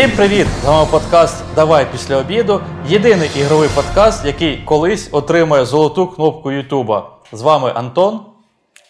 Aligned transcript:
Всім 0.00 0.10
привіт! 0.10 0.46
З 0.62 0.64
вами 0.64 0.90
подкаст 0.90 1.44
Давай 1.54 1.86
після 1.92 2.16
обіду. 2.16 2.60
Єдиний 2.86 3.30
ігровий 3.36 3.68
подкаст, 3.74 4.24
який 4.26 4.56
колись 4.56 5.08
отримає 5.12 5.64
золоту 5.64 6.06
кнопку 6.06 6.52
Ютуба. 6.52 7.16
З 7.32 7.42
вами 7.42 7.72
Антон. 7.74 8.20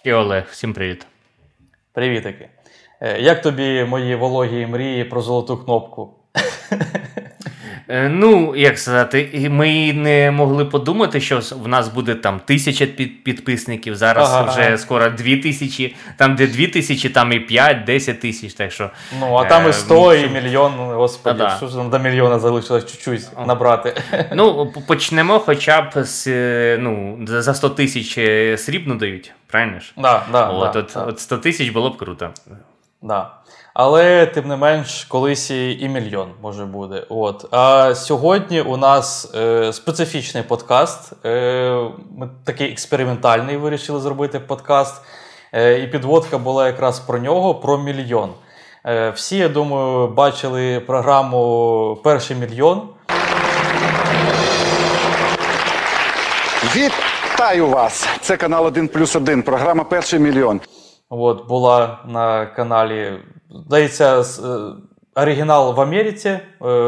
І 0.04 0.12
Олег, 0.12 0.46
всім 0.50 0.72
привіт. 0.72 1.06
Привітики. 1.92 2.48
Е, 3.00 3.20
Як 3.20 3.42
тобі 3.42 3.84
мої 3.84 4.14
вологі 4.14 4.66
мрії 4.66 5.04
про 5.04 5.22
золоту 5.22 5.56
кнопку? 5.56 6.14
Е, 7.92 8.08
Ну, 8.08 8.56
як 8.56 8.78
сказати, 8.78 9.46
ми 9.50 9.92
не 9.92 10.30
могли 10.30 10.64
подумати, 10.64 11.20
що 11.20 11.40
в 11.62 11.68
нас 11.68 11.88
буде 11.88 12.14
там 12.14 12.40
тисяча 12.44 12.86
під- 12.86 13.24
підписників. 13.24 13.96
Зараз 13.96 14.30
Ага, 14.30 14.42
вже 14.52 14.62
ага. 14.62 14.78
скоро 14.78 15.10
дві 15.10 15.36
тисячі. 15.36 15.96
Там, 16.16 16.36
де 16.36 16.46
дві 16.46 16.66
тисячі, 16.66 17.08
там 17.08 17.32
і 17.32 17.38
5-10 17.38 18.14
тисяч. 18.20 18.54
Так 18.54 18.72
що 18.72 18.90
Ну, 19.20 19.34
а 19.34 19.44
там 19.44 19.66
Е, 19.66 19.70
і 19.70 19.72
100, 19.72 20.14
і 20.14 20.28
мільйон. 20.28 20.72
Господи, 20.76 21.38
Та-да. 21.38 21.56
що 21.56 21.66
ж 21.68 21.76
нам 21.76 21.90
до 21.90 21.98
мільйона 21.98 22.38
залишилось 22.38 22.86
чуть-чуть 22.92 23.46
набрати. 23.46 23.94
ну, 24.34 24.72
почнемо 24.86 25.38
хоча 25.38 25.80
б 25.82 26.04
з 26.04 26.26
е, 26.26 26.78
ну, 26.80 27.18
за 27.26 27.54
100 27.54 27.70
тисяч 27.70 28.14
срібну 28.60 28.94
дають, 28.94 29.32
правильно 29.46 29.80
ж? 29.80 29.92
Да, 29.96 30.22
да, 30.32 30.48
От, 30.48 30.72
да, 30.72 30.78
от, 30.80 30.90
да. 30.94 31.00
от 31.04 31.20
100 31.20 31.38
тисяч 31.38 31.68
було 31.68 31.90
б 31.90 31.96
круто. 31.96 32.30
Да. 33.02 33.30
Але 33.74 34.26
тим 34.26 34.48
не 34.48 34.56
менш, 34.56 35.04
колись 35.04 35.50
і 35.50 35.88
мільйон 35.88 36.28
може 36.42 36.64
буде. 36.64 37.06
От. 37.08 37.46
А 37.50 37.94
сьогодні 37.94 38.60
у 38.60 38.76
нас 38.76 39.34
е, 39.34 39.72
специфічний 39.72 40.42
подкаст. 40.42 41.12
Е, 41.26 41.90
ми 42.16 42.30
такий 42.44 42.72
експериментальний 42.72 43.56
вирішили 43.56 44.00
зробити 44.00 44.40
подкаст. 44.40 45.02
Е, 45.52 45.78
і 45.78 45.86
підводка 45.86 46.38
була 46.38 46.66
якраз 46.66 47.00
про 47.00 47.18
нього, 47.18 47.54
про 47.54 47.78
мільйон. 47.78 48.30
Е, 48.86 49.10
всі, 49.10 49.36
я 49.36 49.48
думаю, 49.48 50.08
бачили 50.08 50.80
програму 50.80 52.00
Перший 52.04 52.36
мільйон. 52.36 52.82
Вітаю 56.76 57.66
вас! 57.66 58.08
Це 58.20 58.36
канал 58.36 58.66
1 58.66 58.88
плюс 58.88 59.16
1, 59.16 59.42
програма 59.42 59.84
Перший 59.84 60.18
мільйон. 60.18 60.60
От, 61.10 61.48
була 61.48 61.98
на 62.08 62.46
каналі. 62.46 63.12
Здається, 63.66 64.22
з- 64.22 64.38
е, 64.44 64.72
оригінал 65.14 65.74
в 65.74 65.80
Америці. 65.80 66.28
е, 66.28 66.40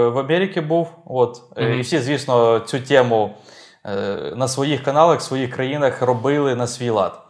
В 0.09 0.19
Америці 0.19 0.61
був. 0.61 0.89
От. 1.07 1.37
Mm 1.57 1.65
-hmm. 1.65 1.75
І 1.79 1.81
всі, 1.81 1.99
звісно, 1.99 2.59
цю 2.61 2.81
тему 2.81 3.35
на 4.37 4.49
своїх 4.49 4.83
каналах, 4.83 5.19
в 5.19 5.23
своїх 5.23 5.55
країнах 5.55 6.03
робили 6.03 6.55
на 6.55 6.67
свій 6.67 6.91
лад. 6.91 7.21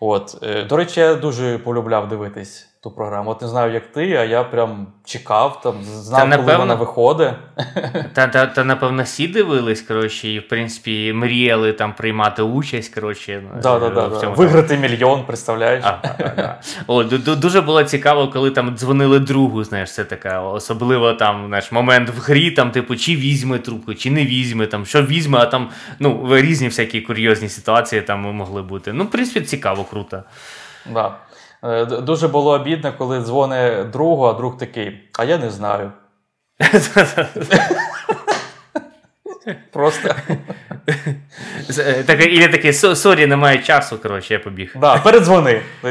От. 0.00 0.36
До 0.68 0.76
речі, 0.76 1.00
я 1.00 1.14
дуже 1.14 1.58
полюбляв 1.58 2.08
дивитись 2.08 2.67
ту 2.88 2.94
програму. 2.94 3.30
От 3.30 3.42
не 3.42 3.48
знаю, 3.48 3.72
як 3.72 3.86
ти, 3.86 4.12
а 4.14 4.24
я 4.24 4.44
прям 4.44 4.86
чекав, 5.04 5.60
там, 5.60 5.74
знав, 5.82 6.20
Та, 6.20 6.26
коли 6.26 6.36
напевно. 6.36 6.58
вона 6.58 6.74
виходить. 6.74 7.32
Та, 8.12 8.26
та, 8.26 8.46
та 8.46 8.64
напевно, 8.64 9.02
всі 9.02 9.28
дивились, 9.28 9.82
коротше, 9.82 10.28
і 10.28 10.38
в 10.38 10.48
принципі 10.48 11.12
мріяли 11.12 11.72
там 11.72 11.92
приймати 11.92 12.42
участь. 12.42 12.94
Коротше, 12.94 13.42
Да, 13.62 13.78
да, 13.78 13.86
е, 13.86 13.90
да, 13.90 14.06
в 14.06 14.20
да. 14.20 14.28
Виграти 14.28 14.78
мільйон, 14.78 15.24
представляєш? 15.26 15.84
А, 15.84 15.98
а, 16.02 16.22
а. 16.42 16.54
О, 16.86 17.02
ду- 17.02 17.22
ду- 17.24 17.36
дуже 17.36 17.60
було 17.60 17.84
цікаво, 17.84 18.28
коли 18.28 18.50
там 18.50 18.76
дзвонили 18.76 19.18
другу, 19.18 19.64
знаєш, 19.64 19.94
це 19.94 20.04
така, 20.04 20.40
особливо 20.40 21.12
там, 21.12 21.46
знаєш, 21.46 21.72
момент 21.72 22.08
в 22.08 22.20
грі, 22.20 22.50
там, 22.50 22.70
типу, 22.70 22.96
чи 22.96 23.16
візьме 23.16 23.58
трубку, 23.58 23.94
чи 23.94 24.10
не 24.10 24.24
візьме, 24.24 24.66
там, 24.66 24.86
що 24.86 25.02
візьме, 25.02 25.38
а 25.38 25.46
там, 25.46 25.68
ну, 25.98 26.28
різні 26.36 26.68
всякі 26.68 27.00
курйозні 27.00 27.48
ситуації 27.48 28.02
там 28.02 28.20
могли 28.20 28.62
бути. 28.62 28.92
Ну, 28.92 29.04
в 29.04 29.10
принципі, 29.10 29.40
цікаво, 29.40 29.84
круто. 29.84 30.22
Да. 30.92 31.16
Е, 31.64 31.84
Дуже 31.84 32.28
було 32.28 32.52
обідно, 32.52 32.92
коли 32.98 33.20
дзвони 33.20 33.84
другу, 33.84 34.24
а 34.24 34.32
друг 34.32 34.58
такий, 34.58 35.00
а 35.18 35.24
я 35.24 35.38
не 35.38 35.50
знаю. 35.50 35.92
Просто. 39.72 40.14
Так, 42.06 42.26
і 42.26 42.48
такий, 42.48 42.72
sorry, 42.72 43.26
немає 43.26 43.58
часу, 43.58 43.98
коротше, 43.98 44.34
я 44.34 44.40
побіг. 44.40 44.72
Да, 44.80 44.98
передзвони. 44.98 45.60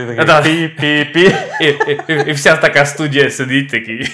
Пі-пі-пі. 0.41 1.35
І 2.27 2.31
вся 2.31 2.55
така 2.55 2.85
студія 2.85 3.29
сидить 3.29 3.69
такий. 3.69 4.11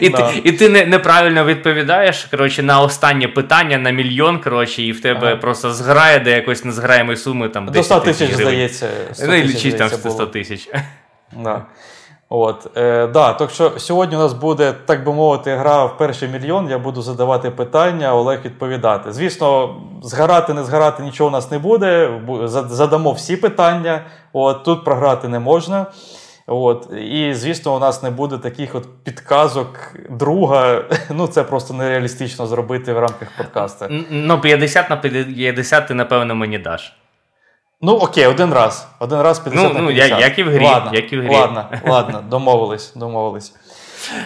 І, 0.00 0.10
ти, 0.10 0.24
і 0.44 0.52
ти 0.52 0.68
не, 0.68 0.86
неправильно 0.86 1.44
відповідаєш 1.44 2.24
коротше, 2.24 2.62
на 2.62 2.80
останнє 2.80 3.28
питання 3.28 3.78
на 3.78 3.90
мільйон, 3.90 4.38
коротше, 4.38 4.82
і 4.82 4.92
в 4.92 5.00
тебе 5.02 5.26
Ага. 5.26 5.36
просто 5.36 5.72
зграє 5.72 6.18
до 6.18 6.30
якоїсь 6.30 6.64
незграємої 6.64 7.16
суми. 7.16 7.48
Там, 7.48 7.66
До 7.66 7.82
100 7.82 8.00
тисяч, 8.00 8.32
здається. 8.32 8.88
100 9.12 9.26
Ну, 9.26 9.34
і 9.34 9.42
лічить 9.42 9.78
там 9.78 9.88
здається, 9.88 10.10
100 10.10 10.18
було. 10.18 10.26
тисяч. 10.26 10.68
Да. 11.42 11.62
От, 12.34 12.76
е, 12.76 13.06
да, 13.06 13.32
так 13.32 13.50
що 13.50 13.72
сьогодні 13.76 14.16
у 14.16 14.18
нас 14.18 14.32
буде, 14.32 14.74
так 14.86 15.04
би 15.04 15.12
мовити, 15.12 15.56
гра 15.56 15.84
в 15.84 15.98
перший 15.98 16.28
мільйон. 16.28 16.70
Я 16.70 16.78
буду 16.78 17.02
задавати 17.02 17.50
питання, 17.50 18.14
Олег 18.14 18.40
відповідати. 18.44 19.12
Звісно, 19.12 19.76
згорати, 20.02 20.54
не 20.54 20.64
згорати 20.64 21.02
нічого 21.02 21.28
у 21.28 21.32
нас 21.32 21.50
не 21.50 21.58
буде. 21.58 22.10
Задамо 22.46 23.12
всі 23.12 23.36
питання. 23.36 24.00
От, 24.32 24.64
тут 24.64 24.84
програти 24.84 25.28
не 25.28 25.38
можна. 25.38 25.86
От, 26.46 26.92
і, 26.92 27.34
звісно, 27.34 27.76
у 27.76 27.78
нас 27.78 28.02
не 28.02 28.10
буде 28.10 28.38
таких 28.38 28.74
от 28.74 28.88
підказок 29.04 29.94
друга. 30.10 30.84
Ну, 31.10 31.26
це 31.26 31.42
просто 31.42 31.74
нереалістично 31.74 32.46
зробити 32.46 32.92
в 32.92 32.98
рамках 32.98 33.28
подкасту. 33.36 33.86
Ну, 34.10 34.40
50 34.40 34.90
на 34.90 34.96
50 34.96 35.88
ти, 35.88 35.94
напевно, 35.94 36.34
мені 36.34 36.58
даш. 36.58 36.92
Ну, 37.80 37.92
окей, 37.92 38.26
один 38.26 38.52
раз. 38.52 38.88
Один 39.00 39.20
раз 39.20 39.38
50 39.38 39.68
Ну, 39.68 39.74
на 39.74 39.80
ну, 39.80 39.88
50. 39.88 40.10
я- 40.10 40.26
як 40.26 40.38
і 40.38 40.42
в 40.42 40.48
грі, 40.48 40.64
Ладно, 40.64 40.90
як 40.94 41.12
і 41.12 41.16
в 41.16 41.22
грі. 41.22 41.30
Ладно, 41.30 41.68
ладно, 41.86 42.24
домовились, 42.30 42.92
домовились. 42.96 43.54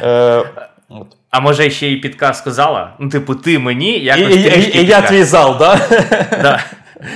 Е, 0.02 0.44
от. 0.88 1.06
А 1.30 1.40
може 1.40 1.70
ще 1.70 1.88
й 1.88 1.96
підказку 1.96 2.50
зала? 2.50 2.92
Ну, 2.98 3.08
типу, 3.08 3.34
ти 3.34 3.58
мені 3.58 3.98
якось 3.98 4.36
і, 4.36 4.50
трішки. 4.50 4.78
і, 4.78 4.82
і 4.82 4.86
я 4.86 5.02
твій 5.02 5.22
зал, 5.22 5.56
да? 5.58 5.76
Да. 6.42 6.64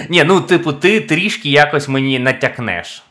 Ні, 0.08 0.24
ну, 0.24 0.40
типу, 0.40 0.72
ти 0.72 1.00
трішки 1.00 1.50
якось 1.50 1.88
мені 1.88 2.18
натякнеш. 2.18 3.02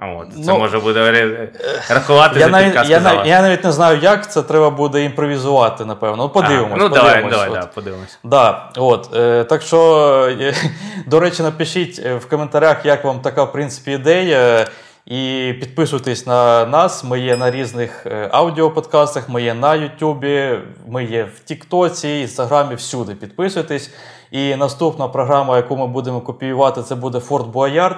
От, 0.00 0.32
це 0.32 0.52
Ну, 0.52 0.58
може 0.58 0.78
буде 0.78 1.00
ре- 1.00 1.48
рахувати 1.94 2.40
Я 2.40 2.48
навіть, 2.48 2.88
я, 2.88 3.00
навіть, 3.00 3.26
я 3.26 3.42
навіть 3.42 3.64
не 3.64 3.72
знаю, 3.72 3.98
як 4.02 4.32
це 4.32 4.42
треба 4.42 4.70
буде 4.70 5.04
імпровізувати, 5.04 5.84
напевно. 5.84 6.22
Ну, 6.22 6.28
подивимось. 6.28 6.72
А, 6.72 6.76
ну, 6.76 6.88
подивимось, 6.88 7.30
давай, 7.30 7.48
от. 7.48 7.52
давай, 7.52 7.68
подивимось. 7.74 8.18
Да, 8.24 8.70
от, 8.76 9.10
е, 9.16 9.44
так 9.44 9.62
що, 9.62 10.36
е, 10.40 10.54
до 11.06 11.20
речі, 11.20 11.42
напишіть 11.42 12.00
е, 12.04 12.14
в 12.14 12.28
коментарях, 12.28 12.86
як 12.86 13.04
вам 13.04 13.20
така, 13.20 13.44
в 13.44 13.52
принципі, 13.52 13.92
ідея. 13.92 14.66
І 15.06 15.52
підписуйтесь 15.60 16.26
на 16.26 16.66
нас. 16.66 17.04
Ми 17.04 17.20
є 17.20 17.36
на 17.36 17.50
різних 17.50 18.06
е, 18.06 18.28
аудіоподкастах, 18.32 19.28
ми 19.28 19.42
є 19.42 19.54
на 19.54 19.74
Ютубі, 19.74 20.58
ми 20.88 21.04
є 21.04 21.28
в 21.36 21.44
Тіктоці, 21.44 22.08
Інстаграмі, 22.08 22.74
всюди. 22.74 23.14
Підписуйтесь. 23.14 23.90
І 24.30 24.56
наступна 24.56 25.08
програма, 25.08 25.56
яку 25.56 25.76
ми 25.76 25.86
будемо 25.86 26.20
копіювати, 26.20 26.82
це 26.82 26.94
буде 26.94 27.18
Fort 27.18 27.52
Boyard. 27.52 27.96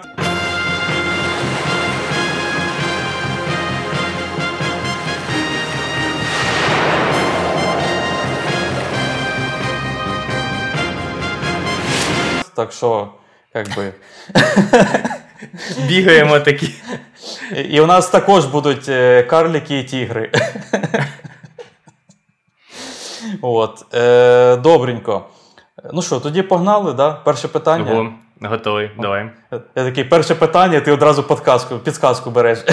Так 12.58 12.72
що, 12.72 13.08
як 13.54 13.76
би. 13.76 13.92
Бігаємо 15.88 16.40
такі. 16.40 16.74
І- 17.54 17.80
у 17.80 17.86
нас 17.86 18.10
також 18.10 18.44
будуть 18.44 18.86
карліки 18.86 19.26
карлики 19.28 19.78
і 19.78 19.84
тігри. 19.84 20.32
От. 23.42 23.94
Е, 23.94 24.56
добренько. 24.56 25.24
Ну 25.92 26.02
що, 26.02 26.20
тоді 26.20 26.42
погнали, 26.42 26.92
да? 26.92 27.12
Перше 27.12 27.48
питання. 27.48 28.12
Готовий, 28.40 28.90
давай. 28.98 29.30
Я 29.52 29.84
такий, 29.84 30.04
перше 30.04 30.34
питання, 30.34 30.80
ти 30.80 30.92
одразу 30.92 31.22
підказку, 31.22 31.78
підказку 31.78 32.30
береш. 32.30 32.58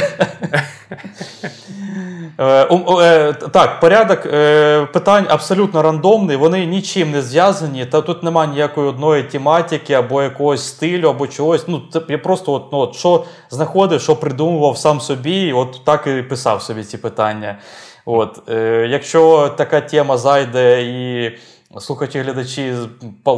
Е, 2.37 2.67
е, 3.01 3.33
Так, 3.33 3.79
порядок 3.79 4.25
е, 4.25 4.85
питань 4.85 5.25
абсолютно 5.29 5.81
рандомний, 5.81 6.37
вони 6.37 6.65
нічим 6.65 7.11
не 7.11 7.21
зв'язані, 7.21 7.85
та 7.85 8.01
тут 8.01 8.23
немає 8.23 8.49
ніякої 8.49 8.87
одної 8.87 9.23
тематики 9.23 9.93
або 9.93 10.23
якогось 10.23 10.67
стилю, 10.67 11.09
або 11.09 11.27
чогось. 11.27 11.67
Ну, 11.67 11.81
я 12.09 12.17
просто 12.17 12.53
от, 12.53 12.71
ну, 12.71 12.77
от, 12.77 12.95
що 12.95 13.25
знаходив, 13.49 14.01
що 14.01 14.15
придумував 14.15 14.77
сам 14.77 15.01
собі, 15.01 15.53
от 15.53 15.81
так 15.85 16.07
і 16.07 16.21
писав 16.21 16.61
собі 16.61 16.83
ці 16.83 16.97
питання. 16.97 17.57
От, 18.05 18.49
е, 18.49 18.87
якщо 18.89 19.53
така 19.57 19.81
тема 19.81 20.17
зайде 20.17 20.83
і 20.83 21.31
слухачі 21.79 22.19
глядачі 22.19 22.75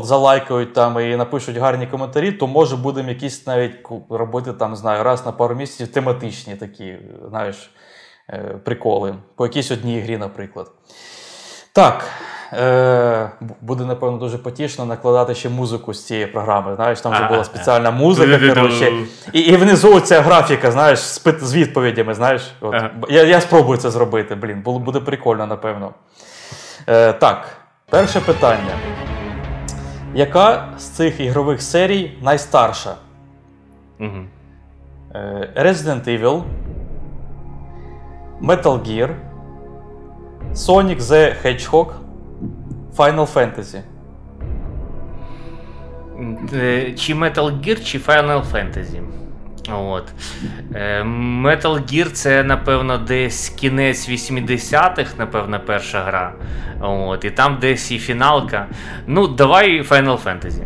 залайкають 0.03 0.73
там 0.73 0.99
і 0.99 1.15
напишуть 1.15 1.57
гарні 1.57 1.87
коментарі, 1.87 2.31
то 2.31 2.47
може 2.47 2.75
будемо 2.75 3.09
якісь 3.09 3.47
навіть 3.47 3.75
робити 4.09 4.53
там, 4.53 4.75
знаю, 4.75 5.03
раз 5.03 5.25
на 5.25 5.31
пару 5.31 5.55
місяців 5.55 5.87
тематичні 5.87 6.55
такі, 6.55 6.95
знаєш, 7.29 7.71
е, 8.29 8.37
приколи. 8.63 9.15
По 9.35 9.45
якійсь 9.45 9.71
одній 9.71 9.99
грі, 9.99 10.17
наприклад. 10.17 10.71
Так, 11.71 12.05
е, 12.53 13.31
буде, 13.61 13.85
напевно, 13.85 14.17
дуже 14.17 14.37
потішно 14.37 14.85
накладати 14.85 15.35
ще 15.35 15.49
музику 15.49 15.93
з 15.93 16.05
цієї 16.05 16.27
програми. 16.27 16.75
Знаєш, 16.75 17.01
там 17.01 17.11
вже 17.11 17.27
була 17.27 17.43
спеціальна 17.43 17.91
музика, 17.91 18.53
коротше. 18.53 18.91
І, 19.33 19.39
і 19.39 19.57
внизу 19.57 19.99
ця 19.99 20.21
графіка, 20.21 20.71
знаєш, 20.71 20.99
з, 20.99 21.55
відповідями, 21.55 22.13
знаєш. 22.13 22.51
От. 22.61 22.75
Я, 23.09 23.23
я 23.23 23.41
спробую 23.41 23.77
це 23.77 23.91
зробити, 23.91 24.35
блін, 24.35 24.61
буде 24.61 24.99
прикольно, 24.99 25.47
напевно. 25.47 25.93
Е, 26.87 27.13
так, 27.13 27.66
перше 27.91 28.19
питання. 28.21 28.77
Яка 30.13 30.67
з 30.77 30.83
цих 30.83 31.19
ігрових 31.19 31.61
серій 31.61 32.17
найстарша? 32.21 32.95
Е, 35.15 35.49
Resident 35.57 36.03
Evil, 36.07 36.43
Metal 38.41 38.63
Gear, 38.87 39.09
Sonic 40.53 40.99
the 40.99 41.45
Hedgehog, 41.45 41.87
Final 42.95 43.33
Fantasy. 43.33 43.81
Е, 46.53 46.93
Чи 46.93 47.13
Metal 47.13 47.61
Gear, 47.67 47.83
чи 47.83 47.97
Final 47.99 48.43
Fantasy. 48.51 49.01
От. 49.73 50.03
Е, 50.75 51.01
Metal 51.43 51.93
Gear 51.93 52.11
це, 52.11 52.43
напевно, 52.43 52.97
десь 52.97 53.49
кінець 53.49 54.09
80-х, 54.09 55.13
напевно, 55.17 55.59
перша 55.65 56.03
гра. 56.03 56.33
От. 56.81 57.25
І 57.25 57.31
там 57.31 57.57
десь 57.61 57.91
і 57.91 57.99
фіналка. 57.99 58.67
Ну, 59.07 59.27
давай 59.27 59.81
Final 59.81 60.23
Fantasy. 60.23 60.63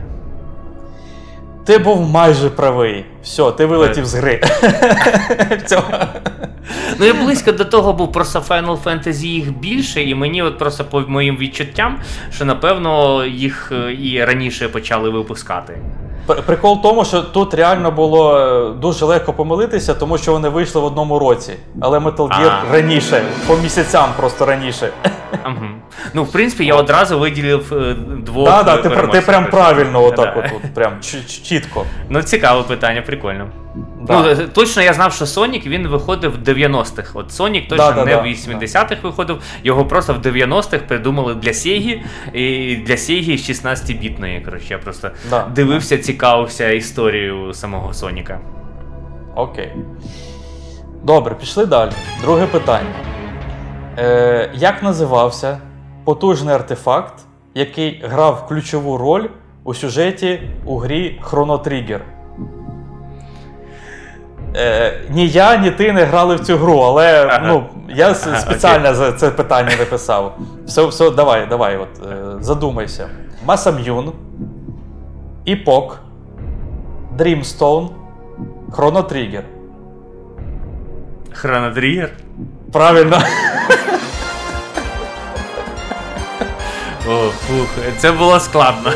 Ти 1.65 1.77
був 1.77 2.09
майже 2.09 2.49
правий. 2.49 3.05
Все, 3.23 3.51
ти 3.51 3.65
вилетів 3.65 4.05
з 4.05 4.13
гри. 4.13 4.41
Ну, 6.99 7.05
я 7.05 7.13
близько 7.13 7.51
до 7.51 7.65
того 7.65 7.93
був 7.93 8.11
просто 8.11 8.39
Final 8.39 8.83
Fantasy 8.83 9.25
їх 9.25 9.57
більше, 9.57 10.03
і 10.03 10.15
мені, 10.15 10.41
от 10.41 10.57
просто 10.57 10.85
по 10.85 11.01
моїм 11.01 11.37
відчуттям, 11.37 11.99
що 12.33 12.45
напевно 12.45 13.25
їх 13.25 13.71
е, 13.71 13.93
і 13.93 14.25
раніше 14.25 14.69
почали 14.69 15.09
випускати. 15.09 15.77
Пр- 16.27 16.41
Прикол 16.41 16.79
в 16.79 16.81
тому, 16.81 17.05
що 17.05 17.21
тут 17.21 17.53
реально 17.53 17.91
було 17.91 18.37
е, 18.39 18.69
дуже 18.81 19.05
легко 19.05 19.33
помилитися, 19.33 19.93
тому 19.93 20.17
що 20.17 20.31
вони 20.31 20.49
вийшли 20.49 20.81
в 20.81 20.85
одному 20.85 21.19
році. 21.19 21.53
Але 21.81 21.99
Metal 21.99 22.27
Gear 22.27 22.51
А. 22.69 22.73
раніше, 22.73 23.21
по 23.47 23.55
місяцям 23.57 24.09
просто 24.17 24.45
раніше. 24.45 24.89
Мгм. 25.45 25.75
Ну, 26.13 26.23
в 26.23 26.31
принципі, 26.31 26.65
я 26.65 26.75
одразу 26.75 27.19
виділив 27.19 27.73
е, 27.73 27.95
двох. 28.25 28.47
Так, 28.49 28.65
так, 28.65 28.79
е, 28.79 28.81
ти, 28.81 28.89
пр- 28.89 28.91
ти 28.91 28.95
переможців. 28.95 29.25
прям 29.25 29.45
правильно, 29.45 30.03
отак, 30.03 30.33
Да. 30.35 30.39
от, 30.39 30.45
от, 30.65 30.73
прям 30.73 30.93
чі- 31.01 31.25
чі- 31.27 31.43
чітко. 31.43 31.85
Ну, 32.09 32.23
цікаве 32.23 32.63
питання, 32.63 33.01
прикольно. 33.01 33.47
Да. 34.07 34.21
Ну, 34.21 34.29
е, 34.29 34.35
точно 34.35 34.81
я 34.81 34.93
знав, 34.93 35.13
що 35.13 35.25
Сонік 35.25 35.65
він 35.65 35.87
виходив 35.87 36.31
в 36.31 36.37
90-х. 36.49 37.11
От 37.13 37.31
Сонік 37.31 37.67
точно 37.67 37.85
Да, 37.85 37.91
да, 37.91 38.05
не 38.05 38.11
да. 38.15 38.21
в 38.21 38.25
80-х 38.25 38.95
виходив, 39.03 39.41
його 39.63 39.85
просто 39.85 40.13
в 40.13 40.17
90-х 40.17 40.77
придумали 40.87 41.35
для 41.35 41.51
Sega, 41.51 41.99
і 42.33 42.75
для 42.75 42.93
Sega 42.93 43.31
16-бітної. 43.37 44.45
Коротше, 44.45 44.65
я 44.69 44.77
просто 44.77 45.11
Да. 45.29 45.47
дивився, 45.55 45.97
цікавився 45.97 46.69
історією 46.69 47.53
самого 47.53 47.93
Соніка. 47.93 48.39
Окей. 49.35 49.71
Добре, 51.03 51.35
пішли 51.35 51.65
далі. 51.65 51.91
Друге 52.21 52.45
питання. 52.45 52.89
Е, 53.97 54.51
як 54.53 54.83
називався 54.83 55.57
потужний 56.05 56.55
артефакт, 56.55 57.13
який 57.55 58.01
грав 58.05 58.47
ключову 58.47 58.97
роль 58.97 59.27
у 59.63 59.73
сюжеті 59.73 60.39
у 60.65 60.77
грі 60.77 61.21
Chrono 61.23 61.63
Trigger? 61.67 61.99
Е, 64.55 64.93
ні 65.09 65.27
я, 65.27 65.57
ні 65.57 65.71
ти 65.71 65.93
не 65.93 66.03
грали 66.03 66.35
в 66.35 66.39
цю 66.39 66.57
гру, 66.57 66.77
але 66.79 67.25
Ага. 67.25 67.41
ну, 67.47 67.63
я 67.95 68.09
с- 68.15 68.27
Ага, 68.27 68.39
спеціально 68.39 68.93
за 68.93 69.11
це 69.11 69.29
питання 69.31 69.71
написав. 69.79 70.37
Все, 70.65 70.85
все, 70.85 71.09
давай, 71.09 71.45
давай, 71.49 71.77
от, 71.77 72.07
е, 72.11 72.15
задумайся. 72.39 73.07
Масам'юн, 73.45 74.11
Іпок, 75.45 75.99
Chrono 78.71 79.03
Trigger. 79.13 79.41
Хронотригер? 81.33 82.09
Правильно. 82.71 83.17
О, 87.07 87.29
фух, 87.29 87.67
це 87.97 88.11
було 88.11 88.39
складно. 88.39 88.91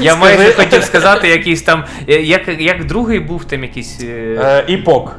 Я 0.00 0.16
майже 0.16 0.52
хотів 0.52 0.84
сказати 0.84 1.28
якийсь 1.28 1.62
там. 1.62 1.84
е, 2.08 2.22
Як, 2.22 2.60
як 2.60 2.84
другий 2.84 3.20
був 3.20 3.44
там 3.44 3.62
якийсь. 3.62 4.00
е, 4.02 4.06
Е, 4.40 4.64
Іпок. 4.72 5.16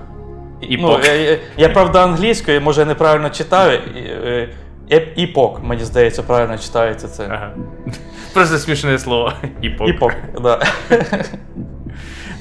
Іпок. 0.61 1.01
Ну, 1.03 1.13
я, 1.13 1.38
я, 1.57 1.69
правда, 1.69 2.03
англійською, 2.03 2.61
може, 2.61 2.81
я 2.81 2.85
неправильно 2.88 3.29
читаю. 3.29 3.79
Іпок, 5.15 5.61
мені 5.63 5.83
здається, 5.83 6.23
правильно 6.23 6.57
читається 6.57 7.07
це. 7.07 7.23
Ага. 7.29 7.51
Просто 8.33 8.57
смішне 8.57 9.00
слово. 9.00 9.33
Іпок. 9.61 9.89
Іпок, 9.89 10.13
да. 10.44 10.59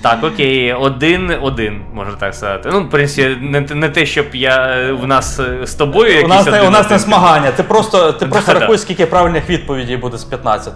Так, 0.02 0.24
окей, 0.24 0.72
один-один, 0.72 1.80
можна 1.94 2.14
так 2.14 2.34
сказати. 2.34 2.68
Ну, 2.72 2.80
в 2.80 2.90
принципі, 2.90 3.36
не, 3.40 3.60
не 3.60 3.88
те, 3.88 4.06
щоб 4.06 4.26
я 4.32 4.76
в 5.00 5.06
нас 5.06 5.40
з 5.62 5.74
тобою 5.74 6.10
якісь 6.12 6.24
У 6.24 6.28
нас, 6.28 6.46
не, 6.46 6.62
у 6.62 6.70
нас 6.70 6.90
не 6.90 6.98
змагання. 6.98 7.50
Ти 7.50 7.62
просто, 7.62 8.12
ти 8.12 8.26
просто 8.26 8.54
рахуй, 8.54 8.78
скільки 8.78 9.06
правильних 9.06 9.50
відповідей 9.50 9.96
буде 9.96 10.18
з 10.18 10.24
15. 10.24 10.72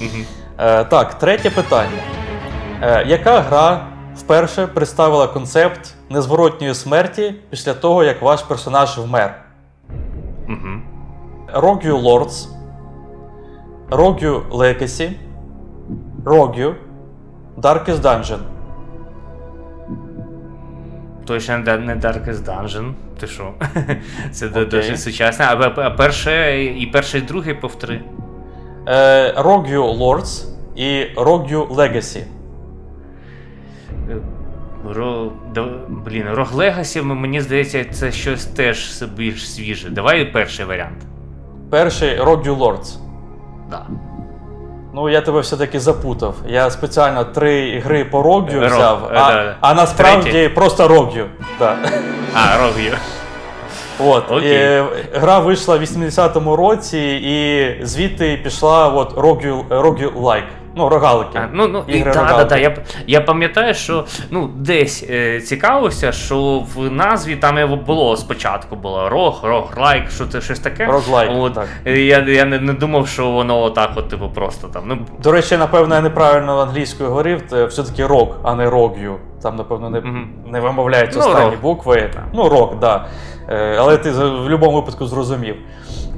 Мгм. 0.00 0.24
Е, 0.58 0.84
так, 0.84 1.14
третє 1.14 1.50
питання. 1.50 2.02
Е, 2.82 3.04
яка 3.06 3.40
гра 3.40 3.86
вперше 4.16 4.66
представила 4.66 5.26
концепт 5.26 5.94
незворотньої 6.10 6.74
смерті 6.74 7.34
після 7.50 7.74
того, 7.74 8.04
як 8.04 8.22
ваш 8.22 8.42
персонаж 8.42 8.98
вмер? 8.98 9.34
Мгм. 10.46 10.82
Rogue 11.54 12.02
Lords, 12.02 12.48
Rogue 13.90 14.48
Legacy, 14.50 15.10
Rogue, 16.24 16.74
Darkest 17.56 18.00
Dungeon. 18.00 18.38
Точно 21.24 21.58
не 21.58 21.96
Darkest 21.96 22.44
Dungeon. 22.44 22.92
Ти 23.20 23.26
що? 23.26 23.54
Це 24.30 24.48
Окей. 24.48 24.64
досить 24.64 25.00
сучасне. 25.00 25.44
А, 25.76 25.90
перше 25.90 26.64
і 26.64 26.86
перший, 26.86 27.20
і 27.20 27.24
другий 27.24 27.54
повтори. 27.54 28.00
Е, 28.88 29.32
Rogue 29.36 29.98
Lords 29.98 30.44
і 30.76 31.06
Rogue 31.16 31.68
Legacy. 31.74 32.22
Е, 34.10 34.16
Ро... 34.94 35.32
да- 35.54 35.68
Блін, 35.88 36.24
Rogue 36.32 36.54
Legacy, 36.54 37.02
мені 37.02 37.40
здається, 37.40 37.84
це 37.84 38.12
щось 38.12 38.44
теж 38.44 39.02
більш 39.02 39.52
свіже. 39.54 39.90
Давай 39.90 40.24
перший 40.24 40.64
варіант. 40.64 40.98
Перший 41.70 42.20
Rogue 42.20 42.58
Lords. 42.58 42.96
Да. 43.70 43.86
Ну, 44.94 45.08
я 45.08 45.20
тебе 45.20 45.40
все-таки 45.40 45.80
запутав. 45.80 46.34
Я 46.46 46.70
спеціально 46.70 47.24
три 47.24 47.80
гри 47.80 48.04
по 48.04 48.22
Rogue 48.22 48.50
Rogue, 48.60 48.66
взяв, 48.66 49.04
е, 49.04 49.08
а, 49.14 49.32
да, 49.32 49.44
да. 49.44 49.56
а 49.60 49.74
насправді 49.74 50.30
Третій? 50.30 50.54
просто 50.54 50.88
Rogue. 50.88 51.24
Да. 51.58 51.76
А, 52.34 52.58
Рог 52.58 52.80
є. 52.80 52.92
От. 54.06 54.24
Окей. 54.30 54.78
І, 54.78 55.18
гра 55.18 55.38
вийшла 55.38 55.76
в 55.76 55.80
80-му 55.82 56.56
році, 56.56 56.98
і 57.22 57.86
звідти 57.86 58.40
пішла 58.42 58.88
от 58.88 59.14
Rogue, 59.14 59.68
Rogue 59.68 60.22
Like. 60.22 60.42
Ну, 60.78 60.88
рогалики. 60.88 61.38
А, 61.38 61.48
ну, 61.52 61.68
ну, 61.68 61.84
і, 61.86 61.92
Ігри 61.98 62.12
да, 62.12 62.18
да, 62.18 62.24
рогалики. 62.24 62.48
да, 62.48 62.56
я, 62.56 62.76
я 63.06 63.20
пам'ятаю, 63.20 63.74
що 63.74 64.04
ну, 64.30 64.50
десь 64.56 65.04
е, 65.10 65.40
цікавився, 65.40 66.12
що 66.12 66.62
в 66.74 66.90
назві 66.90 67.36
там 67.36 67.58
його 67.58 67.76
було 67.76 68.16
спочатку 68.16 68.76
було 68.76 69.08
рог, 69.08 69.40
рог, 69.42 69.72
лайк, 69.78 70.10
що 70.10 70.26
це 70.26 70.40
щось 70.40 70.58
таке. 70.60 70.86
Роглайк, 70.86 71.30
От, 71.34 71.54
так. 71.54 71.66
е, 71.86 71.98
Я, 72.00 72.18
я 72.18 72.44
не, 72.44 72.58
не 72.58 72.72
думав, 72.72 73.08
що 73.08 73.30
воно 73.30 73.62
отак, 73.62 73.90
от, 73.96 74.08
типу, 74.08 74.28
просто 74.28 74.68
там. 74.68 74.82
Ну, 74.86 74.98
До 75.22 75.32
речі, 75.32 75.56
напевно, 75.56 75.94
я 75.94 76.00
неправильно 76.00 76.58
англійською 76.58 77.08
говорив, 77.08 77.42
це 77.50 77.64
все-таки 77.64 78.06
рок, 78.06 78.36
а 78.42 78.54
не 78.54 78.70
рог'ю. 78.70 79.14
Там, 79.42 79.56
напевно, 79.56 79.90
не, 79.90 80.00
Мгм. 80.00 80.28
не 80.46 80.60
вимовляються 80.60 81.18
Ну, 81.20 81.26
останні 81.26 81.50
рок. 81.50 81.60
букви. 81.60 82.10
Ну, 82.32 82.48
рок, 82.48 82.70
так. 82.70 82.78
Да. 82.80 83.06
Е, 83.54 83.76
але 83.80 83.96
ти 83.96 84.10
в 84.10 84.42
будь-якому 84.42 84.72
випадку 84.72 85.06
зрозумів. 85.06 85.56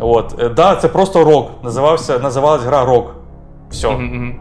От. 0.01 0.35
Е, 0.43 0.49
да, 0.49 0.77
це 0.77 0.89
просто 0.89 1.25
рок. 1.25 1.51
Називався, 1.63 2.19
називалась 2.19 2.63
гра 2.63 2.85
рок. 2.85 3.15
Все. 3.71 3.91
мгм, 3.91 4.41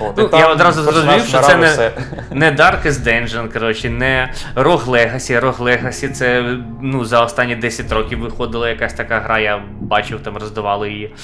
От. 0.00 0.16
Ну, 0.16 0.28
там 0.28 0.40
я 0.40 0.46
одразу 0.46 0.82
зрозумів, 0.82 1.24
що 1.28 1.38
це 1.38 1.56
не, 1.56 1.66
все. 1.66 1.92
не 2.30 2.50
Darkest 2.52 3.02
Dungeon, 3.06 3.52
коротше, 3.52 3.90
не 3.90 4.32
Rogue 4.56 4.84
Legacy. 4.86 5.40
Rogue 5.40 5.58
Legacy 5.62 6.10
це 6.12 6.56
ну, 6.80 7.04
за 7.04 7.24
останні 7.24 7.54
10 7.56 7.92
років 7.92 8.18
виходила 8.20 8.68
якась 8.68 8.94
така 8.94 9.18
гра, 9.20 9.38
я 9.38 9.62
бачив, 9.80 10.20
там 10.20 10.36
роздавали 10.36 10.90
її. 10.90 11.14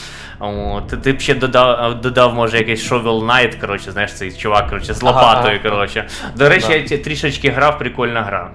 От, 0.40 1.02
ти 1.02 1.12
б 1.12 1.20
ще 1.20 1.34
додав, 1.34 2.00
додав, 2.00 2.34
може, 2.34 2.58
якийсь 2.58 2.92
Shovel 2.92 3.26
Knight, 3.26 3.60
коротше, 3.60 3.92
знаєш, 3.92 4.14
цей 4.14 4.32
чувак, 4.32 4.68
коротше, 4.68 4.94
з 4.94 5.02
лопатою. 5.02 5.58
ага. 5.64 5.70
коротше. 5.70 6.08
До 6.36 6.48
речі, 6.48 6.66
Да. 6.88 6.94
я 6.94 7.02
трішечки 7.02 7.50
грав, 7.50 7.78
прикольна 7.78 8.22
гра. 8.22 8.50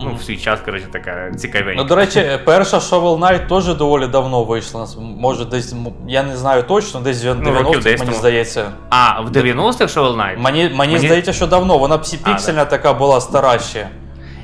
Ну, 0.00 0.14
в 0.14 0.22
свій 0.22 0.36
час, 0.36 0.60
коротше, 0.64 0.86
така 0.92 1.30
цікавенька. 1.36 1.74
Ну, 1.82 1.84
до 1.84 1.96
речі, 1.96 2.24
перша 2.44 2.76
Shovel 2.76 3.18
Knight 3.18 3.48
теж 3.48 3.74
доволі 3.74 4.06
давно 4.06 4.44
вийшла. 4.44 4.86
Може, 4.98 5.44
десь, 5.44 5.74
я 6.08 6.22
не 6.22 6.36
знаю 6.36 6.62
точно, 6.62 7.00
десь 7.00 7.24
в 7.24 7.28
90-х, 7.28 7.40
Ну, 7.44 7.52
мені 7.80 7.96
тому. 7.96 8.12
здається. 8.12 8.72
А, 8.90 9.20
в 9.20 9.30
90-х 9.36 10.00
Shovel 10.00 10.16
Knight? 10.16 10.38
Мені, 10.38 10.62
мені, 10.62 10.74
Мені- 10.74 10.98
здається, 10.98 11.32
що 11.32 11.46
давно. 11.46 11.78
Вона 11.78 11.98
піксельна 11.98 12.64
така 12.64 12.92
була 12.92 13.20
стара 13.20 13.58
ще. 13.58 13.88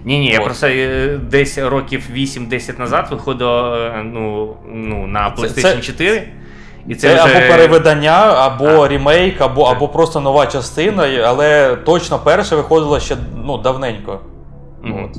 Ні, 0.05 0.19
ні, 0.19 0.27
я 0.27 0.39
От. 0.39 0.45
просто 0.45 0.67
е, 0.67 1.19
десь 1.31 1.59
років 1.59 2.03
8-10 2.15 2.79
назад 2.79 3.09
виходив 3.11 3.49
е, 3.49 4.03
ну, 4.05 4.55
ну, 4.73 5.07
на 5.07 5.35
PlayStation 5.39 5.63
це- 5.63 5.81
4. 5.81 6.29
І 6.89 6.95
це, 6.95 7.17
це 7.17 7.25
вже... 7.25 7.37
або 7.37 7.49
перевидання, 7.49 8.35
або 8.35 8.67
а. 8.67 8.89
рімейк, 8.89 9.41
або 9.41 9.63
або 9.63 9.89
просто 9.89 10.21
нова 10.21 10.47
частина, 10.47 11.09
але 11.27 11.77
точно 11.77 12.19
перше 12.19 12.57
виходило 12.57 13.01
ще 13.01 13.17
ну, 13.45 13.59
давненько. 13.59 14.21
Mm-hmm. 14.85 15.05
От. 15.05 15.17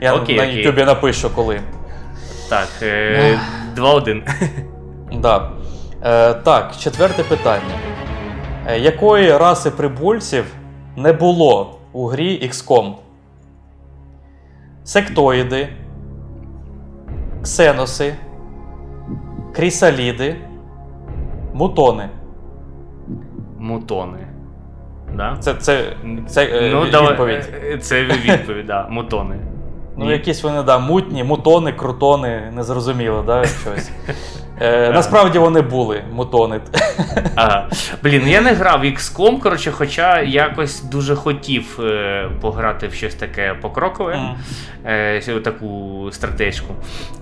Я 0.00 0.14
окей, 0.14 0.36
на 0.36 0.44
Ютубі 0.44 0.84
напишу 0.84 1.30
коли. 1.30 1.60
Так, 2.48 2.68
е, 2.82 3.38
2-1. 3.76 4.22
Да. 5.12 5.50
Е, 6.04 6.34
Так, 6.34 6.74
четверте 6.80 7.22
питання. 7.22 7.74
Е, 8.68 8.78
якої 8.78 9.36
раси 9.36 9.70
прибульців 9.70 10.44
не 10.96 11.12
було 11.12 11.78
у 11.92 12.06
грі 12.06 12.50
XCOM? 12.52 12.94
Сектоїди, 14.84 15.68
ксеноси, 17.42 18.14
крісаліди, 19.52 20.36
мутони. 21.54 22.08
Мутони. 23.58 24.18
Да? 25.16 25.36
Це 25.40 25.54
це, 25.54 25.96
це 26.26 26.44
е, 26.44 26.70
ну, 26.92 27.08
відповідь. 27.10 27.44
Це 27.84 28.04
відповідь, 28.04 28.66
да, 28.66 28.88
мутони. 28.88 29.36
Ну, 29.96 30.04
Ні. 30.04 30.10
якісь 30.12 30.42
вони, 30.42 30.62
да, 30.62 30.78
мутні, 30.78 31.24
мутони, 31.24 31.72
крутони, 31.72 32.52
незрозуміло, 32.54 33.22
да, 33.26 33.44
щось. 33.44 33.90
Е, 34.60 34.90
Насправді 34.90 35.38
вони 35.38 35.62
були 35.62 36.04
мутони. 36.12 36.60
Ага. 37.36 37.68
Блін, 38.02 38.28
я 38.28 38.40
не 38.40 38.52
грав 38.52 38.80
в 38.80 38.84
XCOM, 38.84 39.38
коротше, 39.38 39.70
хоча 39.70 40.20
якось 40.20 40.82
дуже 40.82 41.16
хотів 41.16 41.80
е, 41.80 42.30
пограти 42.40 42.88
в 42.88 42.94
щось 42.94 43.14
таке 43.14 43.54
покрокове, 43.62 44.14
mm. 44.14 45.36
е, 45.36 45.40
таку 45.40 46.08
стратежку. 46.12 46.74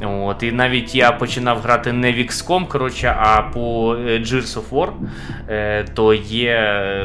От, 0.03 0.43
І 0.43 0.53
навіть 0.53 0.95
я 0.95 1.13
починав 1.13 1.59
грати 1.59 1.93
не 1.93 2.13
в 2.13 2.17
XCOM, 2.17 2.67
коротше, 2.69 3.17
а 3.19 3.43
по 3.43 3.95
е, 3.95 4.19
Gears 4.19 4.59
of 4.59 4.63
War, 4.71 4.89
е, 5.49 5.85
то 5.95 6.15
є 6.15 6.57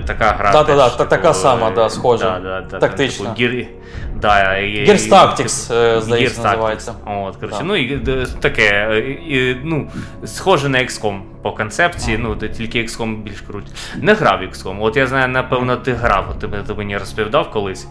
така 0.07 0.31
гра. 0.31 0.51
Да, 0.51 0.63
теж, 0.63 0.75
да, 0.75 0.89
типу, 0.89 1.09
така 1.09 1.33
сама, 1.33 1.71
да, 1.71 1.89
схожа. 1.89 2.39
Да, 2.39 2.61
да, 2.61 2.79
Тактична. 2.79 3.33
Типу, 3.33 3.67
Да, 4.21 4.29
Gears 4.29 5.09
Tactics, 5.09 5.73
е, 5.73 6.01
здається, 6.01 6.43
називається. 6.43 6.93
От, 7.05 7.35
коротше, 7.35 7.61
ну 7.63 7.75
і 7.75 7.97
таке, 8.39 8.99
і, 9.27 9.55
ну, 9.63 9.89
схоже 10.25 10.69
на 10.69 10.77
XCOM 10.77 11.19
по 11.41 11.51
концепції, 11.51 12.17
ну, 12.17 12.35
тільки 12.35 12.83
XCOM 12.83 13.23
більш 13.23 13.41
круть. 13.41 13.65
Не 13.97 14.13
грав 14.13 14.41
XCOM. 14.41 14.77
От 14.81 14.97
я 14.97 15.07
знаю, 15.07 15.27
напевно, 15.27 15.77
ти 15.77 15.93
грав, 15.93 16.35
ти, 16.39 16.47
ти 16.47 16.73
мені 16.73 16.97
розповідав 16.97 17.51
колись. 17.51 17.87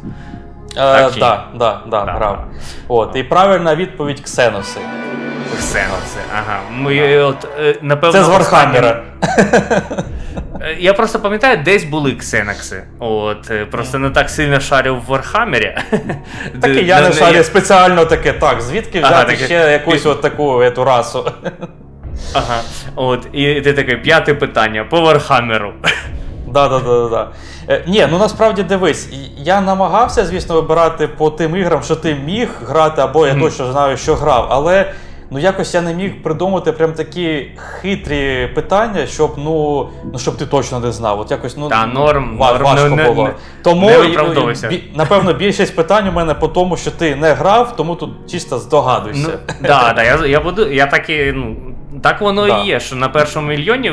Так, 0.74 1.12
е, 1.16 1.20
да, 1.20 1.44
да, 1.54 1.82
да, 1.86 2.04
грав. 2.04 2.44
От, 2.88 3.16
І 3.16 3.22
правильна 3.22 3.76
відповідь 3.76 4.20
Ксеноси. 4.20 4.80
Ксеноси, 5.58 6.20
ага. 6.38 6.60
Ми, 6.70 7.18
от, 7.18 7.48
е, 7.60 7.76
напевно, 7.82 8.12
Це 8.18 8.24
з 8.24 8.28
Вархаммера. 8.28 9.02
Я 10.78 10.94
просто 10.94 11.18
пам'ятаю, 11.18 11.58
десь 11.64 11.84
були 11.84 12.12
ксенакси. 12.12 12.82
От, 12.98 13.50
е, 13.50 13.64
Просто 13.64 13.98
не 13.98 14.10
так 14.10 14.30
сильно 14.30 14.60
шарю 14.60 14.96
в 14.96 15.10
Вархаммері. 15.10 15.78
Так 16.60 16.70
і 16.70 16.84
я 16.84 17.00
не 17.00 17.12
шарю 17.12 17.44
спеціально 17.44 18.04
таке. 18.04 18.32
Так, 18.32 18.62
звідки 18.62 18.98
взяти 18.98 19.32
ага, 19.36 19.44
ще 19.44 19.54
якусь 19.54 20.06
от 20.06 20.20
таку 20.20 20.62
ету 20.62 20.84
расу? 20.84 21.30
Ага. 22.34 22.60
От, 22.96 23.26
І 23.32 23.60
ти 23.60 23.72
таке 23.72 23.96
п'яте 23.96 24.34
питання 24.34 24.84
по 24.84 25.00
Вархаммеру. 25.00 25.72
Да, 26.48 26.68
да, 26.68 26.78
да, 26.78 27.08
да. 27.08 27.28
Е, 27.68 27.82
Ні, 27.86 28.06
ну 28.10 28.18
насправді 28.18 28.62
дивись, 28.62 29.08
я 29.36 29.60
намагався, 29.60 30.26
звісно, 30.26 30.54
вибирати 30.54 31.08
по 31.08 31.30
тим 31.30 31.56
іграм, 31.56 31.82
що 31.82 31.96
ти 31.96 32.14
міг 32.14 32.48
грати, 32.66 33.02
або 33.02 33.26
я 33.26 33.34
точно 33.34 33.72
знаю, 33.72 33.96
що 33.96 34.14
грав, 34.14 34.46
але 34.50 34.92
ну 35.30 35.38
якось 35.38 35.74
я 35.74 35.80
не 35.80 35.94
міг 35.94 36.22
придумати 36.22 36.72
прям 36.72 36.92
такі 36.92 37.50
хитрі 37.56 38.46
питання, 38.54 39.06
щоб 39.06 39.34
ну 39.36 39.88
ну 40.12 40.18
щоб 40.18 40.36
ти 40.36 40.46
точно 40.46 40.80
не 40.80 40.92
знав. 40.92 41.20
От 41.20 41.30
якось 41.30 41.56
ну 41.56 41.68
Та, 41.68 41.86
норм, 41.86 42.38
важко 42.38 42.96
не, 42.96 43.10
було. 43.10 43.24
Не, 43.24 43.34
тому 43.62 43.90
не 43.90 44.68
бі, 44.68 44.82
напевно 44.94 45.32
більшість 45.32 45.76
питань 45.76 46.08
у 46.08 46.12
мене 46.12 46.34
по 46.34 46.48
тому, 46.48 46.76
що 46.76 46.90
ти 46.90 47.16
не 47.16 47.32
грав, 47.32 47.76
тому 47.76 47.94
тут 47.94 48.10
чисто 48.30 48.58
здогадуйся. 48.58 49.28
Ну, 49.32 49.54
да, 49.62 49.92
да, 49.96 50.02
я 50.02 50.26
я 50.26 50.40
буду, 50.40 50.72
я 50.72 50.86
так 50.86 51.10
і, 51.10 51.32
ну 51.32 51.56
так 52.02 52.20
воно 52.20 52.46
да. 52.46 52.62
і 52.62 52.66
є, 52.66 52.80
що 52.80 52.96
на 52.96 53.08
першому 53.08 53.48
мільйоні, 53.48 53.92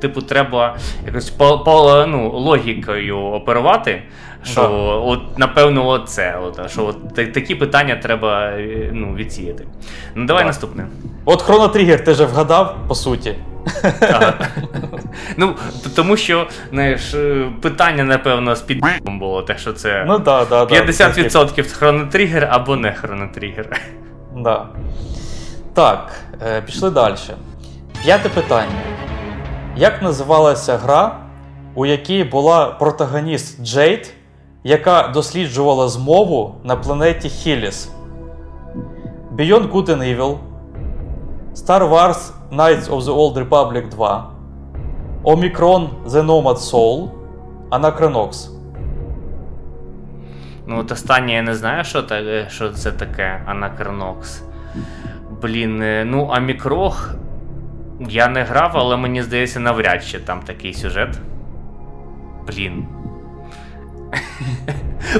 типу, 0.00 0.22
треба 0.22 0.76
якось 1.06 1.30
по, 1.30 1.58
по 1.58 2.04
ну, 2.08 2.30
логікою 2.30 3.18
оперувати. 3.18 4.02
Що 4.44 4.60
да. 4.60 4.68
от, 4.68 5.38
напевно, 5.38 5.86
от 5.86 6.08
це. 6.08 6.38
От, 6.42 6.70
що 6.70 6.86
от 6.86 7.14
такі 7.14 7.54
питання 7.54 7.96
треба 7.96 8.46
е, 8.46 8.90
ну, 8.92 9.14
відсіяти. 9.14 9.66
Ну, 10.14 10.26
давай 10.26 10.42
да. 10.42 10.46
наступне. 10.46 10.86
От 11.24 11.42
хронотригер 11.42 12.04
ти 12.04 12.12
вже 12.12 12.24
вгадав, 12.24 12.76
по 12.88 12.94
суті. 12.94 13.34
Ага. 14.00 14.34
Ну, 15.36 15.54
Тому 15.96 16.16
що 16.16 16.48
знаєш, 16.70 17.14
е, 17.14 17.50
питання, 17.62 18.04
напевно, 18.04 18.56
з 18.56 18.60
підбом 18.60 19.18
було, 19.18 19.42
те, 19.42 19.58
що 19.58 19.72
це 19.72 20.04
ну, 20.06 20.18
да, 20.18 20.44
да, 20.44 20.64
50% 20.64 21.56
да, 21.56 21.62
хронотригер 21.62 22.48
або 22.50 22.76
не 22.76 22.92
хронотригер. 22.92 23.80
Да. 24.36 24.66
Так, 25.74 26.12
е, 26.46 26.62
пішли 26.62 26.90
далі. 26.90 27.16
П'яте 28.02 28.28
питання. 28.28 28.82
Як 29.76 30.02
називалася 30.02 30.76
гра, 30.76 31.18
у 31.74 31.86
якій 31.86 32.24
була 32.24 32.66
протагоніст 32.66 33.64
Джейд, 33.64 34.14
яка 34.64 35.08
досліджувала 35.08 35.88
змову 35.88 36.54
на 36.64 36.76
планеті 36.76 37.28
Хіліс? 37.28 37.90
Beyond 39.36 39.72
Good 39.72 39.86
and 39.88 40.16
Evil, 40.16 40.36
Star 41.54 41.90
Wars 41.90 42.32
Knights 42.52 42.88
of 42.88 43.00
the 43.00 43.14
Old 43.14 43.48
Republic 43.48 43.88
2, 43.88 44.30
Omicron 45.24 45.88
The 46.06 46.22
Nomad 46.22 46.56
Soul, 46.56 47.08
Anachronox. 47.70 48.50
Ну, 50.66 50.78
от 50.80 50.92
останнє 50.92 51.32
я 51.32 51.42
не 51.42 51.54
знаю, 51.54 51.84
що 51.84 52.04
що 52.48 52.70
це 52.70 52.92
таке 52.92 53.46
Anachronox. 53.50 54.42
Блін, 55.42 55.82
е, 55.82 56.04
ну, 56.04 56.26
Амікрох 56.26 57.14
я 58.08 58.28
не 58.28 58.42
грав, 58.42 58.70
але 58.74 58.96
мені 58.96 59.22
здається, 59.22 59.60
навряд 59.60 60.04
чи 60.04 60.18
там 60.18 60.40
такий 60.40 60.74
сюжет. 60.74 61.18
Блін. 62.46 62.86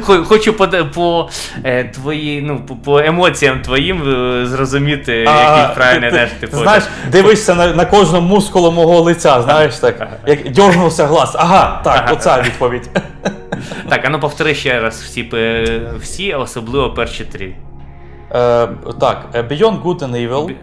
Хочу 0.03 0.53
по 0.53 0.69
по, 0.95 1.31
е, 1.65 1.85
твої, 1.85 2.43
ну, 2.43 2.61
по, 2.67 2.77
по 2.77 2.99
емоціям 2.99 3.63
твоїм 3.63 4.03
е, 4.09 4.47
зрозуміти, 4.47 5.25
а, 5.29 5.59
який 5.59 5.77
правильний 5.77 6.11
ти, 6.11 6.31
типу. 6.41 6.57
Знаєш, 6.57 6.85
дивишся 7.13 7.55
на 7.55 7.75
на 7.75 7.85
кожну 7.85 8.21
мускулу 8.21 8.73
мого 8.73 9.01
лиця, 9.01 9.43
знаєш 9.43 9.77
так, 9.77 10.09
як 10.27 10.53
дьорнувся 10.53 11.07
глаз. 11.07 11.37
Ага, 11.39 11.81
так, 11.85 12.03
ага. 12.05 12.13
оця 12.13 12.43
відповідь. 12.43 12.91
Так, 13.89 14.05
а 14.05 14.09
ну 14.09 14.21
повтори 14.21 14.55
ще 14.55 14.81
раз 14.81 15.03
всі, 15.03 15.33
всі 16.01 16.35
особливо 16.35 16.91
перші 16.91 17.25
три. 17.25 17.55
Е, 18.35 18.69
Так, 19.01 19.19
Beyond 19.33 19.83
Good 19.83 20.03
and 20.03 20.29
Evil, 20.29 20.55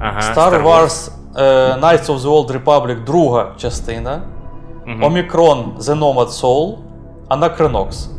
ага, 0.00 0.20
Star 0.20 0.62
Wars 0.62 1.10
Knights 1.80 2.06
of 2.06 2.18
the 2.18 2.28
Old 2.28 2.50
Republic, 2.50 3.04
друга 3.04 3.52
частина, 3.56 4.20
угу. 4.86 5.04
Omicron 5.06 5.76
The 5.76 5.94
Nomad 5.94 6.28
Soul, 6.28 6.76
Anachronox. 7.28 8.10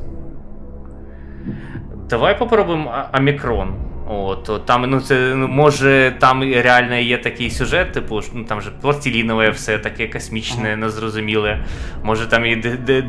Давай 2.09 2.39
попробуємо 2.39 2.91
Омікрон. 3.17 3.73
От, 4.13 4.65
там, 4.65 4.89
ну 4.89 5.01
це 5.01 5.35
ну, 5.35 5.47
може 5.47 6.15
там 6.19 6.43
реально 6.43 6.95
є 6.95 7.17
такий 7.17 7.49
сюжет, 7.51 7.91
типу 7.91 8.21
ну 8.33 8.43
там 8.43 8.61
же 8.61 8.71
пластилінове, 8.81 9.49
все 9.49 9.77
таке 9.77 10.07
космічне, 10.07 10.75
незрозуміле. 10.75 11.65
Може 12.03 12.27
там 12.27 12.45
і 12.45 12.55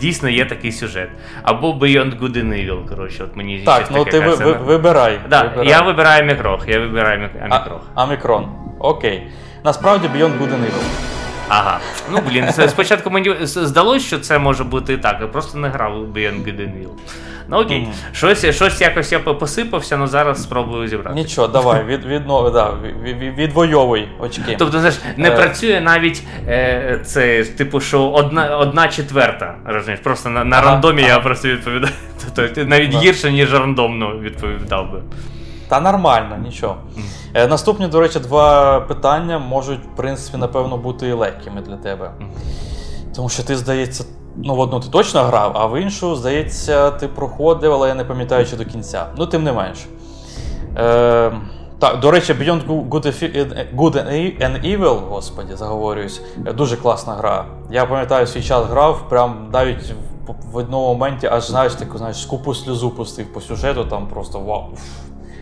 дійсно 0.00 0.28
є 0.28 0.44
такий 0.44 0.72
сюжет. 0.72 1.08
Або 1.42 1.72
Beyond 1.72 2.20
Good 2.20 2.36
and 2.36 2.52
Evil, 2.52 2.88
коротше, 2.88 3.24
от 3.24 3.36
мені 3.36 3.58
Так, 3.58 3.88
ну 3.90 4.04
ти 4.04 4.20
ви, 4.20 4.34
ви, 4.34 4.52
вибирай. 4.52 5.20
Да, 5.30 5.42
вибирай. 5.42 5.68
Я 5.68 5.80
вибираю 5.80 6.24
Мікрох, 6.24 6.68
я 6.68 6.80
вибираю 6.80 7.30
Амікрох. 7.40 7.82
Амікрон. 7.94 8.48
Окей. 8.78 9.22
Насправді 9.64 10.08
Beyond 10.08 10.38
Good 10.38 10.48
and 10.48 10.60
Evil. 10.60 11.21
Ага. 11.54 11.80
Ну 12.12 12.18
блін, 12.28 12.52
спочатку 12.68 13.10
мені 13.10 13.36
здалося, 13.42 14.06
що 14.06 14.18
це 14.18 14.38
може 14.38 14.64
бути 14.64 14.92
і 14.92 14.96
так. 14.96 15.18
Я 15.20 15.26
просто 15.26 15.58
не 15.58 15.68
грав 15.68 15.98
у 15.98 16.04
Beyond 16.04 16.44
Good 16.44 16.56
and 16.56 16.82
Evil. 16.82 16.90
Ну 17.48 17.56
окей, 17.56 17.78
mm. 17.78 18.14
щось 18.14 18.56
щось 18.56 18.80
якось 18.80 19.12
я 19.12 19.18
посипався, 19.18 19.94
але 19.94 20.04
ну, 20.04 20.06
зараз 20.06 20.42
спробую 20.42 20.88
зібрати. 20.88 21.14
Нічого, 21.14 21.48
давай, 21.48 21.84
від, 21.84 22.04
від, 22.04 22.26
да, 22.26 22.74
від, 23.02 23.38
відвоюй 23.38 24.08
очки. 24.20 24.56
Тобто, 24.58 24.78
знаєш, 24.78 24.98
не 25.16 25.28
е... 25.28 25.36
працює 25.36 25.80
навіть 25.80 26.22
е, 26.48 27.00
це, 27.04 27.44
типу, 27.44 27.80
що 27.80 28.10
одна 28.10 28.56
одна 28.56 28.88
четверта. 28.88 29.54
розумієш, 29.64 30.00
Просто 30.02 30.30
на 30.30 30.44
на 30.44 30.56
ага, 30.56 30.70
рандомі 30.70 31.02
ага. 31.02 31.12
я 31.12 31.18
просто 31.18 31.48
відповідаю. 31.48 31.92
Тобто 32.34 32.64
навіть 32.64 32.90
да. 32.90 32.98
гірше, 32.98 33.32
ніж 33.32 33.52
рандомно 33.52 34.18
відповідав 34.18 34.92
би. 34.92 35.00
Та 35.72 35.80
нормально, 35.80 36.36
нічого. 36.44 36.76
Mm. 37.34 37.48
Наступні, 37.48 37.86
до 37.86 38.00
речі, 38.00 38.18
два 38.20 38.80
питання 38.80 39.38
можуть, 39.38 39.80
в 39.80 39.96
принципі, 39.96 40.38
напевно, 40.38 40.76
бути 40.76 41.08
і 41.08 41.12
легкими 41.12 41.60
для 41.60 41.76
тебе. 41.76 42.10
Тому 43.16 43.28
що 43.28 43.42
ти, 43.42 43.56
здається, 43.56 44.04
ну 44.36 44.54
в 44.54 44.60
одну 44.60 44.80
ти 44.80 44.88
точно 44.88 45.22
грав, 45.22 45.52
а 45.54 45.66
в 45.66 45.80
іншу, 45.80 46.16
здається, 46.16 46.90
ти 46.90 47.08
проходив, 47.08 47.72
але 47.72 47.88
я 47.88 47.94
не 47.94 48.04
пам'ятаю 48.04 48.46
чи 48.46 48.56
до 48.56 48.64
кінця. 48.64 49.06
Ну, 49.16 49.26
тим 49.26 49.44
не 49.44 49.52
менш. 49.52 49.78
Е, 50.76 51.32
Так, 51.78 52.00
до 52.00 52.10
речі, 52.10 52.32
Beyond 52.32 52.88
Good 53.76 54.36
and 54.42 54.78
Evil, 54.78 55.08
господі, 55.08 55.54
заговорююсь, 55.54 56.22
дуже 56.36 56.76
класна 56.76 57.14
гра. 57.14 57.44
Я 57.70 57.86
пам'ятаю, 57.86 58.26
свій 58.26 58.42
час 58.42 58.66
грав, 58.66 59.08
прям 59.08 59.48
навіть 59.52 59.94
в 60.52 60.56
одному 60.56 60.86
моменті 60.86 61.26
аж 61.26 61.46
знаєш, 61.46 61.74
таку 61.74 61.98
знаєш, 61.98 62.22
скупу 62.22 62.54
сльозу 62.54 62.90
пустив 62.90 63.32
по 63.32 63.40
сюжету, 63.40 63.84
там 63.84 64.06
просто 64.06 64.40
вау. 64.40 64.64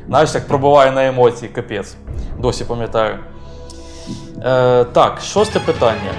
Знаєш, 0.07 0.31
так 0.31 0.49
пробуває 0.49 0.93
на 0.93 1.07
емоції, 1.07 1.51
капець. 1.55 1.97
Досі 2.39 2.65
пам'ятаю. 2.65 3.19
Е, 4.45 4.85
Так, 4.85 5.21
шосте 5.21 5.61
питання. 5.61 6.13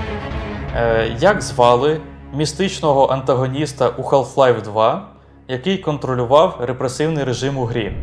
Е, 0.75 1.15
Як 1.19 1.41
звали 1.41 2.01
містичного 2.33 3.05
антагоніста 3.07 3.89
у 3.89 4.01
Half-Life 4.01 4.61
2, 4.61 5.07
який 5.47 5.77
контролював 5.77 6.57
репресивний 6.61 7.23
режим 7.23 7.57
у 7.57 7.65
грі? 7.65 7.97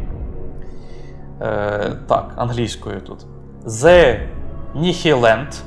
Е, 1.40 1.92
Так, 2.08 2.32
англійською 2.36 3.00
тут. 3.00 3.26
The 3.66 4.18
Nihilant, 4.76 5.60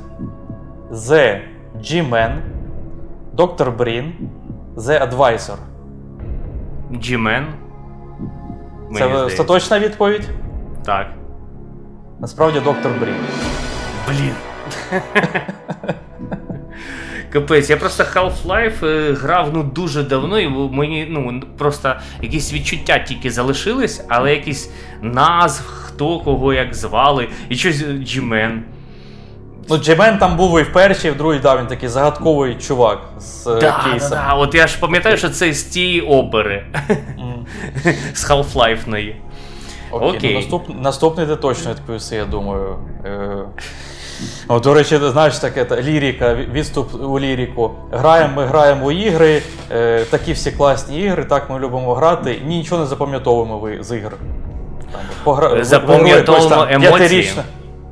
The 0.92 1.40
G-Man, 1.76 2.36
Dr. 3.36 3.76
Брін, 3.76 4.12
The 4.76 5.10
Advisor. 5.10 5.56
G-Man. 6.92 7.44
Це 8.94 9.06
остаточна 9.06 9.78
відповідь? 9.78 10.28
Так. 10.84 11.06
Насправді 12.20 12.60
доктор 12.60 12.92
Брін. 13.00 13.14
Блін. 14.08 14.34
Капець, 17.32 17.70
я 17.70 17.76
просто 17.76 18.02
Half-Life 18.02 18.86
е, 18.86 19.12
грав 19.12 19.50
ну 19.54 19.62
дуже 19.62 20.02
давно, 20.02 20.40
і 20.40 20.48
мені 20.48 21.06
ну 21.10 21.42
просто 21.58 21.94
якісь 22.22 22.52
відчуття 22.52 22.98
тільки 22.98 23.30
залишились, 23.30 24.04
але 24.08 24.30
якісь 24.30 24.70
назв, 25.02 25.66
хто 25.66 26.18
кого 26.20 26.52
як 26.52 26.74
звали, 26.74 27.28
і 27.48 27.56
щось 27.56 27.84
Джімен. 27.84 28.64
Ну, 29.72 29.78
Джемен 29.78 30.18
там 30.18 30.36
був 30.36 30.60
і 30.60 30.62
в 30.62 30.72
першій, 30.72 31.08
і 31.08 31.10
в 31.10 31.16
другій, 31.16 31.38
да, 31.38 31.56
він 31.56 31.66
такий 31.66 31.88
загадковий 31.88 32.54
чувак 32.54 32.98
з 33.18 33.46
е, 33.46 33.60
да, 33.60 33.84
кейсом. 33.84 34.10
Да, 34.10 34.16
да. 34.28 34.34
От 34.34 34.54
я 34.54 34.66
ж 34.66 34.78
пам'ятаю, 34.80 35.16
що 35.16 35.28
це 35.28 35.52
з 35.52 35.62
тієї 35.62 36.00
опери. 36.00 36.66
З 38.14 38.30
Half-Life. 38.30 39.14
Окей, 39.90 40.10
Окей. 40.10 40.30
Ну, 40.34 40.40
наступ, 40.40 40.62
наступний 40.82 41.26
ти 41.26 41.36
точно 41.36 41.70
відповісти, 41.70 42.16
я 42.16 42.24
думаю. 42.24 42.76
Е, 43.04 43.36
О, 44.48 44.60
До 44.60 44.74
речі, 44.74 44.98
знаєш, 45.02 45.38
таке 45.38 45.64
та, 45.64 45.82
лірика, 45.82 46.34
відступ 46.34 46.94
у 47.04 47.20
ліріку. 47.20 47.70
Граємо, 47.92 48.32
ми 48.36 48.46
граємо 48.46 48.86
у 48.86 48.92
ігри, 48.92 49.42
е, 49.70 50.04
такі 50.04 50.32
всі 50.32 50.50
класні 50.50 51.00
ігри, 51.00 51.24
так 51.24 51.50
ми 51.50 51.58
любимо 51.58 51.94
грати, 51.94 52.42
нічого 52.46 52.80
не 52.80 52.86
запам'ятовуємо 52.86 53.68
з 53.80 53.96
ігр. 53.96 54.12
Там, 54.92 55.64
Запам'ятовуємо 55.64 56.66
емоції. 56.70 57.32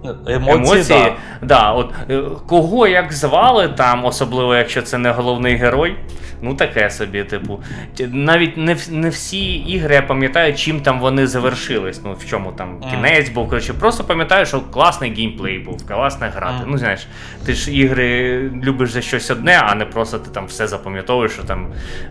Емоції, 0.04 0.57
Емоції 0.57 1.12
да. 1.40 1.47
да. 1.47 1.73
от 1.73 1.92
е, 2.11 2.23
Кого 2.47 2.87
як 2.87 3.12
звали, 3.12 3.69
там, 3.69 4.04
особливо 4.04 4.54
якщо 4.54 4.83
це 4.83 4.99
не 4.99 5.11
головний 5.11 5.57
герой, 5.57 5.97
ну 6.42 6.54
таке 6.54 6.90
собі, 6.90 7.25
типу. 7.25 7.61
Навіть 8.09 8.57
не 8.57 8.76
не 8.90 9.09
всі 9.09 9.54
ігри 9.54 9.95
я 9.95 10.02
пам'ятаю, 10.02 10.54
чим 10.54 10.80
там 10.80 11.00
вони 11.00 11.26
завершились. 11.26 12.00
Ну, 12.04 12.12
в 12.12 12.26
чому 12.26 12.52
там 12.52 12.80
кінець 12.90 13.28
був. 13.28 13.49
Коротше, 13.49 13.75
Просто 13.75 14.04
пам'ятаю, 14.04 14.47
що 14.47 14.61
класний 14.61 15.14
геймплей 15.14 15.59
був, 15.59 15.87
класно 15.87 16.26
грати. 16.35 16.64
Mm. 16.64 16.66
Ну, 16.66 16.78
знаєш, 16.78 17.07
ти 17.47 17.54
ж 17.54 17.73
ігри 17.73 18.40
любиш 18.64 18.90
за 18.90 19.00
щось 19.00 19.30
одне, 19.30 19.61
а 19.62 19.75
не 19.75 19.85
просто 19.85 20.19
ти 20.19 20.30
там 20.30 20.47
все 20.47 20.66
запам'ятовуєш, 20.66 21.33
що 21.33 21.42
там 21.42 21.66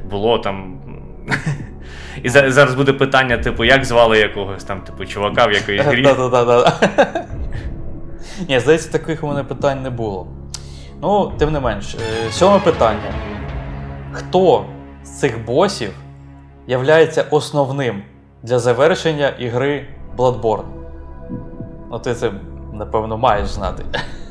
було 0.10 0.40
там. 0.40 0.74
І 2.24 2.30
зараз 2.30 2.76
буде 2.76 2.94
питання, 2.94 3.38
типу, 3.38 3.64
як 3.64 3.86
звали 3.86 4.20
якогось 4.20 4.64
там, 4.64 4.82
типу, 4.82 5.06
чувака 5.06 5.46
в 5.46 5.52
якоїсь 5.52 5.82
грі. 5.86 6.08
Ні, 8.48 8.60
здається, 8.60 8.92
таких 8.92 9.24
у 9.24 9.28
мене 9.28 9.44
питань 9.44 9.82
не 9.82 9.90
було. 9.90 10.28
Ну, 11.02 11.32
тим 11.38 11.52
не 11.52 11.60
менш, 11.60 11.96
е, 11.96 12.32
сьоме 12.32 12.60
питання. 12.60 13.14
Хто 14.12 14.66
з 15.04 15.10
цих 15.10 15.46
босів 15.46 15.92
являється 16.68 17.26
основним 17.32 18.02
для 18.44 18.60
завершення 18.60 19.30
ігри 19.30 19.88
Bloodborne? 20.18 20.64
Ну, 21.92 22.00
ти 22.00 22.14
це, 22.14 22.32
напевно, 22.74 23.18
маєш 23.18 23.48
знати. 23.48 23.84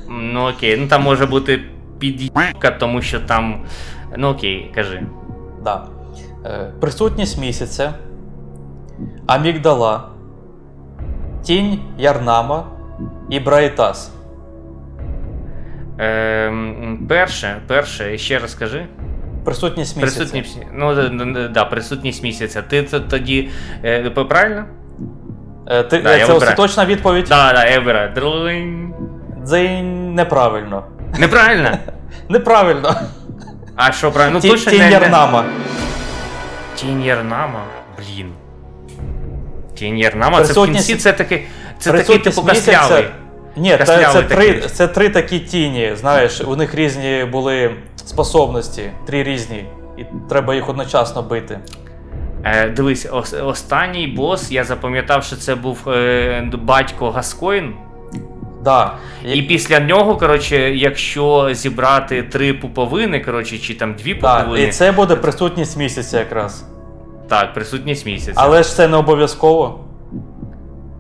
Ну 0.08 0.48
окей, 0.48 0.76
ну 0.76 0.88
там 0.88 1.02
може 1.02 1.26
бути 1.26 1.60
під'їбка, 1.98 2.70
тому 2.70 3.02
що 3.02 3.20
там. 3.20 3.64
Ну 4.16 4.28
окей, 4.28 4.72
кажи. 4.74 5.02
Да. 5.64 5.86
Е, 6.44 6.72
Присутність 6.80 7.38
місяця, 7.38 7.92
Амігдала, 9.26 10.08
Тінь 11.42 11.80
Ярнама 11.98 12.64
і 13.30 13.40
Брайтас. 13.40 14.12
Е, 16.00 16.52
Перше, 17.08 17.56
перше, 17.66 18.18
ще 18.18 18.38
раз 18.38 18.52
скажи. 18.52 18.86
Присутність 19.44 19.96
місяця. 19.96 20.18
Присутність, 20.18 20.58
ну, 20.72 21.48
да, 21.48 21.64
присутність 21.64 22.22
місяця. 22.22 22.62
Ти 22.62 22.82
це 22.82 23.00
тоді. 23.00 23.50
Е, 23.84 24.10
правильно? 24.10 24.64
Е, 25.66 25.82
ти, 25.82 25.98
да, 25.98 26.26
Це 26.26 26.32
остаточна 26.32 26.86
відповідь? 26.86 27.24
Так, 27.24 27.54
да, 27.54 27.66
я 27.66 27.78
вибираю. 27.78 28.12
Дзинь 29.44 30.14
неправильно. 30.14 30.84
Неправильно? 31.18 31.78
Неправильно. 32.28 32.94
А 33.76 33.92
що 33.92 34.12
правильно? 34.12 34.40
Ну, 34.44 34.50
точно 34.50 34.72
Тінь 34.72 34.90
Ярнама. 34.90 35.44
Тінь 36.74 37.02
Ярнама? 37.02 37.64
Блін. 37.98 38.32
Тінь 39.74 39.98
Ярнама, 39.98 40.44
це 40.44 40.60
в 40.60 40.66
кінці 40.66 40.96
це 40.96 41.12
такий. 41.12 41.46
Це 41.78 41.92
такий 41.92 42.18
типу 42.18 42.42
каслявий. 42.42 43.04
Ні, 43.56 43.78
це, 43.86 44.08
це, 44.12 44.22
три, 44.22 44.60
це 44.60 44.88
три 44.88 45.08
такі 45.08 45.38
тіні. 45.38 45.92
Знаєш, 45.94 46.40
у 46.40 46.56
них 46.56 46.74
різні 46.74 47.24
були 47.32 47.70
способності, 47.96 48.90
три 49.06 49.22
різні, 49.22 49.64
і 49.98 50.04
треба 50.28 50.54
їх 50.54 50.68
одночасно 50.68 51.22
бити. 51.22 51.58
Е, 52.44 52.68
Дивись, 52.68 53.08
ос, 53.12 53.32
останній 53.32 54.06
бос, 54.06 54.52
я 54.52 54.64
запам'ятав, 54.64 55.24
що 55.24 55.36
це 55.36 55.54
був 55.54 55.88
е, 55.88 56.50
батько 56.54 57.10
Гаскоін. 57.10 57.74
Да. 58.64 58.94
І 59.32 59.42
після 59.42 59.80
нього, 59.80 60.16
коротше, 60.16 60.56
якщо 60.74 61.48
зібрати 61.52 62.22
три 62.22 62.54
пуповини, 62.54 63.20
коротше, 63.20 63.58
чи 63.58 63.74
там 63.74 63.94
дві 63.94 64.14
пуповини. 64.14 64.58
Так, 64.60 64.68
І 64.68 64.72
це 64.72 64.92
буде 64.92 65.16
присутність 65.16 65.76
місяця 65.76 66.18
якраз. 66.18 66.64
Так, 67.28 67.54
присутність 67.54 68.06
місяця. 68.06 68.32
Але 68.36 68.62
ж 68.62 68.76
це 68.76 68.88
не 68.88 68.96
обов'язково. 68.96 69.87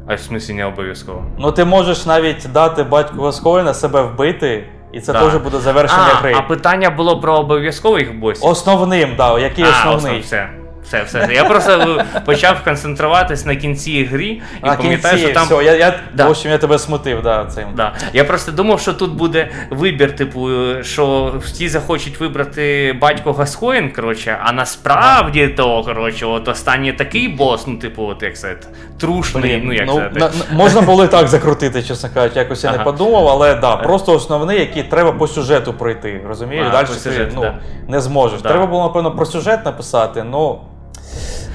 А 0.08 0.14
в 0.14 0.20
смислі 0.20 0.54
не 0.54 0.64
обов'язково. 0.64 1.24
Ну 1.38 1.52
ти 1.52 1.64
можеш 1.64 2.06
навіть 2.06 2.46
дати 2.52 2.82
батьку 2.82 3.22
Гаскоїна 3.22 3.74
себе 3.74 4.02
вбити, 4.02 4.64
і 4.92 5.00
це 5.00 5.12
да. 5.12 5.20
теж 5.20 5.36
буде 5.36 5.58
завершення 5.58 6.10
а, 6.12 6.20
гри. 6.20 6.34
А 6.36 6.42
питання 6.42 6.90
було 6.90 7.20
про 7.20 7.34
обов'язкових 7.34 8.18
босів? 8.18 8.46
Основним, 8.46 9.14
да, 9.16 9.38
який 9.38 9.64
а, 9.64 9.68
основний. 9.68 10.20
Основ, 10.20 10.20
все. 10.20 10.48
Все, 10.88 11.02
все. 11.02 11.28
Я 11.34 11.44
просто 11.44 12.04
почав 12.24 12.64
концентруватись 12.64 13.46
на 13.46 13.56
кінці 13.56 14.04
грі 14.04 14.42
і 14.64 14.66
пам'ятаю, 14.76 15.18
що 15.18 15.32
там. 15.32 15.46
Все, 15.46 15.64
я, 15.64 15.76
я, 15.76 15.94
да. 16.14 16.26
В 16.26 16.30
общем, 16.30 16.50
я 16.50 16.58
тебе 16.58 16.78
смутив, 16.78 17.22
да, 17.22 17.44
цим. 17.44 17.68
Да. 17.76 17.94
Я 18.12 18.24
просто 18.24 18.52
думав, 18.52 18.80
що 18.80 18.92
тут 18.92 19.12
буде 19.12 19.50
вибір, 19.70 20.16
типу, 20.16 20.48
що 20.82 21.34
всі 21.44 21.68
захочуть 21.68 22.20
вибрати 22.20 22.96
батько 23.00 23.32
Гасхоїн, 23.32 23.92
коротше, 23.92 24.38
а 24.42 24.52
насправді 24.52 25.48
то, 25.48 25.82
коротше, 25.82 26.26
от 26.26 26.48
останній 26.48 26.92
такий 26.92 27.28
бос, 27.28 27.66
ну, 27.66 27.76
типу, 27.76 28.02
от 28.02 28.22
як 28.22 28.38
це, 28.38 28.56
трушний, 29.00 29.42
Блін, 29.56 29.62
ну 29.64 29.72
як 29.72 29.86
ну, 29.86 29.94
це. 29.94 30.20
На, 30.20 30.30
можна 30.52 30.80
було 30.80 31.04
і 31.04 31.08
так 31.08 31.28
закрутити, 31.28 31.82
чесно 31.82 32.08
кажучи, 32.14 32.38
якось 32.38 32.64
я 32.64 32.70
ага. 32.70 32.78
не 32.78 32.84
подумав, 32.84 33.28
але 33.28 33.54
да, 33.54 33.76
просто 33.76 34.14
основний, 34.14 34.60
який 34.60 34.82
треба 34.82 35.12
по 35.12 35.26
сюжету 35.28 35.72
пройти. 35.72 36.20
Розумієш? 36.28 36.66
Далі 36.72 36.86
ти 37.04 37.28
ну, 37.34 37.40
да. 37.40 37.58
не 37.88 38.00
зможеш. 38.00 38.42
Да. 38.42 38.48
Треба 38.48 38.66
було, 38.66 38.82
напевно, 38.82 39.10
про 39.10 39.26
сюжет 39.26 39.64
написати, 39.64 40.22
ну. 40.22 40.60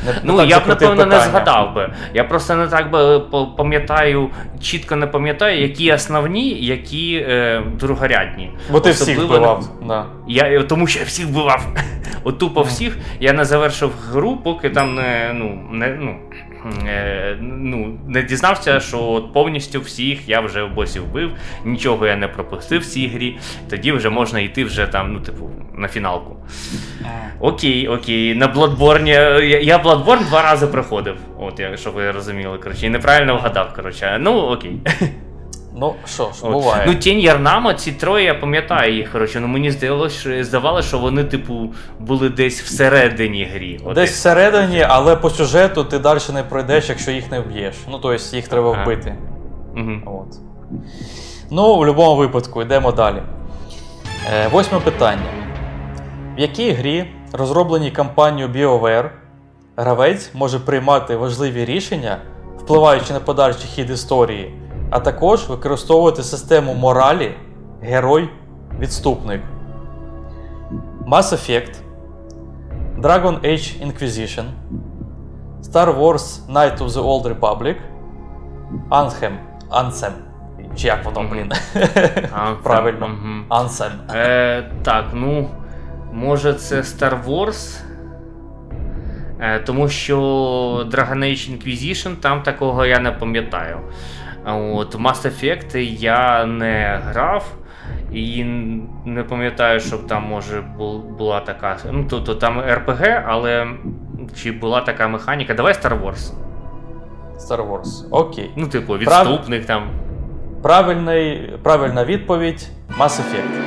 Не, 0.05 0.13
ну, 0.23 0.37
не 0.37 0.45
я 0.45 0.59
б, 0.59 0.63
напевно, 0.67 1.05
не 1.05 1.19
згадав 1.19 1.75
би. 1.75 1.93
Я 2.13 2.23
просто 2.23 2.55
не 2.55 2.67
так 2.67 2.91
би 2.91 3.19
пам'ятаю, 3.57 4.29
чітко 4.61 4.95
не 4.95 5.07
пам'ятаю, 5.07 5.61
які 5.61 5.93
основні, 5.93 6.49
які 6.49 7.15
е, 7.15 7.63
другорядні. 7.79 8.51
Бо 8.71 8.79
ти 8.79 8.91
всіх 8.91 9.19
вбивав. 9.19 9.69
Да. 9.87 10.05
Я, 10.27 10.63
Тому 10.63 10.87
що 10.87 10.99
я 10.99 11.05
всіх 11.05 11.25
вбивав. 11.27 11.67
От 12.23 12.39
тупо 12.39 12.61
всіх. 12.61 12.97
Я 13.19 13.33
не 13.33 13.45
завершив 13.45 13.91
гру, 14.11 14.37
поки 14.43 14.69
там 14.69 14.95
не. 14.95 15.31
ну, 15.33 15.67
не, 15.71 15.87
ну, 15.87 16.15
Е, 16.87 17.37
ну, 17.41 17.99
не 18.07 18.23
дізнався, 18.23 18.79
що 18.79 19.03
от 19.03 19.33
повністю 19.33 19.81
всіх 19.81 20.29
я 20.29 20.39
вже 20.39 20.63
в 20.63 20.73
босі 20.73 20.99
вбив, 20.99 21.31
нічого 21.65 22.07
я 22.07 22.15
не 22.15 22.27
пропустив 22.27 22.81
в 22.81 22.85
цій 22.85 23.07
грі. 23.07 23.37
Тоді 23.69 23.91
вже 23.91 24.09
можна 24.09 24.39
йти 24.39 24.63
вже 24.63 24.87
там, 24.87 25.13
ну, 25.13 25.19
типу, 25.19 25.51
на 25.75 25.87
фіналку. 25.87 26.35
Окей, 27.39 27.87
окей. 27.87 28.35
На 28.35 28.53
Bloodborne, 28.53 29.41
Я 29.63 29.77
Bloodborne 29.77 30.27
два 30.27 30.41
рази 30.41 30.67
проходив. 30.67 31.15
От, 31.39 31.61
щоб 31.75 31.93
ви 31.93 32.11
розуміли, 32.11 32.57
коротше, 32.57 32.85
і 32.85 32.89
неправильно 32.89 33.35
вгадав. 33.35 33.73
коротше. 33.75 34.17
Ну, 34.21 34.33
окей. 34.33 34.79
Ну, 35.75 35.95
що 36.05 36.31
ж, 36.31 36.51
буває. 36.51 36.83
Ну, 36.87 36.95
тінь 36.95 37.19
Ярнама, 37.19 37.73
ці 37.73 37.91
троє, 37.91 38.25
я 38.25 38.35
пам'ятаю 38.35 38.95
їх. 38.95 39.11
коротше, 39.11 39.39
ну 39.39 39.47
Мені 39.47 39.71
здавалося, 39.71 40.43
здавалося, 40.43 40.87
що 40.87 40.99
вони, 40.99 41.23
типу, 41.23 41.73
були 41.99 42.29
десь 42.29 42.61
всередині 42.61 43.45
грі. 43.53 43.79
Десь 43.95 44.11
всередині, 44.11 44.85
але 44.89 45.15
по 45.15 45.29
сюжету 45.29 45.83
ти 45.83 45.99
далі 45.99 46.19
не 46.33 46.43
пройдеш, 46.43 46.89
якщо 46.89 47.11
їх 47.11 47.31
не 47.31 47.39
вб'єш. 47.39 47.75
Ну, 47.87 47.99
тобто 48.01 48.35
їх 48.35 48.47
треба 48.47 48.71
ага. 48.71 48.83
вбити. 48.83 49.15
Угу. 49.75 49.91
От. 50.05 50.37
Ну, 51.51 51.75
в 51.75 51.77
будь-якому 51.77 52.15
випадку, 52.15 52.61
йдемо 52.61 52.91
далі. 52.91 53.21
Е, 54.33 54.47
Восьме 54.47 54.79
питання. 54.79 55.29
В 56.37 56.39
якій 56.39 56.71
грі, 56.71 57.05
розробленій 57.33 57.91
компанією 57.91 58.53
BioWare, 58.53 59.09
гравець 59.77 60.31
може 60.33 60.59
приймати 60.59 61.15
важливі 61.15 61.65
рішення, 61.65 62.17
впливаючи 62.57 63.13
на 63.13 63.19
подальший 63.19 63.69
хід 63.75 63.89
історії, 63.89 64.53
а 64.89 64.99
також 64.99 65.49
використовувати 65.49 66.23
систему 66.23 66.73
моралі 66.73 67.35
Герой-відступник? 67.81 69.41
Mass 71.07 71.33
Effect, 71.33 71.75
Dragon 72.99 73.41
Age 73.41 73.67
Inquisition, 73.85 74.45
Star 75.61 75.97
Wars 75.99 76.47
Knight 76.47 76.77
of 76.77 76.89
the 76.89 77.03
Old 77.03 77.25
Republic, 77.39 77.75
Anthem. 78.89 79.33
Anthem. 79.69 80.11
Чи 80.75 80.87
як 80.87 81.05
воно, 81.05 81.29
блін? 81.31 81.51
Правильно. 82.63 83.09
Anthem. 83.49 83.91
Е, 84.15 84.71
так, 84.83 85.05
ну, 85.13 85.49
може, 86.11 86.53
це 86.53 86.81
Star 86.81 87.25
Wars. 87.25 87.79
Е, 89.39 89.59
тому 89.59 89.89
що 89.89 90.17
Dragon 90.91 91.17
Age 91.17 91.51
Inquisition 91.51 92.15
там 92.15 92.43
такого 92.43 92.85
я 92.85 92.99
не 92.99 93.11
пам'ятаю. 93.11 93.79
От, 94.45 94.95
Mass 94.95 95.25
Effect 95.25 95.77
я 95.99 96.45
не 96.45 97.01
грав. 97.05 97.53
І 98.11 98.43
не 99.05 99.23
пам'ятаю, 99.23 99.79
щоб 99.79 100.07
там 100.07 100.23
може 100.23 100.61
була 101.17 101.39
така. 101.39 101.77
Ну, 101.91 102.05
тобто 102.09 102.35
там 102.35 102.59
RPG, 102.61 103.23
але 103.27 103.67
чи 104.35 104.51
була 104.51 104.81
така 104.81 105.07
механіка. 105.07 105.53
Давай 105.53 105.73
Star 105.73 106.03
Wars. 106.03 106.33
Star 107.37 107.69
Wars. 107.69 108.07
Окей. 108.11 108.51
Ну, 108.55 108.67
типу, 108.67 108.93
Прав- 108.93 108.99
відступник 108.99 109.65
там. 109.65 109.89
Правильний, 110.63 111.53
правильна 111.63 112.05
відповідь 112.05 112.67
Mass 112.99 113.21
Effect. 113.21 113.61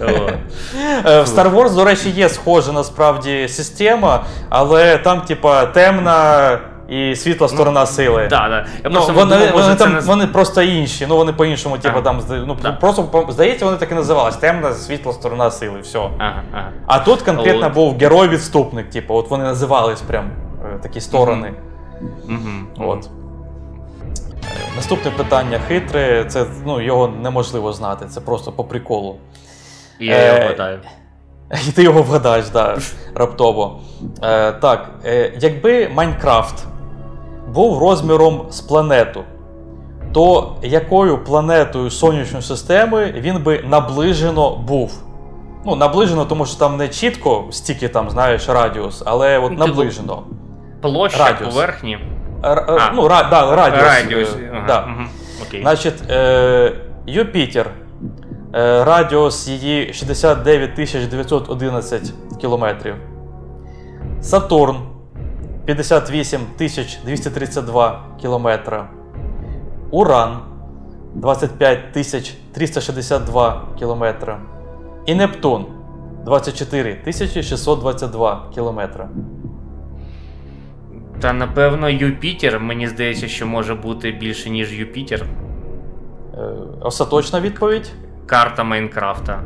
О. 0.00 0.30
Е, 1.06 1.22
В 1.22 1.26
Star 1.26 1.54
Wars, 1.54 1.74
до 1.74 1.84
речі, 1.84 2.10
є 2.10 2.28
схожа 2.28 2.72
насправді 2.72 3.48
система, 3.48 4.24
але 4.48 4.98
там, 4.98 5.20
типа, 5.20 5.66
темна 5.66 6.58
і 6.88 7.16
світла 7.16 7.48
сторона 7.48 7.86
сили. 7.86 8.26
Да, 8.30 8.48
да. 8.48 8.66
Я 8.84 8.90
Ну, 8.90 9.00
вони, 9.14 9.36
думав, 9.36 9.52
вони, 9.52 9.74
там, 9.74 9.92
не... 9.92 10.00
вони 10.00 10.26
просто 10.26 10.62
інші, 10.62 11.06
ну 11.08 11.16
вони 11.16 11.32
по-іншому, 11.32 11.78
типу, 11.78 11.94
Ага. 11.94 12.02
там 12.02 12.20
ну, 12.46 12.56
Да. 12.62 12.72
просто 12.72 13.26
здається, 13.28 13.64
вони 13.64 13.76
так 13.76 13.92
і 13.92 13.94
називались. 13.94 14.36
Темна 14.36 14.72
світла 14.74 15.12
сторона 15.12 15.50
сили. 15.50 15.80
Все. 15.80 15.98
Ага, 16.18 16.42
ага. 16.52 16.68
А 16.86 16.98
тут 16.98 17.22
конкретно 17.22 17.66
От. 17.66 17.72
був 17.74 17.98
герой-відступник, 17.98 18.90
типу, 18.90 19.14
от 19.14 19.30
вони 19.30 19.44
називались 19.44 20.00
прям 20.00 20.24
е, 20.74 20.78
такі 20.82 21.00
сторони. 21.00 21.52
Угу. 22.28 22.88
От. 22.90 23.04
Е, 23.04 24.76
Наступне 24.76 25.10
питання 25.10 25.60
хитре, 25.68 26.24
це 26.28 26.44
ну, 26.66 26.80
його 26.80 27.08
неможливо 27.22 27.72
знати, 27.72 28.06
це 28.08 28.20
просто 28.20 28.52
по 28.52 28.64
приколу. 28.64 29.16
Я 30.00 30.14
Е, 30.16 30.26
його 30.34 30.46
вгадаю. 30.46 30.78
І 31.68 31.72
ти 31.76 31.82
його 31.82 32.02
вгадаєш, 32.02 32.48
да, 32.48 32.78
раптово. 33.14 33.80
Е, 34.22 34.52
так, 34.52 34.90
е, 35.04 35.32
якби 35.40 35.88
Майнкрафт 35.88 36.64
був 37.48 37.78
розміром 37.78 38.46
з 38.50 38.60
планету, 38.60 39.22
то 40.12 40.56
якою 40.62 41.24
планетою 41.24 41.90
сонячної 41.90 42.42
системи 42.42 43.12
він 43.16 43.42
би 43.42 43.60
наближено 43.68 44.56
був? 44.56 45.02
Ну, 45.66 45.76
наближено, 45.76 46.24
тому 46.24 46.46
що 46.46 46.58
там 46.58 46.76
не 46.76 46.88
чітко 46.88 47.44
стільки 47.50 47.88
там, 47.88 48.10
знаєш, 48.10 48.48
радіус, 48.48 49.02
але 49.06 49.38
от 49.38 49.52
Ну, 49.52 49.58
наближено. 49.58 50.22
Площа 50.82 51.24
радіус. 51.24 51.54
поверхні. 51.54 51.98
Р- 52.44 52.64
р- 52.68 52.80
А. 52.90 52.92
ну, 52.94 53.08
ра, 53.08 53.22
да, 53.30 53.56
радіус. 53.56 53.82
Радіус. 53.82 54.28
е, 54.34 54.50
Ага. 54.54 54.64
да. 54.66 54.80
Угу. 54.80 55.08
Окей. 55.48 55.62
Значить, 55.62 56.10
е, 56.10 56.72
Юпітер. 57.06 57.66
Е, 58.54 58.84
радіус 58.84 59.48
її 59.48 59.92
69 59.92 60.74
911 61.10 62.12
кілометрів. 62.40 62.94
Сатурн 64.20 64.76
58 65.64 66.40
232 67.04 68.04
кілометра. 68.20 68.90
Уран 69.90 70.38
25 71.14 71.92
362 72.52 73.68
кілометра. 73.78 74.40
І 75.06 75.14
Нептун 75.14 75.66
24 76.24 76.98
622 77.12 78.50
кілометра. 78.54 79.08
Та 81.20 81.32
напевно 81.32 81.88
Юпітер, 81.88 82.60
мені 82.60 82.86
здається, 82.86 83.28
що 83.28 83.46
може 83.46 83.74
бути 83.74 84.10
більше, 84.12 84.50
ніж 84.50 84.78
Юпітер. 84.78 85.26
Е, 86.34 86.54
остаточна 86.80 87.40
відповідь. 87.40 87.92
Карта 88.30 88.64
Майнкрафта. 88.64 89.40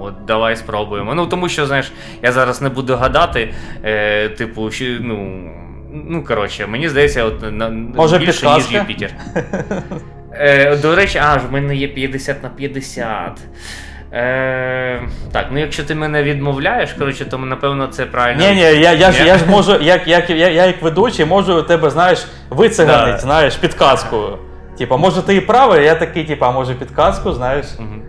От, 0.00 0.24
давай 0.26 0.56
спробуємо. 0.56 1.14
Ну, 1.14 1.26
тому 1.26 1.48
що, 1.48 1.66
знаєш, 1.66 1.92
я 2.22 2.32
зараз 2.32 2.62
не 2.62 2.68
буду 2.68 2.96
гадати, 2.96 3.54
е, 3.84 4.28
типу, 4.28 4.70
що, 4.70 4.84
ну. 5.00 5.48
Ну, 6.08 6.24
коротше, 6.24 6.66
мені 6.66 6.88
здається, 6.88 7.24
от, 7.24 7.52
на, 7.52 7.68
Може, 7.68 8.18
більше, 8.18 8.46
ніж 8.46 8.66
підказка? 8.66 8.78
Юпітер. 8.78 9.10
Е, 10.34 10.76
до 10.76 10.96
речі, 10.96 11.18
а, 11.18 11.36
в 11.36 11.52
мене 11.52 11.76
є 11.76 11.88
50 11.88 12.42
на 12.42 12.48
50. 12.48 13.40
Е, 14.12 15.02
так, 15.32 15.46
ну 15.52 15.60
якщо 15.60 15.84
ти 15.84 15.94
мене 15.94 16.22
відмовляєш, 16.22 16.92
коротше, 16.92 17.24
то 17.24 17.38
напевно 17.38 17.86
це 17.86 18.06
правильно. 18.06 18.42
Ні, 18.42 18.54
ні, 18.54 18.60
я, 18.60 18.92
я, 18.92 19.12
ж, 19.12 19.26
я 19.26 19.38
ж 19.38 19.46
можу, 19.46 19.78
як, 19.80 20.08
як, 20.08 20.30
я, 20.30 20.48
я 20.48 20.66
як 20.66 20.82
ведучий, 20.82 21.24
можу 21.24 21.62
тебе, 21.62 21.90
знаєш, 21.90 22.26
вициганить, 22.50 23.14
Да. 23.14 23.18
знаєш, 23.20 23.56
підказкою. 23.56 24.38
Типа, 24.82 24.96
може 24.96 25.22
ти 25.22 25.36
і 25.36 25.40
правий, 25.40 25.84
я 25.84 25.94
такий, 25.94 26.24
типа, 26.24 26.52
може 26.52 26.74
підказку, 26.74 27.32
знаєш. 27.32 27.66
Мгм. 27.78 28.02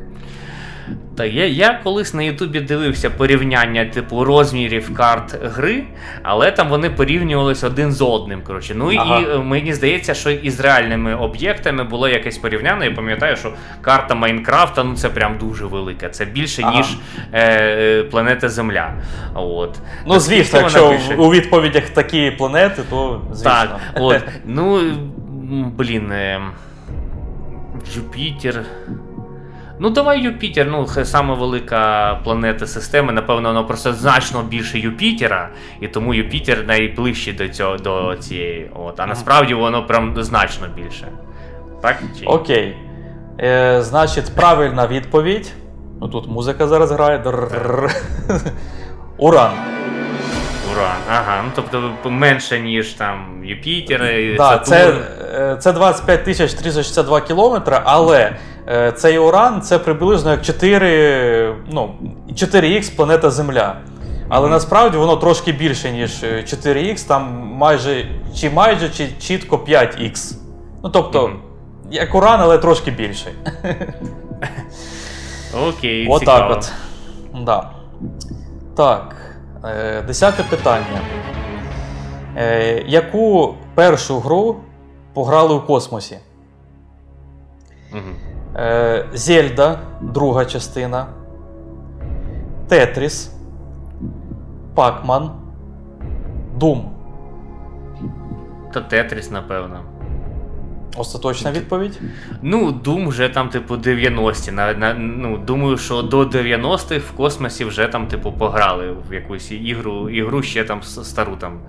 Так, 1.18 1.34
я, 1.34 1.46
я 1.46 1.80
колись 1.84 2.14
на 2.14 2.24
Ютубі 2.24 2.60
дивився 2.60 3.10
порівняння 3.10 3.86
типу 3.86 4.24
розмірів 4.24 4.94
карт 4.96 5.38
гри, 5.44 5.84
але 6.24 6.52
там 6.52 6.70
вони 6.70 6.90
порівнювалися 6.90 7.68
один 7.68 7.92
з 7.92 8.02
одним. 8.02 8.42
Коротше. 8.42 8.74
Ну 8.76 8.92
Ага. 8.98 9.20
і 9.20 9.38
мені 9.38 9.74
здається, 9.74 10.14
що 10.14 10.30
і 10.30 10.50
з 10.50 10.60
реальними 10.60 11.16
об'єктами 11.16 11.84
було 11.84 12.08
якесь 12.08 12.38
порівняння. 12.38 12.86
Я 12.86 12.92
пам'ятаю, 12.92 13.36
що 13.36 13.54
карта 13.82 14.16
Майнкрафта 14.16 14.84
ну 14.84 14.96
це 14.96 15.10
прям 15.10 15.38
дуже 15.38 15.66
велика. 15.66 16.10
Це 16.10 16.26
більше, 16.26 16.62
Ага. 16.66 16.78
ніж 16.78 16.86
е, 17.34 17.42
е, 17.42 18.04
планета 18.04 18.50
Земля. 18.50 18.94
От. 19.36 19.78
Ну, 20.08 20.14
Та 20.14 20.20
звісно, 20.20 20.60
якщо 20.60 20.90
пише? 20.90 21.16
у 21.16 21.32
відповідях 21.32 21.90
такі 21.90 22.32
планети, 22.32 22.82
то 22.90 23.22
звісно. 23.32 23.52
Так, 23.52 23.80
от. 23.96 24.22
Ну, 24.46 24.82
м, 25.54 25.72
блін. 25.78 26.12
Е, 26.12 26.42
Юпітер. 27.96 28.66
Ну, 29.80 29.90
давай 29.90 30.22
Юпітер, 30.22 30.68
ну, 30.72 30.88
саме 30.88 31.36
велика 31.36 32.14
планета 32.24 32.68
системи. 32.68 33.14
Напевно, 33.14 33.50
воно 33.50 33.66
просто 33.66 33.94
значно 33.94 34.44
більше 34.44 34.80
Юпітера, 34.80 35.50
і 35.82 35.88
тому 35.88 36.14
Юпітер 36.14 36.68
найближчий 36.68 37.34
до 37.34 37.50
цього 37.50 37.78
до 37.78 38.16
цієї. 38.16 38.72
От. 38.76 39.00
А 39.00 39.06
насправді 39.06 39.54
воно 39.54 39.86
прям 39.86 40.24
значно 40.24 40.68
більше. 40.76 41.08
Так? 41.82 42.04
Чи? 42.20 42.26
Окей. 42.26 42.78
Е, 43.40 43.82
значить, 43.82 44.36
правильна 44.36 44.88
відповідь. 44.88 45.54
Ну 46.02 46.08
тут 46.08 46.28
музика 46.28 46.68
зараз 46.68 46.92
грає. 46.92 47.24
Уран. 49.18 49.52
Уран. 50.74 50.96
Ага, 51.10 51.44
ну 51.46 51.52
тобто 51.56 52.10
менше, 52.10 52.60
ніж 52.60 52.88
там 52.90 53.42
Юпітер, 53.46 54.04
і 54.06 54.36
Да, 54.36 54.58
це, 54.58 54.80
Сатурн. 54.84 55.02
е, 55.36 55.58
це 55.60 55.74
25 55.74 56.24
362 56.24 57.22
кілометри, 57.22 57.80
але 57.84 58.36
е, 58.68 58.92
цей 58.92 59.18
уран 59.18 59.62
це 59.62 59.80
приблизно 59.80 60.32
як 60.32 60.42
4, 60.42 61.56
ну, 61.72 61.96
4х 62.34 62.96
планета 62.96 63.30
Земля. 63.32 63.76
Але 64.30 64.50
насправді 64.50 64.98
воно 64.98 65.16
трошки 65.18 65.52
більше, 65.52 65.92
ніж 65.92 66.24
е, 66.24 66.44
4х, 66.48 67.08
там 67.08 67.52
майже 67.54 68.06
чи 68.36 68.50
майже 68.50 68.90
чи 68.90 69.08
чітко 69.22 69.58
5х. 69.58 70.36
Ну 70.84 70.90
тобто, 70.90 71.28
Мгм. 71.28 71.38
як 71.92 72.16
уран, 72.16 72.40
але 72.42 72.58
трошки 72.58 72.92
більший. 72.92 73.34
Окей, 75.70 76.08
Отак 76.10 76.20
цікаво. 76.20 76.54
от. 76.54 76.72
Да. 77.46 77.70
Так. 78.78 79.16
Е, 79.66 80.02
десяте 80.02 80.44
питання. 80.44 81.02
Е, 82.38 82.84
яку 82.88 83.56
першу 83.76 84.20
гру 84.20 84.56
пограли 85.14 85.56
у 85.56 85.62
космосі? 85.62 86.18
Е, 88.56 89.06
Зельда, 89.14 89.80
друга 90.02 90.46
частина. 90.46 91.08
Тетріс. 92.68 93.32
Пакман. 94.76 95.32
Дум. 96.56 96.92
Та 98.74 98.82
Тетріс, 98.82 99.32
напевно. 99.32 99.80
Остаточна 100.96 101.52
відповідь? 101.52 102.00
Ну, 102.42 102.72
Doom 102.84 103.08
вже 103.08 103.30
там, 103.30 103.50
типу, 103.50 103.76
90-ті. 103.76 104.52
На, 104.52 104.74
на, 104.74 104.94
ну, 104.94 105.38
Думаю, 105.38 105.78
що 105.78 106.02
до 106.02 106.24
90-х 106.24 106.98
в 106.98 107.12
космосі 107.12 107.66
вже 107.66 107.88
там, 107.88 108.08
типу, 108.08 108.32
пограли 108.32 108.96
в 109.10 109.14
якусь 109.14 109.52
ігру 109.52 110.10
ігру 110.10 110.44
ще 110.44 110.64
там 110.64 110.84
стару 110.84 111.36
там 111.36 111.60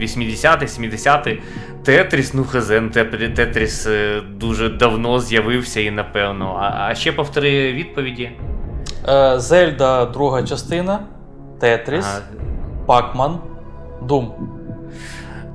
80-ті, 0.00 0.66
70-ті. 0.66 1.42
Тетріс, 1.84 2.34
ну 2.34 2.44
хазен, 2.44 2.90
Тетріс 3.36 3.86
е, 3.86 4.20
дуже 4.30 4.68
давно 4.68 5.20
з'явився 5.20 5.80
і 5.80 5.90
напевно. 5.90 6.58
А, 6.60 6.88
а 6.90 6.94
ще 6.94 7.12
повтори 7.12 7.72
відповіді. 7.72 8.30
Е, 9.08 9.40
Зельда, 9.40 10.04
друга 10.06 10.42
частина, 10.42 11.00
Тетріс. 11.60 12.20
Пакман, 12.86 13.38
Doom. 14.06 14.57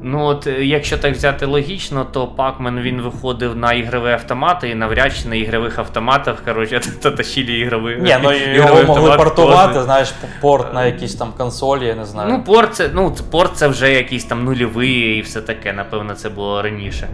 Ну, 0.05 0.25
от 0.25 0.47
е, 0.47 0.65
якщо 0.65 0.97
так 0.97 1.13
взяти 1.13 1.45
логічно, 1.45 2.05
то 2.05 2.27
Пакмен 2.27 2.79
він 2.79 3.01
виходив 3.01 3.55
на 3.55 3.73
ігрові 3.73 4.11
автомати, 4.11 4.69
і 4.69 4.75
навряд 4.75 5.15
чи 5.15 5.27
на 5.27 5.35
ігрових 5.35 5.79
автоматах 5.79 6.43
коротше, 6.45 6.81
то 7.01 7.11
тащили 7.11 7.51
ігрові. 7.51 7.97
Ні, 8.01 8.17
ну 8.23 8.33
його 8.33 8.83
могли 8.83 9.17
портувати, 9.17 9.83
знаєш, 9.83 10.13
порт 10.41 10.73
на 10.73 10.85
якійсь 10.85 11.15
там 11.15 11.33
консолі, 11.37 11.85
я 11.85 11.95
не 11.95 12.05
знаю. 12.05 12.29
Ну, 12.31 12.43
порт 12.43 12.75
це 12.75 12.89
ну, 12.93 13.15
порт 13.31 13.55
це 13.55 13.67
вже 13.67 13.91
якийсь 13.91 14.25
там 14.25 14.43
нульовий 14.43 15.17
і 15.17 15.21
все 15.21 15.41
таке, 15.41 15.73
напевно, 15.73 16.13
це 16.13 16.29
було 16.29 16.61
раніше. 16.61 17.07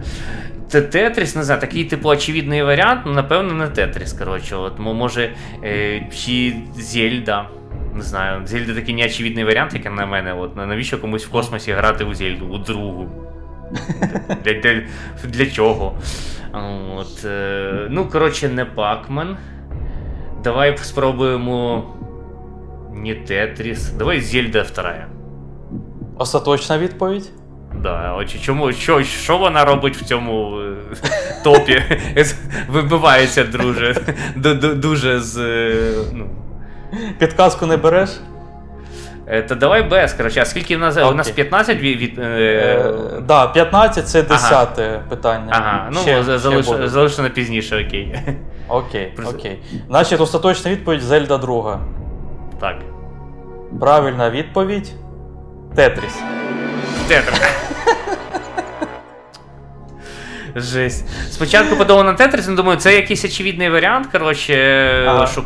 Це 0.68 0.82
Тетріс, 0.82 1.36
не 1.36 1.42
знаю, 1.42 1.60
такий, 1.60 1.84
типу, 1.84 2.08
очевидний 2.08 2.62
варіант, 2.62 3.00
ну, 3.06 3.12
напевно, 3.12 3.54
не 3.54 3.68
Тетріс. 3.68 4.12
коротше, 4.12 4.56
от, 4.56 4.78
Може, 4.78 5.30
е, 5.64 6.06
чи 6.24 6.54
Зельда. 6.76 7.46
Не 7.94 8.02
знаю, 8.02 8.46
Зельда 8.46 8.74
такий 8.74 8.94
неочевидний 8.94 9.44
варіант, 9.44 9.74
як 9.74 9.84
на 9.84 10.06
мене. 10.06 10.32
От, 10.34 10.56
Навіщо 10.56 10.98
комусь 10.98 11.26
в 11.26 11.30
космосі 11.30 11.72
грати 11.72 12.04
у 12.04 12.14
Зельду, 12.14 12.46
у 12.46 12.58
другу? 12.58 13.08
Для 14.44 14.52
для, 14.54 14.82
для 15.24 15.46
чого? 15.46 15.94
От, 16.96 17.24
е, 17.24 17.86
Ну, 17.90 18.06
коротше, 18.08 18.48
не 18.48 18.64
Пакмен. 18.64 19.36
Давай 20.44 20.78
спробуємо. 20.78 21.84
Не 22.94 23.14
Тетріс. 23.14 23.90
Давай 23.90 24.20
Зельда 24.20 24.62
вторая. 24.62 25.06
Остаточна 26.18 26.78
відповідь? 26.78 27.30
Да, 27.82 28.14
очі, 28.14 28.38
чому, 28.42 28.72
що 28.72 29.02
що 29.02 29.38
вона 29.38 29.64
робить 29.64 29.96
в 29.96 30.04
цьому 30.04 30.60
е, 30.60 30.74
топі? 31.44 31.82
Вибивається 32.68 33.44
друже, 33.44 33.96
дуже 34.74 35.20
з. 35.20 35.38
Е, 35.38 35.74
ну, 36.12 36.26
Підказку 37.18 37.66
не 37.66 37.76
береш? 37.76 38.10
Е, 39.26 39.42
та 39.42 39.54
давай 39.54 39.82
без, 39.82 40.12
коротше, 40.12 40.40
а 40.40 40.44
скільки 40.44 40.76
в 40.76 40.80
нас 40.80 40.96
okay. 40.96 41.10
у 41.10 41.14
нас 41.14 41.30
15 41.30 41.78
від. 41.78 41.98
від 41.98 42.18
е... 42.18 42.22
е, 42.22 43.20
да, 43.20 43.46
15 43.46 44.08
це 44.08 44.22
10 44.22 44.52
ага. 44.52 45.02
питання. 45.08 45.48
Ага, 45.50 45.88
ну 45.92 46.00
ще, 46.00 46.38
залиш... 46.38 46.66
ще 46.66 46.88
залишено 46.88 47.30
пізніше, 47.30 47.86
окей. 47.86 48.14
Окей, 48.68 49.14
окей. 49.26 49.58
Значить, 49.88 50.20
остаточна 50.20 50.70
відповідь 50.70 51.02
Зельда 51.02 51.38
2. 51.38 51.80
Так. 52.60 52.76
Правильна 53.80 54.30
відповідь 54.30 54.92
Тетріс. 55.74 56.18
Тетріс. 57.08 57.40
Жесть. 60.56 61.08
Спочатку 61.30 61.76
подумав 61.76 62.04
на 62.04 62.12
Тетріс, 62.12 62.48
ну 62.48 62.56
думаю, 62.56 62.78
це 62.78 62.94
якийсь 62.94 63.24
очевидний 63.24 63.70
варіант, 63.70 64.08
коротше, 64.12 64.54
ага. 65.08 65.26
щоб 65.26 65.44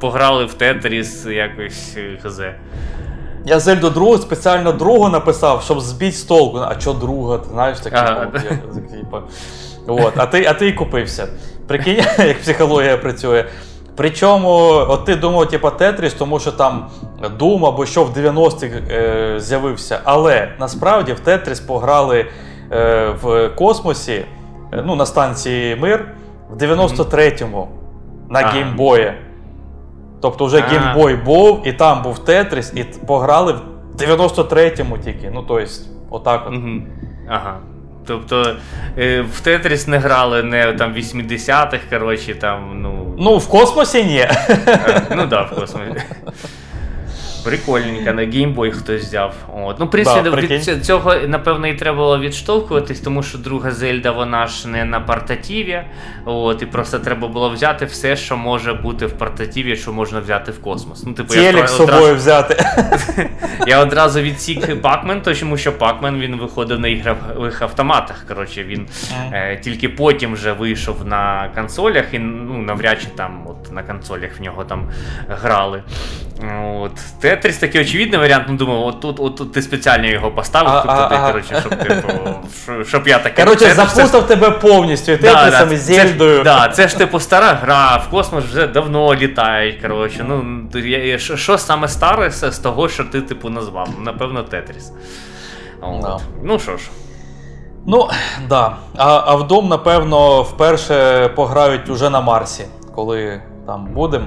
пограли 0.00 0.44
в 0.44 0.54
Тетріс 0.54 1.26
якось 1.26 1.96
е, 1.96 2.18
хз. 2.22 2.40
Я 3.44 3.60
Зельду 3.60 3.90
другу 3.90 4.18
спеціально 4.18 4.72
другу 4.72 5.08
написав, 5.08 5.62
щоб 5.62 5.80
збити 5.80 6.16
з 6.16 6.22
толку. 6.22 6.58
А 6.58 6.80
що 6.80 6.92
друга? 6.92 7.38
Ти 7.38 7.48
знаєш 7.48 7.78
таке? 7.78 7.96
Ага. 7.96 8.26
Типу. 8.90 9.16
От, 9.86 10.12
а 10.16 10.26
ти 10.26 10.46
а 10.48 10.54
ти 10.54 10.68
і 10.68 10.72
купився. 10.72 11.28
Прикинь, 11.66 11.96
як 12.18 12.40
психологія 12.40 12.96
працює. 12.96 13.44
Причому, 13.96 14.48
от 14.88 15.04
ти 15.04 15.16
думав, 15.16 15.48
типу, 15.48 15.70
Тетріс, 15.70 16.14
тому 16.14 16.40
що 16.40 16.52
там 16.52 16.90
Doom 17.38 17.66
або 17.66 17.86
що 17.86 18.04
в 18.04 18.18
90-х 18.18 18.76
е, 18.90 19.34
з'явився. 19.40 20.00
Але 20.04 20.48
насправді 20.60 21.12
в 21.12 21.20
Тетріс 21.20 21.60
пограли 21.60 22.18
Е, 22.20 22.26
в 23.22 23.48
космосі, 23.48 24.24
е, 24.72 24.82
ну, 24.86 24.94
на 24.94 25.06
станції 25.06 25.76
Мир 25.76 26.08
в 26.50 26.56
93-му 26.56 27.68
на 28.30 28.38
Game 28.38 28.75
Boy. 28.75 29.12
Тобто 30.20 30.44
вже 30.44 30.60
Game 30.60 30.92
Boy 30.92 31.16
був, 31.16 31.66
і 31.66 31.72
там 31.72 32.02
був 32.02 32.18
Тетріс, 32.18 32.72
і 32.76 32.84
пограли 32.84 33.52
в 33.52 33.62
93-му 33.96 34.98
тільки. 34.98 35.30
Ну, 35.34 35.44
тобто, 35.48 35.72
отак 36.10 36.46
от. 36.46 36.54
Ага. 37.28 37.58
Тобто 38.06 38.56
е, 38.98 39.20
в 39.20 39.40
Тетріс 39.40 39.88
не 39.88 39.98
грали 39.98 40.42
не 40.42 40.72
там 40.72 40.94
80-х, 40.94 41.78
коротше, 41.90 42.34
там, 42.34 42.82
ну. 42.82 43.14
Ну, 43.18 43.38
в 43.38 43.48
космосі 43.48 44.04
ні. 44.04 44.26
Ну 45.10 45.16
так, 45.16 45.28
да, 45.28 45.42
в 45.42 45.50
космосі. 45.60 45.94
Прикольненько, 47.48 48.12
на 48.12 48.22
Game 48.22 48.49
Boy 48.49 48.70
хтось 48.70 49.02
взяв. 49.02 49.34
От. 49.54 49.78
Ну, 49.78 49.86
в 49.86 49.90
принципі, 49.90 50.30
да, 50.30 50.36
від 50.36 50.84
цього, 50.84 51.14
напевно, 51.14 51.66
і 51.66 51.74
треба 51.74 51.96
було 51.96 52.18
відштовхуватись, 52.18 53.00
тому 53.00 53.22
що 53.22 53.38
друга 53.38 53.70
Зельда, 53.70 54.10
вона 54.10 54.46
ж 54.46 54.68
не 54.68 54.84
на 54.84 55.00
портативі. 55.00 55.82
От, 56.24 56.62
І 56.62 56.66
просто 56.66 56.98
треба 56.98 57.28
було 57.28 57.50
взяти 57.50 57.84
все, 57.84 58.16
що 58.16 58.36
може 58.36 58.74
бути 58.74 59.06
в 59.06 59.12
портативі, 59.12 59.76
що 59.76 59.92
можна 59.92 60.20
взяти 60.20 60.52
в 60.52 60.62
космос. 60.62 61.04
Ну, 61.06 61.12
типу, 61.12 61.34
Телек 61.34 61.56
я 61.56 61.66
з 61.66 61.76
собою 61.76 61.98
одразу... 61.98 62.16
взяти. 62.16 62.64
Я 63.66 63.80
одразу 63.80 64.20
відсік 64.20 64.82
Пакмен, 64.82 65.20
тому 65.20 65.56
що 65.56 65.78
Пакмен 65.78 66.20
він 66.20 66.36
виходив 66.36 66.80
на 66.80 66.88
ігрових 66.88 67.62
автоматах. 67.62 68.24
Коротше, 68.28 68.64
Він 68.64 68.86
е, 69.32 69.56
тільки 69.56 69.88
потім 69.88 70.32
вже 70.32 70.52
вийшов 70.52 71.06
на 71.06 71.50
консолях, 71.54 72.14
і 72.14 72.18
ну, 72.18 72.58
навряд 72.58 73.00
чи 73.00 73.06
там 73.06 73.46
от, 73.46 73.72
на 73.72 73.82
консолях 73.82 74.30
в 74.38 74.42
нього 74.42 74.64
там 74.64 74.90
грали. 75.28 75.82
От. 76.64 76.92
Тетріс 77.38 77.58
такий 77.58 77.80
очевидний 77.80 78.20
варіант, 78.20 78.44
ну 78.48 78.56
думаю, 78.56 78.80
от 78.80 79.00
тут 79.00 79.20
от, 79.20 79.52
ти 79.52 79.62
спеціально 79.62 80.06
його 80.06 80.30
поставив 80.30 80.72
а, 80.72 80.80
туди, 80.80 81.20
а, 81.22 81.26
коротше, 81.26 81.60
щоб 81.60 81.78
типу, 81.78 82.08
щоб 82.84 83.08
я 83.08 83.18
таке. 83.18 83.44
Коротше, 83.44 83.74
запутав 83.74 84.26
тебе 84.26 84.50
повністю, 84.50 85.16
Тетрісом, 85.16 85.72
і 85.72 85.76
Зельдою. 85.76 86.42
Да, 86.42 86.68
це 86.68 86.88
ж 86.88 86.98
типу 86.98 87.20
стара 87.20 87.58
гра, 87.62 87.96
в 87.96 88.10
космос 88.10 88.44
вже 88.44 88.66
давно 88.66 89.14
літають. 89.14 89.82
коротше, 89.82 90.26
ну, 90.28 90.68
Що 91.18 91.58
саме 91.58 91.88
старе 91.88 92.30
з 92.30 92.58
того, 92.58 92.88
що 92.88 93.04
ти 93.04 93.20
типу 93.20 93.50
назвав? 93.50 93.88
Напевно, 94.00 94.42
Тетріс. 94.42 94.92
Ну 96.42 96.58
що 96.58 96.76
ж. 96.76 96.84
Ну, 97.86 98.08
да. 98.48 98.76
А 98.96 99.22
а 99.26 99.34
в 99.34 99.46
Дом, 99.46 99.68
напевно, 99.68 100.42
вперше 100.42 101.28
пограють 101.28 101.88
уже 101.88 102.10
на 102.10 102.20
Марсі, 102.20 102.64
коли 102.94 103.42
там 103.66 103.86
будемо. 103.86 104.26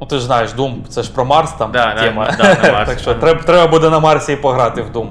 Ну, 0.00 0.06
ти 0.06 0.16
ж 0.16 0.24
знаєш, 0.24 0.54
Doom 0.54 0.74
це 0.88 1.02
ж 1.02 1.12
про 1.12 1.24
Марс 1.24 1.52
там 1.52 1.72
да, 1.72 1.94
тема. 1.94 2.34
Да, 2.38 2.56
да, 2.62 2.72
Марс, 2.72 2.88
так 2.90 2.98
що 2.98 3.14
треба 3.14 3.42
треба 3.42 3.66
буде 3.66 3.90
на 3.90 4.00
Марсі 4.00 4.32
і 4.32 4.36
пограти 4.36 4.82
в 4.82 4.96
Doom. 4.96 5.08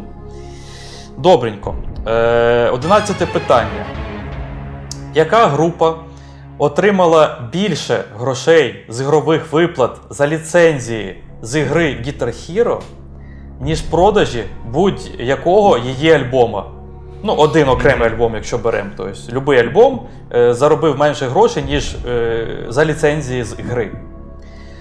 Добренько. 1.18 1.76
Е, 2.08 2.70
Одинадцяте 2.70 3.26
питання. 3.26 3.86
Яка 5.14 5.48
група 5.48 5.96
отримала 6.58 7.38
більше 7.52 8.04
грошей 8.20 8.86
з 8.90 9.02
ігрових 9.02 9.52
виплат 9.54 9.98
за 10.10 10.28
ліцензії 10.28 11.24
з 11.42 11.60
ігри 11.60 12.04
Guitar 12.06 12.28
Hero, 12.28 12.80
ніж 13.62 13.82
продажі 13.82 14.44
будь-якого 14.66 15.78
її 15.78 16.12
альбома? 16.12 16.66
Ну, 17.24 17.34
один 17.34 17.70
окремий 17.70 18.10
альбом, 18.10 18.36
якщо 18.36 18.58
беремо. 18.58 18.90
Тобто, 18.98 19.32
Любий 19.32 19.60
альбом 19.60 20.02
е, 20.34 20.54
заробив 20.54 20.98
менше 20.98 21.28
грошей, 21.28 21.64
ніж 21.64 21.96
е, 21.96 22.48
за 22.70 22.86
ліцензії 22.86 23.44
з 23.44 23.54
гри. 23.54 23.92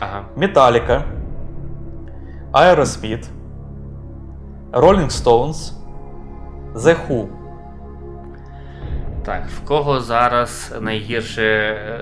Ага. 0.00 0.24
Металлика, 0.36 1.04
Aerosmith, 2.52 3.28
Rolling 4.72 5.10
Stones, 5.10 5.72
The 6.74 6.96
Who. 7.08 7.28
Так, 9.24 9.48
в 9.48 9.64
кого 9.64 10.00
зараз 10.00 10.74
найгірше 10.80 11.42
е, 11.42 12.00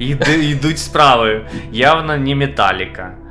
е, 0.00 0.38
йдуть 0.44 0.78
справи? 0.78 1.46
Явно 1.72 2.16
не 2.16 2.34
Металіка. 2.34 3.23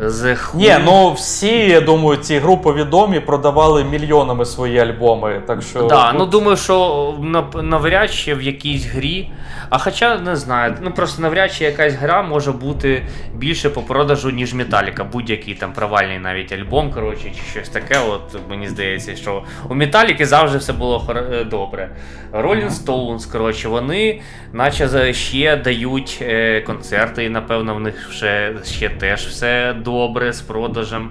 The 0.00 0.36
Who... 0.36 0.56
Ні, 0.56 0.76
ну 0.84 1.12
всі, 1.12 1.68
я 1.68 1.80
думаю, 1.80 2.16
ці 2.16 2.38
групи 2.38 2.72
відомі 2.72 3.20
продавали 3.20 3.84
мільйонами 3.84 4.44
свої 4.44 4.78
альбоми. 4.78 5.42
Так 5.46 5.62
що. 5.62 5.82
Да, 5.82 6.12
ну 6.12 6.26
думаю, 6.26 6.56
що 6.56 7.14
навряд 7.62 8.12
чи 8.12 8.34
в 8.34 8.42
якійсь 8.42 8.86
грі. 8.86 9.30
А 9.70 9.78
хоча 9.78 10.18
не 10.18 10.36
знаю, 10.36 10.74
ну 10.82 10.90
просто 10.90 11.22
навряд 11.22 11.52
чи 11.52 11.64
якась 11.64 11.94
гра 11.94 12.22
може 12.22 12.52
бути 12.52 13.02
більше 13.34 13.70
по 13.70 13.82
продажу, 13.82 14.30
ніж 14.30 14.54
Металіка. 14.54 15.04
Будь-який 15.04 15.54
там 15.54 15.72
провальний 15.72 16.18
навіть 16.18 16.52
альбом, 16.52 16.92
коротше, 16.92 17.30
чи 17.36 17.50
щось 17.50 17.68
таке. 17.68 17.98
От 18.08 18.40
мені 18.50 18.68
здається, 18.68 19.16
що 19.16 19.42
у 19.68 19.74
Металіки 19.74 20.26
завжди 20.26 20.58
все 20.58 20.72
було 20.72 21.14
е, 21.32 21.44
добре. 21.44 21.90
Rolling 22.32 22.70
Stones, 22.70 23.32
коротше, 23.32 23.68
вони, 23.68 24.20
наче 24.52 25.12
ще 25.14 25.56
дають 25.56 26.18
е, 26.22 26.60
концерти, 26.60 27.24
і 27.24 27.28
напевно 27.28 27.74
в 27.74 27.80
них 27.80 28.12
ще, 28.12 28.54
ще 28.64 28.88
теж 28.88 29.26
все 29.26 29.74
добре 29.86 30.32
з 30.32 30.40
продажем 30.40 31.10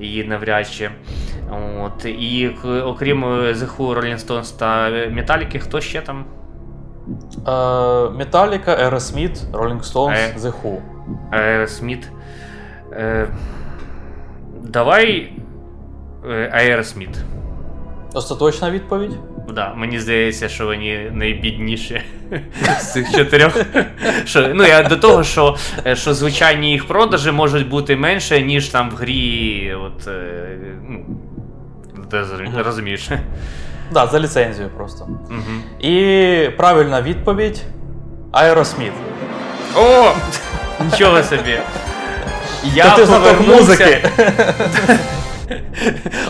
і 0.00 0.24
навряд 0.24 0.68
чи. 0.68 0.90
От. 1.80 2.04
І 2.04 2.48
окрім 2.84 3.24
The 3.24 3.76
Who, 3.76 3.94
Rolling 3.94 4.26
Stones 4.26 4.58
та 4.58 4.90
Metallica, 4.90 5.58
хто 5.58 5.80
ще 5.80 6.00
там? 6.00 6.24
Металіка, 8.16 8.76
Aerosmith, 8.76 9.50
Rolling 9.52 9.82
Stones, 9.92 10.38
The 10.38 10.52
Who. 10.62 10.80
Aerosmith. 11.32 12.04
Е, 12.92 13.28
Давай 14.62 15.32
Aerosmith. 16.28 17.16
Остаточна 18.14 18.70
відповідь? 18.70 19.18
Да, 19.52 19.74
Мені 19.74 20.00
здається, 20.00 20.48
що 20.48 20.66
вони 20.66 21.10
найбідніші 21.14 22.02
з 22.80 22.92
цих 22.92 23.12
чотирьох. 23.12 23.56
Що, 24.24 24.48
ну, 24.54 24.66
я 24.66 24.82
До 24.82 24.96
того, 24.96 25.24
що 25.24 25.56
що 25.94 26.14
звичайні 26.14 26.72
їх 26.72 26.86
продажі 26.86 27.30
можуть 27.30 27.68
бути 27.68 27.96
менше, 27.96 28.42
ніж 28.42 28.68
там 28.68 28.90
в 28.90 28.94
грі. 28.94 29.74
От, 29.74 30.08
ну, 30.88 31.04
Ти 32.10 32.24
розумієш. 32.62 33.08
Так, 33.08 33.18
да, 33.92 34.06
за 34.06 34.20
ліцензію 34.20 34.68
просто. 34.76 35.04
Угу. 35.04 35.82
І 35.90 36.50
правильна 36.56 37.02
відповідь 37.02 37.62
Аеросміт. 38.32 38.92
О! 39.76 40.12
Нічого 40.84 41.22
собі. 41.22 41.58
Я 42.74 42.96
ти 42.96 43.06
знаток 43.06 43.48
музики. 43.48 44.08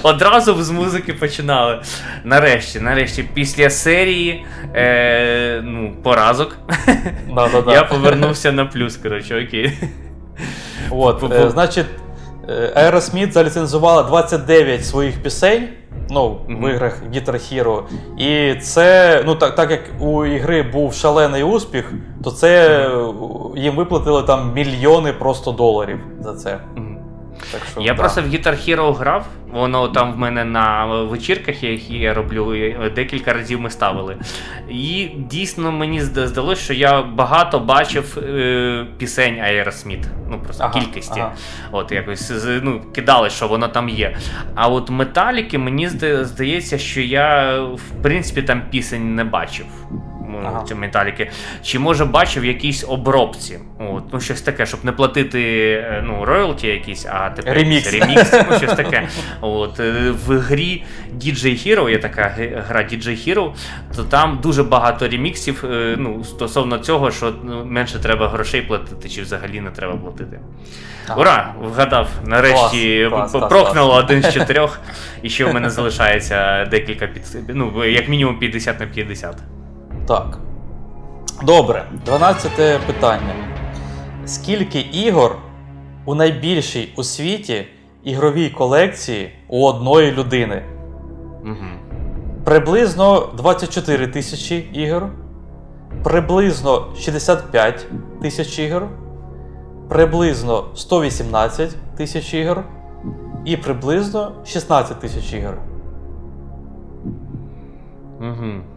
Одразу 0.02 0.62
з 0.62 0.70
музики 0.70 1.12
починали. 1.12 1.83
Нарешті, 2.24 2.81
нарешті, 2.81 3.22
після 3.35 3.70
серії 3.70 4.46
е, 4.74 5.61
ну, 5.64 5.92
поразок 6.02 6.59
Да-да-да. 7.35 7.72
я 7.72 7.85
повернувся 7.85 8.52
на 8.52 8.66
плюс. 8.66 8.96
коротше, 8.96 9.46
окей. 9.46 9.72
От, 10.90 11.33
е, 11.33 11.50
Значить, 11.50 11.87
Aerosmith 12.76 13.31
заліцензувала 13.31 14.02
29 14.02 14.87
своїх 14.87 15.22
пісень. 15.22 15.68
Ну, 16.11 16.20
mm-hmm. 16.48 16.66
в 16.66 16.70
іграх 16.70 17.02
Guitar 17.14 17.35
Hero. 17.35 17.83
І 18.18 18.61
це, 18.61 19.22
ну 19.26 19.35
так 19.35 19.55
так 19.55 19.70
як 19.70 19.81
у 20.00 20.26
ігри 20.26 20.62
був 20.62 20.94
шалений 20.94 21.42
успіх, 21.42 21.92
то 22.24 22.31
це 22.31 22.81
mm-hmm. 22.88 23.59
їм 23.59 23.76
виплатили 23.76 24.22
там 24.22 24.52
мільйони 24.55 25.12
просто 25.12 25.52
доларів 25.52 26.00
за 26.20 26.35
це. 26.35 26.50
Mm-hmm. 26.50 26.95
Так 27.53 27.61
що, 27.70 27.81
Я 27.81 27.94
да. 27.94 27.99
просто 27.99 28.22
в 28.22 28.25
Guitar 28.25 28.68
Hero 28.68 28.92
грав, 28.94 29.27
воно 29.53 29.88
там 29.88 30.12
в 30.12 30.18
мене 30.18 30.44
на 30.44 30.87
вечірках, 30.87 31.62
які 31.62 31.99
я 31.99 32.14
роблю, 32.14 32.55
декілька 32.94 33.33
разів 33.33 33.61
ми 33.61 33.70
ставили. 33.70 34.16
І 34.70 35.09
дійсно 35.16 35.72
мені 35.72 36.01
здалося, 36.01 36.62
що 36.62 36.75
я 36.75 37.03
багато 37.03 37.59
бачив 37.59 38.18
е, 38.18 38.87
пісень 38.99 39.35
Aerosmith. 39.35 40.05
Ну, 40.31 40.40
просто 40.40 40.64
ага, 40.64 40.81
кількості. 40.81 41.20
Ага. 41.20 41.33
От 41.72 41.92
якось 41.92 42.33
ну, 42.62 42.83
кидали, 42.94 43.31
що 43.31 43.49
воно 43.49 43.68
там 43.68 43.88
є. 43.88 44.16
А 44.55 44.68
от 44.68 44.90
металіки, 44.90 45.59
мені 45.59 45.88
здається, 46.20 46.79
що 46.79 47.01
я 47.01 47.61
в 47.61 48.03
принципі 48.03 48.42
там 48.42 48.62
пісень 48.70 49.14
не 49.14 49.25
бачив 49.25 49.66
ага. 50.44 50.64
металіки, 50.74 51.30
чи 51.62 51.78
може 51.78 52.04
бачив 52.04 52.44
якісь 52.44 52.84
обробці. 52.88 53.58
От, 53.78 54.04
ну 54.12 54.20
Щось 54.20 54.42
таке, 54.42 54.66
щоб 54.66 54.84
не 54.84 54.92
платити 54.92 55.72
е, 55.72 56.02
ну, 56.06 56.24
роялті 56.24 56.66
якісь, 56.66 57.06
а 57.06 57.30
тепер 57.30 57.54
ремікс, 57.54 57.92
ремікс 57.92 58.32
ну, 58.50 58.56
щось 58.58 58.74
таке. 58.74 59.08
От, 59.40 59.80
е, 59.80 60.14
В 60.26 60.38
грі 60.38 60.84
DJ 61.18 61.46
Hero, 61.46 61.90
є 61.90 61.98
така 61.98 62.34
гра 62.68 62.80
DJ 62.80 63.08
Hero, 63.08 63.52
то 63.96 64.04
там 64.04 64.38
дуже 64.42 64.62
багато 64.62 65.08
реміксів 65.08 65.64
е, 65.64 65.96
ну, 65.98 66.24
стосовно 66.24 66.78
цього, 66.78 67.10
що 67.10 67.34
ну, 67.44 67.64
менше 67.64 67.98
треба 67.98 68.28
грошей 68.28 68.62
платити, 68.62 69.08
чи 69.08 69.22
взагалі 69.22 69.60
не 69.60 69.70
треба 69.70 69.96
платити. 69.96 70.40
Ага. 71.08 71.20
Ура! 71.20 71.54
Вгадав! 71.60 72.08
Нарешті 72.24 73.06
клас, 73.10 73.32
клас, 73.32 73.50
прокнуло 73.50 73.92
клас. 73.92 74.04
один 74.04 74.22
з 74.22 74.34
чотирьох, 74.34 74.80
і 75.22 75.30
ще 75.30 75.44
в 75.44 75.54
мене 75.54 75.70
залишається 75.70 76.64
декілька 76.64 77.06
під 77.06 77.22
ну, 77.48 77.84
як 77.84 78.08
мінімум 78.08 78.38
50 78.38 78.80
на 78.80 78.86
50. 78.86 79.36
Так. 80.07 80.38
Добре. 81.42 81.85
12 82.05 82.81
питання. 82.87 83.35
Скільки 84.27 84.81
ігор 84.81 85.37
у 86.05 86.14
найбільшій 86.14 86.92
у 86.97 87.03
світі 87.03 87.66
ігровій 88.05 88.51
колекції 88.51 89.31
у 89.49 89.66
одної 89.66 90.12
людини? 90.12 90.62
Угу. 91.45 91.66
Приблизно 92.45 93.33
24 93.37 94.07
тисячі 94.07 94.57
ігор. 94.57 95.09
Приблизно 96.03 96.87
65 96.99 97.87
тисяч 98.23 98.59
ігор. 98.59 98.88
Приблизно 99.88 100.64
118 100.75 101.77
тисяч 101.97 102.35
ігор. 102.35 102.64
І 103.45 103.57
приблизно 103.57 104.33
16 104.45 105.01
тисяч 105.01 105.33
ігор. 105.33 105.59
Угу. 108.21 108.75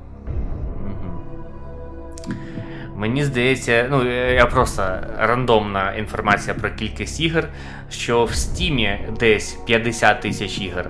Мені 2.99 3.23
здається, 3.23 3.87
ну 3.91 4.11
я 4.31 4.45
просто 4.45 4.83
рандомна 5.17 5.93
інформація 5.93 6.53
про 6.53 6.69
кількість 6.69 7.19
ігор, 7.19 7.43
що 7.91 8.23
в 8.23 8.33
стімі 8.33 8.99
десь 9.19 9.57
50 9.65 10.21
тисяч 10.21 10.59
ігор. 10.59 10.85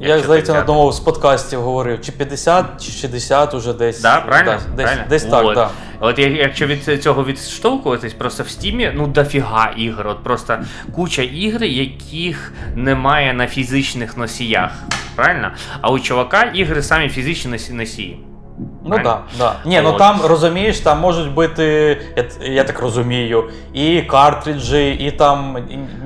Я, 0.00 0.18
здається, 0.18 0.52
на 0.52 0.60
одному 0.60 0.92
з 0.92 1.00
подкастів 1.00 1.60
говорив, 1.60 2.00
чи 2.00 2.12
50, 2.12 2.84
чи 2.84 2.92
60 2.92 3.54
уже 3.54 3.72
десь. 3.72 4.00
Да, 4.00 4.20
правильно? 4.20 4.60
Десь, 4.76 4.84
правильно? 4.84 5.04
десь 5.08 5.24
так. 5.24 5.54
Да. 5.54 5.70
От 6.00 6.18
якщо 6.18 6.66
від 6.66 7.02
цього 7.02 7.24
відштовхуватись, 7.24 8.14
просто 8.14 8.42
в 8.42 8.48
стімі 8.48 8.92
ну 8.94 9.06
дофіга 9.06 9.72
ігор. 9.76 10.08
От 10.08 10.22
просто 10.22 10.58
куча 10.94 11.22
ігр, 11.22 11.64
яких 11.64 12.52
немає 12.74 13.32
на 13.32 13.46
фізичних 13.46 14.16
носіях. 14.16 14.70
Правильно? 15.14 15.50
А 15.80 15.90
у 15.90 15.98
чувака 15.98 16.42
ігри 16.42 16.82
самі 16.82 17.08
фізичні 17.08 17.58
носії. 17.70 18.20
Ну 18.84 18.90
так, 18.90 19.02
да, 19.02 19.20
да. 19.38 19.56
Ні, 19.64 19.80
ну 19.84 19.92
там 19.92 20.20
розумієш, 20.24 20.80
там 20.80 21.00
можуть 21.00 21.32
бути, 21.32 21.98
я, 22.16 22.24
я 22.42 22.64
так 22.64 22.80
розумію, 22.80 23.44
і 23.72 24.02
картриджі, 24.02 24.90
і 24.90 25.10
там 25.10 25.56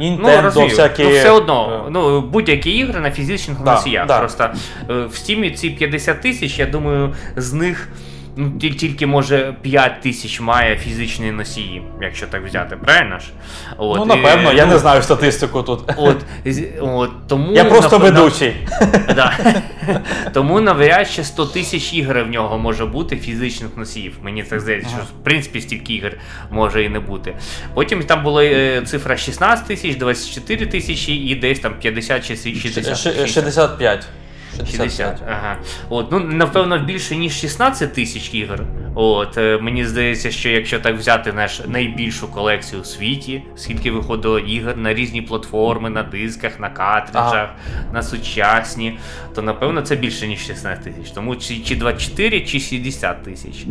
Nintendo, 0.01 0.53
ну, 0.57 0.63
всякі. 0.63 1.05
Ну, 1.05 1.11
все 1.11 1.31
одно, 1.31 1.87
ну, 1.91 2.21
будь-які 2.21 2.71
ігри 2.71 3.01
на 3.01 3.11
фізичних 3.11 3.59
да, 3.65 3.75
носіях. 3.75 4.07
Да. 4.07 4.19
Просто 4.19 4.51
е, 4.91 5.05
в 5.05 5.15
стімі 5.15 5.51
ці 5.51 5.71
50 5.71 6.21
тисяч, 6.21 6.59
я 6.59 6.67
думаю, 6.67 7.15
з 7.37 7.53
них 7.53 7.89
ну, 8.37 8.51
тільки 8.59 9.07
може 9.07 9.55
5 9.63 10.01
тисяч 10.01 10.41
має 10.41 10.77
фізичні 10.77 11.31
носії, 11.31 11.83
якщо 12.01 12.27
так 12.27 12.47
взяти, 12.47 12.77
правильно 12.77 13.19
ж? 13.19 13.27
От, 13.77 13.99
Ну, 13.99 14.05
напевно, 14.05 14.53
і, 14.53 14.57
я 14.57 14.67
ну, 14.67 14.73
не 14.73 14.79
знаю 14.79 15.03
статистику 15.03 15.63
тут. 15.63 15.81
От, 15.97 16.17
от, 16.81 17.11
тому, 17.29 17.53
Я 17.53 17.65
просто 17.65 17.99
на, 17.99 18.05
ведучий. 18.05 18.57
На, 19.09 19.15
да. 19.15 19.33
Тому 20.33 20.61
навряд 20.61 21.11
чи 21.11 21.25
100 21.25 21.47
тисяч 21.47 21.95
ігр 21.95 22.25
в 22.25 22.31
нього 22.31 22.59
може 22.59 22.87
бути 22.87 23.17
фізичних 23.17 23.77
носіїв. 23.77 24.17
Мені 24.23 24.43
так 24.43 24.61
здається, 24.61 24.89
що 24.89 24.99
в 24.99 25.25
принципі 25.25 25.61
стільки 25.61 25.95
ігр 25.95 26.19
може 26.51 26.85
і 26.85 26.89
не 26.89 27.01
бути. 27.01 27.37
Потім 27.75 28.03
там 28.03 28.23
була 28.23 28.45
е, 28.45 28.83
цифра 28.87 29.17
16 29.17 29.67
тисяч, 29.67 29.97
24 29.97 30.67
тисячі 30.67 31.15
і 31.15 31.35
десь 31.35 31.61
там 31.61 31.75
50 31.81 32.27
чи 32.27 32.37
60 32.37 32.75
тисяч. 32.75 33.33
65. 33.33 34.07
60. 34.71 35.23
Ага. 35.29 35.57
От, 35.89 36.13
ну, 36.13 36.19
Напевно, 36.19 36.79
більше, 36.79 37.17
ніж 37.17 37.33
16 37.41 37.95
тисяч 37.95 38.35
ігор. 38.35 38.61
От, 38.95 39.39
е, 39.39 39.59
Мені 39.59 39.85
здається, 39.85 40.31
що 40.31 40.49
якщо 40.49 40.81
так 40.81 40.97
взяти 40.97 41.33
наш 41.33 41.61
найбільшу 41.67 42.29
колекцію 42.33 42.83
у 42.83 42.85
світі, 42.85 43.43
скільки 43.57 43.91
виходило 43.91 44.39
ігор 44.39 44.77
на 44.77 44.95
різні 44.95 45.23
платформи, 45.23 45.91
на 45.91 46.03
дисках, 46.03 46.61
на 46.61 46.71
картриджах, 46.71 47.35
ага. 47.35 47.55
на 47.93 48.03
сучасні, 48.03 48.99
то 49.35 49.43
напевно 49.43 49.81
це 49.83 49.97
більше, 49.97 50.27
ніж 50.27 50.47
16 50.47 50.85
тисяч. 50.85 51.11
Тому 51.11 51.37
чи, 51.37 51.59
чи 51.59 51.77
24, 51.77 52.41
чи 52.41 52.61
60 52.61 53.23
тисяч. 53.23 53.67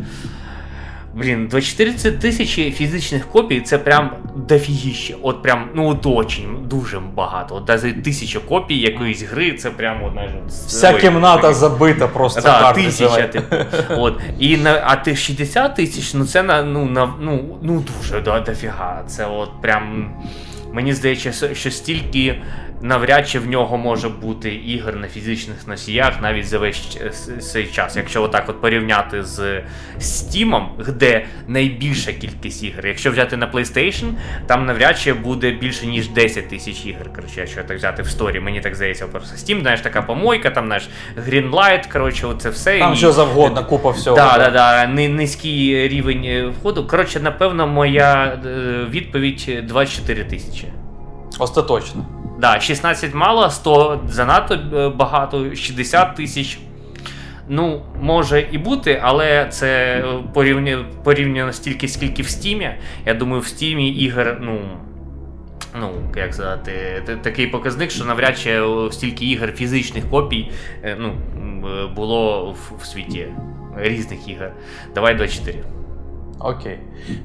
Блін, 1.16 1.48
24 1.48 2.12
тисячі 2.12 2.72
фізичних 2.72 3.28
копій 3.28 3.62
це 3.62 3.78
прям 3.78 4.12
дофігіще. 4.36 5.16
От 5.22 5.42
прям, 5.42 5.70
ну 5.76 5.90
от 5.90 6.06
очень, 6.06 6.58
дуже 6.66 7.00
багато. 7.00 7.56
От 7.56 7.68
навіть 7.68 8.04
тисяча 8.04 8.40
копій 8.40 8.78
якоїсь 8.78 9.24
гри, 9.24 9.52
це 9.54 9.70
прям 9.70 10.04
одна 10.04 10.28
ж. 10.28 10.34
Вся 10.48 10.94
кімната 10.94 11.48
ой, 11.48 11.54
забита 11.54 12.08
просто. 12.08 12.42
Да, 12.42 12.74
тисяча, 12.74 13.28
типу. 13.28 13.56
От. 13.90 14.20
І 14.40 14.58
на, 14.58 14.82
а 14.86 14.96
ти 14.96 15.16
60 15.16 15.76
тисяч, 15.76 16.14
ну 16.14 16.26
це 16.26 16.44
на 16.44 16.64
ну 16.64 16.86
на 16.86 17.14
ну, 17.22 17.58
ну 17.62 17.84
дуже 17.98 18.22
да, 18.22 18.40
дофіга. 18.40 19.04
Це 19.08 19.26
от 19.26 19.62
прям. 19.62 20.10
Мені 20.74 20.94
здається, 20.94 21.56
що 21.56 21.72
стільки 21.72 22.42
навряд 22.84 23.30
чи 23.30 23.40
в 23.40 23.48
нього 23.48 23.78
може 23.78 24.10
бути 24.10 24.56
ігор 24.56 24.96
на 24.96 25.08
фізичних 25.08 25.68
носіях 25.68 26.22
навіть 26.22 26.48
за 26.48 26.58
весь 26.60 26.98
цей 27.52 27.68
час. 27.68 27.96
Якщо 27.96 28.24
отак 28.24 28.50
от 28.50 28.62
порівняти 28.62 29.24
з 29.24 29.62
Steam, 30.00 30.66
де 30.98 31.26
найбільша 31.48 32.14
кількість 32.14 32.64
ігор. 32.64 32.88
Якщо 32.88 33.12
взяти 33.12 33.38
на 33.38 33.52
PlayStation, 33.52 34.12
там 34.48 34.66
навряд 34.66 35.00
чи 35.00 35.14
буде 35.14 35.52
більше 35.52 35.88
ніж 35.88 36.08
10 36.08 36.50
тисяч 36.50 36.86
ігор. 36.86 37.14
Коротше, 37.16 37.40
якщо 37.40 37.64
так 37.64 37.78
взяти 37.78 38.02
в 38.02 38.08
сторі, 38.08 38.40
мені 38.40 38.62
так 38.62 38.76
здається, 38.76 39.08
просто 39.08 39.36
Steam, 39.36 39.62
знаєш, 39.62 39.82
така 39.82 40.02
помойка, 40.02 40.50
там 40.50 40.66
знаєш, 40.66 40.90
Greenlight, 41.30 41.92
коротше, 41.92 42.28
оце 42.28 42.50
все. 42.50 42.80
Там 42.80 42.94
і... 42.94 42.96
що 42.96 43.12
завгодно, 43.12 43.66
купа 43.66 43.90
всього. 43.90 44.18
Так, 44.18 44.40
да, 44.40 44.50
да, 44.50 44.86
да, 44.86 45.08
низький 45.08 45.88
рівень 45.88 46.54
входу. 46.60 46.88
Коротше, 46.88 47.20
напевно, 47.20 47.68
моя 47.68 48.40
е, 48.46 48.86
відповідь 48.90 49.64
24 49.68 50.24
тисячі. 50.24 50.68
Остаточно. 51.40 52.23
Да, 52.40 52.60
16 52.60 53.14
мало, 53.14 53.50
100 53.50 54.02
занадто 54.08 54.54
е, 54.54 54.90
багато, 54.90 55.56
60 55.56 56.16
тисяч. 56.16 56.60
Ну, 57.48 57.82
може 58.02 58.48
і 58.52 58.58
бути, 58.58 59.02
але 59.04 59.48
це 59.50 60.04
порівняно 60.34 60.86
порівняно 61.04 61.54
стільки, 61.54 61.88
скільки 61.88 62.22
в 62.22 62.28
Стімі. 62.28 62.70
Я 63.06 63.14
думаю, 63.14 63.42
в 63.42 63.48
Стімі 63.48 63.90
ігор, 63.90 64.38
ну. 64.42 64.60
Ну, 65.80 65.92
як 66.16 66.34
сказати, 66.34 67.04
такий 67.22 67.48
показник, 67.48 67.92
що 67.92 68.06
навряд 68.06 68.40
чи 68.40 68.62
стільки 68.92 69.26
ігор 69.26 69.52
фізичних 69.52 70.10
копій 70.10 70.52
е, 70.84 70.98
ну, 71.00 71.14
було 71.96 72.52
в, 72.52 72.82
в 72.82 72.86
світі 72.86 73.28
різних 73.78 74.28
ігор. 74.28 74.52
Давай 74.96 75.16
24. 75.16 75.60
Окей. 76.40 76.80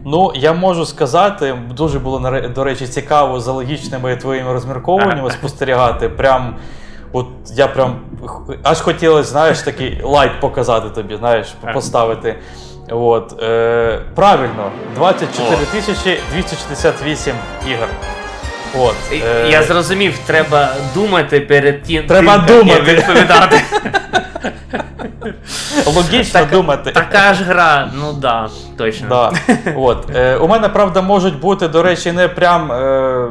Ну, 0.04 0.32
я 0.34 0.52
можу 0.52 0.86
сказати, 0.86 1.58
дуже 1.70 1.98
було 1.98 2.42
до 2.54 2.64
речі, 2.64 2.86
цікаво 2.86 3.40
за 3.40 3.52
логічними 3.52 4.16
твоїми 4.16 4.52
розмірковуваннями 4.52 5.30
спостерігати. 5.40 6.08
Прям, 6.08 6.56
от 7.12 7.26
я 7.54 7.66
прям 7.66 7.96
аж 8.62 8.80
хотілося, 8.80 9.30
знаєш, 9.30 9.58
такий 9.58 10.00
лайк 10.02 10.40
показати 10.40 10.90
тобі, 10.90 11.16
знаєш, 11.16 11.54
поставити. 11.74 12.36
От, 12.90 13.42
е, 13.42 14.00
Правильно, 14.14 14.70
24 14.94 15.56
тисячі 15.72 16.20
268 16.32 17.34
ігор. 17.70 17.88
От, 18.78 18.94
е... 19.12 19.48
Я 19.50 19.62
зрозумів, 19.62 20.18
треба 20.26 20.68
думати 20.94 21.40
перед 21.40 21.82
тим, 21.82 22.06
треба 22.06 22.38
тим, 22.38 22.58
думати. 22.58 22.82
відповідати. 22.82 23.60
Логічно 25.86 26.40
так, 26.40 26.50
думати. 26.50 26.90
Така 26.90 27.34
ж 27.34 27.44
гра, 27.44 27.90
ну 27.94 28.12
да, 28.12 28.48
точно. 28.76 29.08
Да. 29.08 29.32
От. 29.76 30.10
Е, 30.14 30.36
У 30.36 30.48
мене, 30.48 30.68
правда, 30.68 31.02
можуть 31.02 31.40
бути, 31.40 31.68
до 31.68 31.82
речі, 31.82 32.12
не 32.12 32.28
прям 32.28 32.72
е, 32.72 33.28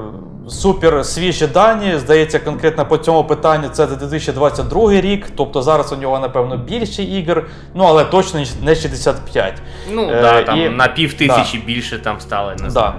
супер 0.49 1.05
свіжі 1.05 1.47
дані. 1.47 1.93
Здається, 1.97 2.39
конкретно 2.39 2.85
по 2.85 2.97
цьому 2.97 3.23
питанню 3.23 3.69
це 3.69 3.87
2022 3.87 4.91
рік, 4.91 5.27
тобто 5.35 5.61
зараз 5.61 5.93
у 5.93 5.95
нього, 5.95 6.19
напевно, 6.19 6.57
більше 6.57 7.03
ігор, 7.03 7.45
ну 7.75 7.83
але 7.83 8.05
точно 8.05 8.43
не 8.63 8.75
65. 8.75 9.53
Ну, 9.91 10.09
е, 10.09 10.21
да, 10.21 10.43
там 10.43 10.59
і... 10.59 10.69
на 10.69 10.87
пів 10.87 11.13
тисячі 11.13 11.57
да. 11.57 11.65
більше 11.65 11.99
там. 11.99 12.17
Не 12.61 12.69
знаю. 12.69 12.71
Да. 12.73 12.93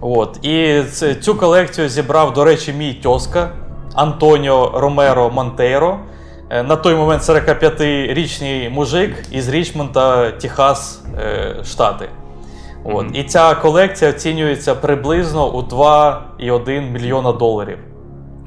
От. 0.00 0.44
І 0.44 0.82
цю 1.20 1.34
колекцію 1.34 1.88
зібрав, 1.88 2.32
до 2.32 2.44
речі, 2.44 2.72
мій 2.72 2.94
тьоска 2.94 3.50
Антоніо 3.94 4.72
Ромеро 4.74 5.30
Монтейро. 5.30 5.98
Е, 6.50 6.62
на 6.62 6.76
той 6.76 6.94
момент 6.94 7.22
45-річний 7.22 8.70
мужик 8.70 9.24
із 9.32 9.48
Річмонта, 9.48 10.30
Техас, 10.30 11.04
е, 11.18 11.56
Штати. 11.64 12.08
От. 12.84 13.06
Mm-hmm. 13.06 13.12
І 13.12 13.24
ця 13.24 13.54
колекція 13.54 14.10
оцінюється 14.10 14.74
приблизно 14.74 15.52
у 15.52 15.62
2,1 15.62 16.90
мільйона 16.90 17.32
доларів. 17.32 17.78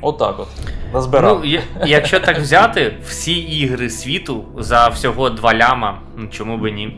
Отак 0.01 0.39
от. 0.39 0.47
Назбирав. 0.93 1.41
Ну, 1.45 1.59
Якщо 1.85 2.19
так 2.19 2.37
взяти, 2.37 2.93
всі 3.07 3.33
ігри 3.33 3.89
світу 3.89 4.45
за 4.57 4.87
всього 4.87 5.29
2 5.29 5.53
ляма, 5.53 5.99
ну 6.17 6.27
чому 6.27 6.57
би 6.57 6.71
ні? 6.71 6.97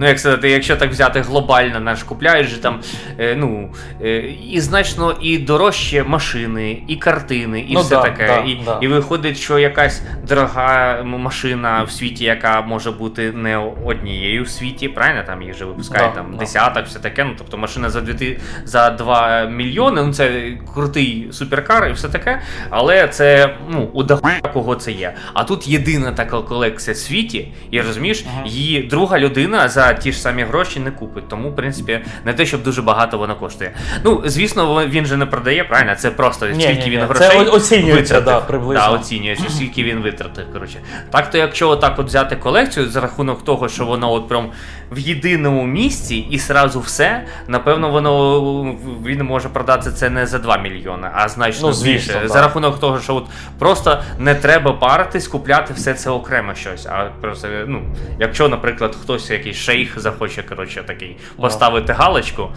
Ну, 0.00 0.06
як 0.08 0.18
сказати, 0.18 0.50
якщо 0.50 0.76
так 0.76 0.90
взяти 0.90 1.20
глобально, 1.20 1.80
наш 1.80 2.02
купляєш 2.02 2.48
же 2.48 2.60
там, 2.60 2.80
е, 3.18 3.36
ну, 3.36 3.74
е, 4.02 4.18
і 4.50 4.60
значно 4.60 5.16
і 5.20 5.38
дорожче 5.38 6.04
машини, 6.04 6.82
і 6.88 6.96
картини, 6.96 7.60
і 7.60 7.74
ну, 7.74 7.80
все 7.80 7.94
да, 7.94 8.02
таке. 8.02 8.26
Да, 8.26 8.36
і 8.36 8.60
да. 8.64 8.78
і 8.82 8.88
виходить, 8.88 9.36
що 9.36 9.58
якась 9.58 10.02
дорога 10.28 11.02
машина 11.02 11.82
в 11.82 11.90
світі, 11.90 12.24
яка 12.24 12.62
може 12.62 12.90
бути 12.90 13.32
не 13.32 13.56
однією 13.84 14.42
в 14.42 14.48
світі, 14.48 14.88
правильно? 14.88 15.22
Там 15.26 15.42
їх 15.42 15.56
же 15.56 15.64
випускають 15.64 16.14
там 16.14 16.36
десяток, 16.36 16.86
все 16.86 16.98
таке. 16.98 17.24
Ну, 17.24 17.34
тобто 17.38 17.58
машина 17.58 17.90
за 17.90 18.00
2, 18.00 18.26
за 18.64 18.90
2 18.90 19.44
мільйони, 19.44 20.02
ну 20.02 20.12
це 20.12 20.52
крутий 20.74 21.28
суперкар 21.30 21.88
і 21.88 21.92
все 21.92 22.08
таке. 22.08 22.40
Але 22.70 22.87
це 23.10 23.54
ну, 23.68 23.90
у 23.92 24.04
кого 24.52 24.74
це 24.74 24.92
є. 24.92 25.14
А 25.34 25.44
тут 25.44 25.68
єдина 25.68 26.12
така 26.12 26.40
колекція 26.40 26.94
в 26.94 26.96
світі, 26.96 27.48
і 27.70 27.80
розумієш, 27.80 28.24
її 28.46 28.82
друга 28.82 29.18
людина 29.18 29.68
за 29.68 29.92
ті 29.92 30.12
ж 30.12 30.20
самі 30.20 30.42
гроші 30.42 30.80
не 30.80 30.90
купить. 30.90 31.28
Тому, 31.28 31.50
в 31.50 31.56
принципі, 31.56 32.00
не 32.24 32.32
те, 32.32 32.46
щоб 32.46 32.62
дуже 32.62 32.82
багато 32.82 33.18
вона 33.18 33.34
коштує. 33.34 33.72
Ну, 34.04 34.22
звісно, 34.24 34.86
він 34.86 35.06
же 35.06 35.16
не 35.16 35.26
продає, 35.26 35.64
правильно? 35.64 35.94
Це 35.94 36.10
просто 36.10 36.46
ні, 36.46 36.62
скільки 36.62 36.84
ні, 36.84 36.90
він 36.90 37.00
ні. 37.00 37.06
грошей. 37.06 37.28
Це 37.28 37.38
оцінюється, 37.38 38.20
да, 38.20 38.40
приблизно. 38.40 38.84
Да, 38.84 38.90
оцінюється, 38.90 39.50
скільки 39.50 39.84
він 39.84 39.98
витратив. 39.98 40.52
коротше. 40.52 40.78
Так 41.10 41.30
то, 41.30 41.38
якщо 41.38 41.68
отак 41.68 41.98
от 41.98 42.06
взяти 42.06 42.36
колекцію 42.36 42.88
за 42.88 43.00
рахунок 43.00 43.44
того, 43.44 43.68
що 43.68 43.84
воно 43.84 44.12
от 44.12 44.28
прям 44.28 44.50
в 44.90 44.98
єдиному 44.98 45.66
місці 45.66 46.26
і 46.30 46.38
сразу 46.38 46.80
все, 46.80 47.24
напевно, 47.48 47.90
воно 47.90 48.76
він 49.06 49.22
може 49.22 49.48
продати 49.48 49.90
це 49.90 50.10
не 50.10 50.26
за 50.26 50.38
2 50.38 50.58
мільйони, 50.58 51.08
а 51.14 51.28
значно 51.28 51.70
ну, 51.70 51.84
більше. 51.84 52.22
За 52.24 52.40
рахунок 52.40 52.80
того, 52.80 53.00
що 53.00 53.14
от 53.14 53.26
просто 53.58 54.02
не 54.18 54.34
треба 54.34 54.72
паритись, 54.72 55.28
купляти 55.28 55.74
все 55.74 55.94
це 55.94 56.10
окремо 56.10 56.54
щось. 56.54 56.86
А 56.86 57.10
просто, 57.20 57.48
ну, 57.66 57.82
якщо, 58.20 58.48
наприклад, 58.48 58.96
хтось 59.02 59.30
якийсь 59.30 59.56
шейх 59.56 59.98
захоче, 60.00 60.42
коротше, 60.42 60.82
такий 60.86 61.16
поставити 61.36 61.92
галочку, 61.92 62.48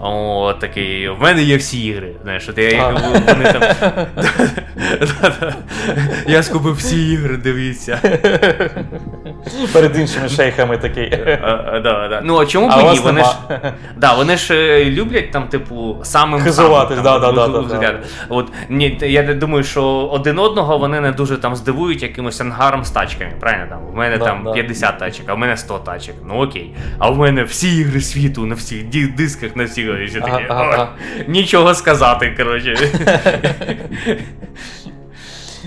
о, 0.00 0.54
такий, 0.60 1.08
в 1.08 1.20
мене 1.20 1.42
є 1.42 1.56
всі 1.56 1.86
ігри. 1.86 2.14
Знаєш, 2.22 2.48
от 2.48 2.58
я, 2.58 2.88
вони 3.28 3.52
там. 3.52 3.62
Я 6.26 6.42
скупив 6.42 6.74
всі 6.74 7.12
ігри, 7.12 7.36
дивіться. 7.36 8.00
Перед 9.72 9.98
іншими 9.98 10.28
шейхами 10.28 10.78
такий. 10.78 11.10
Да, 11.80 12.08
да. 12.08 12.20
Ну 12.24 12.38
а 12.38 12.46
чому 12.46 12.68
б 12.68 12.92
ні? 12.92 12.98
Вони 12.98 13.24
ж 13.24 13.30
да, 13.96 14.14
вони 14.14 14.36
ж 14.36 14.54
е, 14.54 14.84
люблять 14.84 15.30
там, 15.30 15.48
типу, 15.48 15.96
самим 16.02 16.40
Хизувати, 16.40 16.94
да, 16.94 17.18
да, 17.18 17.32
да, 17.32 18.00
От 18.28 18.52
ні, 18.68 18.98
я 19.02 19.22
не 19.22 19.34
думаю, 19.34 19.64
що 19.64 19.84
один 19.84 20.38
одного 20.38 20.78
вони 20.78 21.00
не 21.00 21.12
дуже 21.12 21.36
там 21.36 21.56
здивують 21.56 22.02
якимось 22.02 22.40
ангаром 22.40 22.84
з 22.84 22.90
тачками. 22.90 23.32
Правильно 23.40 23.66
там? 23.68 23.80
У 23.92 23.96
мене 23.96 24.18
там 24.18 24.52
50 24.54 24.98
тачок, 24.98 25.24
а 25.28 25.34
в 25.34 25.38
мене 25.38 25.56
100 25.56 25.78
тачок. 25.78 26.14
Ну 26.26 26.42
окей. 26.42 26.74
А 26.98 27.10
в 27.10 27.18
мене 27.18 27.44
всі 27.44 27.76
ігри 27.76 28.00
світу 28.00 28.46
на 28.46 28.54
всіх 28.54 29.14
дисках, 29.14 29.56
на 29.56 29.64
всіх 29.64 30.12
такі. 30.12 30.44
Нічого 31.28 31.74
сказати, 31.74 32.34
коротше. 32.36 32.76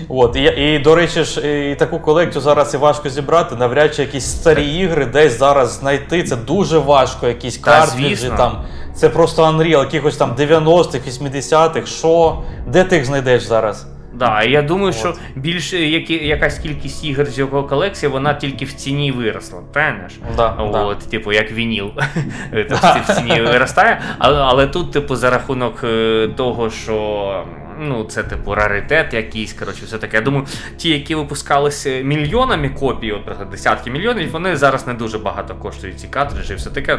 От, 0.08 0.36
І, 0.36 0.42
і 0.42 0.78
до 0.78 0.94
речі, 0.94 1.24
ж, 1.24 1.70
і 1.70 1.74
таку 1.74 1.98
колекцію 1.98 2.42
зараз 2.42 2.74
і 2.74 2.76
важко 2.76 3.08
зібрати. 3.08 3.56
Навряд 3.56 3.94
чи 3.94 4.02
якісь 4.02 4.24
старі 4.30 4.76
ігри 4.76 5.06
десь 5.06 5.38
зараз 5.38 5.70
знайти. 5.78 6.22
Це 6.22 6.36
дуже 6.36 6.78
важко, 6.78 7.26
якісь 7.28 7.58
картриджі 7.58 8.28
там. 8.36 8.58
Це 8.94 9.08
просто 9.08 9.42
Unreal, 9.44 9.78
якихось 9.78 10.16
там 10.16 10.34
90-х, 10.38 11.08
80-х. 11.08 11.86
Що? 11.86 12.38
Де 12.66 12.84
ти 12.84 12.96
їх 12.96 13.04
знайдеш 13.04 13.42
зараз? 13.42 13.86
Да, 14.14 14.42
я 14.42 14.62
думаю, 14.62 14.88
От. 14.88 14.94
що 14.94 15.14
більше 15.36 15.78
які, 15.78 16.14
якась 16.14 16.58
кількість 16.58 17.04
ігор 17.04 17.26
з 17.26 17.38
його 17.38 17.64
колекції, 17.64 18.12
вона 18.12 18.34
тільки 18.34 18.64
в 18.64 18.72
ціні 18.72 19.12
виросла. 19.12 19.60
Правильно 19.72 20.08
ж? 20.08 20.14
Да, 20.36 20.48
От, 20.48 20.98
да. 20.98 21.06
Типу, 21.10 21.32
як 21.32 21.52
вініл 21.52 21.90
в 22.52 23.14
ціні 23.16 23.40
виростає. 23.40 24.02
Але, 24.18 24.38
але 24.38 24.66
тут, 24.66 24.92
типу, 24.92 25.16
за 25.16 25.30
рахунок 25.30 25.84
е, 25.84 26.28
того, 26.36 26.70
що. 26.70 27.44
Ну, 27.80 28.04
це 28.04 28.22
типу 28.22 28.54
раритет 28.54 29.14
якийсь, 29.14 29.52
коротше, 29.52 29.84
все 29.84 29.98
таке. 29.98 30.16
Я 30.16 30.22
думаю, 30.22 30.46
ті, 30.76 30.90
які 30.90 31.14
випускалися 31.14 31.90
мільйонами 31.90 32.68
копій, 32.68 33.12
от 33.12 33.50
десятки 33.50 33.90
мільйонів, 33.90 34.30
вони 34.30 34.56
зараз 34.56 34.86
не 34.86 34.94
дуже 34.94 35.18
багато 35.18 35.54
коштують 35.54 36.00
ці 36.00 36.08
картриджі, 36.08 36.54
все 36.54 36.70
таке. 36.70 36.98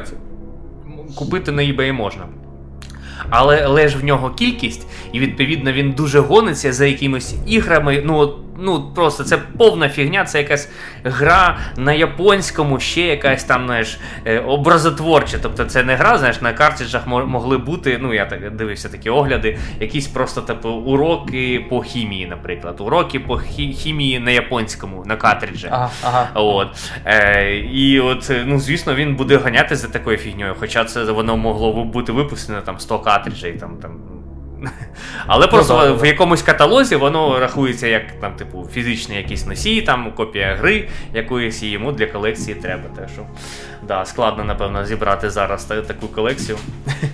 Купити 1.16 1.52
на 1.52 1.62
eBay 1.62 1.92
можна. 1.92 2.24
Але 3.30 3.68
леж 3.68 3.96
в 3.96 4.04
нього 4.04 4.30
кількість, 4.30 4.88
і 5.12 5.20
відповідно 5.20 5.72
він 5.72 5.92
дуже 5.92 6.20
гониться 6.20 6.74
за 6.74 6.86
якимись 6.86 7.36
іграми. 7.48 8.02
Ну 8.06 8.36
ну 8.64 8.92
просто 8.96 9.24
це 9.24 9.38
повна 9.38 9.90
фігня, 9.90 10.26
це 10.26 10.38
якась 10.38 10.70
гра 11.04 11.58
на 11.78 11.94
японському, 11.94 12.80
ще 12.80 13.02
якась 13.02 13.44
там 13.44 13.66
знаєш, 13.66 14.00
е, 14.26 14.40
образотворча. 14.40 15.38
Тобто 15.42 15.66
це 15.66 15.84
не 15.84 15.96
гра, 15.96 16.18
знаєш, 16.18 16.42
на 16.42 16.54
картриджах 16.54 17.08
могли 17.08 17.58
бути. 17.58 18.00
Ну 18.02 18.14
я 18.14 18.26
так 18.26 18.56
дивився 18.56 18.90
такі 18.90 19.10
огляди, 19.10 19.58
якісь 19.80 20.08
просто 20.08 20.42
типу 20.42 20.70
уроки 20.70 21.66
по 21.70 21.82
хімії, 21.82 22.28
наприклад. 22.28 22.76
Уроки 22.80 23.20
по 23.20 23.38
хімії 23.38 24.20
на 24.20 24.32
японському, 24.32 25.04
на 25.06 25.16
картриджі. 25.16 25.68
Ага, 25.72 25.90
ага. 26.04 26.28
От. 26.34 26.68
Е, 27.06 27.56
І 27.58 28.00
от, 28.00 28.32
ну 28.46 28.60
звісно, 28.60 28.96
він 28.96 29.16
буде 29.16 29.38
ганяти 29.38 29.76
за 29.76 29.88
такою 29.88 30.18
фігньою, 30.18 30.56
хоча 30.60 30.86
це 30.86 31.04
воно 31.04 31.38
могло 31.38 31.84
бути 31.84 32.12
випущено 32.12 32.62
там 32.62 32.80
100 32.80 33.00
картриджей. 33.00 33.54
там, 33.54 33.78
там 33.82 33.92
але 35.28 35.48
просто 35.48 35.86
ну, 35.88 35.96
в 35.96 36.06
якомусь 36.06 36.42
каталозі 36.42 36.96
воно 36.96 37.40
рахується 37.40 37.88
як 37.88 38.12
там, 38.22 38.34
типу, 38.34 38.68
фізичний 38.74 39.18
якийсь 39.18 39.46
носій, 39.46 39.82
там 39.82 40.12
копія 40.16 40.56
гри 40.56 40.88
якоїсь 41.14 41.64
і 41.64 41.70
йому 41.70 41.92
для 41.92 42.06
колекції 42.06 42.56
треба. 42.56 42.84
Так 42.96 43.10
що, 43.14 43.22
да, 43.88 44.06
Складно, 44.06 44.44
напевно, 44.44 44.86
зібрати 44.86 45.30
зараз 45.30 45.66
таку 45.66 46.08
колекцію. 46.08 46.58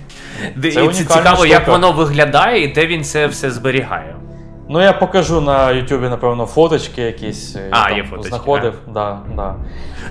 Це 0.62 0.68
і 0.68 0.88
Цікаво, 0.92 1.36
штука. 1.36 1.46
як 1.46 1.68
воно 1.68 1.92
виглядає 1.92 2.64
і 2.64 2.68
де 2.68 2.86
він 2.86 3.04
це 3.04 3.26
все 3.26 3.50
зберігає. 3.50 4.14
Ну, 4.72 4.80
я 4.80 4.92
покажу 4.92 5.40
на 5.40 5.70
Ютубі, 5.70 6.08
напевно, 6.08 6.46
фоточки 6.46 7.02
якісь. 7.02 7.56
е, 7.56 7.68
А, 7.70 7.88
там 7.88 7.96
є 7.96 8.04
фоточки, 8.04 8.28
Знаходив, 8.28 8.74
да, 8.94 9.18
да. 9.36 9.54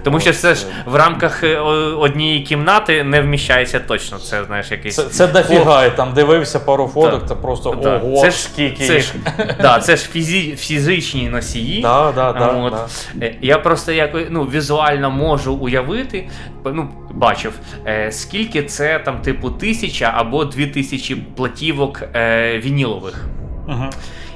Тому 0.03 0.19
що 0.19 0.33
це 0.33 0.55
ж 0.55 0.65
е, 0.67 0.83
в 0.89 0.95
рамках 0.95 1.43
е, 1.43 1.57
однієї 1.99 2.41
кімнати 2.43 3.03
не 3.03 3.21
вміщається 3.21 3.79
точно. 3.79 4.17
Це 4.17 4.43
знаєш 4.43 4.71
якийсь. 4.71 4.95
Це, 4.95 5.03
це 5.03 5.27
дофіга, 5.27 5.83
я 5.83 5.89
там 5.89 6.13
дивився 6.13 6.59
пару 6.59 6.87
фоток, 6.87 7.27
це 7.27 7.35
просто 7.35 7.77
Да. 7.83 7.97
ого, 7.97 8.21
це 8.21 8.31
ж, 8.31 8.37
скільки 8.37 8.83
це 8.87 8.99
ж, 8.99 9.13
да, 9.61 9.79
це 9.79 9.95
ж 9.95 10.03
фізі, 10.09 10.55
фізичні 10.55 11.29
носії. 11.29 11.81
Да, 11.81 12.11
да, 12.15 12.33
да, 12.33 12.47
От. 12.47 12.73
да. 13.15 13.31
Я 13.41 13.57
просто 13.57 13.91
якось 13.91 14.25
ну, 14.29 14.43
візуально 14.43 15.11
можу 15.11 15.53
уявити, 15.53 16.29
ну, 16.65 16.89
бачив, 17.13 17.53
е, 17.87 18.11
скільки 18.11 18.63
це 18.63 18.99
там, 18.99 19.17
типу, 19.21 19.49
тисяча 19.49 20.13
або 20.15 20.45
дві 20.45 20.67
тисячі 20.67 21.15
платівок 21.15 22.03
е, 22.15 22.57
вінілових. 22.57 23.25
Мгм. 23.67 23.89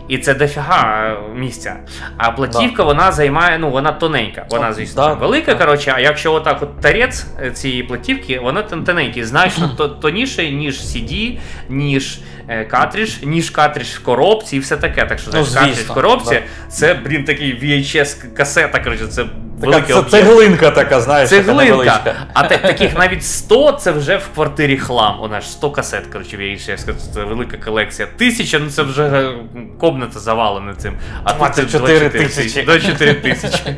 І 0.07 0.17
це 0.17 0.33
дофіга 0.33 1.07
е, 1.07 1.17
місця. 1.35 1.75
А 2.17 2.31
платівка 2.31 2.83
вона 2.83 3.11
займає, 3.11 3.57
ну 3.59 3.69
вона 3.69 3.91
тоненька. 3.91 4.45
Вона, 4.49 4.73
звісно, 4.73 5.03
Да, 5.07 5.13
велика. 5.13 5.53
да. 5.53 5.65
Коротше, 5.65 5.93
а 5.95 5.99
якщо 5.99 6.33
отак 6.33 6.61
от 6.63 6.79
тарець 6.79 7.25
е, 7.41 7.51
цієї 7.51 7.83
платівки, 7.83 8.39
вона 8.39 8.61
тон- 8.61 8.83
тоненький, 8.83 9.23
значно 9.23 9.67
тоніше, 9.77 10.01
тоніший, 10.01 10.51
ніж 10.51 10.79
CD, 10.81 11.37
ніж 11.69 12.19
е, 12.47 12.65
картридж, 12.65 13.11
ніж 13.23 13.49
картридж 13.49 13.87
в 13.87 14.03
коробці 14.03 14.55
і 14.55 14.59
все 14.59 14.77
таке. 14.77 15.05
Так 15.05 15.19
що 15.19 15.31
Ну, 15.33 15.43
знаєш, 15.43 15.53
картридж 15.53 15.75
звісно, 15.77 15.91
в 15.93 15.95
коробці 15.95 16.33
да. 16.35 16.41
це, 16.71 16.93
блін, 16.93 17.23
такий 17.25 17.59
VHS 17.63 18.33
касета, 18.33 18.79
коротше, 18.79 19.07
це 19.07 19.25
Така 19.65 19.71
великий 19.71 19.93
це, 19.95 19.99
об'єкт. 19.99 20.11
цеглинка 20.27 20.71
така, 20.71 21.01
знаєш, 21.01 21.29
така 21.29 21.43
Цеглинка. 21.43 21.63
невеличка. 21.71 22.13
А 22.33 22.43
та- 22.43 22.57
таких 22.57 22.97
навіть 22.97 23.25
100 23.25 23.71
це 23.71 23.91
вже 23.91 24.17
в 24.17 24.27
квартирі 24.35 24.77
хлам. 24.77 25.17
Вона 25.19 25.41
ж 25.41 25.47
100 25.47 25.71
касет, 25.71 26.07
коротше, 26.07 26.37
VHS, 26.37 26.93
це 27.13 27.23
велика 27.23 27.57
колекція. 27.57 28.07
Тисяча, 28.17 28.59
ну 28.59 28.69
це 28.69 28.83
вже 28.83 29.03
е, 29.03 29.33
комната 29.79 30.19
завалена 30.19 30.73
цим. 30.75 30.93
А 31.23 31.33
тут 31.33 31.55
це 31.55 31.61
24 31.61 32.09
24 32.09 32.09
тисячі. 32.27 32.61
24 32.63 33.13
тисячі. 33.13 33.75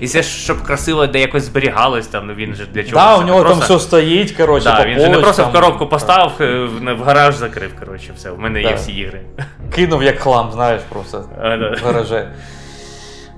І 0.00 0.08
це 0.08 0.22
ж 0.22 0.28
щоб 0.28 0.62
красиво 0.62 1.06
де 1.06 1.20
якось 1.20 1.42
зберігалось, 1.42 2.06
там 2.06 2.26
ну 2.26 2.34
він 2.34 2.54
же 2.54 2.66
для 2.72 2.84
чого. 2.84 2.94
Да, 3.02 3.16
це 3.16 3.22
у 3.24 3.26
нього 3.26 3.42
там 3.44 3.52
просто- 3.56 3.76
все 3.76 3.84
стоїть, 3.86 4.32
коротше, 4.32 4.64
Да, 4.64 4.82
по 4.82 4.88
він 4.88 5.00
же 5.00 5.08
не 5.08 5.18
просто 5.18 5.44
в 5.44 5.52
коробку 5.52 5.86
поставив, 5.86 6.32
е, 6.40 6.64
в 6.64 6.94
в 6.94 7.02
гараж 7.02 7.34
закрив. 7.34 7.70
Коротше, 7.80 8.12
все. 8.16 8.30
В 8.30 8.38
мене 8.38 8.62
є 8.62 8.68
Да. 8.68 8.74
всі 8.74 8.92
ігри. 8.92 9.20
Кинув 9.74 10.02
як 10.02 10.18
хлам, 10.20 10.50
знаєш, 10.52 10.80
просто 10.88 11.24
А, 11.42 11.56
да. 11.56 11.76
в 11.82 11.86
гаражі. 11.86 12.22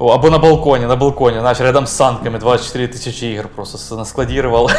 О, 0.05 0.09
або 0.09 0.31
на 0.31 0.39
балконі, 0.39 0.87
на 0.87 0.97
балконі, 0.97 1.41
знаєш, 1.41 1.61
рядом 1.61 1.87
з 1.87 1.97
санками 1.97 2.39
24 2.39 2.89
тисячі 2.89 3.27
ігор 3.33 3.49
просто 3.55 3.97
наскладірував. 3.97 4.71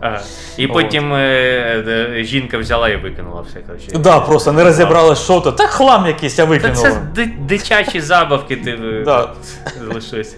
Ага. 0.00 0.20
І 0.56 0.66
потім 0.66 1.14
е, 1.14 2.14
жінка 2.24 2.58
взяла 2.58 2.88
і 2.88 2.96
викинула 2.96 3.40
все. 3.50 3.60
Коротше. 3.60 3.88
Да, 3.98 4.20
просто 4.20 4.52
не 4.52 4.64
розібрали, 4.64 5.16
що 5.16 5.40
то. 5.40 5.52
Та 5.52 5.66
хлам 5.66 6.06
якийсь, 6.06 6.38
я 6.38 6.44
Та 6.44 6.50
викинула. 6.50 6.76
це 6.82 6.96
ди- 7.14 7.32
дитячі 7.40 8.00
забавки, 8.00 8.56
ти 8.56 8.70
е, 8.70 9.02
Да. 9.04 9.32
залишився. 9.80 10.36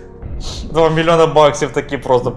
2 0.73 0.89
мільйона 0.91 1.27
баксів 1.27 1.71
такі 1.71 1.99
просто. 1.99 2.37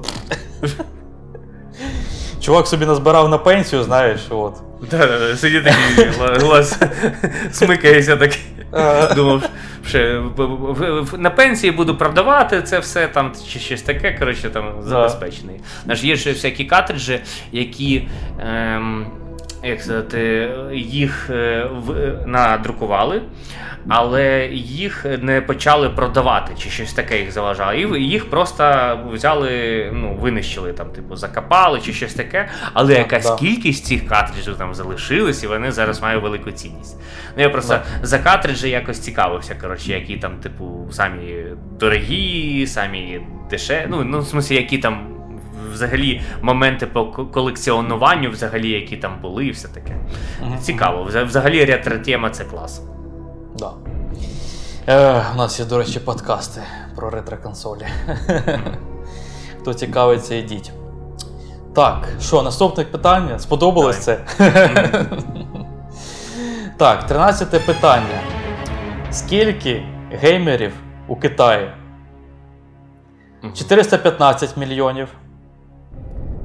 Чувак 2.42 2.68
собі 2.68 2.86
назбирав 2.86 3.30
на 3.30 3.38
пенсію, 3.38 3.84
знаєш, 3.84 4.20
от. 4.30 4.54
Да, 4.92 4.98
да, 4.98 5.20
да, 5.20 5.38
сидить 5.38 5.64
такий 5.64 6.06
гла- 6.20 6.40
глаз, 6.40 6.80
смикається 7.52 8.16
такий. 8.18 8.42
Думав, 9.16 9.50
що 9.86 10.32
на 11.18 11.30
пенсії 11.30 11.72
буду 11.72 11.96
продавати 11.96 12.62
це 12.62 12.80
все 12.80 13.08
там 13.08 13.32
чи 13.54 13.60
щось 13.60 13.82
таке, 13.82 14.12
коротше, 14.20 14.50
там 14.50 14.74
забезпечений. 14.82 15.60
Наш 15.86 16.04
є 16.04 16.18
ще 16.18 16.34
всякі 16.34 16.66
картриджі, 16.66 17.20
які. 17.52 18.08
Ем, 18.40 19.06
як 19.64 19.82
сказати, 19.82 20.50
їх 20.74 21.30
е, 21.30 21.34
е, 21.34 21.70
надрукували, 22.26 23.22
але 23.90 24.48
їх 24.54 25.06
не 25.22 25.42
почали 25.42 25.90
продавати, 25.90 26.54
чи 26.58 26.70
щось 26.70 26.94
таке 26.94 27.20
їх 27.20 27.32
заважало. 27.32 27.74
І 27.74 28.04
їх 28.04 28.30
просто 28.30 29.00
взяли, 29.14 29.90
ну, 29.94 30.18
винищили, 30.22 30.74
там, 30.74 30.90
типу, 30.90 31.16
закопали 31.16 31.82
чи 31.82 31.94
щось 31.94 32.14
таке. 32.14 32.50
Але 32.74 32.96
Так, 32.96 32.98
якась 32.98 33.26
да. 33.26 33.36
кількість 33.36 33.86
цих 33.86 34.08
картриджів 34.08 34.58
там 34.58 34.76
залишилась, 34.76 35.44
і 35.44 35.48
вони 35.48 35.72
зараз 35.72 36.02
мають 36.02 36.24
велику 36.24 36.52
цінність. 36.52 36.98
Ну, 37.38 37.44
я 37.44 37.50
просто 37.50 37.80
за 38.02 38.20
картриджі 38.20 38.70
якось 38.70 39.00
цікавився, 39.00 39.56
коротше, 39.62 39.92
які 39.92 40.18
там, 40.18 40.38
типу, 40.38 40.88
самі 40.92 41.46
дорогі, 41.80 42.68
самі 42.68 43.22
дешеві. 43.50 43.88
Ну, 43.90 44.04
ну, 44.04 44.20
в 44.20 44.24
смысле, 44.24 44.54
які 44.54 44.78
там 44.78 45.17
взагалі 45.78 46.22
моменти 46.42 46.88
по 46.88 47.06
колекціонуванню, 47.06 48.30
взагалі, 48.30 48.70
які 48.70 48.98
там 48.98 49.22
були, 49.22 49.46
і 49.46 49.52
все 49.52 49.68
таке. 49.68 49.96
Цікаво. 50.62 51.04
Взагалі 51.04 51.66
ретро-тема 51.66 52.30
це 52.30 52.44
клас. 52.44 52.82
Да. 53.60 53.72
Е, 54.88 55.24
у 55.34 55.38
нас 55.38 55.60
є, 55.60 55.66
до 55.66 55.78
речі, 55.78 56.00
подкасти 56.00 56.62
про 56.96 57.10
ретро-консолі. 57.10 57.88
Хто 59.62 59.74
цікавиться, 59.74 60.36
йдіть. 60.36 60.72
Так, 61.76 62.08
що, 62.22 62.42
наступне 62.42 62.84
питання? 62.84 63.40
Сподобалось 63.40 63.98
це? 63.98 64.20
так, 66.78 67.08
13 67.08 67.66
питання. 67.66 68.20
Скільки 69.12 69.84
геймерів 70.12 70.74
у 71.08 71.16
Китаї? 71.16 71.72
415 73.54 74.58
мільйонів. 74.58 75.08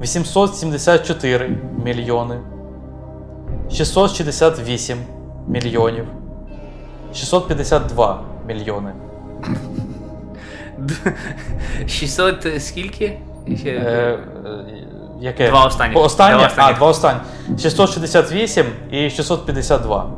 874 0.03 1.57
мільйони. 1.85 2.39
668 3.71 4.97
мільйонів. 5.47 6.05
652 7.13 8.23
мільйони. 8.47 8.93
600 11.87 12.47
скільки? 12.63 13.19
Е, 13.65 13.69
е, 13.69 14.19
яке? 15.21 15.49
Два 15.49 15.65
останніх. 15.65 15.97
Останнє? 15.97 16.37
Два 16.37 16.47
останніх. 16.47 16.75
А, 16.75 16.77
два 16.77 16.87
останні. 16.87 17.19
668 17.59 18.65
і 18.91 19.09
652. 19.09 20.09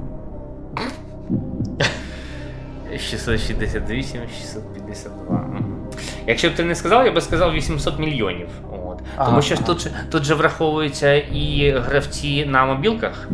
668, 2.98 4.22
652. 4.42 5.50
Якщо 6.28 6.50
б 6.50 6.56
ти 6.56 6.64
не 6.64 6.76
сказав, 6.76 7.06
я 7.06 7.12
би 7.12 7.22
сказав 7.22 7.54
800 7.54 8.00
мільйонів. 8.00 8.48
Ага, 9.18 9.30
Тому 9.30 9.42
що 9.42 9.58
тут, 9.58 9.82
же- 9.82 9.90
тут 10.12 10.24
же 10.24 10.34
враховуються 10.36 11.14
і 11.14 11.76
гравці 11.78 12.46
на 12.46 12.66
мобілках. 12.66 13.30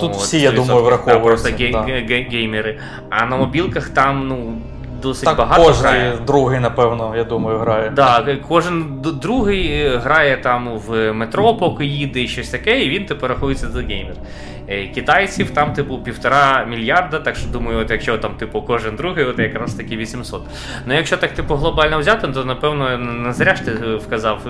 Тут 0.00 0.10
От, 0.10 0.16
всі, 0.16 0.40
я 0.40 0.52
думаю, 0.52 0.82
враховуються, 0.82 1.26
просто 1.28 1.48
гей- 1.48 1.72
да. 1.72 1.82
ге- 1.82 2.28
геймери. 2.30 2.80
А 3.10 3.26
на 3.26 3.36
мобілках 3.36 3.88
там 3.88 4.28
ну, 4.28 4.52
досить 5.02 5.24
Так, 5.24 5.36
багато 5.36 5.62
кожен 5.64 5.82
грає. 5.82 6.18
другий, 6.26 6.60
напевно, 6.60 7.14
я 7.16 7.24
думаю, 7.24 7.58
грає. 7.58 7.90
Да, 7.90 8.36
кожен 8.48 8.84
другий 9.22 9.66
е, 9.66 9.96
грає 9.96 10.36
там 10.36 10.78
в 10.78 11.12
метро, 11.12 11.54
поки 11.54 11.84
їде 11.84 12.22
і 12.22 12.28
щось 12.28 12.48
таке, 12.48 12.80
і 12.84 12.88
він 12.88 13.06
типу 13.06 13.26
рахується 13.28 13.68
за 13.68 13.80
геймер. 13.80 14.14
Е, 14.68 14.86
Китайців 14.86 15.50
там, 15.50 15.72
типу, 15.72 15.98
півтора 15.98 16.64
мільярда, 16.70 17.18
так 17.18 17.36
що 17.36 17.46
думаю, 17.48 17.78
от 17.78 17.90
якщо 17.90 18.18
там, 18.18 18.34
типу, 18.34 18.62
кожен 18.62 18.96
другий, 18.96 19.24
от 19.24 19.38
якраз 19.38 19.74
таки 19.74 19.96
800. 19.96 20.42
Ну 20.86 20.94
якщо 20.94 21.16
так, 21.16 21.32
типу, 21.32 21.54
глобально 21.54 21.98
взяти, 21.98 22.28
то 22.28 22.44
напевно 22.44 22.98
не 22.98 23.32
зря 23.32 23.54
ж 23.54 23.64
ти 23.64 23.70
е, 23.70 23.96
вказав 23.96 24.40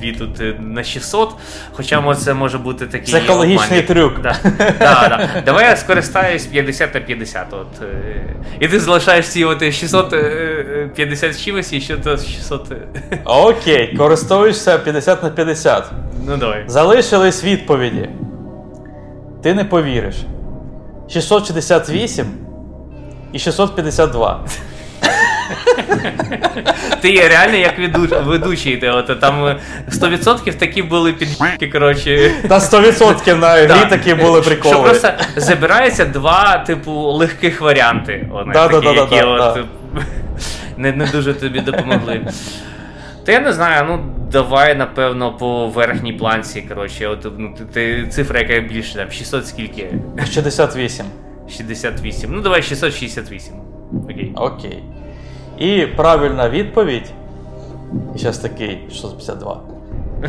дві 0.00 0.12
тут 0.12 0.60
на 0.60 0.84
600, 0.84 1.34
хоча 1.72 2.14
це 2.14 2.34
може 2.34 2.58
бути 2.58 2.86
такий. 2.86 3.14
Психологічний 3.14 3.82
трюк. 3.82 4.20
Да. 4.20 4.36
Да, 4.78 5.08
да. 5.08 5.42
Давай 5.46 5.64
я 5.64 5.76
скористаюсь 5.76 6.46
50 6.46 6.94
на 6.94 7.00
50. 7.00 7.46
От, 7.52 7.82
і 8.60 8.68
ти 8.68 8.80
залишаєш 8.80 9.28
ці 9.28 9.44
от 9.44 9.62
650 10.02 11.34
з 11.34 11.44
чимось 11.44 11.72
і 11.72 11.80
ще 11.80 11.96
то 11.96 12.18
600. 12.18 12.72
е. 12.72 13.18
Окей, 13.24 13.96
користуєшся 13.96 14.78
50 14.78 15.22
на 15.22 15.30
50. 15.30 15.84
Ну 16.26 16.36
давай. 16.36 16.64
Залишились 16.66 17.44
відповіді. 17.44 18.08
Ти 19.42 19.54
не 19.54 19.64
повіриш. 19.64 20.16
668 21.08 22.26
і 23.32 23.38
652. 23.38 24.44
Ти 27.00 27.10
є 27.10 27.28
реально 27.28 27.56
як 27.56 27.74
ведучий. 28.26 28.76
Ти, 28.76 28.90
от, 28.90 29.20
там 29.20 29.46
е, 29.46 29.56
100% 29.90 30.54
такі 30.54 30.82
були 30.82 31.12
підки, 31.12 31.68
коротше. 31.68 32.30
Та 32.48 32.58
100% 32.58 33.36
на 33.36 33.48
грі 33.48 33.86
такі 33.90 34.14
були 34.14 34.42
Що 34.42 34.82
просто 34.82 35.08
забирається 35.36 36.04
два, 36.04 36.58
типу, 36.66 36.92
легких 36.92 37.60
варіанти. 37.60 38.28
Да, 38.52 38.68
да, 38.68 38.68
такі, 38.68 38.86
да, 38.86 38.92
які 38.92 39.16
да, 39.16 39.26
от, 39.26 39.56
е, 39.56 39.64
не, 40.76 40.92
не 40.92 41.06
дуже 41.06 41.34
тобі 41.34 41.60
допомогли. 41.60 42.26
Та 43.24 43.32
я 43.32 43.40
не 43.40 43.52
знаю, 43.52 43.84
ну 43.88 44.14
давай, 44.32 44.74
напевно, 44.74 45.32
по 45.32 45.68
верхній 45.68 46.12
планці, 46.12 46.62
коротше, 46.62 47.06
от 47.06 47.32
ну, 47.38 47.54
ти, 47.58 47.64
ти, 47.64 48.06
цифра, 48.06 48.40
яка 48.40 48.60
більше, 48.60 48.94
там, 48.94 49.10
600 49.10 49.46
скільки? 49.46 49.94
68. 50.32 51.06
68. 51.48 52.30
Ну 52.32 52.40
давай 52.40 52.62
668. 52.62 53.54
Окей. 54.04 54.32
Окей. 54.36 54.82
І 55.58 55.86
правильна 55.86 56.48
відповідь. 56.48 57.10
І 58.14 58.18
зараз 58.18 58.38
такий 58.38 58.78
652. 58.90 59.60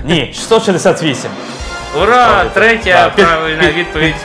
Ні, 0.06 0.32
668. 0.34 1.32
Ура! 2.02 2.46
Третя 2.54 3.12
правильна 3.16 3.64
під- 3.94 4.16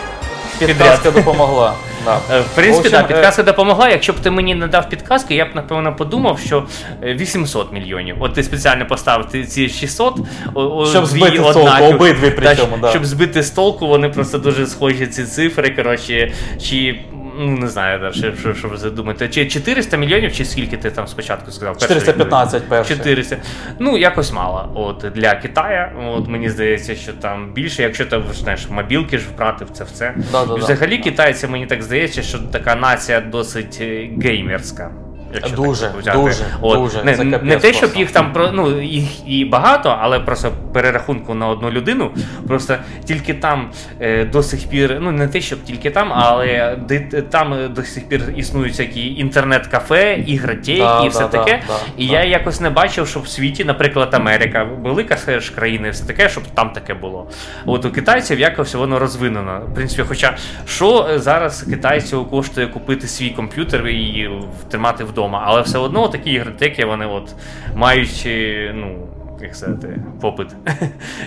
Підказка 0.66 1.10
допомогла. 1.20 1.74
Да. 2.04 2.18
Е, 2.32 2.40
В 2.40 2.44
принципі, 2.54 2.70
В 2.76 2.78
общем, 2.78 2.92
так, 2.92 3.06
підказка 3.08 3.42
допомогла. 3.42 3.88
Якщо 3.88 4.12
б 4.12 4.16
ти 4.16 4.30
мені 4.30 4.54
не 4.54 4.66
дав 4.66 4.88
підказки, 4.88 5.34
я 5.34 5.44
б 5.44 5.48
напевно 5.54 5.96
подумав, 5.96 6.38
що 6.46 6.64
е, 7.02 7.14
800 7.14 7.72
мільйонів. 7.72 8.16
От 8.20 8.34
ти 8.34 8.42
спеціально 8.42 8.86
поставив 8.86 9.26
ти 9.28 9.44
ці 9.44 9.68
600, 9.68 10.16
о- 10.54 10.60
о, 10.62 10.86
Щоб 10.86 11.04
дві 11.08 11.18
збити 11.18 11.36
з 11.36 11.40
толку, 11.40 11.58
однакові. 11.58 11.94
обидві 11.94 12.30
Та, 12.30 12.36
причому, 12.36 12.76
да. 12.82 12.90
Щоб 12.90 13.06
збити 13.06 13.42
з 13.42 13.50
толку, 13.50 13.86
вони 13.86 14.08
просто 14.08 14.38
дуже 14.38 14.66
схожі 14.66 15.06
ці 15.06 15.24
цифри. 15.24 15.70
Коротше, 15.70 16.32
чи. 16.62 16.98
Ну, 17.38 17.50
не 17.50 17.68
знаю, 17.68 17.98
да, 17.98 18.12
що, 18.12 18.36
що, 18.36 18.54
що 18.54 18.68
ви 18.68 18.76
задумаєте. 18.76 19.28
Чи 19.28 19.46
400 19.46 19.96
мільйонів, 19.96 20.32
чи 20.32 20.44
скільки 20.44 20.76
ти 20.76 20.90
там 20.90 21.06
спочатку 21.06 21.50
сказав? 21.50 21.78
Перший 21.78 21.96
415 21.96 22.68
перший. 22.68 22.96
400. 22.96 23.36
Ну, 23.78 23.98
якось 23.98 24.32
мало. 24.32 24.72
От 24.74 25.12
для 25.14 25.34
Китая, 25.34 25.92
от 26.06 26.28
мені 26.28 26.48
здається, 26.48 26.94
що 26.94 27.12
там 27.12 27.52
більше, 27.52 27.82
якщо 27.82 28.06
ти 28.06 28.22
знаєш, 28.32 28.68
мобілки 28.70 29.18
ж 29.18 29.26
вбрати 29.34 29.64
в 29.64 29.70
це 29.70 29.84
все. 29.84 30.14
Да-да-да. 30.32 30.54
Взагалі, 30.54 30.98
китайці, 30.98 31.46
мені 31.46 31.66
так 31.66 31.82
здається, 31.82 32.22
що 32.22 32.38
така 32.38 32.74
нація 32.74 33.20
досить 33.20 33.78
е, 33.80 34.10
геймерська. 34.22 34.90
Якщо 35.34 35.56
так 35.56 35.94
взяти. 35.98 36.18
дуже, 36.18 36.44
От. 36.60 36.78
дуже. 36.78 37.04
Не, 37.04 37.24
не 37.42 37.56
те, 37.56 37.72
щоб 37.72 37.96
їх 37.96 38.10
там 38.10 38.32
ну 38.52 38.82
їх 38.82 39.28
і 39.28 39.44
багато, 39.44 39.98
але 40.00 40.20
просто 40.20 40.52
перерахунку 40.72 41.34
на 41.34 41.48
одну 41.48 41.70
людину. 41.70 42.10
Просто 42.48 42.76
тільки 43.04 43.34
там 43.34 43.70
е, 44.00 44.24
до 44.24 44.42
сих 44.42 44.68
пір, 44.68 44.98
ну 45.00 45.10
не 45.10 45.28
те, 45.28 45.40
щоб 45.40 45.62
тільки 45.62 45.90
там, 45.90 46.12
але 46.12 46.76
де, 46.88 47.00
там 47.22 47.52
е, 47.54 47.68
до 47.68 47.82
сих 47.82 48.08
пір 48.08 48.22
існують 48.36 48.72
всякі 48.72 49.14
інтернет-кафе, 49.14 50.24
ігротеки 50.26 50.78
Да, 50.78 51.04
і 51.04 51.08
все 51.08 51.20
да, 51.20 51.28
таке. 51.28 51.62
да, 51.66 51.74
і 51.96 52.06
да. 52.06 52.12
я 52.12 52.24
якось 52.24 52.60
не 52.60 52.70
бачив, 52.70 53.08
щоб 53.08 53.22
в 53.22 53.28
світі, 53.28 53.64
наприклад, 53.64 54.14
Америка, 54.14 54.64
велика 54.82 55.40
ж 55.40 55.52
країна, 55.54 55.88
і 55.88 55.90
все 55.90 56.04
таке, 56.04 56.28
щоб 56.28 56.44
там 56.54 56.70
таке 56.70 56.94
було. 56.94 57.30
От 57.66 57.84
у 57.84 57.90
китайців 57.90 58.40
якось 58.40 58.74
воно 58.74 58.98
розвинено. 58.98 59.60
В 59.72 59.74
принципі, 59.74 60.02
хоча 60.08 60.36
що 60.66 61.08
е, 61.10 61.18
зараз 61.18 61.62
китайцю 61.62 62.24
коштує 62.24 62.66
купити 62.66 63.06
свій 63.06 63.30
комп'ютер 63.30 63.88
і 63.88 64.30
тримати 64.70 65.04
вдома, 65.04 65.21
але 65.30 65.62
все 65.62 65.78
одно 65.78 66.08
такі 66.08 66.30
ігротеки, 66.30 66.84
вони 66.84 67.06
от 67.06 67.34
мають, 67.74 68.22
е, 68.26 68.72
ну. 68.74 68.98
Як 69.42 69.56
сказати, 69.56 70.00
попит 70.20 70.48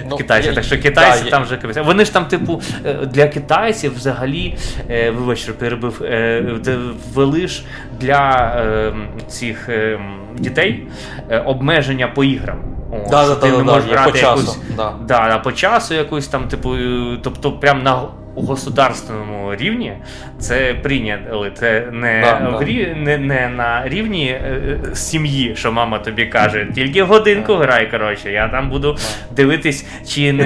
Ну, 0.10 0.16
в 0.16 0.18
Китайці. 0.18 0.52
Так 0.52 0.64
що 0.64 0.82
китайці 0.82 1.24
да, 1.24 1.30
там 1.30 1.44
вже 1.44 1.58
капець. 1.58 1.78
Вони 1.86 2.06
ж 2.06 2.14
там, 2.14 2.26
типу, 2.26 2.62
е, 2.86 2.94
для 2.94 3.28
китайців 3.28 3.96
взагалі, 3.96 4.58
е, 4.90 5.12
вибач, 5.12 5.44
перебив, 5.44 6.02
е, 6.04 6.44
ввели 7.14 7.48
ж 7.48 7.64
для 8.00 8.52
цих 9.28 9.70
дітей 10.38 10.88
обмеження 11.46 12.08
по 12.08 12.24
іграм. 12.24 12.58
О, 12.92 13.10
Да, 13.10 13.28
да, 13.28 13.36
ти 13.36 13.52
да, 13.52 13.58
не 13.58 13.64
да, 13.64 13.74
можеш 13.74 13.90
грати 13.90 14.12
по 14.12 14.18
часу, 14.18 14.40
якусь, 14.40 14.60
да. 14.78 14.94
Да, 15.08 15.38
по 15.38 15.52
часу 15.52 15.94
якусь 15.94 16.28
там, 16.28 16.48
типу, 16.48 16.76
тобто 17.24 17.52
прям 17.52 17.84
на 17.84 18.02
у 18.36 18.42
государственному 18.42 19.56
рівні 19.56 19.94
це 20.40 20.76
прийняли. 20.84 21.52
Це 21.56 21.88
не, 21.92 22.22
Да, 22.22 22.50
в 22.50 22.62
рі- 22.62 22.96
не, 22.96 23.18
не 23.18 23.50
на 23.50 23.88
рівні 23.88 24.28
е, 24.28 24.62
е, 24.92 24.96
сім'ї, 24.96 25.56
що 25.56 25.72
мама 25.72 26.00
тобі 26.00 26.26
каже, 26.26 26.68
тільки 26.76 27.04
годинку 27.04 27.56
грай, 27.56 27.92
коротше, 27.92 28.32
я 28.32 28.48
там 28.48 28.70
буду 28.70 28.98
дивитись, 29.32 29.88
чи 30.08 30.34
не 30.34 30.44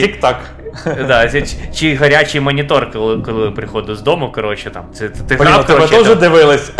тік-так. 0.00 0.50
да, 1.08 1.28
чи, 1.28 1.44
чи 1.74 1.94
гарячий 1.94 2.40
монітор, 2.40 2.90
коли, 2.92 3.22
коли 3.22 3.50
приходив 3.50 3.96
з 3.96 4.02
дому, 4.02 4.32
коротше, 4.32 4.70
там, 4.70 4.84
це, 4.92 5.08
ти 5.08 5.36
Блін, 5.36 5.48
грав, 5.48 5.66
тебе 5.66 5.86
теж 5.86 6.16
дивились? 6.16 6.72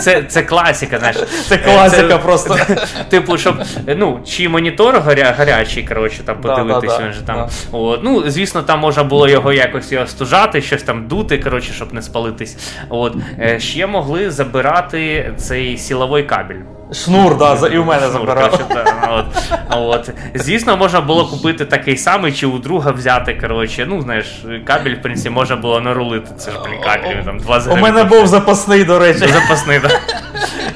це, 0.00 0.22
це 0.22 0.42
класика, 0.42 0.98
знаєш. 0.98 1.16
Це 1.48 1.58
класика 1.58 2.18
просто. 2.18 2.56
Типу, 3.08 3.38
щоб 3.38 3.54
ну, 3.86 4.20
чи 4.26 4.48
монітор 4.48 5.00
гаря, 5.00 5.34
гарячий, 5.38 5.82
коротше, 5.82 6.22
там 6.24 6.36
да, 6.42 6.62
він 7.06 7.12
же 7.12 7.22
там. 7.26 7.48
От. 7.72 8.00
Ну, 8.02 8.30
звісно, 8.30 8.62
там 8.62 8.80
можна 8.80 9.04
було 9.04 9.28
його 9.28 9.52
якось 9.52 9.92
його 9.92 10.06
стужати, 10.06 10.62
щось 10.62 10.82
там 10.82 11.08
дути, 11.08 11.38
коротше, 11.38 11.72
щоб 11.72 11.94
не 11.94 12.02
спалитись. 12.02 12.56
От. 12.88 13.16
Е, 13.40 13.60
Ще 13.60 13.86
могли 13.86 14.30
забирати 14.30 15.32
цей 15.36 15.78
силовий 15.78 16.22
кабель. 16.22 16.60
Шнур, 16.94 17.38
да, 17.38 17.56
за- 17.56 17.68
і 17.68 17.78
в 17.78 17.86
мене 17.86 18.00
Шнур, 18.06 18.12
забирав. 18.12 18.50
коротше, 18.50 18.64
да, 18.74 19.08
от. 19.10 19.26
От. 19.70 20.10
Звісно, 20.34 20.76
можна 20.76 21.00
було 21.00 21.26
купити 21.26 21.64
такий 21.64 21.96
самий, 21.96 22.32
чи 22.32 22.46
у 22.46 22.58
друга 22.58 22.90
взяти. 22.90 23.34
Коротше. 23.40 23.86
Ну, 23.88 24.00
знаєш, 24.00 24.44
кабель, 24.64 24.94
в 24.94 25.02
принципі, 25.02 25.30
можна 25.30 25.56
було 25.56 25.80
нарулити. 25.80 26.30
Це 26.38 26.50
ж 26.50 26.56
блін, 26.64 26.80
кабель, 26.84 27.22
там 27.24 27.38
20 27.38 27.72
У 27.72 27.76
мене 27.76 28.04
був 28.04 28.26
запасний, 28.26 28.84
до 28.84 28.98
речі. 28.98 29.18
Запасний, 29.18 29.80
так. 29.80 30.00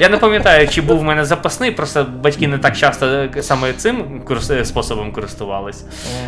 Я 0.00 0.08
не 0.08 0.16
пам'ятаю, 0.16 0.68
чи 0.68 0.80
був 0.82 0.98
в 0.98 1.02
мене 1.02 1.24
запасний, 1.24 1.70
просто 1.70 2.06
батьки 2.22 2.48
не 2.48 2.58
так 2.58 2.76
часто 2.76 3.06
е, 3.06 3.30
саме 3.42 3.72
цим 3.72 4.20
курс- 4.28 4.50
е, 4.54 4.64
способом 4.64 5.12
користувались. 5.12 5.84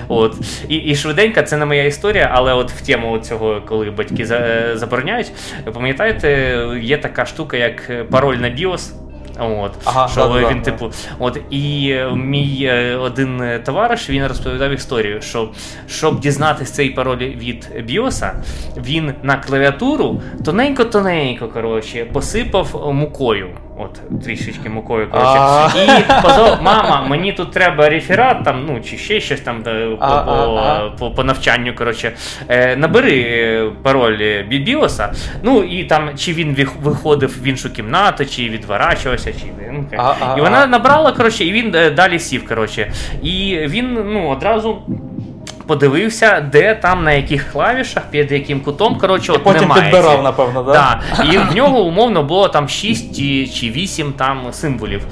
От. 0.08 0.34
І, 0.68 0.76
і 0.76 0.96
швиденько, 0.96 1.42
це 1.42 1.56
не 1.56 1.64
моя 1.64 1.84
історія, 1.84 2.30
але 2.34 2.52
от 2.52 2.72
в 2.72 2.86
тему 2.86 3.18
цього, 3.18 3.62
коли 3.68 3.90
батьки 3.90 4.26
за- 4.26 4.34
е, 4.36 4.72
забороняють, 4.74 5.32
пам'ятаєте, 5.74 6.58
є 6.82 6.98
така 6.98 7.26
штука, 7.26 7.56
як 7.56 8.08
пароль 8.10 8.36
на 8.36 8.48
BIOS. 8.48 8.90
От, 9.38 9.72
Ага, 9.84 10.08
що 10.08 10.20
да-да-да, 10.20 10.50
він, 10.50 10.58
да. 10.58 10.64
типу, 10.64 10.90
от 11.18 11.40
і 11.50 11.90
е, 11.90 12.10
мій 12.14 12.58
е, 12.62 12.96
один 12.96 13.42
е, 13.42 13.58
товариш 13.58 14.10
він 14.10 14.26
розповідав 14.26 14.70
історію, 14.70 15.22
що 15.22 15.48
щоб 15.88 16.20
дізнатися 16.20 16.74
цей 16.74 16.90
пароль 16.90 17.16
від 17.16 17.70
біоса, 17.84 18.32
він 18.76 19.12
на 19.22 19.36
клавіатуру 19.36 20.20
тоненько-тоненько 20.44 21.48
коротше, 21.48 22.06
посипав 22.12 22.94
мукою. 22.94 23.48
От 23.78 24.22
трішечки 24.24 24.68
мукою, 24.68 25.10
коротше. 25.10 25.78
І 25.98 26.22
казав, 26.22 26.58
мама, 26.62 27.06
мені 27.08 27.32
тут 27.32 27.52
треба 27.52 27.88
реферат, 27.88 28.44
там, 28.44 28.64
ну 28.66 28.80
чи 28.80 28.96
ще 28.96 29.20
щось 29.20 29.40
там 29.40 29.62
по, 29.62 29.70
по, 29.96 30.04
а, 30.04 30.10
а. 30.10 30.90
по, 30.98 31.10
по 31.10 31.24
навчанню. 31.24 31.74
Коротше, 31.74 32.12
е, 32.48 32.76
набери 32.76 33.20
е, 33.20 33.70
пароль 33.82 34.18
е, 34.20 34.42
бі- 34.42 34.58
біоса, 34.58 35.12
ну 35.42 35.62
і 35.62 35.84
там 35.84 36.10
чи 36.16 36.32
він 36.32 36.68
виходив 36.82 37.42
в 37.42 37.46
іншу 37.46 37.72
кімнату, 37.72 38.26
чи 38.26 38.48
відворачувався, 38.48 39.32
чи 39.32 39.46
ну, 39.72 39.84
А, 39.96 40.14
а, 40.20 40.38
і 40.38 40.40
вона 40.40 40.66
набрала, 40.66 41.12
коротше, 41.12 41.44
і 41.44 41.52
він 41.52 41.70
далі 41.96 42.18
сів. 42.18 42.48
Коротше. 42.48 42.92
І 43.22 43.58
він 43.66 44.04
ну, 44.12 44.28
одразу. 44.28 44.82
Подивився, 45.68 46.40
де 46.52 46.74
там 46.74 47.04
на 47.04 47.12
яких 47.12 47.52
клавішах, 47.52 48.02
під 48.10 48.32
яким 48.32 48.60
кутом, 48.60 48.98
коротше, 48.98 49.32
от 49.32 49.44
Потім 49.44 49.60
немає. 49.60 49.82
підбирав, 49.82 50.22
напевно, 50.22 50.62
да? 50.62 50.72
Да. 51.16 51.24
І 51.24 51.38
в 51.38 51.56
нього 51.56 51.80
умовно 51.80 52.22
було 52.22 52.48
там 52.48 52.68
6 52.68 53.16
чи 53.54 53.70
8 53.70 54.12
там 54.12 54.52
символів. 54.52 55.02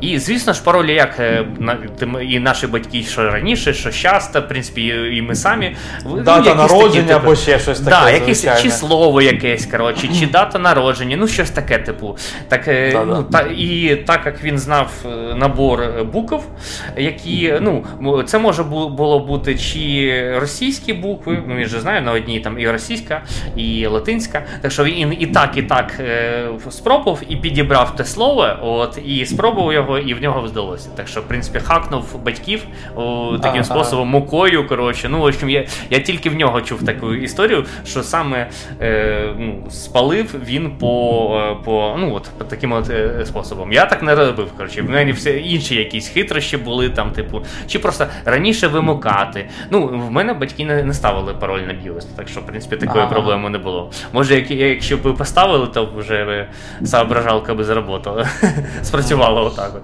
І 0.00 0.18
звісно 0.18 0.52
ж, 0.52 0.62
паролі, 0.62 0.94
як 0.94 1.20
е, 1.20 1.46
і 2.22 2.38
наші 2.38 2.66
батьки, 2.66 3.02
що 3.02 3.30
раніше, 3.30 3.74
що 3.74 3.90
часто, 3.90 4.40
в 4.40 4.48
принципі, 4.48 4.86
і 5.12 5.22
ми 5.22 5.34
самі. 5.34 5.76
ну, 6.04 6.20
Дата 6.20 6.54
народження 6.54 7.08
такі, 7.08 7.24
або 7.24 7.36
ще 7.36 7.58
щось 7.58 7.80
таке, 7.80 7.90
Да, 7.90 8.10
якесь 8.10 8.46
чи 8.62 8.70
слово 8.70 9.22
якесь, 9.22 9.66
коротше, 9.66 10.08
чи 10.20 10.26
дата 10.26 10.58
народження, 10.58 11.16
ну 11.16 11.28
щось 11.28 11.50
таке, 11.50 11.78
типу. 11.78 12.16
Так, 12.48 12.68
е, 12.68 13.02
ну, 13.06 13.22
та, 13.22 13.40
і 13.40 13.96
так 14.06 14.26
як 14.26 14.44
він 14.44 14.58
знав 14.58 14.92
е, 15.04 15.34
набор 15.34 16.04
букв, 16.12 16.44
які, 16.96 17.54
ну, 17.60 17.84
це 18.22 18.38
може 18.38 18.62
було 18.62 19.18
бути 19.18 19.54
чи 19.58 20.34
російські 20.38 20.92
букви, 20.92 21.42
ну 21.48 21.56
він 21.56 21.66
же 21.66 21.80
знає, 21.80 22.00
на 22.00 22.12
одній 22.12 22.40
там 22.40 22.58
і 22.58 22.70
російська, 22.70 23.22
і 23.56 23.86
латинська. 23.86 24.42
Так 24.60 24.72
що 24.72 24.84
він 24.84 25.16
і 25.18 25.26
так, 25.26 25.56
і 25.56 25.62
так 25.62 26.00
спробував, 26.70 27.22
і 27.28 27.36
підібрав 27.36 27.96
те 27.96 28.04
слово, 28.04 28.48
от, 28.62 28.98
і 29.04 29.26
спробував 29.26 29.72
його, 29.72 29.89
і 29.98 30.14
в 30.14 30.22
нього 30.22 30.40
вдалося. 30.40 30.90
Так 30.96 31.08
що, 31.08 31.20
в 31.20 31.24
принципі, 31.24 31.58
хакнув 31.58 32.20
батьків 32.24 32.62
о, 32.96 33.32
таким 33.42 33.60
Ага. 33.60 33.64
способом, 33.64 34.08
мукою. 34.08 34.68
Коротше, 34.68 35.08
ну, 35.08 35.18
в 35.20 35.24
общем, 35.24 35.50
я, 35.50 35.66
я 35.90 35.98
тільки 35.98 36.30
в 36.30 36.34
нього 36.34 36.60
чув 36.60 36.86
таку 36.86 37.14
історію, 37.14 37.64
що 37.86 38.02
саме 38.02 38.50
е, 38.80 39.34
ну, 39.38 39.64
спалив 39.70 40.34
він 40.46 40.70
по, 40.70 41.40
е, 41.52 41.64
по, 41.64 41.96
ну, 41.98 42.14
от, 42.14 42.30
по 42.38 42.44
таким 42.44 42.72
от 42.72 42.90
е, 42.90 43.22
способом. 43.26 43.72
Я 43.72 43.86
так 43.86 44.02
не 44.02 44.14
робив. 44.14 44.52
Коротше, 44.56 44.82
в 44.82 44.90
мене 44.90 45.12
все 45.12 45.38
інші 45.38 45.74
якісь 45.74 46.08
хитрощі 46.08 46.56
були 46.56 46.88
там, 46.88 47.10
типу, 47.10 47.42
чи 47.66 47.78
просто 47.78 48.06
раніше 48.24 48.66
вимикати. 48.68 49.48
Ну, 49.70 49.86
в 49.86 50.10
мене 50.10 50.32
батьки 50.32 50.64
не, 50.64 50.82
не 50.82 50.94
ставили 50.94 51.34
пароль 51.34 51.60
на 51.60 51.72
BIOS, 51.72 52.04
так 52.16 52.28
що, 52.28 52.40
в 52.40 52.46
принципі, 52.46 52.76
такої 52.76 53.04
Ага. 53.04 53.12
проблеми 53.12 53.50
не 53.50 53.58
було. 53.58 53.90
Може, 54.12 54.34
як, 54.34 54.50
якщо 54.50 54.96
б 54.96 55.16
поставили, 55.16 55.66
то 55.66 55.88
вже 55.96 56.24
би 56.24 56.46
соображалка 56.86 57.54
би 57.54 57.64
заработала. 57.64 58.28
Спрацювала 58.82 59.42
отак 59.42 59.72
от. 59.76 59.79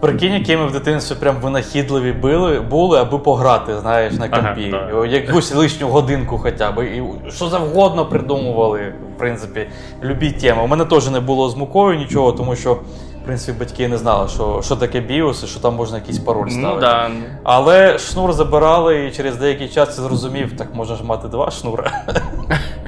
Прикинь, 0.00 0.32
які 0.32 0.56
ми 0.56 0.66
в 0.66 0.72
дитинстві 0.72 1.14
прям 1.20 1.36
винахідливі 1.36 2.12
були, 2.12 2.60
були, 2.60 3.00
аби 3.00 3.18
пограти, 3.18 3.78
знаєш, 3.80 4.14
на 4.14 4.28
Ага, 4.30 4.46
компі. 4.54 4.74
О, 4.94 5.06
Якусь 5.06 5.54
лишню 5.54 5.88
годинку 5.88 6.38
хоча 6.38 6.72
б. 6.72 6.84
І 6.84 7.02
що 7.30 7.48
завгодно 7.48 8.06
придумували, 8.06 8.94
в 9.16 9.18
принципі, 9.18 9.66
любі 10.02 10.30
теми. 10.30 10.62
У 10.62 10.66
мене 10.66 10.84
теж 10.84 11.08
не 11.10 11.20
було 11.20 11.48
з 11.48 11.56
мукою 11.56 11.98
нічого, 11.98 12.32
тому 12.32 12.56
що, 12.56 12.74
в 12.74 13.24
принципі, 13.24 13.58
батьки 13.58 13.88
не 13.88 13.98
знали, 13.98 14.28
що, 14.28 14.60
що 14.64 14.76
таке 14.76 15.00
BIOS 15.00 15.44
і 15.44 15.46
що 15.46 15.60
там 15.60 15.74
можна 15.74 15.96
якийсь 15.98 16.18
пароль 16.18 16.48
ставити. 16.48 16.74
Ну, 16.74 16.80
да. 16.80 17.10
Але 17.42 17.98
шнур 17.98 18.32
забирали, 18.32 19.06
і 19.06 19.10
через 19.10 19.36
деякий 19.36 19.68
час 19.68 19.98
я 19.98 20.04
зрозумів, 20.04 20.56
так 20.56 20.74
можна 20.74 20.96
ж 20.96 21.04
мати 21.04 21.28
два 21.28 21.50
шнури. 21.50 21.90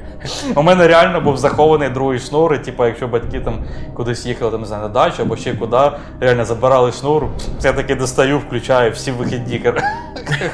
У 0.54 0.62
мене 0.62 0.88
реально 0.88 1.20
був 1.20 1.36
захований 1.36 1.88
другий 1.88 2.18
шнур, 2.18 2.54
і 2.54 2.58
типу, 2.58 2.86
якщо 2.86 3.08
батьки 3.08 3.40
там 3.40 3.54
кудись 3.94 4.26
їхали, 4.26 4.50
там, 4.50 4.60
не 4.60 4.66
знаю, 4.66 4.82
на 4.82 4.88
дачу 4.88 5.22
або 5.22 5.36
ще 5.36 5.54
куди, 5.54 5.90
реально 6.20 6.44
забирали 6.44 6.92
шнур, 6.92 7.26
я 7.62 7.72
таки 7.72 7.94
достаю, 7.94 8.38
включаю 8.38 8.90
всі 8.90 9.10
вихідні 9.10 9.62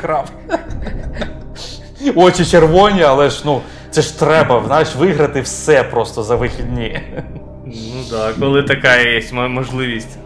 грав. 0.03 0.31
Очі 2.17 2.45
червоні, 2.45 3.03
але 3.03 3.31
ж 3.31 3.43
ну, 3.45 3.61
це 3.91 4.03
ж 4.03 4.19
треба, 4.19 4.63
знаєш, 4.67 4.97
виграти 4.97 5.41
все 5.41 5.83
просто 5.83 6.23
за 6.23 6.37
вихідні. 6.37 7.01
Ну 7.67 7.73
так, 8.11 8.35
да, 8.35 8.41
коли 8.41 8.63
така 8.63 8.97
є 8.97 9.23
можливість. 9.33 10.19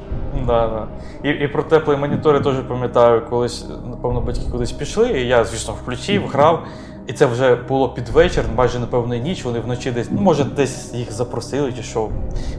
Да, 0.47 0.69
да. 0.69 0.87
І 1.29 1.31
і 1.31 1.49
про 1.49 1.63
теплі 1.63 1.97
монітори 1.97 2.41
теж 2.41 2.55
пам'ятаю, 2.69 3.23
колись, 3.31 3.67
напевно, 3.91 4.21
батьки 4.21 4.45
кудись 4.53 4.73
пішли, 4.73 5.09
і 5.09 5.27
я, 5.27 5.45
звісно, 5.45 5.75
включив, 5.83 6.27
грав. 6.27 6.65
І 7.07 7.13
це 7.13 7.27
вже 7.27 7.55
було 7.55 7.89
під 7.89 8.09
вечір, 8.09 8.45
майже 8.57 8.79
напевно 8.79 9.15
ніч. 9.15 9.45
Вони 9.45 9.61
вночі 9.61 9.91
десь, 9.91 10.09
ну 10.11 10.21
може, 10.21 10.45
десь 10.45 10.95
їх 10.95 11.13
запросили 11.13 11.73
чи 11.73 11.83
що. 11.83 12.09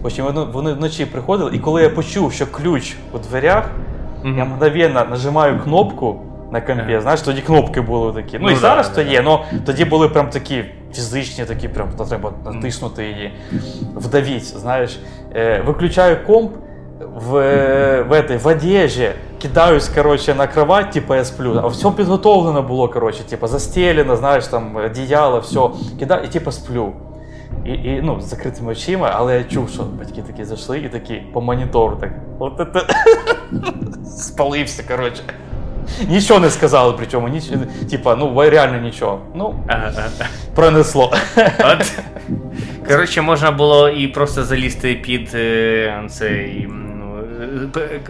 Потім 0.01 0.25
вони, 0.25 0.41
вони 0.41 0.73
вночі 0.73 1.05
приходили, 1.05 1.51
і 1.53 1.59
коли 1.59 1.81
я 1.81 1.89
почув, 1.89 2.33
що 2.33 2.47
ключ 2.47 2.95
у 3.13 3.17
дверях, 3.17 3.69
mm-hmm. 4.23 4.37
я 4.37 4.45
мгновенно 4.45 5.05
нажимаю 5.09 5.59
кнопку 5.59 6.19
на 6.51 6.61
компі. 6.61 6.93
Yeah. 6.93 7.01
Знаєш, 7.01 7.21
тоді 7.21 7.41
кнопки 7.41 7.81
були 7.81 8.13
такі. 8.13 8.39
Ну, 8.39 8.45
ну 8.45 8.51
і 8.51 8.53
да, 8.53 8.59
зараз 8.59 8.89
да, 8.89 8.95
то 8.95 9.01
є, 9.01 9.23
але 9.25 9.39
тоді 9.65 9.85
були 9.85 10.09
прям 10.09 10.29
такі 10.29 10.65
фізичні, 10.93 11.45
такі, 11.45 11.67
прям 11.67 11.87
треба 12.09 12.33
натиснути 12.45 13.03
її, 13.03 13.31
вдавіть. 13.95 14.45
Знаєш, 14.45 14.99
е, 15.35 15.63
виключаю 15.65 16.17
комп 16.25 16.51
в 17.15 17.31
в, 18.03 18.11
этой, 18.11 18.37
в 18.37 18.47
одежі, 18.47 19.09
кидаюсь 19.43 19.89
короче, 19.89 20.33
на 20.33 20.47
кровать, 20.47 20.91
типа 20.91 21.15
я 21.15 21.25
сплю. 21.25 21.59
А 21.63 21.67
все 21.67 21.91
підготовлено 21.91 22.61
було, 22.61 22.89
короче, 22.89 23.23
типа 23.23 23.47
застелено, 23.47 24.15
знаєш, 24.15 24.47
там 24.47 24.75
одіяло, 24.75 25.39
все. 25.39 25.69
Кидаю 25.99 26.23
і 26.23 26.27
типа 26.27 26.51
сплю. 26.51 26.93
І, 27.65 27.71
і 27.71 28.01
ну, 28.03 28.21
з 28.21 28.25
закритими 28.25 28.71
очима, 28.71 29.11
але 29.15 29.37
я 29.37 29.43
чув, 29.43 29.69
що 29.69 29.83
батьки 29.83 30.21
такі 30.21 30.43
зайшли 30.43 30.79
і 30.79 30.89
такі 30.89 31.13
по 31.33 31.41
монітору 31.41 31.95
так. 31.95 32.09
От 32.39 32.61
це 32.73 32.81
спалився, 34.05 34.83
коротше. 34.83 35.23
Нічого 36.09 36.39
не 36.39 36.49
сказали 36.49 36.93
при 36.93 37.05
чому, 37.07 37.27
ніч... 37.27 37.43
типа, 37.89 38.15
ну 38.15 38.41
реально 38.49 38.79
нічого. 38.79 39.19
Ну, 39.35 39.55
пронесло. 40.55 41.13
От. 41.59 41.93
Коротше, 42.87 43.21
можна 43.21 43.51
було 43.51 43.89
і 43.89 44.07
просто 44.07 44.43
залізти 44.43 44.95
під 44.95 45.31
е, 45.35 46.03
цей 46.09 46.67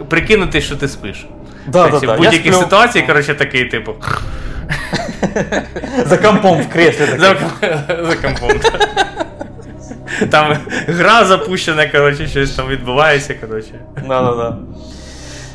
прикинути, 0.08 0.60
що 0.60 0.76
ти 0.76 0.88
спиш. 0.88 1.26
Да, 1.66 1.88
тобто, 1.88 2.06
да, 2.06 2.14
В 2.14 2.16
будь-якій 2.16 2.52
сплю... 2.52 2.60
ситуації, 2.60 3.06
коротше, 3.06 3.34
такий, 3.34 3.64
типу. 3.64 3.94
За 6.06 6.16
компом 6.16 6.62
в 6.62 6.68
креслі. 6.68 7.06
За, 7.18 7.18
за 7.88 8.16
компом. 8.16 8.50
Там 10.30 10.56
гра 10.88 11.24
запущена, 11.24 11.86
коротше, 11.86 12.26
щось 12.26 12.50
там 12.50 12.68
відбувається. 12.68 13.34
коротше. 13.34 13.72
Да-да-да. 14.08 14.56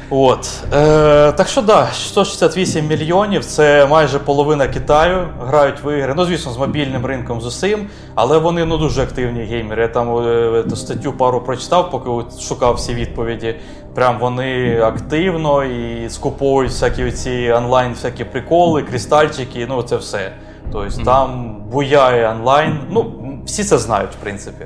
От. 0.09 0.63
Е, 0.73 1.31
Так 1.31 1.47
що 1.47 1.61
да, 1.61 1.87
168 1.93 2.87
мільйонів 2.87 3.45
це 3.45 3.85
майже 3.85 4.19
половина 4.19 4.67
Китаю 4.67 5.27
грають 5.45 5.83
в 5.83 5.97
ігри. 5.97 6.13
Ну, 6.17 6.25
звісно, 6.25 6.51
з 6.51 6.57
мобільним 6.57 7.05
ринком 7.05 7.41
з 7.41 7.45
усім, 7.45 7.89
але 8.15 8.37
вони 8.37 8.65
ну, 8.65 8.77
дуже 8.77 9.03
активні 9.03 9.41
геймери. 9.41 9.81
Я 9.81 9.87
там 9.87 10.17
е, 10.17 10.63
статтю 10.75 11.13
пару 11.13 11.41
прочитав, 11.41 11.91
поки 11.91 12.09
шукав 12.41 12.73
всі 12.73 12.93
відповіді. 12.93 13.55
Прям 13.95 14.19
вони 14.19 14.81
активно 14.81 15.63
і 15.63 16.09
скуповують 16.09 16.71
всякі 16.71 17.11
ці 17.11 17.51
онлайн 17.51 17.93
всякі 17.93 18.23
приколи, 18.23 18.83
кристальчики, 18.83 19.65
ну 19.69 19.83
це 19.83 19.95
все. 19.97 20.31
Тобто 20.71 20.87
mm-hmm. 20.87 21.05
там 21.05 21.55
буяє 21.71 22.29
онлайн. 22.29 22.79
Ну, 22.89 23.13
всі 23.45 23.63
це 23.63 23.77
знають, 23.77 24.11
в 24.11 24.23
принципі. 24.23 24.65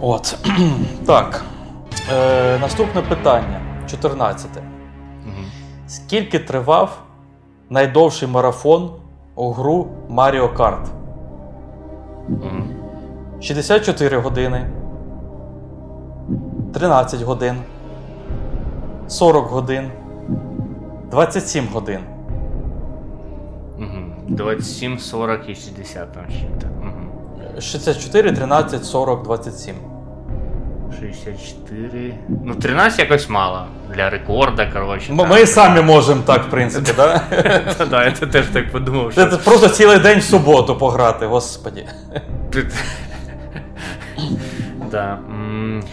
От. 0.00 0.36
так. 1.06 1.44
Е, 2.12 2.58
Наступне 2.58 3.02
питання. 3.02 3.71
14. 3.86 4.50
Угу. 4.56 5.34
Скільки 5.86 6.38
тривав 6.38 7.02
найдовший 7.70 8.28
марафон 8.28 8.90
у 9.34 9.52
гру 9.52 9.88
Mario 10.10 10.56
Kart? 10.56 10.86
Угу. 12.28 12.62
64 13.40 14.18
години. 14.18 14.70
13 16.74 17.22
годин. 17.22 17.56
40 19.08 19.48
годин. 19.48 19.90
27 21.10 21.68
годин. 21.72 22.00
Угу. 23.78 24.12
27, 24.28 24.98
40 24.98 25.48
і 25.48 25.54
60 25.54 26.12
там 26.12 26.24
ще. 26.30 26.48
Угу. 26.80 27.60
64, 27.60 28.32
13, 28.32 28.84
40, 28.84 29.22
27. 29.22 29.74
64. 31.00 32.14
Ну, 32.44 32.54
13 32.54 32.98
якось 32.98 33.28
мало. 33.28 33.66
Для 33.94 34.10
рекорда, 34.10 34.66
коротше. 34.66 35.12
Ми, 35.12 35.26
ми 35.26 35.46
самі 35.46 35.80
можемо 35.80 36.22
так, 36.22 36.44
в 36.44 36.50
принципі, 36.50 36.90
так? 36.96 37.24
Так, 37.90 38.14
я 38.20 38.26
теж 38.26 38.46
так 38.46 38.72
подумав. 38.72 39.14
Це 39.14 39.26
просто 39.26 39.68
цілий 39.68 39.98
день 39.98 40.18
в 40.18 40.22
суботу 40.22 40.76
пограти, 40.76 41.26
господі. 41.26 41.86
Да. 44.90 45.18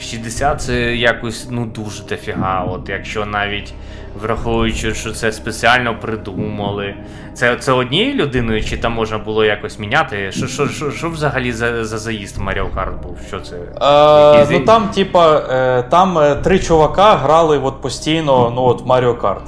60 0.02 0.62
це 0.62 0.96
якось 0.96 1.48
ну 1.50 1.66
дуже 1.66 2.04
дофіга. 2.04 2.64
От 2.64 2.90
якщо 2.90 3.26
навіть 3.26 3.74
враховуючи, 4.22 4.94
що 4.94 5.12
це 5.12 5.32
спеціально 5.32 6.00
придумали. 6.00 6.96
Це 7.34 7.56
це 7.56 7.72
однією 7.72 8.14
людиною, 8.14 8.64
чи 8.64 8.78
там 8.78 8.94
можна 8.94 9.18
було 9.18 9.46
якось 9.46 9.80
міняти? 9.80 10.32
Що 10.32 10.48
що, 10.48 10.68
що, 10.68 10.92
що 10.92 11.10
взагалі 11.10 11.52
за 11.52 11.86
за 11.86 11.98
заїзд 11.98 12.38
в 12.38 12.42
Mario 12.42 12.68
Kart 12.76 13.02
був? 13.04 13.18
Що 13.28 13.40
це? 13.40 13.56
Е, 13.56 14.48
ну 14.52 14.66
Там, 14.66 14.88
типа, 14.88 15.38
е, 15.38 15.84
там 15.84 16.18
е, 16.18 16.36
три 16.36 16.60
чувака 16.60 17.16
грали 17.16 17.58
от 17.58 17.82
постійно 17.82 18.54
ну, 18.56 18.62
от 18.62 18.82
в 18.82 18.86
Mario 18.86 19.18
Kart. 19.22 19.46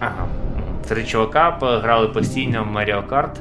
Ага. 0.00 0.26
Три 0.88 1.04
чувака 1.04 1.58
грали 1.60 2.08
постійно 2.08 2.66
в 2.72 2.76
Mario 2.76 3.08
Kart. 3.08 3.36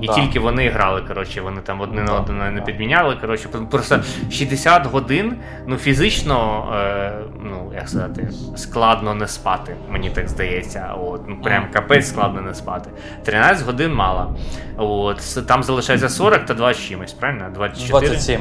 І 0.00 0.06
да. 0.06 0.14
тільки 0.14 0.40
вони 0.40 0.68
грали, 0.68 1.02
коротше, 1.08 1.40
вони 1.40 1.60
там 1.60 1.80
одне 1.80 2.02
на 2.02 2.14
одне 2.14 2.50
не 2.50 2.60
підміняли. 2.60 3.16
Коротше, 3.20 3.48
просто 3.48 4.00
60 4.30 4.86
годин, 4.86 5.36
ну 5.66 5.76
фізично, 5.76 6.68
е, 6.76 7.12
ну 7.42 7.72
як 7.74 7.88
сказати, 7.88 8.30
складно 8.56 9.14
не 9.14 9.28
спати, 9.28 9.76
мені 9.88 10.10
так 10.10 10.28
здається. 10.28 10.94
От, 11.02 11.28
ну 11.28 11.36
Прям 11.42 11.66
капець 11.72 12.08
складно 12.08 12.40
не 12.40 12.54
спати. 12.54 12.90
13 13.24 13.66
годин 13.66 13.94
мало. 13.94 14.36
От, 14.76 15.46
Там 15.48 15.62
залишається 15.62 16.08
40 16.08 16.46
та 16.46 16.54
20 16.54 16.88
чимось, 16.88 17.12
правильно? 17.12 17.50
24? 17.54 18.06
27. 18.08 18.40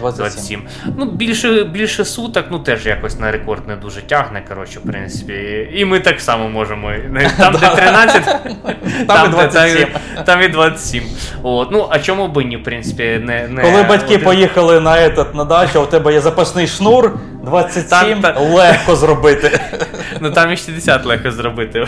27. 0.00 0.62
Ну, 0.96 1.04
більше 1.04 1.64
більше 1.64 2.04
суток, 2.04 2.44
ну 2.50 2.58
теж 2.58 2.86
якось 2.86 3.18
на 3.18 3.32
рекорд 3.32 3.68
не 3.68 3.76
дуже 3.76 4.02
тягне, 4.02 4.42
коротше, 4.48 4.78
в 4.78 4.82
принципі. 4.82 5.68
І 5.74 5.84
ми 5.84 6.00
так 6.00 6.20
само 6.20 6.48
можемо. 6.48 6.90
Там, 7.38 7.56
де 7.60 7.68
13, 7.68 8.24
там 9.06 9.26
і 9.26 9.30
27. 9.30 9.88
Там 10.24 10.42
і 10.42 10.48
27. 10.48 11.04
От. 11.42 11.70
Ну, 11.70 11.86
а 11.90 11.98
чому 11.98 12.28
б 12.28 12.44
ні, 12.44 12.56
в 12.56 12.62
принципі, 12.62 13.02
не. 13.02 13.48
не 13.48 13.62
Коли 13.62 13.82
батьки 13.82 14.14
один... 14.14 14.24
поїхали 14.24 14.80
на 14.80 14.90
этот, 14.90 15.36
на 15.36 15.44
дачу, 15.44 15.78
а 15.80 15.82
у 15.82 15.86
тебе 15.86 16.12
є 16.12 16.20
запасний 16.20 16.66
шнур, 16.66 17.12
27 17.42 18.20
там, 18.20 18.52
легко 18.52 18.96
зробити. 18.96 19.60
Ну 20.20 20.30
там 20.30 20.52
і 20.52 20.56
60 20.56 21.06
легко 21.06 21.30
зробити. 21.30 21.86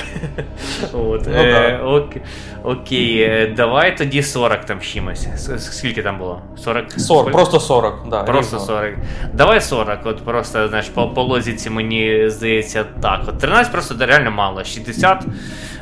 От. 0.92 1.26
Ну, 1.26 1.42
е, 1.42 1.80
окей. 1.84 2.22
Окей, 2.64 3.22
е, 3.22 3.54
давай 3.56 3.96
тоді 3.96 4.22
40 4.22 4.64
там 4.64 4.80
чимось. 4.80 5.26
Скільки 5.58 6.02
там 6.02 6.18
було? 6.18 6.42
40? 6.64 6.92
40, 7.00 7.32
просто 7.32 7.60
40. 7.60 8.01
Да. 8.10 8.22
Просто 8.22 8.56
рівно. 8.56 8.66
40. 8.66 8.94
Давай 9.32 9.60
40, 9.60 9.98
от 10.04 10.24
просто, 10.24 10.68
знаєш, 10.68 10.88
по, 10.88 11.08
по 11.08 11.22
лозіці 11.22 11.70
мені 11.70 12.30
здається 12.30 12.84
так. 13.02 13.20
От 13.28 13.38
13 13.38 13.72
просто 13.72 13.94
реально 14.06 14.30
мало. 14.30 14.64
60. 14.64 15.24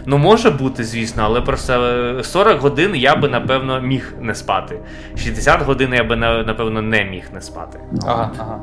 Ну, 0.06 0.18
може 0.18 0.50
бути, 0.50 0.84
звісно, 0.84 1.22
але 1.26 1.40
просто 1.40 2.20
40 2.22 2.60
годин 2.60 2.96
я 2.96 3.16
би, 3.16 3.28
напевно, 3.28 3.80
міг 3.80 4.14
не 4.20 4.34
спати. 4.34 4.80
60 5.16 5.62
годин 5.62 5.94
я 5.94 6.04
би, 6.04 6.16
напевно, 6.16 6.82
не 6.82 7.04
міг 7.04 7.24
не 7.34 7.40
спати. 7.40 7.80
Ага, 8.06 8.30
ага. 8.38 8.58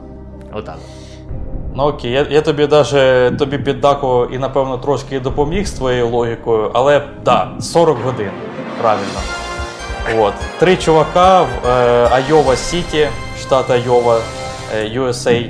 Отак. 0.54 0.78
Ну 1.76 1.84
окей, 1.84 2.12
я 2.12 2.28
я 2.30 2.42
тобі 2.42 2.68
даже 2.68 3.32
тобі 3.40 3.58
піддакував 3.58 4.34
і, 4.34 4.38
напевно, 4.38 4.78
трошки 4.78 5.20
допоміг 5.20 5.66
з 5.68 5.72
твоєю 5.72 6.08
логікою, 6.08 6.72
але 6.74 7.02
да, 7.26 7.52
40 7.60 7.98
годин. 8.04 8.32
Правильно. 8.82 9.47
От. 10.16 10.34
Три 10.60 10.78
чувака 10.78 11.42
в 11.42 11.68
е, 11.68 12.10
Айова 12.12 12.56
Сіті, 12.56 13.08
штат 13.40 13.70
Айова, 13.70 14.20
USA. 14.96 15.50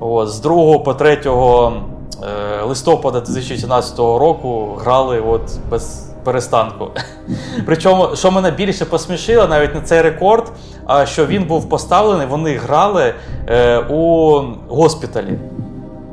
От. 0.00 0.28
З 0.28 0.40
2 0.40 0.78
по 0.78 0.94
3 0.94 1.20
е, 1.26 2.62
листопада 2.62 3.20
2017 3.20 3.98
року 3.98 4.78
грали 4.80 5.20
от 5.20 5.42
без 5.70 6.10
перестанку. 6.24 6.90
Причому, 7.66 8.16
що 8.16 8.30
мене 8.30 8.50
більше 8.50 8.84
посмішило, 8.84 9.46
навіть 9.46 9.74
не 9.74 9.80
цей 9.80 10.02
рекорд, 10.02 10.52
а 10.86 11.06
що 11.06 11.26
він 11.26 11.44
був 11.44 11.68
поставлений, 11.68 12.26
вони 12.26 12.56
грали 12.56 13.14
е, 13.48 13.78
у 13.78 14.40
госпіталі. 14.68 15.38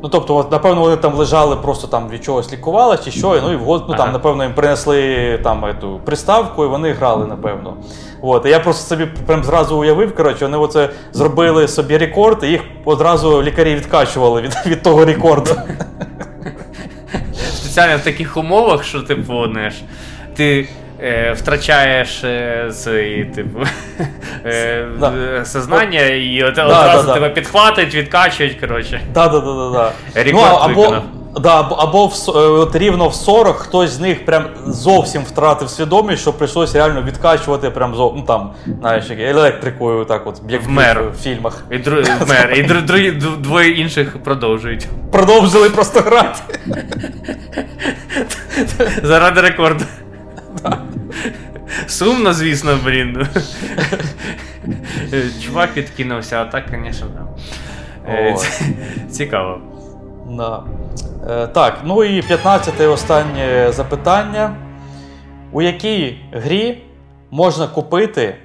Ну, 0.04 0.10
тобто, 0.10 0.36
от, 0.36 0.52
напевно, 0.52 0.82
вони 0.82 0.98
там 0.98 1.14
лежали, 1.14 1.56
просто 1.56 1.88
там 1.88 2.10
від 2.10 2.24
чогось 2.24 2.54
лікували 2.54 2.98
чи 3.04 3.12
що, 3.12 3.42
ну 3.44 3.54
і 3.54 3.56
в 3.56 3.68
ну, 3.68 3.96
там, 3.98 4.12
напевно, 4.12 4.44
їм 4.44 4.54
принесли 4.54 5.40
там 5.44 5.66
ету 5.66 6.00
приставку, 6.06 6.66
і 6.66 6.68
вони 6.68 6.92
грали, 6.92 7.26
напевно. 7.26 7.78
От. 8.22 8.46
І 8.46 8.50
я 8.50 8.60
просто 8.60 8.88
собі 8.88 9.06
прям 9.26 9.44
зразу 9.44 9.78
уявив, 9.78 10.16
коротше, 10.16 10.46
вони 10.46 10.58
оце 10.58 10.90
зробили 11.12 11.68
собі 11.68 11.98
рекорд, 11.98 12.44
і 12.44 12.48
їх 12.48 12.62
одразу 12.86 13.44
лікарі 13.44 13.76
відкачували 13.76 14.42
від 14.42 14.54
від 14.66 14.82
того 14.82 15.06
рекорду. 15.06 15.52
Спеціально 17.34 17.98
в 17.98 18.02
таких 18.02 18.38
умовах, 18.38 18.84
що, 18.84 19.02
типу, 19.02 19.52
знаєш, 19.52 19.84
ти 20.36 20.70
е, 21.04 21.34
втрачаєш 21.38 22.24
е, 22.24 22.70
свої, 22.72 23.26
типу, 23.26 23.60
е, 24.46 24.86
Да. 25.00 25.46
сознання 25.46 26.02
і 26.02 26.44
от, 26.44 26.56
Да, 26.56 26.66
одразу 26.66 27.02
да, 27.02 27.08
да. 27.08 27.14
тебе 27.14 27.30
підхватують, 27.30 27.96
відкачують. 27.96 28.60
коротше. 28.60 29.02
Да, 29.14 29.28
да, 29.28 29.40
да, 29.40 29.54
да, 29.54 29.70
да. 29.70 29.92
Рекорд 30.24 30.46
ну, 30.52 30.58
або, 30.62 30.96
да, 31.40 31.68
або, 31.78 32.08
в, 32.08 32.14
е, 32.28 32.32
от 32.40 32.76
рівно 32.76 33.08
в 33.08 33.14
40 33.16 33.56
хтось 33.56 33.90
з 33.90 34.00
них 34.00 34.26
прям 34.26 34.44
зовсім 34.68 35.22
втратив 35.24 35.70
свідомість, 35.70 36.22
що 36.22 36.34
прийшлось 36.34 36.76
реально 36.76 37.02
відкачувати 37.02 37.70
прям 37.70 37.96
зо, 37.96 38.14
ну, 38.16 38.22
там, 38.22 38.52
знаєш, 38.80 39.06
електрикою, 39.20 40.06
так 40.06 40.28
от, 40.28 40.42
як 40.50 40.64
Вмер. 40.64 41.04
в 41.20 41.24
фільмах. 41.24 41.64
І, 41.72 41.78
дру, 41.78 41.98
вмер, 42.22 42.54
і 42.56 42.64
дру, 42.64 42.80
дв- 42.80 43.38
двоє 43.38 43.70
інших 43.72 44.18
продовжують. 44.24 44.88
Продовжили 45.12 45.70
просто 45.70 46.00
грати. 46.00 46.40
Заради 49.04 49.42
рекорду. 49.42 49.84
Сумно, 51.88 52.34
звісно, 52.34 52.78
блін. 52.86 53.28
Чувак 55.46 55.78
відкинувся, 55.78 56.42
а 56.42 56.46
так, 56.46 56.64
звісно, 56.70 57.08
да. 57.16 57.26
Е, 58.12 58.36
Цікаво. 59.12 59.62
Да. 60.32 60.64
Е, 61.30 61.48
так, 61.48 61.78
ну 61.86 62.04
і 62.04 62.22
15 62.22 62.74
і 62.82 62.86
останнє 62.86 63.72
запитання. 63.72 64.56
У 65.52 65.62
якій 65.62 66.18
грі 66.32 66.84
можна 67.32 67.68
купити 67.68 68.36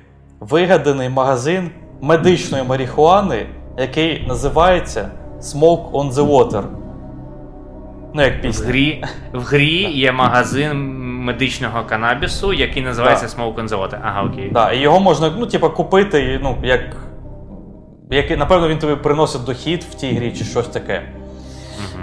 вигаданий 0.40 1.08
магазин 1.08 1.70
медичної 2.00 2.64
марихуани, 2.64 3.46
який 3.78 4.26
називається 4.26 5.10
Smoke 5.40 5.90
on 5.90 6.12
the 6.12 6.26
Water? 6.26 6.62
Ну, 8.14 8.22
як 8.22 8.44
В 8.44 8.62
грі, 8.62 9.04
в 9.32 9.42
грі 9.42 9.76
є 9.92 10.12
магазин 10.12 11.04
медичного 11.18 11.84
канабісу, 11.84 12.52
який 12.52 12.82
називається 12.82 13.26
Smoke 13.26 13.54
on 13.54 13.68
the 13.68 13.80
Water. 13.80 13.98
Ага, 14.02 14.22
окей. 14.22 14.50
Да, 14.52 14.72
і 14.72 14.78
його 14.78 15.00
можна, 15.00 15.32
ну, 15.38 15.46
типа, 15.46 15.68
купити, 15.68 16.40
ну, 16.42 16.56
як. 16.62 16.80
як 18.10 18.38
напевно, 18.38 18.68
він 18.68 18.78
тобі 18.78 18.94
приносить 18.94 19.44
дохід 19.44 19.84
в 19.90 19.94
тій 19.94 20.14
грі 20.14 20.32
чи 20.32 20.44
щось 20.44 20.68
таке. 20.68 21.02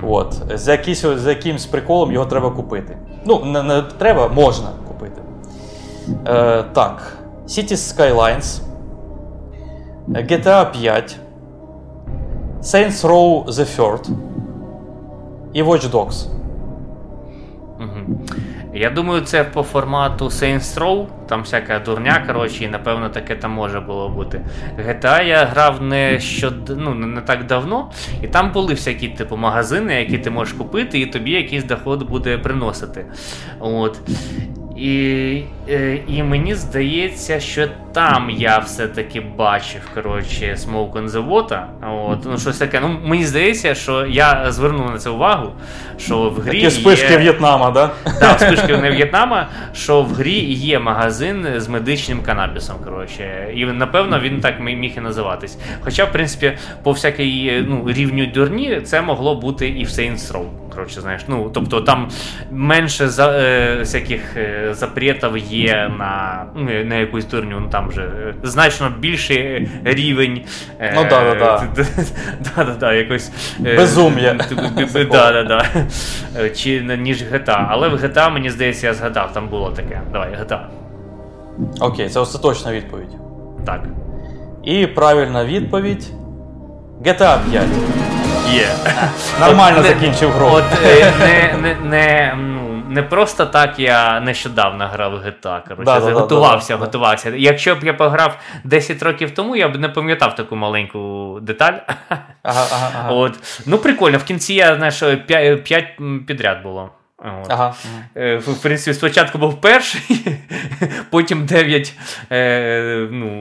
От. 0.03 0.41
За, 0.53 0.71
якийсь, 0.71 1.01
за 1.01 1.29
якимсь 1.29 1.65
приколом 1.65 2.11
його 2.11 2.25
треба 2.25 2.49
купити. 2.49 2.97
Ну, 3.25 3.45
не, 3.45 3.63
не 3.63 3.81
треба, 3.81 4.27
можна 4.27 4.69
купити. 4.87 5.21
Е, 6.27 6.63
так. 6.63 7.17
Cities 7.47 7.97
Skylines. 7.97 8.61
GTA 10.09 10.81
5. 10.81 11.19
Saints 12.61 13.07
Row 13.07 13.45
The 13.45 13.77
Third. 13.77 14.09
І 15.53 15.63
Watch 15.63 15.91
Dogs. 15.91 16.27
Мгм. 17.79 18.19
Я 18.77 18.89
думаю, 18.89 19.21
це 19.21 19.43
по 19.43 19.63
формату 19.63 20.25
Saints 20.25 20.79
Row, 20.79 21.07
там 21.27 21.41
всяка 21.41 21.79
дурня, 21.79 22.23
коротше, 22.27 22.63
і 22.63 22.67
напевно 22.67 23.09
таке 23.09 23.35
там 23.35 23.51
може 23.51 23.79
було 23.79 24.09
бути. 24.09 24.41
GTA 24.79 25.23
я 25.23 25.45
грав 25.45 25.81
не 25.81 26.19
щод... 26.19 26.73
ну, 26.77 26.93
не 26.93 27.21
так 27.21 27.45
давно, 27.45 27.91
і 28.21 28.27
там 28.27 28.51
були 28.51 28.73
всякі 28.73 29.07
типу 29.07 29.37
магазини, 29.37 29.93
які 29.93 30.17
ти 30.17 30.29
можеш 30.29 30.53
купити, 30.53 30.99
і 30.99 31.05
тобі 31.05 31.31
якийсь 31.31 31.63
доход 31.63 32.09
буде 32.09 32.37
приносити. 32.37 33.05
От. 33.59 33.99
І, 34.75 35.41
е, 35.69 35.99
і 36.07 36.23
мені 36.23 36.55
здається, 36.55 37.39
що 37.39 37.67
там 37.93 38.29
я 38.29 38.57
все-таки 38.57 39.21
бачив 39.21 39.81
коротше, 39.93 40.57
Smoke 40.59 40.91
on 40.91 41.09
the 41.09 41.29
Water. 41.29 41.63
От, 42.07 42.19
ну, 42.25 42.37
щось 42.37 42.57
таке. 42.57 42.79
Ну, 42.79 42.99
мені 43.03 43.25
здається, 43.25 43.75
що 43.75 44.05
я 44.05 44.51
звернув 44.51 44.91
на 44.91 44.97
це 44.97 45.09
увагу, 45.09 45.51
що 45.97 46.29
в 46.29 46.39
грі. 46.39 46.61
Такі 46.61 46.71
спишки 46.71 47.11
є... 47.11 47.17
В'єтнама, 47.17 47.71
да? 47.71 47.91
Так, 48.19 48.39
спишки 48.39 48.77
не 48.77 48.91
В'єтнама, 48.91 49.47
що 49.73 50.01
в 50.01 50.13
грі 50.13 50.39
є 50.53 50.79
магазин 50.79 51.47
з 51.57 51.67
медичним 51.67 52.21
канабісом. 52.21 52.75
Коротше, 52.83 53.53
і 53.55 53.65
напевно 53.65 54.19
він 54.19 54.39
так 54.39 54.59
міг 54.59 54.93
і 54.97 54.99
називатись. 54.99 55.57
Хоча, 55.81 56.05
в 56.05 56.11
принципі, 56.11 56.57
по 56.83 56.91
всякій 56.91 57.65
ну, 57.67 57.85
рівню 57.87 58.25
дурні 58.25 58.81
це 58.81 59.01
могло 59.01 59.35
бути 59.35 59.67
і 59.69 59.83
в 59.83 59.87
Saints 59.87 60.33
Row. 60.33 60.64
Коротше, 60.75 61.01
знаєш, 61.01 61.21
ну 61.27 61.49
тобто 61.53 61.81
там 61.81 62.09
менше 62.51 63.07
за, 63.09 63.31
е, 63.31 63.75
всяких 63.79 64.37
е, 64.37 64.69
запретів 64.73 65.37
є 65.37 65.91
на, 65.99 66.45
ну, 66.55 66.83
на 66.85 66.95
якусь 66.95 67.25
дурню. 67.25 67.59
Ну 67.59 67.67
там 67.69 67.91
же 67.91 68.01
е, 68.01 68.33
значно 68.43 68.91
більший 68.99 69.69
рівень. 69.83 70.41
Е, 70.79 70.93
Ну, 70.95 71.03
да-да-да. 71.09 71.63
да-да-да, 72.55 72.93
якось. 73.03 73.31
е, 73.65 73.77
Безум'я. 73.77 74.33
типу, 74.49 74.61
бі- 74.77 74.85
бі- 74.85 75.05
Да, 75.11 75.31
да, 75.31 75.43
да. 75.43 75.65
Е, 76.39 76.49
Чи 76.49 76.81
ніж 76.81 77.23
GTA. 77.23 77.65
Але 77.69 77.87
в 77.89 77.93
GTA, 77.95 78.33
мені 78.33 78.49
здається, 78.49 78.87
я 78.87 78.93
згадав, 78.93 79.33
там 79.33 79.47
було 79.47 79.69
таке. 79.71 80.01
Давай, 80.13 80.29
GTA. 80.29 80.59
Окей, 81.79 82.09
це 82.09 82.19
остаточна 82.19 82.71
відповідь. 82.73 83.15
Так. 83.65 83.83
І 84.63 84.87
правильна 84.87 85.45
відповідь. 85.45 86.07
GTA 87.03 87.37
5. 87.51 87.63
Є. 88.53 88.67
Нормально 89.39 89.77
От 89.79 89.83
не- 89.83 89.89
закінчив 89.89 90.31
гру. 90.31 90.47
От 90.47 90.63
е, 90.85 91.13
не, 91.19 91.57
не, 91.61 91.75
не, 91.89 92.33
ну, 92.37 92.83
не 92.89 93.03
просто 93.03 93.45
так 93.45 93.79
я 93.79 94.19
нещодавно 94.19 94.87
грав 94.87 95.11
в 95.11 95.15
GTA. 95.15 95.41
Коротше, 95.43 95.83
Да-да-да-да-да. 95.85 96.19
готувався, 96.19 96.75
готувався. 96.75 97.33
Якщо 97.35 97.75
б 97.75 97.83
я 97.83 97.93
пограв 97.93 98.37
10 98.63 99.03
років 99.03 99.31
тому, 99.31 99.55
я 99.55 99.69
б 99.69 99.75
не 99.75 99.89
пам'ятав 99.89 100.35
таку 100.35 100.55
маленьку 100.55 101.39
деталь. 101.41 101.73
Ага, 102.43 102.65
ага, 102.71 102.91
ага. 102.99 103.09
От. 103.11 103.33
Ну, 103.65 103.77
прикольно, 103.77 104.17
в 104.17 104.23
кінці 104.23 104.53
я 104.53 104.75
знаєш, 104.75 105.03
5 105.63 105.85
підряд 106.27 106.63
було. 106.63 106.89
От. 107.17 107.51
Ага. 107.51 107.75
Е, 108.15 108.37
В 108.37 108.61
принципі, 108.61 108.93
спочатку 108.93 109.37
був 109.37 109.61
перший, 109.61 110.01
потім 111.09 111.45
9 111.45 111.93
е, 112.31 113.07
ну, 113.11 113.35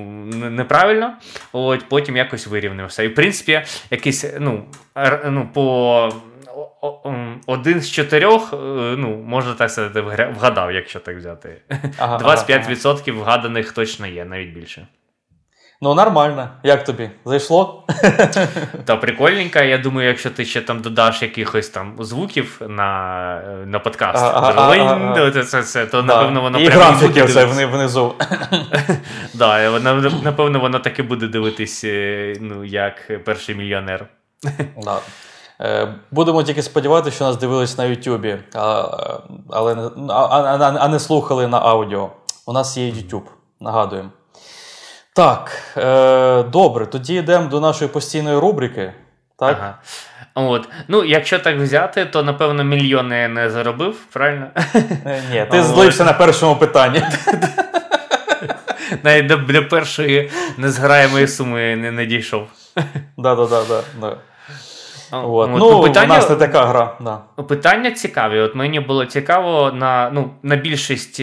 неправильно, 0.50 1.12
от, 1.52 1.88
потім 1.88 2.16
якось 2.16 2.46
вирівнявся. 2.46 3.02
І 3.02 3.08
в 3.08 3.14
принципі, 3.14 3.62
якийсь, 3.90 4.24
ну, 4.40 4.64
ну 5.24 5.48
по 5.54 6.12
один 7.46 7.80
з 7.80 7.90
чотирьох, 7.90 8.52
е, 8.52 8.56
ну, 8.96 9.16
можна 9.16 9.54
так 9.54 9.70
сказати, 9.70 10.00
вгадав, 10.36 10.72
якщо 10.72 11.00
так 11.00 11.16
взяти. 11.16 11.62
Ага, 11.98 12.18
25% 12.18 13.12
вгаданих 13.12 13.72
точно 13.72 14.06
є, 14.06 14.24
навіть 14.24 14.54
більше. 14.54 14.86
Ну, 15.84 15.94
нормально. 15.94 16.48
Як 16.62 16.84
тобі? 16.84 17.10
Зайшло? 17.24 17.82
Та 18.84 18.96
прикольненько, 18.96 19.58
я 19.58 19.78
думаю, 19.78 20.08
якщо 20.08 20.30
ти 20.30 20.44
ще 20.44 20.60
там 20.60 20.80
додаш 20.80 21.22
якихось 21.22 21.68
там 21.68 21.96
звуків 22.00 22.60
на, 22.68 23.64
на 23.66 23.78
подкаст, 23.78 24.24
то 25.90 26.02
напевно 26.02 26.40
воно 26.40 26.58
І 26.58 26.66
прямо 26.66 26.82
і 26.82 26.84
графіки 26.84 27.12
дивитися. 27.24 27.66
внизу. 27.66 28.14
Да, 29.34 29.78
напевно, 30.22 30.60
воно 30.60 30.78
таки 30.78 31.02
буде 31.02 31.26
дивитись, 31.26 31.84
е, 31.84 32.36
ну, 32.40 32.64
як 32.64 33.24
перший 33.24 33.54
мільйонер. 33.54 34.06
Да. 34.84 34.98
Е, 35.60 35.94
Будемо 36.10 36.42
тільки 36.42 36.62
сподіватися, 36.62 37.16
що 37.16 37.24
нас 37.24 37.36
дивились 37.36 37.78
на 37.78 37.84
Ютубі, 37.84 38.38
але 39.50 39.90
а, 40.08 40.12
а, 40.12 40.56
а- 40.60 40.76
а 40.80 40.88
не 40.88 40.98
слухали 40.98 41.48
на 41.48 41.58
аудіо. 41.58 42.10
У 42.46 42.52
нас 42.52 42.76
є 42.76 42.90
YouTube, 42.90 43.26
нагадуємо. 43.60 44.10
Так, 45.16 45.58
е, 45.76 46.42
добре, 46.42 46.86
тоді 46.86 47.14
йдемо 47.14 47.48
до 47.48 47.60
нашої 47.60 47.90
постійної 47.90 48.38
рубрики. 48.38 48.92
Так? 49.38 49.56
Ага. 49.60 49.78
От. 50.34 50.68
Ну, 50.88 51.04
якщо 51.04 51.38
так 51.38 51.56
взяти, 51.56 52.04
то 52.06 52.22
напевно 52.22 52.64
мільйони 52.64 53.28
не 53.28 53.50
заробив, 53.50 53.96
правильно? 54.12 54.46
Е, 55.06 55.22
Ні, 55.32 55.46
ти 55.50 55.62
злився 55.62 56.04
на 56.04 56.12
першому 56.12 56.56
питанні. 56.56 57.02
Навіть 59.02 59.26
до, 59.26 59.68
першої 59.68 60.30
незграємої 60.56 61.28
суми 61.28 61.76
не, 61.76 61.90
надійшов. 61.90 62.46
Да, 63.16 63.34
да, 63.34 63.46
да, 63.46 63.82
да. 64.00 64.16
От. 65.12 65.50
От, 65.52 65.58
Ну, 65.58 65.82
питання- 65.82 66.04
у 66.14 66.16
нас 66.16 66.30
не 66.30 66.36
така 66.36 66.64
гра. 66.64 66.96
Да. 67.00 67.42
Питання 67.42 67.90
цікаві. 67.90 68.40
От 68.40 68.54
мені 68.54 68.80
було 68.80 69.04
цікаво 69.06 69.72
на 69.74 70.10
ну 70.12 70.30
на 70.42 70.56
більшість 70.56 71.16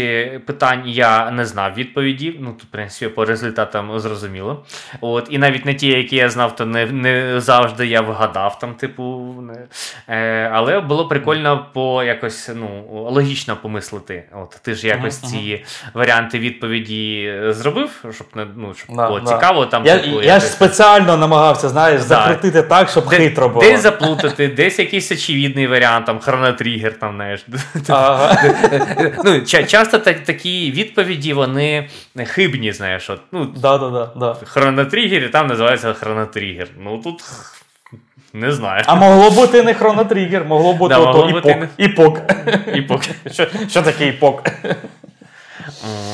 питань 0.46 0.84
я 0.86 1.32
не 1.32 1.46
знав 1.46 1.74
відповіді. 1.74 2.36
Ну 2.40 2.50
тут, 2.52 2.64
в 2.64 2.72
принципі, 2.72 3.12
по 3.16 3.26
результатам 3.26 4.00
зрозуміло. 4.00 4.64
От 5.02 5.28
і 5.30 5.38
навіть 5.38 5.66
на 5.66 5.74
ті, 5.74 5.88
які 5.88 6.16
я 6.16 6.30
знав, 6.30 6.56
то 6.56 6.66
не, 6.66 6.86
не 6.86 7.40
завжди 7.42 7.88
я 7.88 8.02
вгадав 8.02 8.60
там, 8.60 8.74
типу. 8.74 9.36
Не, 9.42 9.54
е, 10.16 10.50
але 10.54 10.80
було 10.80 11.08
прикольно 11.08 11.66
по 11.74 12.04
якось 12.04 12.50
ну 12.56 12.68
логічно 13.12 13.56
помислити. 13.62 14.24
От 14.44 14.60
ти 14.62 14.74
ж 14.76 14.88
якось 14.88 15.24
Мгм, 15.24 15.32
ці 15.32 15.66
варіанти 15.94 16.40
відповіді 16.40 17.34
зробив, 17.50 18.06
щоб 18.12 18.28
не 18.36 18.48
ну 18.56 18.74
щоб 18.74 18.96
Да, 18.96 19.08
було 19.08 19.20
да. 19.20 19.26
цікаво. 19.26 19.66
Там 19.66 19.86
Я, 19.86 20.00
типу, 20.00 20.22
я 20.22 20.40
ж 20.40 20.46
спеціально 20.46 21.18
намагався, 21.18 21.70
знаєш, 21.70 22.02
закрутити 22.02 22.64
так, 22.64 22.90
щоб 22.90 23.10
Де- 23.10 23.16
хитро 23.16 23.50
було. 23.50 23.66
Десь 23.72 23.82
заплутати, 23.82 24.48
десь 24.48 24.80
якийсь 24.80 25.12
очевидний 25.12 25.68
варіант, 25.68 26.06
там 26.06 26.20
хронотригер, 26.20 27.00
там, 27.00 27.16
знаєш. 27.16 27.46
Ага. 27.88 28.44
ну, 29.26 29.42
часто 29.42 29.98
такі 30.00 30.72
відповіді, 30.72 31.34
вони 31.34 31.90
хибні, 32.26 32.72
знаєш. 32.72 33.10
От, 33.10 33.20
ну, 33.32 33.46
Да, 33.46 33.78
і 35.26 35.30
там 35.30 35.48
називається 35.48 35.94
хронотригер. 35.94 36.68
Ну 36.80 36.98
тут 36.98 37.24
не 38.34 38.52
знаю. 38.52 38.84
А 38.86 38.96
могло 38.96 39.32
бути 39.32 39.64
не 39.64 39.74
хронотригер, 39.74 40.46
могло 40.46 40.74
бути 40.74 40.96
Да, 40.96 41.00
ото 41.00 41.18
могло 41.18 41.32
бути 41.32 41.70
іпок. 41.78 42.22
Іпок. 42.76 43.04
Що, 43.32 43.48
що 43.70 43.82
таке 43.82 44.08
іпок? 44.08 44.44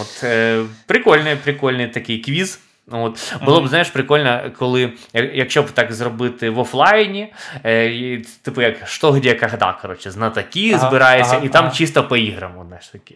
От, 0.01 0.23
е, 0.23 0.63
Прикольний, 0.85 1.35
прикольний 1.35 1.87
такий 1.87 2.17
квіз. 2.17 2.59
От. 2.91 3.33
Було 3.45 3.61
б, 3.61 3.67
знаєш, 3.67 3.89
прикольно, 3.89 4.41
коли, 4.59 4.93
якщо 5.13 5.63
б 5.63 5.71
так 5.71 5.93
зробити 5.93 6.49
в 6.49 6.59
офлайні, 6.59 7.33
е, 7.65 8.21
типу 8.41 8.61
як 8.61 8.75
що, 8.87 9.11
где, 9.11 9.33
когда, 9.33 9.77
коротше, 9.81 10.11
знатоки 10.11 10.73
ага, 10.73 10.89
збираються, 10.89 11.35
ага, 11.35 11.45
і 11.45 11.49
там 11.49 11.65
ага. 11.65 11.73
чисто 11.73 12.03
по 12.03 12.17
іграм. 12.17 12.51
знаєш, 12.67 12.87
такі. 12.87 13.15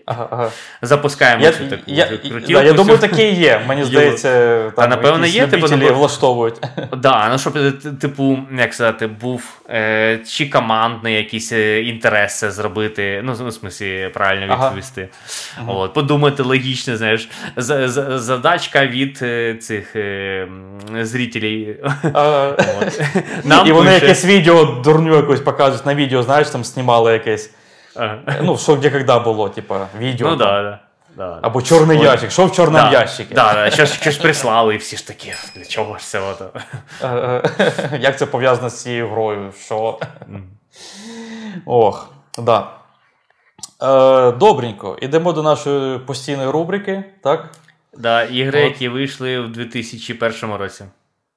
Запускаємо 0.81 1.43
я, 1.43 1.51
цю 1.51 1.67
таку 1.67 1.83
я, 1.87 2.05
крутілку. 2.05 2.53
Да, 2.53 2.63
я 2.63 2.73
думаю, 2.73 2.97
такі 2.97 3.29
є. 3.29 3.61
Мені 3.67 3.83
здається, 3.83 4.59
там 4.59 4.71
Та, 4.75 4.87
напевно, 4.87 5.25
є, 5.25 5.47
типу, 5.47 5.67
ну, 5.69 5.93
влаштовують. 5.93 6.55
Да, 6.97 7.29
ну 7.29 7.39
щоб, 7.39 7.57
е, 7.57 7.71
типу, 8.01 8.39
як 8.57 8.73
сказати, 8.73 9.07
був 9.07 9.61
е, 9.69 10.19
чи 10.27 10.49
командний 10.49 11.15
якісь 11.15 11.51
е, 11.51 11.81
інтереси 11.81 12.51
зробити, 12.51 13.21
ну, 13.23 13.33
в 13.33 13.53
смислі, 13.53 14.09
правильно 14.13 14.53
відповісти. 14.53 15.09
От, 15.67 15.93
Подумати 15.93 16.43
логічно, 16.43 16.97
знаєш, 16.97 17.29
задачка 17.57 18.85
від 18.85 19.25
цих 19.63 19.95
е, 19.95 20.47
зрителей. 21.01 21.61
І 23.65 23.71
вони 23.71 23.93
якесь 23.93 24.25
відео 24.25 24.65
дурню 24.65 25.15
якось 25.15 25.39
показують 25.39 25.85
на 25.85 25.95
відео, 25.95 26.23
знаєш, 26.23 26.49
там 26.49 26.63
знімали 26.63 27.13
якесь. 27.13 27.51
Ну, 28.41 28.57
що 28.57 28.75
де 28.75 28.89
коли 28.89 29.19
було, 29.19 29.49
типа, 29.49 29.87
відео. 29.99 30.29
Ну, 30.29 30.37
так, 30.37 30.47
да, 30.47 30.79
да. 31.17 31.39
Або 31.41 31.61
чорний 31.61 31.99
ящик. 31.99 32.31
Що 32.31 32.45
в 32.45 32.51
чорному 32.51 32.91
да. 32.91 32.99
ящику? 32.99 33.33
Да, 33.33 33.53
да. 33.53 33.71
Що, 33.71 33.85
що 33.85 34.11
ж 34.11 34.21
прислали, 34.21 34.75
і 34.75 34.77
всі 34.77 34.97
ж 34.97 35.07
такі, 35.07 35.33
для 35.55 35.65
чого 35.65 35.97
ж 35.97 36.05
це? 36.05 36.19
Ото? 36.19 36.51
Як 37.99 38.17
це 38.17 38.25
пов'язано 38.25 38.69
з 38.69 38.81
цією 38.81 39.09
грою? 39.09 39.53
Що? 39.65 39.99
Ох, 41.65 42.13
да. 42.37 42.67
Е, 43.81 44.31
Добренько. 44.31 44.97
Ідемо 45.01 45.33
до 45.33 45.43
нашої 45.43 45.99
постійної 45.99 46.49
рубрики, 46.49 47.03
так? 47.23 47.49
Да, 47.97 48.23
ігри, 48.23 48.61
які 48.61 48.89
вийшли 48.89 49.39
в 49.39 49.51
2001 49.51 50.53
році. 50.55 50.83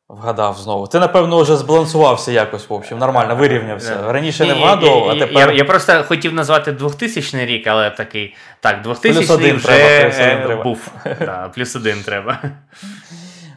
Вгадав 0.09 0.57
знову. 0.57 0.87
Ти, 0.87 0.99
напевно, 0.99 1.43
вже 1.43 1.57
збалансувався 1.57 2.33
якось, 2.33 2.69
в 2.69 2.73
общем, 2.73 2.99
нормально, 2.99 3.37
вирівнявся. 3.37 4.13
Раніше 4.13 4.47
не 4.47 4.55
вгадував, 4.55 5.09
а 5.09 5.15
тепер. 5.19 5.51
Я 5.51 5.57
я 5.57 5.65
просто 5.65 6.05
хотів 6.09 6.35
назвати 6.35 6.73
2000 6.73 7.47
рік, 7.47 7.67
але 7.67 7.91
такий. 7.91 8.35
Так, 8.61 8.83
2000 8.83 9.27
плюс 9.27 9.31
вже 9.31 9.67
треба, 9.67 10.03
плюс 10.03 10.17
один 10.21 10.43
треба. 10.47 10.63
був. 10.63 10.93
Да, 11.21 11.51
плюс 11.55 11.77
один 11.77 12.03
треба. 12.03 12.39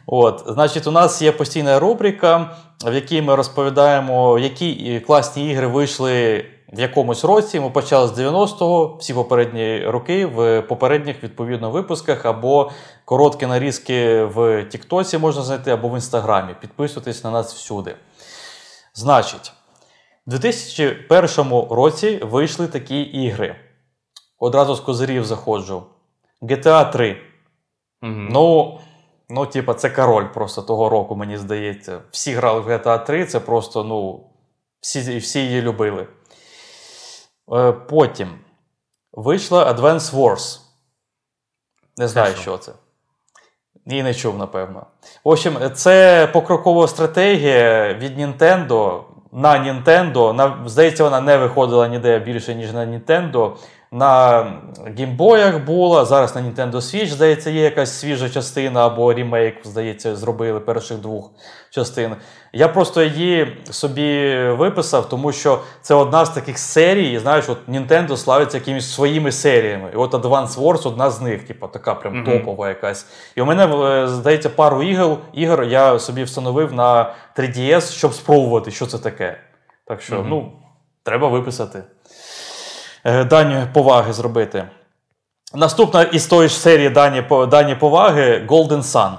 От, 0.06 0.42
Значить, 0.46 0.86
у 0.86 0.90
нас 0.90 1.22
є 1.22 1.32
постійна 1.32 1.78
рубрика, 1.78 2.50
в 2.84 2.94
якій 2.94 3.22
ми 3.22 3.34
розповідаємо, 3.34 4.38
які 4.38 5.00
класні 5.06 5.50
ігри 5.50 5.66
вийшли 5.66 6.44
в 6.72 6.80
якомусь 6.80 7.24
році 7.24 7.60
ми 7.60 7.70
почали 7.70 8.08
з 8.08 8.18
90-го, 8.18 8.96
всі 9.00 9.14
попередні 9.14 9.86
роки 9.86 10.26
в 10.26 10.62
попередніх 10.62 11.22
відповідно 11.22 11.70
випусках 11.70 12.26
або 12.26 12.70
короткі 13.04 13.46
нарізки 13.46 14.24
в 14.24 14.64
Тіктоці 14.64 15.18
можна 15.18 15.42
знайти, 15.42 15.70
або 15.70 15.88
в 15.88 15.94
Інстаграмі. 15.94 16.54
Підписуйтесь 16.60 17.24
на 17.24 17.30
нас 17.30 17.54
всюди. 17.54 17.96
Значить, 18.94 19.52
у 20.26 20.30
2001 20.30 21.52
році 21.70 22.20
вийшли 22.24 22.66
такі 22.66 23.00
ігри. 23.00 23.56
Одразу 24.38 24.74
з 24.74 24.80
козирів 24.80 25.24
заходжу. 25.24 25.82
GTA 26.42 26.92
3. 26.92 27.16
Угу. 28.02 28.12
Ну, 28.12 28.78
ну, 29.28 29.46
типа, 29.46 29.74
це 29.74 29.90
король 29.90 30.26
просто 30.34 30.62
того 30.62 30.88
року, 30.88 31.16
мені 31.16 31.36
здається. 31.36 32.00
Всі 32.10 32.32
грали 32.32 32.60
в 32.60 32.68
GTA 32.68 33.04
3, 33.04 33.26
це 33.26 33.40
просто, 33.40 33.84
ну, 33.84 34.26
всі, 34.80 35.18
всі 35.18 35.40
її 35.40 35.62
любили. 35.62 36.06
Е, 37.52 37.72
потім 37.72 38.28
вийшла 39.12 39.72
Advance 39.72 40.14
Wars. 40.14 40.60
Не 41.96 42.08
знаю, 42.08 42.34
що 42.34 42.58
це. 42.58 42.72
І 43.86 44.02
не 44.02 44.14
чув, 44.14 44.38
напевно. 44.38 44.86
В 45.24 45.28
общем, 45.28 45.58
це 45.74 46.26
покрокова 46.32 46.88
стратегія 46.88 47.94
від 47.94 48.18
Nintendo 48.18 49.02
на 49.32 49.52
Nintendo. 49.52 50.32
На, 50.32 50.68
Здається, 50.68 51.04
вона 51.04 51.20
не 51.20 51.36
виходила 51.36 51.88
ніде 51.88 52.18
більше, 52.18 52.54
ніж 52.54 52.72
на 52.72 52.86
Nintendo. 52.86 53.56
На 53.92 54.44
геймбоях 54.96 55.64
була. 55.64 56.04
Зараз 56.04 56.34
на 56.34 56.42
Nintendo 56.42 56.72
Switch, 56.72 57.06
здається, 57.06 57.50
є 57.50 57.62
якась 57.62 57.98
свіжа 57.98 58.28
частина 58.28 58.86
або 58.86 59.14
ремейк, 59.14 59.54
здається, 59.64 60.16
зробили 60.16 60.60
перших 60.60 60.98
двох 60.98 61.30
частин. 61.70 62.16
Я 62.52 62.68
просто 62.68 63.02
її 63.02 63.56
собі 63.70 64.38
виписав, 64.48 65.08
тому 65.08 65.32
що 65.32 65.60
це 65.82 65.94
одна 65.94 66.24
з 66.24 66.30
таких 66.30 66.58
серій. 66.58 67.18
Знаєш, 67.18 67.48
от 67.48 67.68
Nintendo 67.68 68.16
славиться 68.16 68.56
якимись 68.56 68.94
своїми 68.94 69.32
серіями. 69.32 69.90
І 69.94 69.96
от 69.96 70.14
Advance 70.14 70.48
Wars 70.48 70.88
одна 70.88 71.10
з 71.10 71.20
них, 71.20 71.42
типу, 71.42 71.68
така 71.68 71.94
прям 71.94 72.14
mm-hmm. 72.14 72.38
топова 72.38 72.68
якась. 72.68 73.06
І 73.36 73.40
у 73.40 73.44
мене, 73.44 73.66
е, 73.66 74.08
здається, 74.08 74.50
пару 74.50 74.82
ігор, 74.82 75.18
ігор 75.32 75.64
я 75.64 75.98
собі 75.98 76.22
встановив 76.22 76.72
на 76.72 77.14
3DS, 77.36 77.92
щоб 77.92 78.14
спробувати, 78.14 78.70
що 78.70 78.86
це 78.86 78.98
таке. 78.98 79.38
Так 79.84 80.00
що, 80.02 80.16
mm-hmm. 80.16 80.26
ну, 80.28 80.52
треба 81.02 81.28
виписати. 81.28 81.82
Е, 83.08 83.24
дані 83.24 83.66
поваги 83.72 84.12
зробити. 84.12 84.64
Наступна 85.54 86.02
із 86.02 86.26
тої 86.26 86.48
ж 86.48 86.58
серії 86.58 86.90
дані 86.90 87.24
дані 87.50 87.74
поваги 87.74 88.46
Golden 88.48 88.82
Sun. 88.82 89.12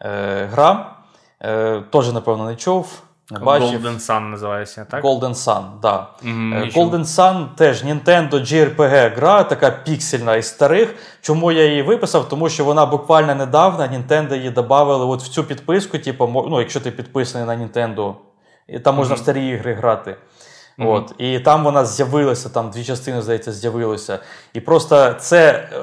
Е, 0.00 0.48
Гра. 0.52 0.96
Е, 1.40 1.82
Теж, 1.92 2.12
напевно, 2.12 2.44
не 2.44 2.56
чув. 2.56 3.02
Не 3.30 3.38
бачив. 3.38 3.86
Golden 3.86 3.98
Sun 3.98 4.20
називається, 4.20 4.86
так? 4.90 5.04
Golden 5.04 5.34
Sun, 5.34 5.62
да. 5.82 6.06
Mm, 6.24 6.76
Golden 6.76 7.04
Sun 7.04 7.46
теж 7.54 7.84
Nintendo 7.84 8.30
JRPG 8.30 9.14
гра, 9.16 9.44
така 9.44 9.70
піксельна 9.70 10.36
із 10.36 10.46
старих. 10.46 10.94
Чому 11.20 11.52
я 11.52 11.64
її 11.64 11.82
виписав? 11.82 12.28
Тому 12.28 12.48
що 12.48 12.64
вона 12.64 12.86
буквально 12.86 13.34
недавно 13.34 13.84
Nintendo 13.84 14.34
її 14.34 14.50
додали 14.50 15.04
от 15.04 15.22
в 15.22 15.28
цю 15.28 15.44
підписку, 15.44 15.98
типу, 15.98 16.46
ну, 16.50 16.60
якщо 16.60 16.80
ти 16.80 16.90
підписаний 16.90 17.46
на 17.46 17.64
Nintendo, 17.64 18.14
і 18.68 18.78
там 18.78 18.96
можна 18.96 19.14
mm-hmm. 19.14 19.18
в 19.18 19.22
старі 19.22 19.48
ігри 19.48 19.74
грати. 19.74 20.16
Mm-hmm. 20.78 20.88
От, 20.88 21.14
І 21.18 21.40
там 21.40 21.64
вона 21.64 21.84
з'явилася, 21.84 22.48
там 22.48 22.70
дві 22.70 22.84
частини, 22.84 23.22
здається, 23.22 23.52
з'явилися. 23.52 24.18
І 24.52 24.60
просто 24.60 25.12
це 25.12 25.50
е, 25.52 25.82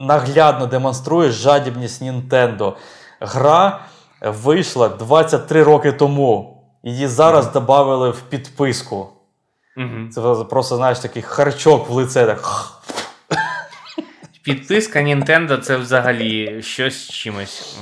наглядно 0.00 0.66
демонструє 0.66 1.30
жадібність 1.30 2.02
Нінтендо. 2.02 2.76
Гра 3.20 3.80
вийшла 4.20 4.88
23 4.88 5.62
роки 5.62 5.92
тому. 5.92 6.58
Її 6.82 7.06
зараз 7.06 7.46
mm-hmm. 7.46 7.52
додали 7.52 8.10
в 8.10 8.20
підписку. 8.20 9.08
Mm-hmm. 9.76 10.08
Це 10.08 10.44
просто, 10.44 10.76
знаєш, 10.76 10.98
такий 10.98 11.22
харчок 11.22 11.88
в 11.88 11.92
лице. 11.92 12.26
так. 12.26 12.38
Підписка 14.42 14.98
Nintendo 14.98 15.58
це 15.58 15.76
взагалі 15.76 16.62
щось 16.62 17.10
чимось. 17.10 17.80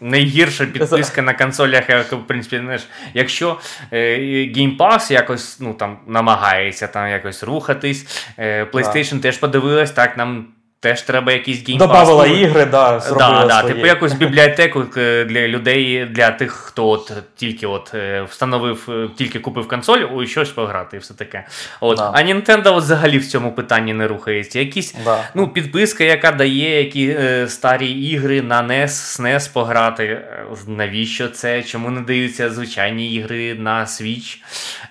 Найгірша 0.00 0.66
підписка 0.66 1.22
на 1.22 1.34
консолях, 1.34 1.90
як, 1.90 2.12
в 2.12 2.26
принципі, 2.26 2.58
знаєш, 2.58 2.88
якщо 3.14 3.60
е, 3.92 4.18
Game 4.56 4.76
Pass 4.76 5.12
якось 5.12 5.60
ну, 5.60 5.74
там, 5.74 5.98
намагається 6.06 6.86
там 6.86 7.08
якось 7.10 7.42
рухатись, 7.42 8.26
е, 8.38 8.64
PlayStation 8.64 9.20
теж 9.20 9.38
подивилась, 9.38 9.90
так, 9.90 10.16
нам 10.16 10.46
Теж 10.80 11.02
треба 11.02 11.32
якісь 11.32 11.66
геймпас. 11.66 11.88
Добавила 11.88 12.26
ігри, 12.26 12.64
да, 12.64 13.00
зробила 13.00 13.46
да, 13.46 13.62
да, 13.62 13.68
Типу 13.68 13.86
якусь 13.86 14.12
бібліотеку 14.12 14.82
для 15.26 15.48
людей, 15.48 16.04
для 16.04 16.30
тих, 16.30 16.52
хто 16.52 16.88
от 16.88 17.12
тільки 17.36 17.66
от 17.66 17.94
е, 17.94 18.22
встановив, 18.22 18.88
е, 18.88 19.08
тільки 19.16 19.38
купив 19.38 19.68
консоль, 19.68 19.98
у 19.98 20.26
щось 20.26 20.50
пограти 20.50 20.96
і 20.96 21.00
все 21.00 21.14
таке. 21.14 21.46
От. 21.80 21.96
Да. 21.96 22.12
А 22.14 22.22
Nintendo 22.22 22.76
взагалі 22.76 23.18
в 23.18 23.26
цьому 23.26 23.52
питанні 23.52 23.94
не 23.94 24.08
рухається. 24.08 24.58
Якісь 24.58 24.94
да. 25.04 25.24
ну, 25.34 25.48
підписка, 25.48 26.04
яка 26.04 26.32
дає 26.32 26.78
які 26.78 27.16
е, 27.20 27.48
старі 27.48 27.90
ігри 27.90 28.42
на 28.42 28.62
NES, 28.62 28.88
SNES 28.88 29.52
пограти. 29.52 30.04
Е, 30.04 30.46
навіщо 30.66 31.28
це? 31.28 31.62
Чому 31.62 31.90
не 31.90 32.00
даються 32.00 32.50
звичайні 32.50 33.12
ігри 33.12 33.54
на 33.54 33.84
Switch? 33.84 34.38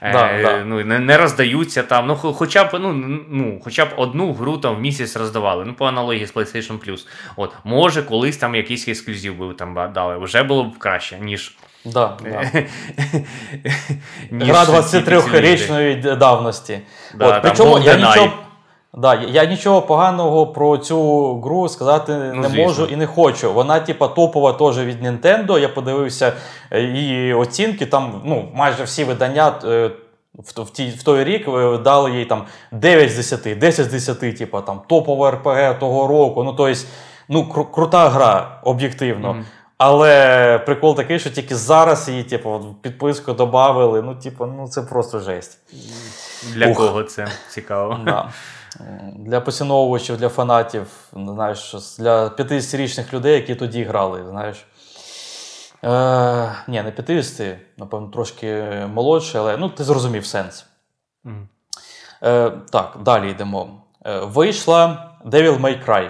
Да, 0.01 0.27
е, 0.27 0.63
ну, 0.65 0.83
Не 0.83 0.99
не 0.99 1.17
роздаються 1.17 1.83
там. 1.83 2.07
Ну, 2.07 2.15
Хоча 2.15 2.63
б 2.63 2.69
ну, 2.73 2.93
ну, 3.29 3.61
хоча 3.63 3.85
б 3.85 3.89
одну 3.97 4.33
гру 4.33 4.57
там 4.57 4.75
в 4.75 4.79
місяць 4.79 5.15
роздавали. 5.15 5.65
По 5.77 5.85
аналогії 5.85 6.25
з 6.25 6.33
PlayStation 6.33 6.89
Plus. 6.89 7.07
От, 7.35 7.51
Може, 7.63 8.03
колись 8.03 8.37
там 8.37 8.55
якийсь 8.55 8.87
ексклюзив 8.87 9.37
би 9.37 9.53
там 9.53 9.91
дали. 9.93 10.17
Вже 10.17 10.43
було 10.43 10.63
б 10.63 10.77
краще, 10.77 11.17
ніж. 11.19 11.57
Да, 11.85 12.17
да. 12.23 12.63
Гра 14.31 14.63
23-річної 14.63 16.17
давності. 16.17 16.79
Да, 17.15 17.37
От, 17.37 17.41
Причому 17.41 17.79
я 17.79 17.95
нічого 17.95 18.31
да, 18.93 19.15
я 19.15 19.45
нічого 19.45 19.81
поганого 19.81 20.47
про 20.47 20.77
цю 20.77 21.39
гру 21.41 21.69
сказати 21.69 22.13
ну, 22.33 22.41
не 22.41 22.47
звісно. 22.47 22.63
можу 22.63 22.85
і 22.85 22.95
не 22.95 23.07
хочу. 23.07 23.53
Вона, 23.53 23.79
типа, 23.79 24.07
топова 24.07 24.53
теж 24.53 24.79
від 24.79 25.03
Nintendo. 25.03 25.59
Я 25.59 25.69
подивився 25.69 26.33
е, 26.71 26.81
її 26.81 27.33
оцінки. 27.33 27.85
Там 27.85 28.21
ну, 28.25 28.49
майже 28.53 28.83
всі 28.83 29.03
видання. 29.03 29.53
В 30.37 30.61
в, 30.61 30.69
ті, 30.69 30.89
в 30.89 31.03
той 31.03 31.23
рік 31.23 31.47
ви 31.47 31.77
дали 31.77 32.11
їй 32.11 32.25
там 32.25 32.45
9 32.71 33.11
з 33.11 33.15
10, 33.15 33.59
10 33.59 33.85
з 33.85 33.91
10, 33.91 34.37
типу, 34.37 34.61
там, 34.61 34.81
топова 34.87 35.31
РПГ 35.31 35.79
того 35.79 36.07
року. 36.07 36.43
Ну, 36.43 36.53
тобто, 36.53 36.79
ну, 37.29 37.43
кру- 37.43 37.71
крута 37.71 38.09
гра, 38.09 38.59
об'єктивно. 38.63 39.33
Mm-hmm. 39.33 39.43
Але 39.77 40.59
прикол 40.65 40.95
такий, 40.95 41.19
що 41.19 41.29
тільки 41.29 41.55
зараз 41.55 42.09
її, 42.09 42.23
типу, 42.23 42.75
підписку 42.81 43.33
додали. 43.33 44.01
Ну, 44.01 44.15
типу, 44.15 44.45
ну 44.45 44.67
це 44.67 44.81
просто 44.81 45.19
жесть. 45.19 45.59
Для 46.53 46.67
Ух. 46.67 46.77
кого 46.77 47.03
це 47.03 47.27
цікаво? 47.49 47.99
Да. 48.05 48.29
Для 49.15 49.41
поціновувачів, 49.41 50.17
для 50.17 50.29
фанатів, 50.29 50.87
знаєш, 51.13 51.75
для 51.99 52.27
50-річних 52.27 53.13
людей, 53.13 53.33
які 53.33 53.55
тоді 53.55 53.83
грали, 53.83 54.25
знаєш. 54.29 54.65
Е, 55.83 56.51
ні, 56.67 56.81
не 56.81 56.91
50, 56.91 57.57
напевно, 57.77 58.07
трошки 58.07 58.63
молодше, 58.93 59.39
але 59.39 59.57
ну, 59.57 59.69
ти 59.69 59.83
зрозумів 59.83 60.25
сенс. 60.25 60.65
Мгм. 61.23 61.47
Е, 62.23 62.51
так, 62.71 62.97
далі 63.01 63.29
йдемо. 63.31 63.69
Е, 64.05 64.19
вийшла 64.19 65.09
Devil 65.25 65.61
May 65.61 65.85
Cry. 65.89 66.09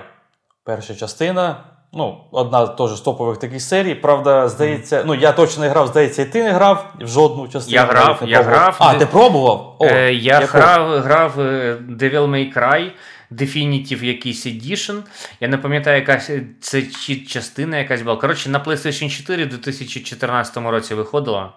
Перша 0.64 0.96
частина. 0.96 1.56
Ну, 1.94 2.18
одна 2.32 2.68
теж 2.68 2.90
з 2.96 3.02
топових 3.02 3.38
таких 3.38 3.62
серій. 3.62 3.96
Правда, 3.96 4.50
здається, 4.50 5.04
ну 5.06 5.16
я 5.16 5.32
точно 5.32 5.64
не 5.64 5.70
грав, 5.70 5.88
здається, 5.88 6.22
і 6.22 6.26
ти 6.26 6.44
не 6.44 6.52
грав 6.52 6.86
в 7.02 7.08
жодну 7.08 7.48
частину. 7.48 7.76
Я 7.76 7.86
грав, 7.86 8.20
я 8.26 8.38
пробував. 8.42 8.46
грав. 8.46 8.76
А, 8.80 8.94
ти 8.94 9.06
пробував? 9.06 9.76
О, 9.80 9.86
Е, 9.86 10.14
я 10.14 10.40
яку? 10.40 10.58
грав, 10.58 11.00
грав 11.00 11.40
е, 11.40 11.78
Devil 11.90 12.28
May 12.30 12.58
Cry, 12.58 12.92
Definitive 13.32 14.04
якийсь 14.04 14.46
Edition. 14.48 15.02
Я 15.40 15.48
не 15.48 15.58
пам'ятаю, 15.58 15.96
яка 16.00 16.22
це 16.62 16.82
чи 16.82 17.16
частина 17.16 17.78
якась 17.78 18.02
була. 18.02 18.16
Коротше, 18.16 18.50
на 18.50 18.60
PlayStation 18.60 19.10
4 19.10 19.46
в 19.46 19.50
2014 19.50 20.58
році 20.58 20.94
виходила. 20.94 21.54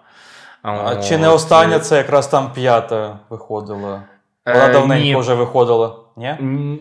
А 0.61 0.95
чи 0.95 1.17
не 1.17 1.29
остання, 1.29 1.79
це 1.79 1.97
якраз 1.97 2.27
там 2.27 2.53
п'ята 2.53 3.19
виходила. 3.29 4.03
Вона 4.45 4.65
Е, 4.69 4.73
давненько 4.73 5.19
вже 5.19 5.33
виходила. 5.33 5.95
Ні? 6.17 6.35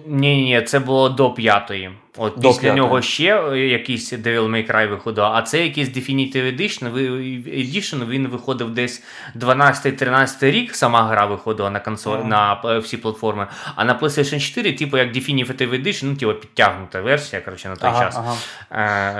Ні, 0.06 0.42
ні, 0.42 0.62
це 0.62 0.78
було 0.78 1.08
до 1.08 1.30
п'ятої. 1.30 1.90
От 2.18 2.34
До 2.36 2.48
після 2.48 2.60
п'ятої. 2.60 2.72
нього 2.82 3.02
ще 3.02 3.42
е, 3.52 3.58
якийсь 3.58 4.12
Devil 4.12 4.48
May 4.50 4.72
Cry 4.72 4.88
виходив, 4.88 5.24
а 5.24 5.42
це 5.42 5.62
якийсь 5.64 5.88
Definitive 5.88 6.56
Edition. 6.56 6.92
Edition, 7.46 8.08
він 8.08 8.28
виходив 8.28 8.70
десь 8.70 9.02
12-13 9.36 10.50
рік, 10.50 10.76
сама 10.76 11.02
гра 11.02 11.26
виходила 11.26 11.70
на 11.70 11.80
консоль 11.80 12.18
Мгм. 12.18 12.28
на 12.28 12.60
е, 12.64 12.78
всі 12.78 12.96
платформи. 12.96 13.46
А 13.76 13.84
на 13.84 13.94
PlayStation 13.98 14.40
4, 14.40 14.72
типу 14.72 14.96
як 14.98 15.08
Definitive 15.16 15.82
Edition, 15.82 16.04
ну, 16.04 16.14
типу 16.16 16.34
підтягнута 16.34 17.00
версія, 17.00 17.42
коротше, 17.42 17.68
на 17.68 17.76
той 17.76 17.90
Ага, 17.90 18.04
час 18.04 18.16
ага. 18.16 18.34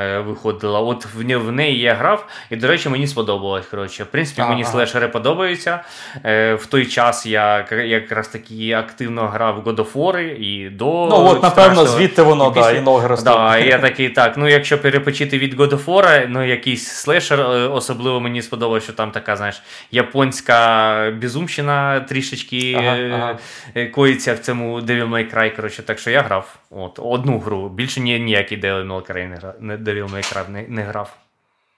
е, 0.00 0.18
виходила. 0.20 0.80
От 0.80 1.06
в, 1.14 1.36
в 1.38 1.52
неї 1.52 1.78
я 1.80 1.94
грав, 1.94 2.26
і, 2.50 2.56
до 2.56 2.66
речі, 2.68 2.88
мені 2.88 3.06
сподобалось. 3.06 3.66
Коротше. 3.66 4.04
В 4.04 4.06
принципі, 4.06 4.40
Ага, 4.40 4.50
мені 4.50 4.64
слешери 4.64 5.08
подобаються. 5.08 5.80
В 6.24 6.60
той 6.70 6.86
час 6.86 7.26
я 7.26 7.66
якраз 7.84 8.28
таки 8.28 8.72
активно 8.72 9.26
грав 9.26 9.62
в 9.64 9.68
God 9.68 9.76
of 9.76 9.92
War 9.92 10.18
і 10.34 10.70
до. 10.70 10.84
Ну, 11.10 11.16
от, 11.26 11.42
напевно, 11.42 11.86
звідти 11.86 12.22
воно, 12.22 12.50
да, 12.50 12.60
після- 12.60 12.79
і 12.80 12.84
ноги 12.84 13.06
ростуть. 13.06 13.34
Да, 13.34 13.58
я 13.58 13.78
такий, 13.78 14.08
так, 14.08 14.36
ну 14.36 14.48
якщо 14.48 14.78
перепочити 14.80 15.38
від 15.38 15.60
God 15.60 15.70
of 15.70 15.84
War, 15.84 16.26
ну 16.28 16.46
якийсь 16.46 16.86
слешер, 16.86 17.40
е, 17.40 17.44
особливо 17.68 18.20
мені 18.20 18.42
сподобалося, 18.42 18.84
що 18.84 18.92
там 18.92 19.10
така, 19.10 19.36
знаєш, 19.36 19.62
японська 19.90 21.10
безумщина 21.22 22.00
трішечки 22.00 22.74
Ага, 22.78 22.96
е, 22.96 23.10
ага. 23.14 23.38
е, 23.74 23.86
коїться 23.86 24.34
в 24.34 24.38
цьому 24.38 24.80
Devil 24.80 25.08
May 25.08 25.34
Cry, 25.34 25.56
коротше, 25.56 25.82
так 25.82 25.98
що 25.98 26.10
я 26.10 26.22
грав. 26.22 26.56
От, 26.70 26.98
одну 27.02 27.38
гру. 27.38 27.68
Більше 27.68 28.00
ні, 28.00 28.20
ніякий 28.20 28.60
Devil 28.60 28.86
May 28.86 29.12
Cry 29.12 29.28
не 29.28 29.36
грав. 29.36 29.54
Devil 29.60 30.10
May 30.10 30.34
Cry 30.34 30.50
не, 30.50 30.64
не 30.68 30.82
грав. 30.82 31.16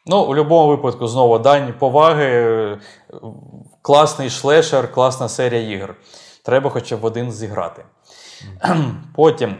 Ну, 0.07 0.23
у 0.23 0.27
будь-якому 0.27 0.69
випадку, 0.69 1.07
знову 1.07 1.39
дані 1.39 1.73
поваги. 1.79 2.79
Класний 3.83 4.31
шлешер, 4.31 4.93
класна 4.93 5.29
серія 5.29 5.77
ігор. 5.77 5.95
Треба 6.45 6.71
хоча 6.71 6.97
б 6.97 7.05
один 7.05 7.33
зіграти. 7.33 7.85
Потім 9.15 9.57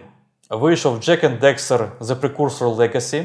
вийшов 0.53 0.97
Jack 0.97 1.25
and 1.25 1.41
Dexter 1.41 1.87
The 2.01 2.21
Precursor 2.21 2.77
Legacy. 2.77 3.25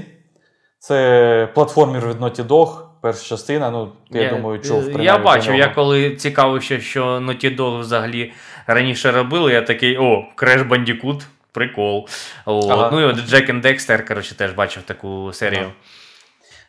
Це 0.79 1.49
платформер 1.53 2.07
від 2.07 2.21
Naughty 2.21 2.47
Dog, 2.47 2.77
перша 3.01 3.25
частина. 3.25 3.71
Ну, 3.71 3.91
ти, 4.11 4.19
я, 4.19 4.29
думаю, 4.29 4.59
чув. 4.59 5.01
Я 5.01 5.17
бачив, 5.17 5.55
я 5.55 5.67
коли 5.67 6.15
цікавився, 6.15 6.79
що 6.79 7.05
Naughty 7.05 7.57
Dog 7.57 7.79
взагалі 7.79 8.33
раніше 8.67 9.11
робили, 9.11 9.53
я 9.53 9.61
такий, 9.61 9.97
о, 9.97 10.25
Crash 10.37 10.69
Bandicoot, 10.69 11.21
прикол. 11.51 12.07
От. 12.45 12.71
Ага. 12.71 12.89
Ну 12.93 13.01
і 13.01 13.03
от 13.03 13.15
Jack 13.15 13.51
and 13.51 13.65
Dexter, 13.65 14.07
коротше, 14.07 14.35
теж 14.35 14.51
бачив 14.51 14.83
таку 14.83 15.33
серію. 15.33 15.61
Ага. 15.61 15.71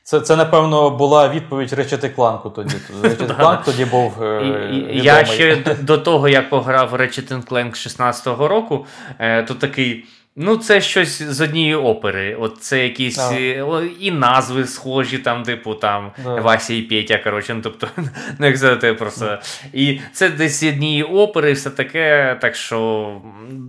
Це, 0.02 0.20
це, 0.20 0.36
напевно, 0.36 0.90
була 0.90 1.28
відповідь 1.28 1.72
Ratchet 1.72 2.14
Clank 2.16 2.52
тоді. 2.52 2.74
Ratchet 3.02 3.36
Clank 3.40 3.64
тоді 3.64 3.84
був 3.84 4.22
е, 4.22 4.38
відомий. 4.38 5.02
я 5.02 5.24
ще 5.24 5.56
до, 5.80 5.98
того, 5.98 6.28
як 6.28 6.50
пограв 6.50 6.94
Ratchet 6.94 7.48
Clank 7.48 7.70
16-го 7.70 8.48
року, 8.48 8.86
е, 9.18 9.42
то 9.42 9.54
такий. 9.54 10.06
Ну, 10.41 10.57
це 10.57 10.80
щось 10.80 11.22
з 11.22 11.41
однієї 11.41 11.74
опери. 11.74 12.34
От 12.41 12.57
це 12.61 12.84
якісь 12.84 13.18
Ага. 13.18 13.36
е, 13.36 13.86
і 14.01 14.11
назви 14.11 14.66
схожі, 14.66 15.18
там, 15.18 15.43
типу, 15.43 15.74
там 15.74 16.12
Да. 16.24 16.34
Вася 16.34 16.74
і 16.74 16.82
Петя, 16.82 17.18
коротше, 17.18 17.55
ну 17.55 17.61
тобто, 17.62 17.89
ну 18.39 18.47
як 18.47 18.57
сказати, 18.57 18.95
просто. 18.95 19.39
І 19.72 20.01
це 20.12 20.28
десь 20.28 20.61
з 20.61 20.68
однієї 20.68 21.03
опери, 21.03 21.53
все 21.53 21.70
таке, 21.70 22.39
так 22.41 22.57
що 22.57 23.11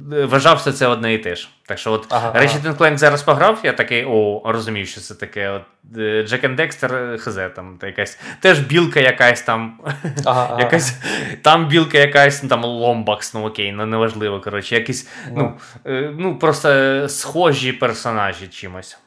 вважався 0.10 0.74
це 0.74 0.88
одне 0.88 1.14
і 1.14 1.18
те 1.18 1.36
ж. 1.36 1.50
Так 1.70 1.78
що, 1.78 1.92
от 1.92 2.06
Ага, 2.10 2.32
ага. 2.36 2.72
Clank 2.72 2.98
зараз 2.98 3.24
пограв, 3.24 3.60
я 3.64 3.74
такий, 3.74 4.06
о, 4.06 4.42
розумів, 4.46 4.88
що 4.88 5.02
це 5.02 5.16
таке. 5.16 5.50
От 5.50 5.62
е, 5.98 6.00
Jack 6.00 6.46
and 6.46 6.56
Dexter, 6.60 7.18
хз, 7.18 7.40
там 7.56 7.78
та 7.78 7.88
якась 7.88 8.20
теж 8.40 8.60
білка 8.60 9.00
якась 9.00 9.42
там. 9.42 9.80
Ага, 10.26 10.48
ага. 10.50 10.60
Якась 10.64 10.94
там 11.42 11.68
білка 11.68 11.98
якась, 11.98 12.44
ну 12.44 12.50
там 12.50 12.64
ломбакс, 12.64 13.34
ну 13.34 13.48
окей, 13.48 13.72
ну 13.72 13.86
неважливо. 13.86 14.40
Коротше, 14.42 14.76
якісь, 14.76 15.08
ну, 15.32 15.54
е, 15.86 16.14
ну 16.18 16.40
просто 16.40 17.10
схожі 17.10 17.74
персонажі 17.74 18.48
чимось. 18.48 18.98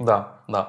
Да, 0.00 0.26
да. 0.48 0.66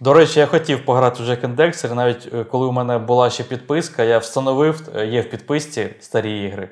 До 0.00 0.12
речі, 0.12 0.40
я 0.40 0.46
хотів 0.46 0.84
пограти 0.84 1.22
в 1.22 1.28
Jack 1.28 1.40
and 1.40 1.56
Dexter, 1.56 1.94
навіть 1.94 2.28
е, 2.34 2.44
коли 2.44 2.66
у 2.66 2.72
мене 2.72 2.98
була 2.98 3.30
ще 3.30 3.44
підписка, 3.44 4.02
я 4.02 4.18
встановив, 4.18 4.88
е, 4.96 5.06
є 5.06 5.20
в 5.20 5.30
підписці 5.30 5.88
старі 6.00 6.44
ігри. 6.44 6.68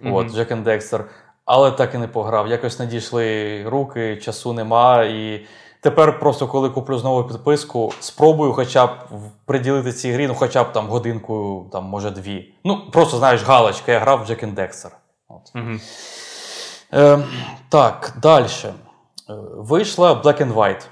Мгм. 0.00 0.14
От, 0.14 0.26
Jack 0.26 0.52
and 0.52 0.64
Dexter, 0.64 1.04
але 1.52 1.70
так 1.70 1.94
і 1.94 1.98
не 1.98 2.08
пограв. 2.08 2.48
Якось 2.48 2.78
не 2.78 2.86
дійшли 2.86 3.64
руки, 3.68 4.16
часу 4.16 4.52
нема. 4.52 5.04
І 5.04 5.46
тепер 5.80 6.18
просто, 6.18 6.46
коли 6.46 6.70
куплю 6.70 6.98
знову 6.98 7.24
підписку, 7.24 7.92
спробую 8.00 8.52
хоча 8.52 8.86
б 8.86 8.90
приділити 9.46 9.92
цій 9.92 10.12
грі, 10.12 10.28
ну 10.28 10.34
хоча 10.34 10.64
б 10.64 10.72
там 10.72 10.88
годинку, 10.88 11.66
там, 11.72 11.84
може, 11.84 12.10
дві. 12.10 12.54
Ну, 12.64 12.90
просто 12.92 13.16
знаєш, 13.16 13.42
галочка, 13.42 13.92
я 13.92 13.98
грав 13.98 14.24
в 14.24 14.30
Jack 14.30 14.44
and 14.44 14.54
Dexter. 14.54 14.90
От. 15.28 15.52
Угу. 15.54 15.78
Е, 16.92 17.18
так, 17.68 18.14
далі. 18.22 18.46
Вийшла 19.56 20.12
Black 20.12 20.42
and 20.42 20.54
White. 20.54 20.86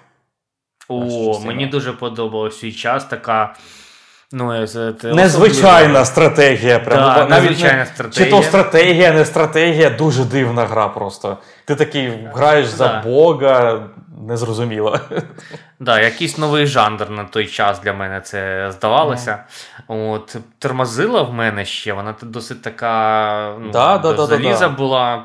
О, 0.89 1.41
мені 1.41 1.67
дуже 1.67 1.93
подобалось 1.93 2.59
свій 2.59 2.73
час 2.73 3.05
така. 3.05 3.57
Ну, 4.33 4.67
це- 4.67 4.93
це 4.93 5.15
Незвичайна 5.15 6.05
стратегія. 6.05 6.79
Прямо. 6.79 7.01
Да, 7.01 7.27
Навіть 7.27 7.31
незвичайна 7.51 7.79
не- 7.79 7.87
стратегія. 7.87 8.25
Чи 8.25 8.31
то 8.31 8.43
стратегія, 8.43 9.13
не 9.13 9.25
стратегія, 9.25 9.91
дуже 9.91 10.25
дивна 10.25 10.65
гра 10.67 10.89
просто. 10.89 11.37
Ти 11.65 11.75
такий 11.75 12.29
граєш 12.35 12.67
за 12.67 12.89
Да. 12.89 13.03
Бога, 13.03 13.81
незрозуміло. 14.29 15.01
Да, 15.81 16.01
якийсь 16.01 16.39
новий 16.39 16.67
жанр 16.67 17.11
на 17.11 17.25
той 17.25 17.47
час 17.47 17.81
для 17.81 17.93
мене 17.93 18.21
це 18.21 18.71
здавалося. 18.73 19.45
От, 19.89 20.37
тормозила 20.59 21.23
в 21.23 21.33
мене 21.33 21.65
ще, 21.65 21.93
вона 21.93 22.15
досить 22.23 22.63
така 22.63 23.55
ну, 23.61 23.71
Да, 23.71 23.99
да, 23.99 23.99
до 23.99 24.09
да, 24.13 24.17
да, 24.17 24.27
заліза 24.27 24.69
да. 24.69 24.75
була. 24.75 25.25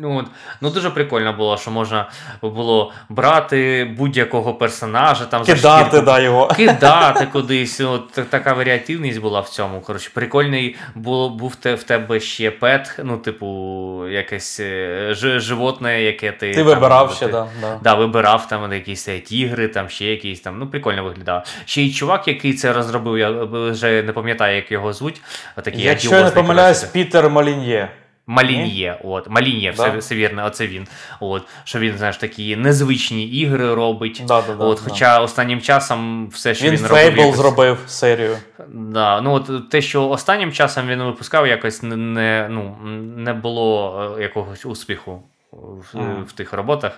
Ну, 0.00 0.18
от, 0.18 0.26
ну, 0.60 0.70
дуже 0.70 0.90
прикольно 0.90 1.32
було, 1.32 1.56
що 1.56 1.70
можна 1.70 2.10
було 2.42 2.92
брати 3.08 3.84
будь-якого 3.98 4.54
персонажа, 4.54 5.24
там 5.24 5.44
Кидати 5.44 5.84
шкірку 5.86 6.06
да, 6.06 6.20
його. 6.20 6.46
кидати 6.46 7.26
кудись. 7.26 7.80
От 7.80 8.12
така 8.12 8.52
варіативність 8.52 9.20
була 9.20 9.40
в 9.40 9.48
цьому. 9.48 9.80
Коротше, 9.80 10.10
прикольний 10.14 10.76
було, 10.94 11.30
був 11.30 11.56
те, 11.56 11.74
в 11.74 11.82
тебе 11.82 12.20
ще 12.20 12.50
пет, 12.50 13.00
ну, 13.04 13.16
типу, 13.16 14.08
якесь 14.08 14.60
е, 14.60 15.08
ж, 15.14 15.40
животне, 15.40 16.02
яке 16.02 16.32
ти. 16.32 16.50
Ти 16.50 16.56
там, 16.56 16.64
вибирав 16.64 17.10
ти- 17.10 17.16
ще, 17.16 17.28
да, 17.28 17.46
да. 17.60 17.78
Да, 17.82 17.94
вибирав 17.94 18.48
там 18.48 18.72
якісь 18.72 19.08
е, 19.08 19.18
тігри, 19.18 19.68
там 19.68 19.88
ще 19.88 20.04
якісь 20.04 20.40
там. 20.40 20.58
Ну, 20.58 20.66
прикольно 20.66 21.04
виглядав. 21.04 21.46
Ще 21.64 21.82
й 21.82 21.92
чувак, 21.92 22.28
який 22.28 22.54
це 22.54 22.72
розробив, 22.72 23.18
я 23.18 23.30
е, 23.30 23.44
вже 23.70 24.02
не 24.02 24.12
пам'ятаю, 24.12 24.56
як 24.56 24.72
його 24.72 24.92
звуть. 24.92 25.20
Отакий 25.56 25.82
Якщо 25.82 26.14
я 26.14 26.24
не 26.24 26.30
помиляюсь. 26.30 26.84
Пітер 26.84 27.30
Малін'є. 27.30 27.88
Малін'є, 28.30 28.98
от, 29.04 29.30
Малін'є, 29.30 29.70
все, 29.70 29.90
Да. 29.90 29.98
все 29.98 30.14
вірно, 30.14 30.46
оце 30.46 30.66
він. 30.66 30.86
От, 31.20 31.42
що 31.64 31.78
він, 31.78 31.98
знаєш, 31.98 32.16
такі 32.16 32.56
незвичні 32.56 33.24
ігри 33.28 33.74
робить. 33.74 34.22
Да, 34.26 34.42
да, 34.42 34.52
от, 34.64 34.76
да. 34.84 34.90
Хоча 34.90 35.20
останнім 35.20 35.60
часом 35.60 36.28
все, 36.28 36.54
що 36.54 36.64
Він 36.66 36.72
він, 36.74 36.82
робив. 36.86 37.02
Фейбл 37.04 37.20
якось- 37.20 37.36
зробив 37.36 37.78
серію. 37.86 38.36
Да, 38.68 39.20
ну 39.20 39.32
от 39.32 39.70
те, 39.70 39.82
що 39.82 40.08
останнім 40.08 40.52
часом 40.52 40.88
він 40.88 41.02
випускав, 41.02 41.46
якось 41.46 41.82
не, 41.82 41.96
не, 41.96 42.48
ну, 42.50 42.76
не 43.16 43.32
було 43.32 44.16
е, 44.18 44.22
якогось 44.22 44.66
успіху. 44.66 45.22
В, 45.52 45.94
mm. 45.94 46.24
в 46.24 46.32
тих 46.32 46.52
роботах. 46.52 46.92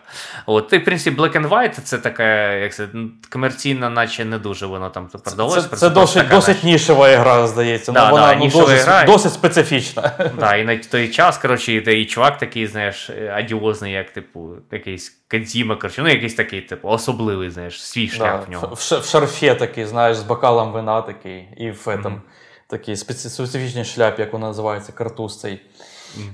От, 0.47 0.73
і, 0.73 0.79
в 0.79 0.85
принципі, 0.85 1.21
Black 1.21 1.41
and 1.41 1.49
White 1.49 1.81
це 1.81 1.99
така, 1.99 2.53
як 2.53 2.75
це, 2.75 2.89
комерційна, 3.33 3.91
наче 3.91 4.25
не 4.25 4.39
дуже 4.39 4.67
воно 4.67 4.91
там 4.91 5.09
продалось. 5.09 5.69
Це, 5.69 5.77
це 5.77 5.91
досить 5.91 6.23
така, 6.23 6.35
досить 6.35 6.65
нішева 6.65 7.09
гра, 7.09 7.47
здається. 7.47 7.93
Да, 7.93 8.05
ну, 8.05 8.11
вона 8.11 8.27
да, 8.27 8.35
ну, 8.35 8.51
досить, 8.51 8.81
гра. 8.81 9.05
досить 9.05 9.33
специфічна. 9.33 10.33
Да, 10.39 10.57
і 10.57 10.65
на 10.65 10.77
той 10.77 11.09
час, 11.09 11.39
коротше, 11.39 11.73
і, 11.73 12.03
і 12.03 12.07
чувак 12.07 12.39
такий, 12.39 12.67
знаєш, 12.67 13.11
адіозний, 13.11 13.93
як, 13.93 14.11
типу, 14.11 14.51
якийсь 14.73 15.21
Кадзіма, 15.29 15.77
коротше, 15.77 16.03
ну 16.03 16.09
якийсь 16.09 16.35
такий, 16.35 16.61
типу, 16.61 16.89
особливий, 16.89 17.51
знаєш, 17.51 17.83
свій 17.83 18.09
шлях 18.09 18.49
в 18.49 18.51
нього. 18.51 18.75
В, 18.75 19.01
в 19.01 19.05
шарфі 19.05 19.55
такий, 19.55 19.85
знаєш, 19.85 20.17
з 20.17 20.23
бокалом 20.23 20.73
вина 20.73 21.03
такий, 21.03 21.49
і 21.57 21.71
в 21.71 21.87
этом, 21.87 22.09
Мгм. 22.09 22.23
такий 22.67 22.95
специ- 22.95 23.29
специфічний 23.29 23.85
шляп, 23.85 24.19
як 24.19 24.33
вона 24.33 24.47
називається, 24.47 24.93
картуз 24.93 25.41
цей. 25.41 25.61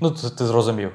Ну, 0.00 0.10
ти, 0.10 0.30
ти 0.38 0.46
зрозумів. 0.46 0.92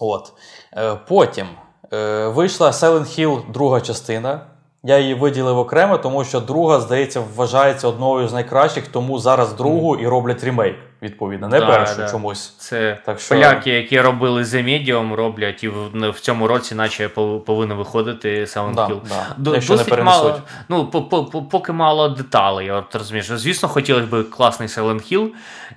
От. 0.00 0.32
Е, 0.76 0.94
потім 1.08 1.46
е, 1.92 2.28
вийшла 2.28 2.70
Silent 2.70 3.20
Hill 3.20 3.52
друга 3.52 3.80
частина. 3.80 4.40
Я 4.82 4.98
її 4.98 5.14
виділив 5.14 5.58
окремо, 5.58 5.98
тому 5.98 6.24
що 6.24 6.40
друга, 6.40 6.80
здається, 6.80 7.22
вважається 7.36 7.88
одною 7.88 8.28
з 8.28 8.32
найкращих, 8.32 8.88
тому 8.88 9.18
зараз 9.18 9.52
другу 9.52 9.96
і 9.96 10.06
роблять 10.06 10.44
ремейк, 10.44 10.76
відповідно, 11.02 11.48
не 11.48 11.60
Да, 11.60 11.66
першу 11.66 11.96
да. 11.96 12.10
чомусь. 12.10 12.54
Це 12.58 12.98
Так 13.06 13.20
що- 13.20 13.34
поляки, 13.34 13.70
які 13.70 14.00
робили 14.00 14.42
The 14.42 14.64
Medium, 14.64 15.14
роблять, 15.14 15.64
і 15.64 15.68
в, 15.68 16.10
в 16.10 16.20
цьому 16.20 16.46
році, 16.46 16.74
наче 16.74 17.06
пов- 17.06 17.40
повинно 17.40 17.76
виходити 17.76 18.44
Silent 18.44 18.74
Да, 18.74 18.86
Hill. 18.86 19.00
До- 19.36 19.54
якщо 19.54 19.72
не 19.76 19.84
досить 19.84 20.04
мало, 20.04 20.40
ну, 20.68 20.86
по, 20.86 21.02
по, 21.02 21.24
по- 21.24 21.42
поки 21.42 21.72
мало 21.72 22.08
деталей, 22.08 22.70
от 22.70 22.94
розумієш. 22.94 23.26
Звісно, 23.30 23.68
хотілося 23.68 24.06
б 24.06 24.30
класний 24.30 24.68
Silent 24.68 25.12
Hill, 25.12 25.28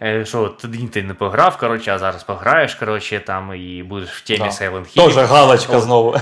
е, 0.02 0.26
що 0.26 0.48
тоді 0.48 0.88
ти 0.88 1.04
не 1.04 1.14
пограв, 1.14 1.58
коротше, 1.58 1.92
а 1.94 2.00
зараз 2.00 2.24
пограєш, 2.24 2.76
коротше, 2.76 3.20
там 3.28 3.54
і 3.56 3.84
будеш 3.84 4.10
в 4.10 4.28
темі 4.28 4.40
Да. 4.40 4.46
Silent 4.46 4.82
Hill. 4.82 4.96
Тоже 4.96 5.22
галочка 5.22 5.80
знову. 5.80 6.16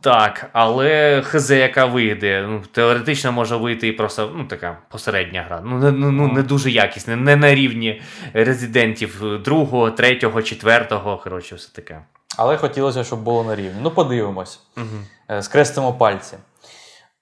Так, 0.00 0.50
але 0.52 1.22
хз, 1.22 1.50
яка 1.50 1.84
вийде. 1.86 2.46
Ну, 2.48 2.62
теоретично 2.72 3.32
може 3.32 3.56
вийти 3.56 3.88
і 3.88 3.92
просто 3.92 4.32
ну, 4.36 4.44
така 4.44 4.78
посередня 4.88 5.44
гра. 5.48 5.62
Ну, 5.64 5.78
не, 5.78 5.90
ну, 5.90 6.10
ну, 6.10 6.28
не 6.28 6.42
дуже 6.42 6.70
якісна, 6.70 7.16
не 7.16 7.36
на 7.36 7.54
рівні 7.54 8.02
резидентів 8.32 9.42
другого, 9.44 9.90
третього, 9.90 10.42
четвертого. 10.42 11.16
Коротше, 11.16 11.54
все 11.54 11.72
таке. 11.72 12.00
Але 12.38 12.56
хотілося, 12.56 13.04
щоб 13.04 13.22
було 13.22 13.44
на 13.44 13.56
рівні. 13.56 13.80
Ну, 13.82 13.90
подивимось. 13.90 14.60
Угу. 14.76 15.42
Скрестимо 15.42 15.92
пальці. 15.92 16.36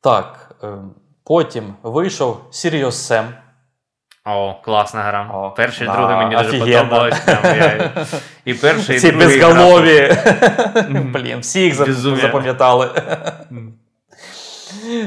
Так. 0.01 0.55
е, 0.63 0.69
Потім 1.25 1.75
вийшов 1.83 2.41
Serious 2.53 2.91
Sam. 2.91 3.25
О, 4.29 4.55
класна 4.65 5.03
гра. 5.03 5.31
О, 5.35 5.51
перший, 5.51 5.87
да, 5.87 5.97
другий 5.97 6.17
мені 6.17 6.37
дуже 6.37 6.59
подобалось. 6.59 7.23
Я... 7.27 7.91
І 8.45 8.55
перший, 8.55 8.97
і 8.97 9.01
Ці 9.01 9.13
другий 9.13 9.41
безголові. 9.41 10.17
Блін, 10.89 11.39
всі 11.41 11.61
їх 11.61 11.87
Безумія. 11.87 12.23
запам'ятали. 12.23 12.91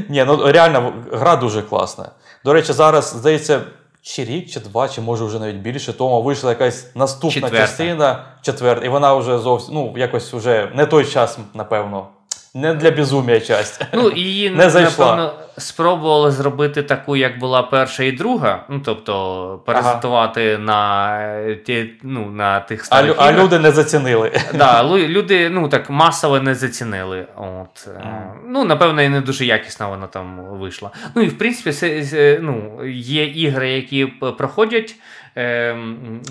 Ні, 0.09 0.23
ну 0.27 0.51
реально, 0.51 0.93
гра 1.11 1.35
дуже 1.35 1.61
класна. 1.61 2.09
До 2.45 2.53
речі, 2.53 2.73
зараз, 2.73 3.15
здається, 3.17 3.61
чи 4.01 4.25
рік, 4.25 4.49
чи 4.49 4.59
два, 4.59 4.89
чи 4.89 5.01
може 5.01 5.25
вже 5.25 5.39
навіть 5.39 5.55
більше 5.55 5.93
тому 5.93 6.21
вийшла 6.21 6.49
якась 6.49 6.95
наступна 6.95 7.41
Четверта. 7.41 7.57
частина, 7.57 8.23
четверта, 8.41 8.85
і 8.85 8.89
вона 8.89 9.13
вже 9.13 9.37
зовсім, 9.37 9.73
ну, 9.73 9.93
якось 9.97 10.33
вже 10.33 10.71
не 10.75 10.85
той 10.85 11.05
час, 11.05 11.39
напевно. 11.53 12.07
Не 12.55 12.73
для 12.73 12.91
безумія 12.91 13.39
часть. 13.39 13.85
Ну, 13.93 14.11
її, 14.11 14.49
Не 14.49 14.69
зайшла. 14.69 15.05
напевно, 15.05 15.33
спробували 15.57 16.31
зробити 16.31 16.83
таку, 16.83 17.15
як 17.15 17.39
була 17.39 17.63
перша 17.63 18.03
і 18.03 18.11
друга. 18.11 18.65
Ну, 18.69 18.81
тобто, 18.85 19.61
презентувати 19.65 20.57
на, 20.57 21.11
е, 21.21 21.55
ті, 21.55 21.89
ну, 22.03 22.29
на 22.29 22.59
тих 22.59 22.81
А, 22.81 22.83
старих 22.85 23.15
а 23.17 23.29
іграх. 23.29 23.43
люди 23.43 23.59
не 23.59 23.71
зацінили. 23.71 24.31
Да, 24.53 24.83
люди 24.83 25.49
ну, 25.49 25.69
так 25.69 25.89
масово 25.89 26.39
не 26.39 26.55
зацінили. 26.55 27.25
От. 27.37 27.87
е, 27.87 28.23
Ну, 28.47 28.63
напевно, 28.65 29.01
і 29.01 29.09
не 29.09 29.21
дуже 29.21 29.45
якісно 29.45 29.89
вона 29.89 30.07
там 30.07 30.39
вийшла. 30.59 30.89
Ну 31.15 31.21
і 31.21 31.27
в 31.27 31.37
принципі, 31.37 31.71
це, 31.71 32.05
це, 32.05 32.39
ну, 32.41 32.85
є 32.95 33.25
ігри, 33.25 33.69
які 33.71 34.05
проходять 34.37 34.95
е, 35.37 35.75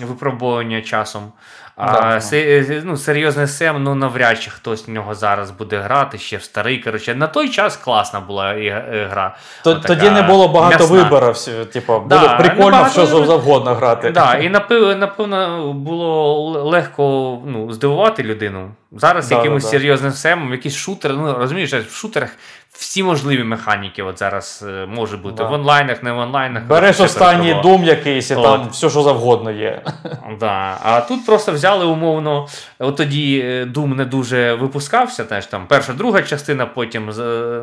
випробування 0.01 0.81
часом. 0.81 1.23
А 1.75 1.91
Да. 1.93 2.21
ну, 2.83 2.97
серйозний 2.97 3.47
сем, 3.47 3.83
ну 3.83 3.95
навряд 3.95 4.41
чи 4.41 4.51
хтось 4.51 4.87
в 4.87 4.91
нього 4.91 5.15
зараз 5.15 5.51
буде 5.51 5.79
грати, 5.79 6.17
ще 6.17 6.37
в 6.37 6.43
старий. 6.43 6.77
Коротше, 6.77 7.15
на 7.15 7.27
той 7.27 7.49
час 7.49 7.77
класна 7.77 8.19
була 8.19 8.53
і- 8.53 8.65
е, 8.67 9.07
гра. 9.11 9.35
То- 9.63 9.71
Отака 9.71 9.87
Тоді 9.87 10.09
не 10.09 10.21
було 10.21 10.47
багато 10.47 10.77
м'ясна. 10.77 11.03
виборів. 11.03 11.65
Типу, 11.73 12.03
Да, 12.07 12.19
було 12.19 12.37
прикольно 12.37 12.71
багато 12.71 13.05
що 13.07 13.25
завгодно 13.25 13.73
грати. 13.75 14.11
Да, 14.11 14.35
і 14.35 14.49
напевно, 14.49 15.73
було 15.73 16.49
легко 16.69 17.37
ну, 17.45 17.71
здивувати 17.71 18.23
людину. 18.23 18.71
Зараз 18.91 19.29
Да, 19.29 19.35
якимось 19.35 19.63
да, 19.63 19.67
да. 19.71 19.77
серйозним 19.77 20.11
семом, 20.11 20.51
якийсь 20.51 20.75
шутер. 20.75 21.13
Ну 21.13 21.33
розумієш, 21.33 21.73
в 21.73 21.95
шутерах 21.95 22.29
всі 22.71 23.03
можливі 23.03 23.43
механіки 23.43 24.03
от 24.03 24.19
зараз 24.19 24.65
е, 24.67 24.85
може 24.85 25.17
бути 25.17 25.35
Да. 25.35 25.49
в 25.49 25.53
онлайнах, 25.53 26.03
не 26.03 26.11
в 26.11 26.17
онлайнах. 26.17 26.63
Береш 26.63 26.99
останній 26.99 27.55
дум 27.63 27.83
якийсь, 27.83 28.31
і 28.31 28.35
От. 28.35 28.43
там 28.43 28.69
все, 28.69 28.89
що 28.89 29.01
завгодно 29.01 29.51
є. 29.51 29.81
Да. 30.39 30.77
А 30.83 31.01
тут 31.01 31.25
просто 31.25 31.51
взяли 31.51 31.85
умовно. 31.85 32.47
От 32.79 32.95
тоді 32.95 33.39
е, 33.45 33.65
Doom 33.65 33.95
не 33.95 34.05
дуже 34.05 34.53
випускався. 34.53 35.23
Знаєш, 35.23 35.45
там 35.45 35.65
перша, 35.67 35.93
друга 35.93 36.21
частина, 36.21 36.65
потім 36.65 37.05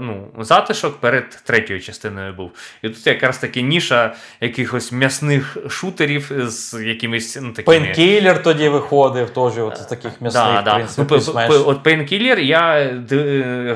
ну, 0.00 0.24
затишок 0.38 0.96
перед 1.00 1.30
третьою 1.44 1.80
частиною 1.80 2.32
був. 2.32 2.50
І 2.82 2.88
тут 2.88 3.06
якраз 3.06 3.38
таки 3.38 3.62
ніша 3.62 4.14
якихось 4.40 4.92
м'ясних 4.92 5.56
шутерів 5.68 6.32
з 6.36 6.82
якимись 6.86 7.38
ну, 7.42 7.52
такими. 7.52 7.78
Пейнкілер 7.80 8.42
тоді 8.42 8.68
виходив, 8.68 9.30
теж 9.30 9.58
от 9.58 9.76
з 9.76 9.80
таких 9.86 10.20
м'ясних, 10.20 10.44
Да, 10.44 10.60
в 10.60 10.64
да. 10.64 10.74
принципі, 10.74 11.14
Ну, 11.50 11.64
От 11.66 11.86
Painkiller 11.86 12.38
я 12.38 12.90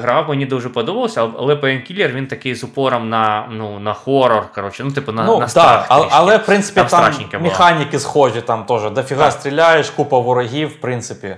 грав, 0.02 0.28
мені 0.28 0.46
дуже 0.46 0.68
подобався, 0.68 1.22
але 1.39 1.55
Painkiller 1.55 2.12
він 2.12 2.27
такий 2.27 2.55
з 2.55 2.65
упором 2.65 3.09
на, 3.09 3.49
ну, 3.51 3.78
на 3.78 3.94
хорор, 3.94 4.53
коротше, 4.55 4.85
ну, 4.85 4.90
типу, 4.93 5.12
на, 5.12 5.24
Ну, 5.24 5.32
на 5.35 5.40
так, 5.40 5.51
страх. 5.51 5.86
але, 5.89 6.03
трішки. 6.03 6.19
але 6.20 6.36
в 6.36 6.47
принципі 6.47 6.74
Там 6.74 6.89
там, 6.89 7.43
механіки 7.43 7.99
схожі, 7.99 8.40
там 8.40 8.65
теж 8.65 8.90
дофіга 8.90 9.24
Так. 9.24 9.32
стріляєш, 9.32 9.90
купа 9.90 10.19
ворогів, 10.19 10.69
в 10.69 10.77
принципі. 10.77 11.36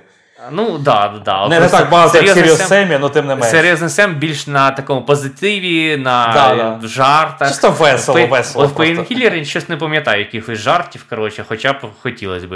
Ну, 0.50 0.78
да, 0.78 1.14
да. 1.24 1.48
Не, 1.48 1.60
не 1.60 1.68
так 1.68 1.90
багато, 1.90 2.18
як 2.22 2.36
Serious 2.36 2.68
Sam, 2.68 2.98
але 3.00 3.10
тим 3.10 3.26
не 3.26 3.34
менше. 3.34 3.50
Серйозний 3.50 3.90
Сем 3.90 4.14
більш 4.14 4.46
на 4.46 4.70
такому 4.70 5.02
позитиві, 5.02 5.96
на 5.96 6.30
Да, 6.34 6.54
да. 6.80 6.88
жартах. 6.88 7.48
Чисто 7.48 7.70
весело, 7.70 8.18
Пей- 8.18 8.28
весело 8.28 8.66
в 8.66 8.74
я 8.74 9.44
щось 9.44 9.68
не 9.68 9.76
пам'ятаю, 9.76 10.18
якихось 10.18 10.58
жартів, 10.58 11.04
коротше, 11.10 11.44
хоча 11.48 11.72
б 11.72 11.76
хотілося 12.02 12.46
б, 12.46 12.54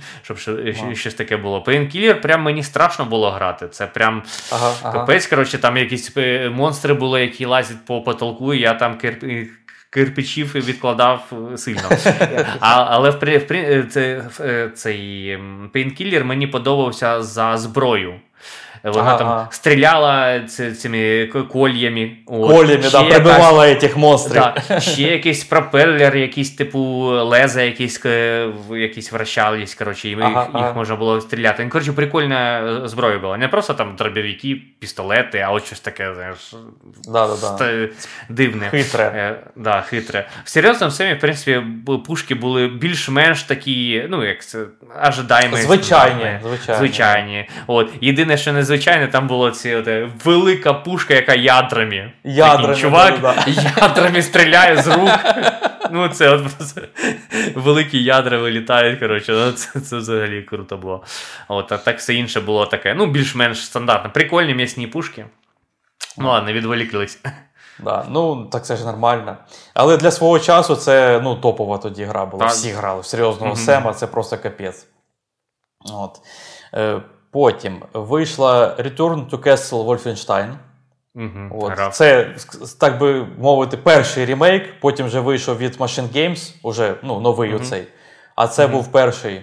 щоб 0.22 0.38
що- 0.38 0.56
щось 0.94 1.14
таке 1.14 1.36
було. 1.36 1.60
Painkiller 1.66 2.14
прям 2.14 2.42
мені 2.42 2.62
страшно 2.62 3.04
було 3.04 3.30
грати. 3.30 3.68
Це 3.68 3.86
прям 3.86 4.22
Ага, 4.52 4.72
ага. 4.82 5.04
коротше, 5.26 5.58
там 5.58 5.76
якісь 5.76 6.12
е, 6.16 6.50
монстри 6.54 6.94
були, 6.94 7.20
які 7.20 7.44
лазять 7.46 7.84
по 7.86 8.02
потолку, 8.02 8.54
і 8.54 8.60
я 8.60 8.74
там 8.74 8.94
кирп- 9.04 9.46
кирпичів 9.90 10.54
відкладав 10.54 11.32
е, 11.52 11.58
сильно. 11.58 11.82
А, 12.60 12.86
але 12.90 13.10
в, 13.10 13.18
в, 13.18 13.52
е, 13.52 13.86
це, 13.90 14.24
е, 14.40 14.70
цей 14.74 15.38
пейнкіллер 15.72 16.24
мені 16.24 16.46
подобався 16.46 17.22
за 17.22 17.56
зброю. 17.56 18.14
Вона 18.84 19.00
Ага, 19.00 19.18
там 19.18 19.46
стріляла 19.50 20.40
цими 20.80 21.26
кольями. 21.52 22.10
От. 22.26 22.66
Ще 22.66 22.76
да, 22.76 22.98
якась- 22.98 23.08
прибивала 23.10 23.74
цих 23.74 23.96
монстрів. 23.96 24.42
Да, 24.68 24.80
ще 24.80 25.02
якийсь 25.02 25.44
пропелер, 25.44 26.16
якийсь 26.16 26.50
типу 26.50 26.80
леза, 27.08 27.62
якісь, 27.62 28.04
якісь 28.70 29.12
вращались, 29.12 29.74
коротше, 29.74 30.08
і 30.08 30.16
Ага, 30.20 30.28
їх, 30.28 30.38
ага. 30.54 30.66
їх 30.66 30.76
можна 30.76 30.96
було 30.96 31.20
стріляти. 31.20 31.64
Ну, 31.64 31.70
коротше, 31.70 31.92
прикольна 31.92 32.60
е, 32.84 32.88
зброя 32.88 33.18
була. 33.18 33.36
Не 33.36 33.48
просто 33.48 33.74
там 33.74 33.96
дробовики, 33.96 34.62
пістолети, 34.78 35.38
а 35.38 35.50
от 35.50 35.66
щось 35.66 35.80
таке, 35.80 36.14
знаєш, 36.14 36.54
Да, 37.04 37.26
да, 37.26 37.36
да. 37.40 37.64
ст- 37.64 37.88
дивне. 38.28 38.68
Хитре. 38.70 39.04
Е, 39.04 39.40
да, 39.56 39.80
хитре. 39.80 40.28
В 40.44 40.48
серйозному 40.48 40.90
семі, 40.90 41.14
в 41.14 41.18
принципі, 41.20 41.62
пушки 42.06 42.34
були 42.34 42.68
більш-менш 42.68 43.42
такі, 43.42 44.06
ну, 44.10 44.24
як 44.24 44.44
це, 44.44 44.58
ожидаємо. 45.08 45.56
Звичайні, 45.56 46.38
звичайні. 46.42 46.78
звичайні. 46.78 47.48
От. 47.66 47.90
Єдине, 48.00 48.36
що 48.36 48.52
незвичайне, 48.70 49.08
там 49.08 49.26
була 49.26 49.50
ці 49.50 49.74
от, 49.74 49.88
е, 49.88 50.10
велика 50.24 50.74
пушка, 50.74 51.14
яка 51.14 51.34
ядрами. 51.34 52.12
Ядрами, 52.24 52.68
Такий 52.68 52.82
чувак 52.82 53.20
да-да-да. 53.20 53.80
ядрами 53.80 54.22
стріляє 54.22 54.82
з 54.82 54.86
рук. 54.86 55.10
Ну, 55.92 56.08
це 56.08 56.30
от 56.30 56.56
просто 56.56 56.80
великі 57.54 58.02
ядра 58.02 58.38
вилітають. 58.38 59.00
Коротше, 59.00 59.32
ну, 59.32 59.52
це, 59.52 59.80
це 59.80 59.96
взагалі 59.96 60.42
круто 60.42 60.76
було. 60.76 61.04
От, 61.48 61.72
а 61.72 61.78
так 61.78 61.98
все 61.98 62.14
інше 62.14 62.40
було 62.40 62.66
таке. 62.66 62.94
Ну, 62.94 63.06
більш-менш 63.06 63.64
стандартне. 63.64 64.10
Прикольні 64.10 64.54
м'ясні 64.54 64.86
пушки. 64.86 65.26
Ну 66.18 66.28
ладно, 66.28 66.52
відволіклись. 66.52 67.18
Да, 67.78 68.06
ну 68.08 68.44
так 68.44 68.64
це 68.66 68.76
ж 68.76 68.84
нормально. 68.84 69.36
Але 69.74 69.96
для 69.96 70.10
свого 70.10 70.38
часу 70.38 70.76
це 70.76 71.20
ну, 71.22 71.36
топова 71.36 71.78
тоді 71.78 72.04
гра 72.04 72.26
була. 72.26 72.44
Так. 72.44 72.52
Всі 72.52 72.70
грали. 72.70 73.00
В 73.00 73.06
серйозного 73.06 73.52
Мгм. 73.52 73.64
Сема 73.64 73.94
це 73.94 74.06
просто 74.06 74.38
капець. 74.38 74.86
От. 75.92 76.20
Е, 76.74 77.00
потім 77.30 77.82
вийшла 77.92 78.76
Return 78.78 79.30
to 79.30 79.46
Castle 79.46 79.86
Wolfenstein. 79.86 80.48
Угу, 81.14 81.64
От. 81.64 81.94
Це, 81.94 82.34
так 82.80 82.98
би 82.98 83.26
мовити, 83.38 83.76
перший 83.76 84.24
ремейк, 84.24 84.80
потім 84.80 85.06
вже 85.06 85.20
вийшов 85.20 85.58
від 85.58 85.76
Machine 85.76 86.16
Games, 86.16 86.54
уже 86.62 86.94
ну, 87.02 87.20
новий 87.20 87.54
угу. 87.54 87.62
оцей. 87.62 87.86
А 88.36 88.48
це 88.48 88.64
угу. 88.64 88.74
був 88.74 88.92
перший 88.92 89.42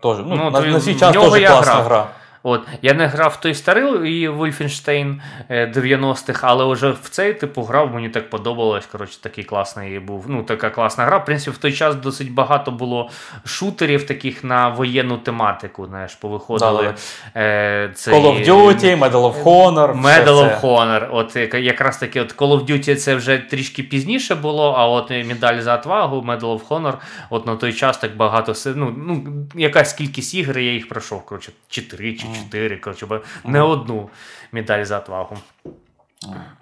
Тож, 0.00 0.18
ну, 0.18 0.36
ну, 0.36 0.50
на, 0.50 0.60
на 0.60 0.80
свій 0.80 0.94
час 0.94 1.12
теж 1.12 1.46
класна 1.46 1.74
гра. 1.74 2.06
От, 2.48 2.66
Я 2.82 2.94
не 2.94 3.06
грав 3.06 3.36
в 3.38 3.40
той 3.40 3.54
старий 3.54 4.28
Wolfenstein 4.28 5.20
90-х, 5.50 6.40
але 6.42 6.72
вже 6.72 6.90
в 6.90 7.08
цей 7.10 7.34
типу 7.34 7.62
грав, 7.62 7.94
мені 7.94 8.08
так 8.08 8.30
подобалось. 8.30 8.86
Коротше, 8.86 9.18
такий 9.20 9.44
класний 9.44 9.98
був. 9.98 10.24
Ну, 10.28 10.42
така 10.42 10.70
класна 10.70 11.04
гра. 11.04 11.18
В 11.18 11.24
принципі, 11.24 11.50
в 11.56 11.58
той 11.58 11.72
час 11.72 11.94
досить 11.94 12.32
багато 12.32 12.70
було 12.70 13.10
шутерів 13.44 14.06
таких 14.06 14.44
на 14.44 14.68
воєнну 14.68 15.18
тематику. 15.18 15.86
Знаєш, 15.86 16.14
повиходили. 16.14 16.94
Е, 17.36 17.90
цей... 17.94 18.14
Call 18.14 18.22
of 18.22 18.48
Duty, 18.48 18.98
Medal 18.98 19.10
of 19.10 19.42
Honor. 19.42 20.02
Medal 20.02 20.26
of 20.26 20.60
Honor. 20.60 21.08
От 21.10 21.36
якраз 21.54 21.98
таки 21.98 22.20
от 22.20 22.36
Call 22.36 22.58
of 22.58 22.70
Duty 22.70 22.94
це 22.94 23.14
вже 23.14 23.38
трішки 23.38 23.82
пізніше 23.82 24.34
було, 24.34 24.74
а 24.78 24.86
от 24.86 25.10
медаль 25.10 25.60
за 25.60 25.76
отвагу, 25.76 26.16
Medal 26.16 26.40
of 26.40 26.68
Honor, 26.68 26.94
от 27.30 27.46
на 27.46 27.56
той 27.56 27.72
час 27.72 27.98
так 27.98 28.16
багато 28.16 28.54
ну, 28.66 28.94
ну, 28.96 29.24
якась 29.54 29.92
кількість 29.92 30.34
ігр, 30.34 30.58
я 30.58 30.72
їх 30.72 30.88
пройшов. 30.88 31.24
Коротше, 31.24 31.52
4 31.68 32.14
чи 32.14 32.26
4, 32.44 32.76
коротше, 32.76 33.20
не 33.44 33.62
одну 33.62 34.10
медаль 34.52 34.84
за 34.84 34.98
отвагу. 34.98 35.36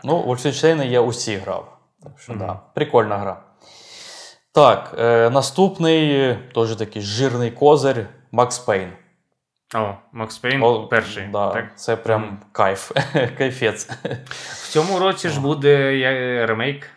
Ну, 0.04 0.22
Wolfenstein 0.22 0.84
я 0.84 1.00
усі 1.00 1.36
грав. 1.36 1.78
Так 2.02 2.12
що, 2.18 2.32
mm-hmm. 2.32 2.38
да, 2.38 2.60
Прикольна 2.74 3.18
гра. 3.18 3.42
Так, 4.52 4.94
е, 4.98 5.30
наступний 5.30 6.34
теж 6.54 6.76
такий 6.76 7.02
жирний 7.02 7.50
козир 7.50 8.06
Макс 8.32 8.58
Пейн. 8.58 8.92
О, 9.74 9.94
Макс 10.12 10.38
Пейн 10.38 10.88
перший. 10.90 11.26
Да, 11.26 11.50
так? 11.50 11.78
Це 11.78 11.96
прям 11.96 12.22
mm. 12.22 12.36
кайф. 12.52 12.92
Кайфець. 13.38 13.90
В 14.44 14.68
цьому 14.68 14.98
році 14.98 15.28
ж 15.28 15.40
буде 15.40 16.46
ремейк. 16.46 16.90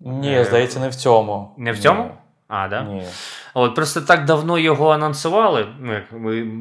Ні, 0.00 0.38
е, 0.38 0.44
здається, 0.44 0.80
не 0.80 0.88
в 0.88 0.94
цьому. 0.94 1.54
Не 1.58 1.72
в 1.72 1.78
цьому? 1.78 2.10
А, 2.50 2.68
да? 2.68 2.82
Ні. 2.82 3.04
От 3.54 3.74
Просто 3.74 4.00
так 4.00 4.24
давно 4.24 4.58
його 4.58 4.90
анонсували, 4.90 5.66
ну, 5.80 5.92
як 5.92 6.04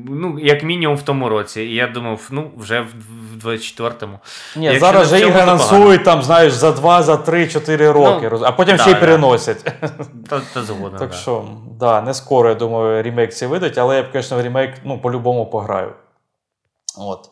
ну, 0.10 0.40
як 0.40 0.64
мінімум 0.64 0.98
в 0.98 1.02
тому 1.02 1.30
році. 1.30 1.62
І 1.62 1.76
я 1.76 1.88
думав, 1.88 2.28
ну, 2.32 2.52
вже 2.58 2.82
в 2.82 3.46
24-му. 3.46 4.20
Ні, 4.56 4.66
Якщо 4.66 4.80
зараз 4.80 5.08
же 5.08 5.20
ігри 5.20 5.42
анонсують 5.42 6.04
там, 6.04 6.24
знаєш, 6.24 6.54
за 6.54 6.72
2, 6.72 7.04
за 7.04 7.14
3-4 7.16 7.92
роки, 7.92 8.30
ну, 8.32 8.42
а 8.44 8.52
потім 8.52 8.78
да, 8.78 8.82
ще 8.82 8.92
й 8.92 8.94
да. 8.94 9.00
переносять. 9.00 9.64
Та, 10.30 10.42
та 10.54 10.64
згодом, 10.64 11.00
Так 11.00 11.10
да. 11.10 11.16
що, 11.16 11.46
да, 11.80 12.02
не 12.02 12.14
скоро, 12.14 12.50
я 12.50 12.56
думаю, 12.56 13.04
ремейк 13.04 13.34
ці 13.34 13.46
видать, 13.46 13.78
але 13.78 13.96
я 13.96 14.04
б, 14.04 14.06
звісно, 14.14 14.38
в 14.38 14.42
ремейк 14.42 14.74
ну, 14.84 15.00
по-любому 15.02 15.46
пограю. 15.46 15.94
От. 16.98 17.30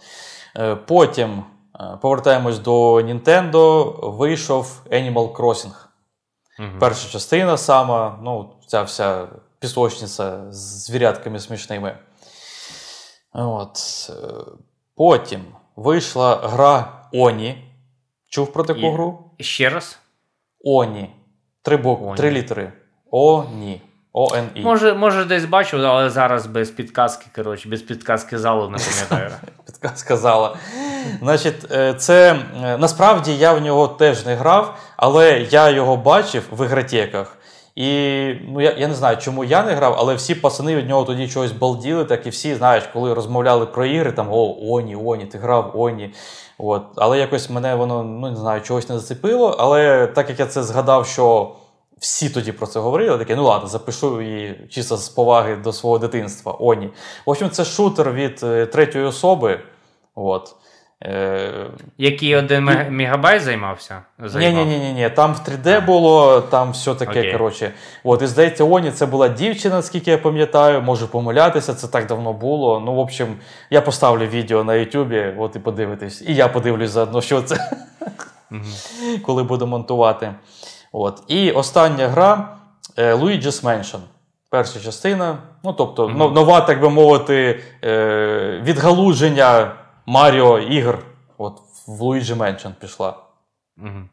Е, 0.58 0.76
потім 0.76 1.44
е, 1.80 1.98
повертаємось 2.02 2.60
до 2.60 2.94
Nintendo, 2.94 3.94
вийшов 4.18 4.82
Animal 4.92 5.32
Crossing. 5.32 5.87
Угу. 6.60 6.80
Перша 6.80 7.10
частина 7.10 7.58
сама, 7.58 8.20
ну, 8.22 8.54
ця 8.68 8.82
вся 8.82 9.28
пісочниця 9.60 10.52
з 10.52 10.86
звірятками 10.86 11.40
смішними. 11.40 11.98
От. 13.34 13.78
Е, 14.10 14.14
потім 14.96 15.46
вийшла 15.76 16.36
гра 16.36 17.04
Оні. 17.14 17.64
Чув 18.30 18.54
про 18.54 18.64
таку 18.64 18.80
І... 18.80 18.92
гру? 18.92 19.32
Ще 19.40 19.70
раз? 19.70 20.00
Оні. 20.64 21.10
Три 21.62 21.78
букви, 21.78 22.18
три 22.18 22.32
літери. 22.32 22.74
Оні. 23.12 23.82
O-N-E. 24.18 24.64
Може, 24.64 24.94
може, 24.94 25.26
десь 25.26 25.46
бачив, 25.46 25.86
але 25.86 26.10
зараз 26.10 26.46
без 26.46 26.70
підказки, 26.70 27.26
коротше, 27.36 27.70
без 27.70 27.82
підказки 27.82 28.38
залу 28.38 28.70
не 28.70 28.78
пам'ятаю. 28.78 29.32
Підказка 29.66 30.18
зала. 30.18 30.56
Значить, 31.20 31.72
е, 31.72 31.94
це 31.94 32.40
е, 32.64 32.78
насправді 32.78 33.36
я 33.36 33.54
в 33.54 33.62
нього 33.62 33.88
теж 33.88 34.26
не 34.26 34.36
грав, 34.36 34.78
але 34.98 35.40
я 35.40 35.70
його 35.70 35.98
бачив 35.98 36.44
в 36.52 36.66
ігротеках. 36.66 37.38
І 37.76 37.90
ну, 38.48 38.62
я 38.62 38.72
я 38.78 38.88
не 38.88 38.94
знаю, 38.94 39.18
чому 39.18 39.44
я 39.44 39.64
не 39.64 39.74
грав, 39.74 39.96
але 39.98 40.16
всі 40.16 40.36
пацани 40.36 40.76
від 40.76 40.90
нього 40.90 41.04
тоді 41.04 41.28
чогось 41.28 41.52
балділи, 41.52 42.06
так 42.06 42.28
і 42.28 42.30
всі, 42.30 42.56
знаєш, 42.56 42.84
коли 42.94 43.14
розмовляли 43.14 43.66
про 43.66 43.86
ігри, 43.86 44.12
там 44.12 44.28
о, 44.32 44.58
Оні, 44.62 44.96
Оні, 44.96 45.26
ти 45.26 45.38
грав 45.38 45.72
Оні. 45.76 46.14
От. 46.58 46.84
Але 46.96 47.20
якось 47.20 47.50
мене 47.50 47.76
воно 47.76 48.04
ну, 48.04 48.30
не 48.30 48.36
знаю, 48.36 48.62
чогось 48.62 48.90
не 48.90 49.00
зацепило. 49.00 49.56
Але 49.60 50.08
так 50.08 50.30
як 50.30 50.40
я 50.40 50.46
це 50.46 50.64
згадав, 50.64 51.08
що 51.08 51.52
всі 52.00 52.30
тоді 52.30 52.52
про 52.52 52.68
це 52.68 52.80
говорили, 52.80 53.18
таке, 53.18 53.36
ну 53.36 53.44
ладно, 53.44 53.68
запишу 53.68 54.22
її 54.22 54.68
чисто 54.70 54.98
з 54.98 55.10
поваги 55.10 55.56
до 55.56 55.74
свого 55.74 56.00
дитинства. 56.00 56.58
Оні. 56.60 56.90
В 57.26 57.30
общем, 57.30 57.50
це 57.50 57.66
шутер 57.66 58.12
від 58.12 58.40
е, 58.44 58.66
третьої 58.66 59.06
особи. 59.06 59.60
От. 60.16 60.56
Е, 61.04 61.70
Який 61.98 62.36
один 62.36 62.64
мегабайт 62.90 63.42
займався? 63.42 64.02
Ні, 64.20 64.50
ні, 64.54 64.66
ні, 64.66 64.94
ні, 64.94 65.10
там 65.10 65.34
в 65.34 65.38
3D 65.38 65.86
було, 65.86 66.42
там 66.42 66.72
все 66.72 66.96
таке. 66.96 67.20
Okay. 67.22 67.32
коротше. 67.32 67.72
От, 68.04 68.22
І 68.22 68.28
здається, 68.28 68.64
Оні 68.64 68.92
це 68.92 69.06
була 69.06 69.28
дівчина, 69.28 69.76
наскільки 69.76 70.12
я 70.12 70.18
пам'ятаю, 70.18 70.82
можу 70.82 71.08
помилятися, 71.08 71.74
це 71.74 71.88
так 71.88 72.06
давно 72.06 72.34
було. 72.34 72.80
Ну, 72.80 72.94
в 72.94 73.00
общем, 73.00 73.36
я 73.70 73.82
поставлю 73.82 74.26
відео 74.26 74.64
на 74.64 74.76
Ютубі, 74.76 75.34
от 75.38 75.56
і 75.56 75.60
подивитись. 75.60 76.24
І 76.28 76.36
я 76.36 76.48
подивлюсь 76.48 76.92
заодно, 76.92 77.22
що 77.22 77.42
це, 77.42 77.72
коли 79.26 79.44
буду 79.44 79.68
монтувати. 79.68 80.34
От. 81.00 81.24
І 81.28 81.52
остання 81.52 82.08
гра 82.08 82.58
е, 82.98 83.14
Luigi's 83.14 83.64
Mansion. 83.64 84.00
Перша 84.50 84.80
частина. 84.80 85.38
Ну, 85.64 85.74
тобто, 85.74 86.08
mm-hmm. 86.08 86.34
нова, 86.34 86.62
так 86.62 86.82
би 86.82 86.90
мовити, 86.90 87.64
е, 87.84 88.62
відгалуження 88.64 89.72
Маріо 90.06 90.60
ігр. 90.60 91.00
От 91.38 91.60
в 91.88 92.02
Luigi 92.02 92.38
Mansion 92.38 92.72
пішла. 92.80 93.18
Mm-hmm. 93.78 94.04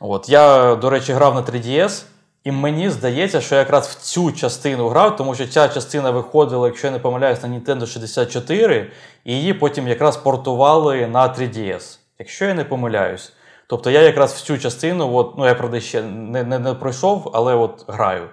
От. 0.00 0.28
Я, 0.28 0.74
до 0.74 0.90
речі, 0.90 1.12
грав 1.12 1.34
на 1.34 1.42
3DS. 1.42 2.04
І 2.44 2.52
мені 2.52 2.90
здається, 2.90 3.40
що 3.40 3.54
я 3.54 3.58
якраз 3.58 3.88
в 3.88 3.94
цю 4.00 4.32
частину 4.32 4.88
грав, 4.88 5.16
тому 5.16 5.34
що 5.34 5.46
ця 5.46 5.68
частина 5.68 6.10
виходила, 6.10 6.66
якщо 6.66 6.86
я 6.86 6.92
не 6.92 6.98
помиляюсь, 6.98 7.42
на 7.42 7.48
Nintendo 7.48 7.86
64, 7.86 8.90
і 9.24 9.32
її 9.32 9.54
потім 9.54 9.88
якраз 9.88 10.16
портували 10.16 11.06
на 11.06 11.28
3DS. 11.28 11.98
Якщо 12.18 12.44
я 12.44 12.54
не 12.54 12.64
помиляюсь. 12.64 13.32
Тобто 13.66 13.90
я 13.90 14.02
якраз 14.02 14.32
в 14.32 14.40
цю 14.40 14.58
частину, 14.58 15.14
от, 15.14 15.38
ну 15.38 15.46
я 15.46 15.54
правда 15.54 15.80
ще 15.80 16.02
не 16.02 16.44
не, 16.44 16.58
не 16.58 16.74
пройшов, 16.74 17.30
але 17.34 17.54
от 17.54 17.84
граю. 17.88 18.28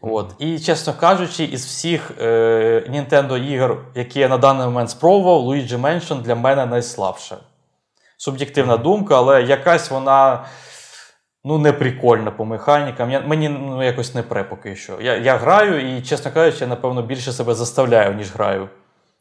От. 0.00 0.34
І, 0.38 0.58
чесно 0.58 0.94
кажучи, 1.00 1.44
із 1.44 1.66
всіх 1.66 2.10
е, 2.20 2.84
Nintendo 2.90 3.52
ігор, 3.52 3.84
які 3.94 4.20
я 4.20 4.28
на 4.28 4.38
даний 4.38 4.66
момент 4.66 4.90
спробував, 4.90 5.48
Luigi 5.48 5.80
Mansion 5.80 6.22
для 6.22 6.34
мене 6.34 6.66
найслабша. 6.66 7.36
Суб'єктивна 8.16 8.76
думка, 8.76 9.16
але 9.16 9.42
якась 9.42 9.90
вона 9.90 10.44
ну, 11.44 11.58
не 11.58 11.72
прикольна 11.72 12.30
по 12.30 12.44
механікам. 12.44 13.10
Я, 13.10 13.20
Мені 13.20 13.48
ну, 13.48 13.82
якось 13.82 14.14
не 14.14 14.22
пре 14.22 14.44
поки 14.44 14.76
що. 14.76 14.98
Я 15.00 15.16
я 15.16 15.36
граю 15.36 15.96
і, 15.96 16.02
чесно 16.02 16.30
кажучи, 16.30 16.58
я, 16.60 16.66
напевно, 16.66 17.02
більше 17.02 17.32
себе 17.32 17.54
заставляю, 17.54 18.14
ніж 18.14 18.32
граю. 18.32 18.68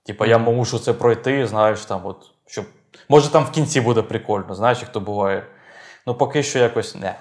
Типа, 0.06 0.26
я 0.26 0.38
мушу 0.38 0.80
це 0.80 0.94
пройти, 0.94 1.48
знаєш, 1.48 1.86
там, 1.86 2.02
от, 2.04 2.18
щоб 2.46 2.66
Може, 3.10 3.30
там 3.30 3.46
в 3.46 3.52
кінці 3.52 3.82
буде 3.82 4.02
прикольно, 4.02 4.56
знаєш, 4.56 4.82
як 4.82 4.92
то 4.92 5.00
буває. 5.00 5.44
Ну, 6.08 6.16
поки 6.16 6.44
що 6.44 6.60
якось 6.60 6.96
не. 6.96 7.16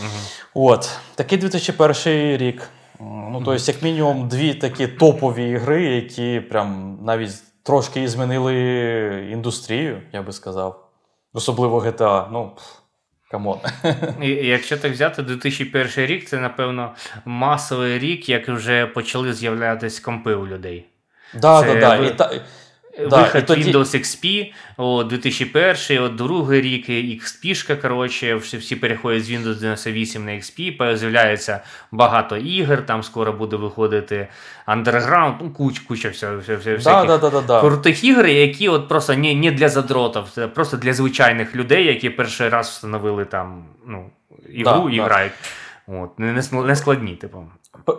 Угу. 0.00 0.66
От. 0.68 0.90
Такий 1.14 1.38
2001 1.38 2.36
рік. 2.36 2.68
Ну, 3.00 3.42
тобто, 3.44 3.72
як 3.72 3.82
мінімум, 3.82 4.28
дві 4.28 4.54
такі 4.54 4.86
топові 4.86 5.50
ігри, 5.50 5.84
які 5.84 6.40
прям 6.40 6.98
навіть 7.02 7.30
трошки 7.62 8.08
змінили 8.08 8.54
індустрію, 9.32 10.02
я 10.12 10.22
би 10.22 10.32
сказав. 10.32 10.88
Особливо 11.32 11.80
GTA. 11.80 12.26
Ну, 12.32 12.52
come 13.30 13.46
on. 13.46 13.58
Якщо 14.42 14.76
так 14.76 14.92
взяти, 14.92 15.22
2001 15.22 16.06
рік 16.06 16.28
це, 16.28 16.38
напевно, 16.38 16.94
масовий 17.24 17.98
рік, 17.98 18.28
як 18.28 18.48
вже 18.48 18.86
почали 18.86 19.32
з'являтися 19.32 20.02
компи 20.02 20.34
у 20.34 20.46
людей. 20.46 20.86
Да, 21.34 21.62
це, 21.62 21.74
да, 21.74 21.80
да. 21.80 22.06
І 22.06 22.16
та... 22.16 22.40
Вихід 22.98 23.46
тоді... 23.46 23.72
Windows 23.72 23.96
XP 23.96 24.52
о, 24.76 25.04
2001, 25.04 26.02
от 26.02 26.14
другий 26.14 26.60
рік 26.60 26.88
XP, 26.90 27.80
коротше, 27.80 28.34
всі 28.34 28.76
переходять 28.76 29.24
з 29.24 29.30
Windows 29.30 29.58
98 29.58 30.24
на 30.24 30.30
XP, 30.30 30.96
з'являється 30.96 31.60
багато 31.92 32.36
ігор, 32.36 32.86
там 32.86 33.02
скоро 33.02 33.32
буде 33.32 33.56
виходити 33.56 34.28
Underground, 34.68 35.34
ну, 35.40 35.50
куч, 35.50 35.78
куча 35.78 36.08
всяких 36.08 36.82
да, 36.84 37.04
да, 37.04 37.18
да, 37.18 37.40
да, 37.40 37.60
крутих 37.60 38.04
ігор, 38.04 38.26
які 38.26 38.68
от 38.68 38.88
просто 38.88 39.14
не 39.14 39.34
не 39.34 39.50
для 39.50 39.68
задротів, 39.68 40.24
просто 40.54 40.76
для 40.76 40.92
звичайних 40.92 41.56
людей, 41.56 41.86
які 41.86 42.10
перший 42.10 42.48
раз 42.48 42.68
встановили 42.68 43.24
там 43.24 43.64
ну, 43.86 44.10
ігру 44.48 44.90
і 44.90 45.00
грають. 45.00 45.32
От, 45.88 46.18
Не 46.18 46.42
не 46.52 46.76
складні, 46.76 47.12
типу. 47.12 47.44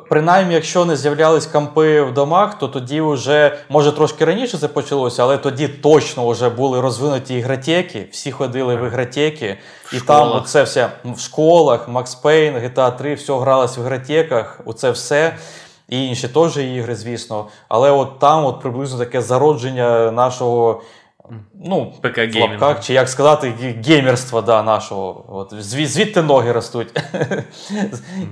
Принаймні, 0.10 0.53
якщо 0.53 0.86
не 0.86 0.95
з'являлись 0.95 1.45
кампи 1.45 2.02
в 2.02 2.14
домах, 2.14 2.60
то 2.60 2.68
тоді 2.68 3.02
вже, 3.02 3.57
може 3.70 3.91
трошки 3.91 4.26
раніше 4.26 4.57
це 4.57 4.68
почалося, 4.68 5.24
але 5.24 5.38
тоді 5.38 5.68
точно 5.68 6.30
вже 6.30 6.49
були 6.49 6.82
розвинуті 6.82 7.36
ігротеки, 7.36 8.07
всі 8.11 8.32
ходили 8.32 8.76
в 8.76 8.86
ігротеки, 8.86 9.57
в 9.84 9.95
і 9.95 9.99
школах. 9.99 10.34
там 10.34 10.44
це 10.45 10.64
все 10.64 10.90
в 11.06 11.20
школах, 11.20 11.88
Макс 11.88 12.16
Пейн, 12.16 12.56
GTA 12.56 12.98
3, 12.98 13.14
все 13.14 13.40
гралось 13.40 13.78
в 13.78 13.80
ігротеках, 13.80 14.61
оце 14.66 14.91
все. 14.91 15.36
І 15.90 16.07
інші 16.07 16.28
теж 16.28 16.57
ігри, 16.57 16.95
звісно. 16.95 17.48
Але 17.68 17.91
от 17.91 18.20
там 18.20 18.45
от 18.45 18.61
приблизно 18.61 18.99
таке 18.99 19.22
зародження 19.22 20.11
нашого 20.11 20.82
ну, 21.65 21.93
ПК 22.01 22.35
лапках, 22.35 22.84
чи 22.84 22.93
як 22.93 23.10
сказати, 23.10 23.53
геймерства 23.85 24.41
да, 24.41 24.64
нашого. 24.64 25.26
От, 25.27 25.53
Звідти 25.64 26.22
ноги 26.22 26.51
ростуть. 26.51 27.01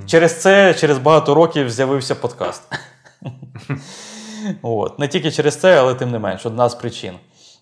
Через 0.06 0.40
це, 0.40 0.74
через 0.74 0.98
багато 0.98 1.34
років 1.34 1.70
з'явився 1.70 2.14
подкаст. 2.14 2.62
От. 4.62 4.98
Не 4.98 5.08
тільки 5.08 5.30
через 5.30 5.56
це, 5.56 5.80
але 5.80 5.94
тим 5.94 6.10
не 6.10 6.18
менш, 6.18 6.46
одна 6.46 6.68
з 6.68 6.74
причин. 6.74 7.14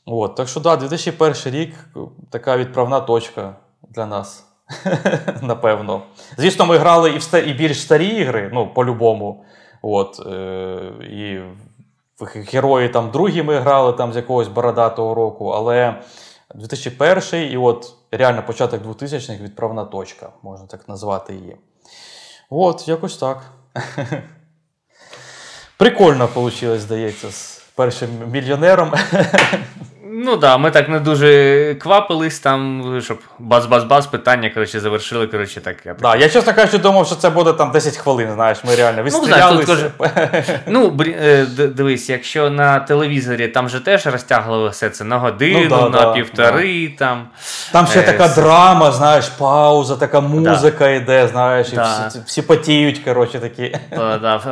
От. 0.06 0.34
Так 0.34 0.48
що, 0.48 0.60
да, 0.60 0.76
2001 0.76 1.34
рік 1.44 1.74
така 2.30 2.56
відправна 2.56 3.00
точка 3.00 3.56
для 3.90 4.06
нас. 4.06 4.46
Напевно. 5.42 6.02
Звісно, 6.36 6.66
ми 6.66 6.78
грали 6.78 7.10
і 7.10 7.18
в 7.18 7.48
і 7.48 7.52
більш 7.52 7.80
старі 7.80 8.06
ігри, 8.06 8.50
ну, 8.54 8.68
по-любому. 8.74 9.44
От, 9.82 10.26
е... 10.26 10.78
І 11.02 11.38
герої 12.22 12.88
там 12.88 13.10
другі 13.10 13.42
ми 13.42 13.58
грали 13.58 13.92
там 13.92 14.12
з 14.12 14.16
якогось 14.16 14.48
бородатого 14.48 15.14
року, 15.14 15.48
але 15.48 16.02
2001 16.54 17.52
і 17.52 17.56
от 17.56 17.94
реально 18.10 18.42
початок 18.46 18.82
2000-х 18.82 19.42
відправна 19.42 19.84
точка, 19.84 20.28
можна 20.42 20.66
так 20.66 20.88
назвати 20.88 21.34
її. 21.34 21.56
От, 22.50 22.88
якось 22.88 23.16
так. 23.16 23.42
Прикольно 25.78 26.28
вийшло, 26.34 26.78
здається, 26.78 27.30
з 27.30 27.62
першим 27.74 28.10
мільйонером. 28.30 28.92
Ну 30.18 30.30
так, 30.30 30.40
да, 30.40 30.56
ми 30.56 30.70
так 30.70 30.88
не 30.88 31.00
дуже 31.00 31.74
квапились 31.74 32.38
там, 32.38 32.82
щоб 33.02 33.18
баз-баз-баз, 33.38 34.06
питання 34.06 34.50
коротше, 34.50 34.80
завершили. 34.80 35.26
коротше, 35.26 35.60
так. 35.60 35.76
Я, 35.84 35.92
так. 35.92 36.00
Да, 36.02 36.16
я 36.16 36.28
чесно 36.28 36.54
кажучи, 36.54 36.78
думав, 36.78 37.06
що 37.06 37.16
це 37.16 37.30
буде 37.30 37.52
там 37.52 37.70
10 37.70 37.96
хвилин, 37.96 38.32
знаєш, 38.34 38.64
ми 38.64 38.74
реально 38.74 39.02
відстрілялися. 39.02 39.90
Ну, 40.66 40.94
ну 40.98 41.04
е, 41.04 41.46
дивись, 41.46 42.08
якщо 42.08 42.50
на 42.50 42.80
телевізорі 42.80 43.48
там 43.48 43.68
же 43.68 43.80
теж 43.80 44.06
розтягували 44.06 44.68
все 44.68 44.90
це 44.90 45.04
на 45.04 45.18
годину, 45.18 45.60
ну, 45.62 45.68
да, 45.68 45.98
на 45.98 46.04
да, 46.04 46.12
півтори. 46.12 46.88
Там 46.88 47.28
Там 47.72 47.86
ще 47.86 48.00
е, 48.00 48.02
така 48.02 48.28
драма, 48.28 48.92
знаєш, 48.92 49.28
пауза, 49.28 49.96
така 49.96 50.20
музика 50.20 50.88
йде, 50.88 51.28
знаєш, 51.28 51.72
і 51.72 51.78
всі, 51.80 52.20
всі 52.26 52.42
потіють, 52.42 52.98
коротше, 52.98 53.38
такі. 53.38 53.76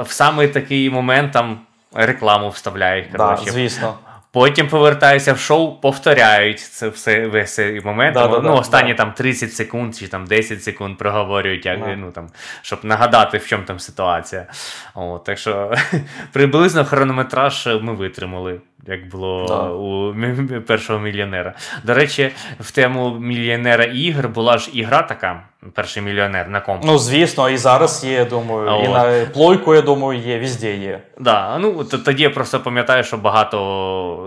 В 0.05 0.13
самий 0.13 0.49
такий 0.49 0.91
момент 0.91 1.33
там 1.33 1.59
рекламу 1.95 2.49
вставляють. 2.49 3.07
коротше. 3.17 3.51
звісно. 3.51 3.95
Потім 4.35 4.69
повертаються 4.69 5.33
в 5.33 5.39
шоу, 5.39 5.81
повторяють 5.81 6.61
це 6.61 6.89
все 6.89 7.27
весь 7.27 7.55
цей 7.55 7.81
момент. 7.81 8.15
Да, 8.15 8.29
ну, 8.29 8.41
да, 8.41 8.51
Останні 8.51 8.91
да. 8.91 8.97
там 8.97 9.13
30 9.13 9.53
секунд 9.53 9.97
чи 9.97 10.09
там 10.09 10.27
10 10.27 10.65
секунд 10.65 10.99
проговорюють, 10.99 11.67
як, 11.67 11.79
ну, 11.97 12.11
там, 12.11 12.29
щоб 12.63 12.85
нагадати, 12.85 13.39
в 13.39 13.47
чому 13.47 13.65
там 13.65 13.79
ситуація. 13.79 14.47
О, 14.95 15.19
так 15.19 15.39
що 15.39 15.75
приблизно 16.33 16.85
хронометраж 16.85 17.69
ми 17.81 17.93
витримали 17.93 18.61
як 18.87 19.09
було 19.09 19.47
да. 19.49 19.71
у 19.71 20.15
першого 20.61 20.99
мільйонера. 20.99 21.55
До 21.85 21.95
речі, 21.95 22.31
в 22.61 22.71
тему 22.71 23.17
мільйонера 23.21 23.85
ігр 23.85 24.29
була 24.29 24.59
ж 24.59 24.71
ігра 24.73 25.03
така. 25.03 25.43
Перший 25.73 26.03
мільйонер 26.03 26.49
на 26.49 26.61
комп. 26.61 26.83
Ну, 26.85 26.99
звісно, 26.99 27.51
і 27.51 27.57
зараз 27.57 28.05
є, 28.05 28.13
я 28.13 28.25
думаю. 28.25 28.69
А 28.69 28.85
і 28.85 28.89
от. 28.89 28.95
на 28.95 29.27
плойку, 29.33 29.75
я 29.75 29.83
думаю, 29.83 30.21
є, 30.21 30.39
везде 30.39 30.77
є. 30.77 31.01
Да, 31.19 31.59
ну 31.59 31.85
тоді 31.85 32.23
я 32.23 32.31
просто 32.31 32.61
пам'ятаю, 32.61 33.05
що 33.05 33.17
багато 33.17 33.59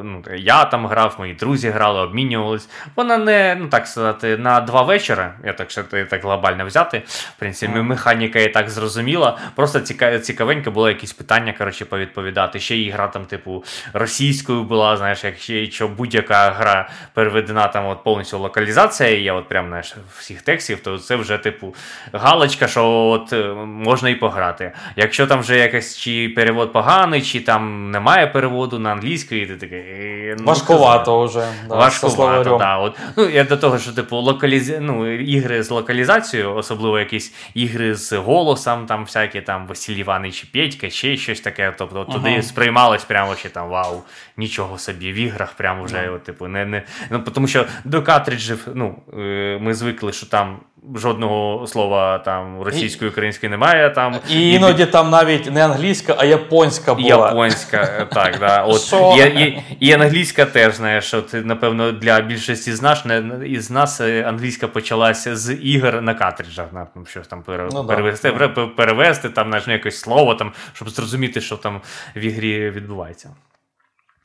ну, 0.04 0.24
я 0.36 0.66
там 0.66 0.88
грав, 0.88 1.16
мої 1.20 1.34
друзі 1.34 1.70
грали, 1.70 2.02
обмінювались. 2.02 2.70
Вона 2.96 3.18
не, 3.18 3.58
ну 3.60 3.68
так 3.68 3.88
сказати, 3.88 4.38
на 4.38 4.62
два 4.62 4.82
вечора, 4.82 5.34
я 5.46 5.54
так 5.54 5.72
що 5.72 5.84
так 5.84 6.24
глобально 6.24 6.66
взяти. 6.66 7.04
В 7.08 7.40
принципі, 7.40 7.74
mm. 7.74 7.84
механіка 7.84 8.40
і 8.40 8.50
так 8.54 8.70
зрозуміла. 8.70 9.38
Просто 9.56 9.80
цікавенько 10.20 10.72
було 10.72 10.90
якісь 10.90 11.14
питання 11.14 11.54
коротше, 11.58 11.86
повідповідати. 11.86 12.60
Ще 12.60 12.78
і 12.78 12.90
гра 12.90 13.08
там, 13.08 13.26
типу, 13.26 13.64
російська 13.94 14.47
англійською 14.50 14.64
була, 14.64 14.98
знаєш, 14.98 15.24
якщо 15.50 15.88
будь-яка 15.88 16.50
гра 16.50 16.90
переведена 17.14 17.68
там 17.68 17.88
от 17.88 18.04
повністю 18.04 18.40
локалізація 18.40 19.10
є, 19.10 19.32
от 19.32 19.48
прям 19.48 19.68
знаєш, 19.68 19.96
всіх 20.18 20.42
текстів, 20.42 20.80
то 20.80 20.98
це 20.98 21.16
вже, 21.16 21.38
типу, 21.38 21.76
галочка, 22.14 22.68
що 22.68 22.86
от 22.86 23.34
е, 23.34 23.54
можна 23.66 24.10
і 24.10 24.16
пограти. 24.16 24.72
Якщо 24.96 25.28
там 25.28 25.40
вже 25.40 25.58
якийсь 25.58 25.98
чи 25.98 26.30
перевод 26.36 26.74
поганий, 26.74 27.22
чи 27.22 27.40
там 27.40 27.92
немає 27.92 28.28
переводу 28.28 28.80
на 28.80 28.92
англійський, 28.92 29.46
ти 29.46 29.56
такий. 29.56 29.80
«Е, 29.80 30.36
ну, 30.40 30.46
Важковато 30.46 31.26
вже. 31.26 31.48
Да, 31.70 31.76
Важковато, 31.76 32.58
да. 32.58 32.78
От. 32.78 32.98
Ну, 33.18 33.30
Я 33.30 33.44
до 33.44 33.58
того, 33.58 33.80
що 33.80 33.92
типу, 33.92 34.18
локаліз... 34.18 34.74
ну, 34.80 35.14
ігри 35.16 35.64
з 35.64 35.70
локалізацією, 35.70 36.56
особливо 36.56 37.00
якісь 37.00 37.34
ігри 37.54 37.96
з 37.96 38.14
голосом, 38.14 38.86
там 38.86 39.04
всякі 39.04 39.42
там 39.42 39.68
Василь 39.68 39.96
Іванович 39.96 40.44
Петька, 40.44 40.90
ще 40.90 41.18
щось 41.18 41.40
таке. 41.40 41.74
Тобто, 41.78 42.04
туди 42.04 42.42
сприймалось 42.44 43.04
прямо 43.04 43.36
ще 43.36 43.50
там 43.50 43.70
вау 43.70 44.04
нічого 44.38 44.78
собі 44.78 45.12
в 45.12 45.16
іграх, 45.16 45.54
прямо 45.54 45.84
вже 45.84 45.98
yeah. 45.98 46.20
типу, 46.20 46.48
не, 46.48 46.66
не, 46.66 46.84
ну, 47.10 47.20
тому 47.20 47.48
що 47.48 47.66
до 47.86 48.02
картриджів 48.02 48.68
ну, 48.74 48.96
е, 49.18 49.58
ми 49.62 49.74
звикли, 49.74 50.14
що 50.14 50.26
там 50.26 50.60
жодного 50.96 51.68
слова 51.68 52.20
там 52.20 52.62
російської, 52.62 53.12
української 53.12 53.50
немає. 53.50 53.90
Там 53.90 54.16
І 54.30 54.52
іноді 54.52 54.86
там 54.86 55.10
навіть 55.10 55.52
не 55.52 55.66
англійська, 55.66 56.16
а 56.18 56.26
японська 56.26 56.94
була. 56.94 57.08
Японська, 57.08 57.78
е, 57.78 58.06
так, 58.06 58.40
да. 58.40 58.64
От, 58.68 58.94
і, 59.18 59.22
і, 59.22 59.64
і 59.80 59.94
англійська 59.94 60.46
теж, 60.46 60.76
знаєш, 60.76 61.14
от, 61.14 61.34
напевно, 61.46 61.92
для 61.92 62.22
більшості 62.22 62.74
з 62.74 62.82
нас 62.82 63.06
із 63.46 63.72
нас 63.72 64.02
е, 64.02 64.24
англійська 64.24 64.68
почалася 64.68 65.36
з 65.36 65.54
ігор 65.54 66.02
на 66.02 66.14
картриджах. 66.14 66.74
На, 66.74 66.88
щось 67.08 67.28
там 67.28 67.44
пере, 67.44 67.70
ну, 67.72 67.86
перевести, 67.86 68.32
да. 68.32 68.68
перевести 68.68 69.30
там, 69.30 69.48
знаєш, 69.48 69.68
якесь 69.68 70.00
слово, 70.00 70.36
там, 70.36 70.52
щоб 70.74 70.90
зрозуміти, 70.90 71.42
що 71.42 71.58
там 71.58 71.82
в 72.16 72.20
ігрі 72.20 72.70
відбувається. 72.70 73.30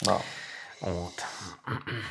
Да. 0.04 0.20
От. 0.80 1.24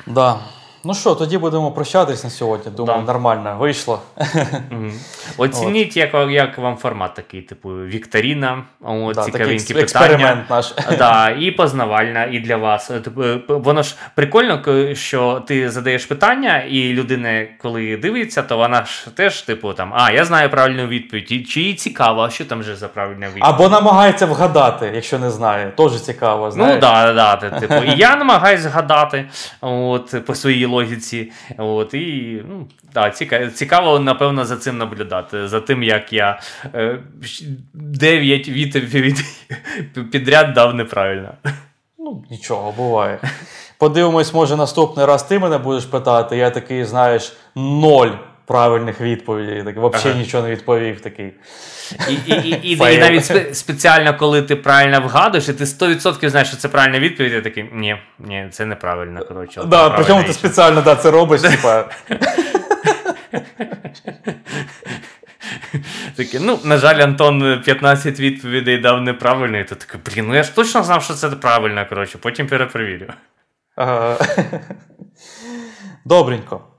Да. 0.06 0.40
Ну 0.84 0.94
що, 0.94 1.14
тоді 1.14 1.38
будемо 1.38 1.70
прощатись 1.70 2.24
на 2.24 2.30
сьогодні. 2.30 2.72
Думаю, 2.76 3.00
да. 3.00 3.12
нормально 3.12 3.56
вийшло. 3.58 4.00
Mm-hmm. 4.16 4.92
Оцініть, 5.36 5.96
як 5.96 6.14
як 6.30 6.58
вам 6.58 6.76
формат 6.76 7.14
такий, 7.14 7.42
типу 7.42 7.68
Вікторіна, 7.68 8.62
от, 8.80 9.14
да, 9.14 9.24
цікавенькі 9.24 9.74
питання. 9.74 9.82
Експеримент 9.82 10.50
наш. 10.50 10.74
Да, 10.98 11.30
І 11.30 11.50
познавальна, 11.50 12.24
і 12.24 12.38
для 12.40 12.56
вас. 12.56 12.86
Типу, 12.86 13.22
воно 13.48 13.82
ж 13.82 13.94
прикольно, 14.14 14.62
що 14.94 15.42
ти 15.46 15.70
задаєш 15.70 16.06
питання, 16.06 16.62
і 16.68 16.92
людина, 16.92 17.46
коли 17.62 17.96
дивиться, 17.96 18.42
то 18.42 18.56
вона 18.56 18.84
ж 18.84 19.06
теж, 19.16 19.42
типу, 19.42 19.72
там, 19.72 19.92
а, 19.96 20.12
я 20.12 20.24
знаю 20.24 20.50
правильну 20.50 20.86
відповідь, 20.86 21.48
чи 21.48 21.60
їй 21.60 21.74
цікаво, 21.74 22.30
що 22.30 22.44
там 22.44 22.60
вже 22.60 22.76
за 22.76 22.88
правильна 22.88 23.26
відповідь. 23.26 23.44
Або 23.46 23.68
намагається 23.68 24.26
вгадати, 24.26 24.90
якщо 24.94 25.18
не 25.18 25.30
знає. 25.30 25.72
Теж 25.76 26.00
цікаво. 26.00 26.44
Ну, 26.44 26.50
знаєш? 26.50 26.74
Ну, 26.74 26.80
да, 26.80 27.12
да, 27.12 27.36
типу, 27.36 27.74
І 27.74 27.96
я 27.96 28.16
намагаюся 28.16 28.62
згадати 28.62 29.28
от, 29.60 30.24
по 30.26 30.34
своїй 30.34 30.71
логіці. 30.72 31.32
От, 31.58 31.94
І 31.94 32.42
ну, 32.48 32.68
да, 32.94 33.10
цікаво, 33.10 33.46
цікаво, 33.46 33.98
напевно, 33.98 34.44
за 34.44 34.56
цим 34.56 34.78
наблюдати. 34.78 35.48
За 35.48 35.60
тим, 35.60 35.82
як 35.82 36.12
я 36.12 36.40
е, 36.74 36.98
9 37.74 38.48
відповідей 38.48 39.24
підряд 40.12 40.52
дав 40.52 40.74
неправильно. 40.74 41.34
Ну, 41.98 42.24
нічого, 42.30 42.72
буває. 42.72 43.18
Подивимось, 43.78 44.34
може, 44.34 44.56
наступний 44.56 45.06
раз 45.06 45.22
ти 45.22 45.38
мене 45.38 45.58
будеш 45.58 45.84
питати. 45.84 46.36
Я 46.36 46.50
такий, 46.50 46.84
знаєш, 46.84 47.32
ноль 47.56 48.10
правильних 48.52 49.00
відповідей. 49.00 49.62
Так, 49.62 49.76
Взагалі 49.76 50.10
ага. 50.10 50.18
нічого 50.18 50.42
не 50.46 50.50
відповів 50.50 51.00
такий. 51.00 51.32
І 52.08 52.12
і, 52.12 52.48
і, 52.48 52.50
і, 52.62 52.72
і 52.72 52.98
навіть 52.98 53.56
спеціально, 53.56 54.16
коли 54.16 54.42
ти 54.42 54.56
правильно 54.56 55.00
вгадуєш, 55.00 55.48
і 55.48 55.52
ти 55.52 55.64
100% 55.64 56.28
знаєш, 56.28 56.48
що 56.48 56.56
це 56.56 56.68
правильна 56.68 56.98
відповідь, 56.98 57.32
я 57.32 57.40
такий, 57.40 57.64
ні, 57.72 57.96
ні, 58.18 58.48
це 58.50 58.66
неправильно. 58.66 59.24
коротше. 59.24 59.62
Да, 59.66 59.90
Причому 59.90 60.24
ти 60.24 60.32
спеціально 60.32 60.82
да, 60.82 60.96
це 60.96 61.10
робиш, 61.10 61.40
типа. 61.40 61.84
Таке, 66.16 66.40
ну, 66.40 66.58
на 66.64 66.76
жаль, 66.76 66.98
Антон 67.00 67.62
15 67.64 68.20
відповідей 68.20 68.78
дав 68.78 69.00
неправильно, 69.00 69.58
і 69.58 69.64
ти 69.64 69.74
такий, 69.74 70.00
блін, 70.06 70.28
ну 70.28 70.34
я 70.34 70.42
ж 70.42 70.54
точно 70.54 70.82
знав, 70.82 71.02
що 71.02 71.14
це 71.14 71.30
правильно, 71.30 71.86
коротше, 71.88 72.18
потім 72.18 72.46
перепровірю. 72.46 73.06
Ага. 73.76 74.16
Добренько. 76.04 76.71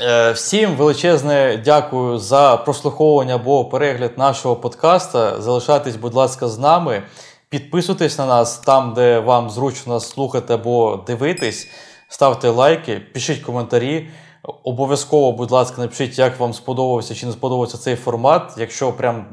Е, 0.00 0.32
всім 0.32 0.76
величезне 0.76 1.62
дякую 1.64 2.18
за 2.18 2.56
прослуховування 2.56 3.34
або 3.34 3.64
перегляд 3.64 4.18
нашого 4.18 4.56
подкаста. 4.56 5.40
Залишайтесь, 5.40 5.96
будь 5.96 6.14
ласка, 6.14 6.48
з 6.48 6.58
нами. 6.58 7.02
Підписуйтесь 7.48 8.18
на 8.18 8.26
нас 8.26 8.58
там, 8.58 8.94
де 8.94 9.18
вам 9.18 9.50
зручно 9.50 10.00
слухати 10.00 10.54
або 10.54 11.04
дивитись. 11.06 11.68
Ставте 12.08 12.48
лайки, 12.48 13.00
пишіть 13.14 13.42
коментарі. 13.42 14.08
Обов'язково, 14.44 15.32
будь 15.32 15.50
ласка, 15.50 15.82
напишіть, 15.82 16.18
як 16.18 16.40
вам 16.40 16.52
сподобався 16.52 17.14
чи 17.14 17.26
не 17.26 17.32
сподобався 17.32 17.78
цей 17.78 17.96
формат. 17.96 18.54
Якщо 18.58 18.92
прям 18.92 19.26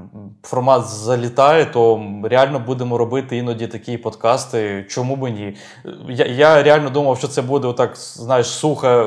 формат 0.44 0.86
залітає, 0.86 1.66
то 1.66 2.04
реально 2.24 2.60
будемо 2.60 2.98
робити 2.98 3.38
іноді 3.38 3.68
такі 3.68 3.98
подкасти. 3.98 4.86
Чому 4.90 5.16
б 5.16 5.30
ні? 5.30 5.58
Я 6.10 6.26
я 6.26 6.64
реально 6.64 6.90
думав, 6.90 7.18
що 7.18 7.28
це 7.28 7.42
буде 7.42 7.68
отак, 7.68 7.98
знаєш, 7.98 8.48
сухе 8.48 9.06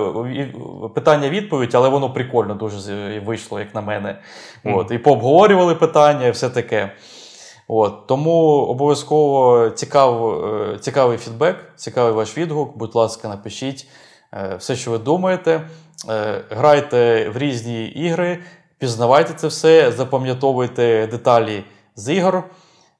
питання-відповідь, 0.94 1.74
але 1.74 1.88
воно 1.88 2.12
прикольно 2.12 2.54
дуже 2.54 3.20
вийшло, 3.26 3.58
як 3.58 3.74
на 3.74 3.80
мене. 3.80 4.18
Mm. 4.64 4.78
От, 4.78 4.90
І 4.90 4.98
пообговорювали 4.98 5.74
питання, 5.74 6.26
і 6.26 6.30
все 6.30 6.50
таке. 6.50 6.92
От, 7.68 8.06
Тому 8.06 8.32
обов'язково 8.48 9.70
цікав, 9.70 10.44
е, 10.44 10.78
цікавий 10.78 11.18
фідбек, 11.18 11.72
цікавий 11.76 12.12
ваш 12.12 12.38
відгук. 12.38 12.76
Будь 12.76 12.94
ласка, 12.94 13.28
напишіть 13.28 13.86
е, 14.34 14.56
все, 14.58 14.76
що 14.76 14.90
ви 14.90 14.98
думаєте. 14.98 15.68
Е, 16.08 16.44
грайте 16.50 17.28
в 17.28 17.38
різні 17.38 17.86
ігри, 17.86 18.38
пізнавайте 18.78 19.34
це 19.34 19.46
все, 19.46 19.92
запам'ятовуйте 19.92 21.06
деталі 21.06 21.64
з 21.96 22.14
ігор. 22.14 22.44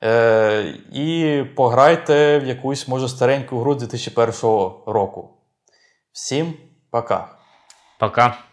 Е, 0.04 0.74
І 0.92 1.42
пограйте 1.56 2.38
в 2.38 2.46
якусь, 2.46 2.88
може, 2.88 3.08
стареньку 3.08 3.58
гру 3.58 3.74
2001 3.74 4.34
року. 4.86 5.30
Всім 6.12 6.54
пока. 6.90 7.28
Пока. 7.98 8.44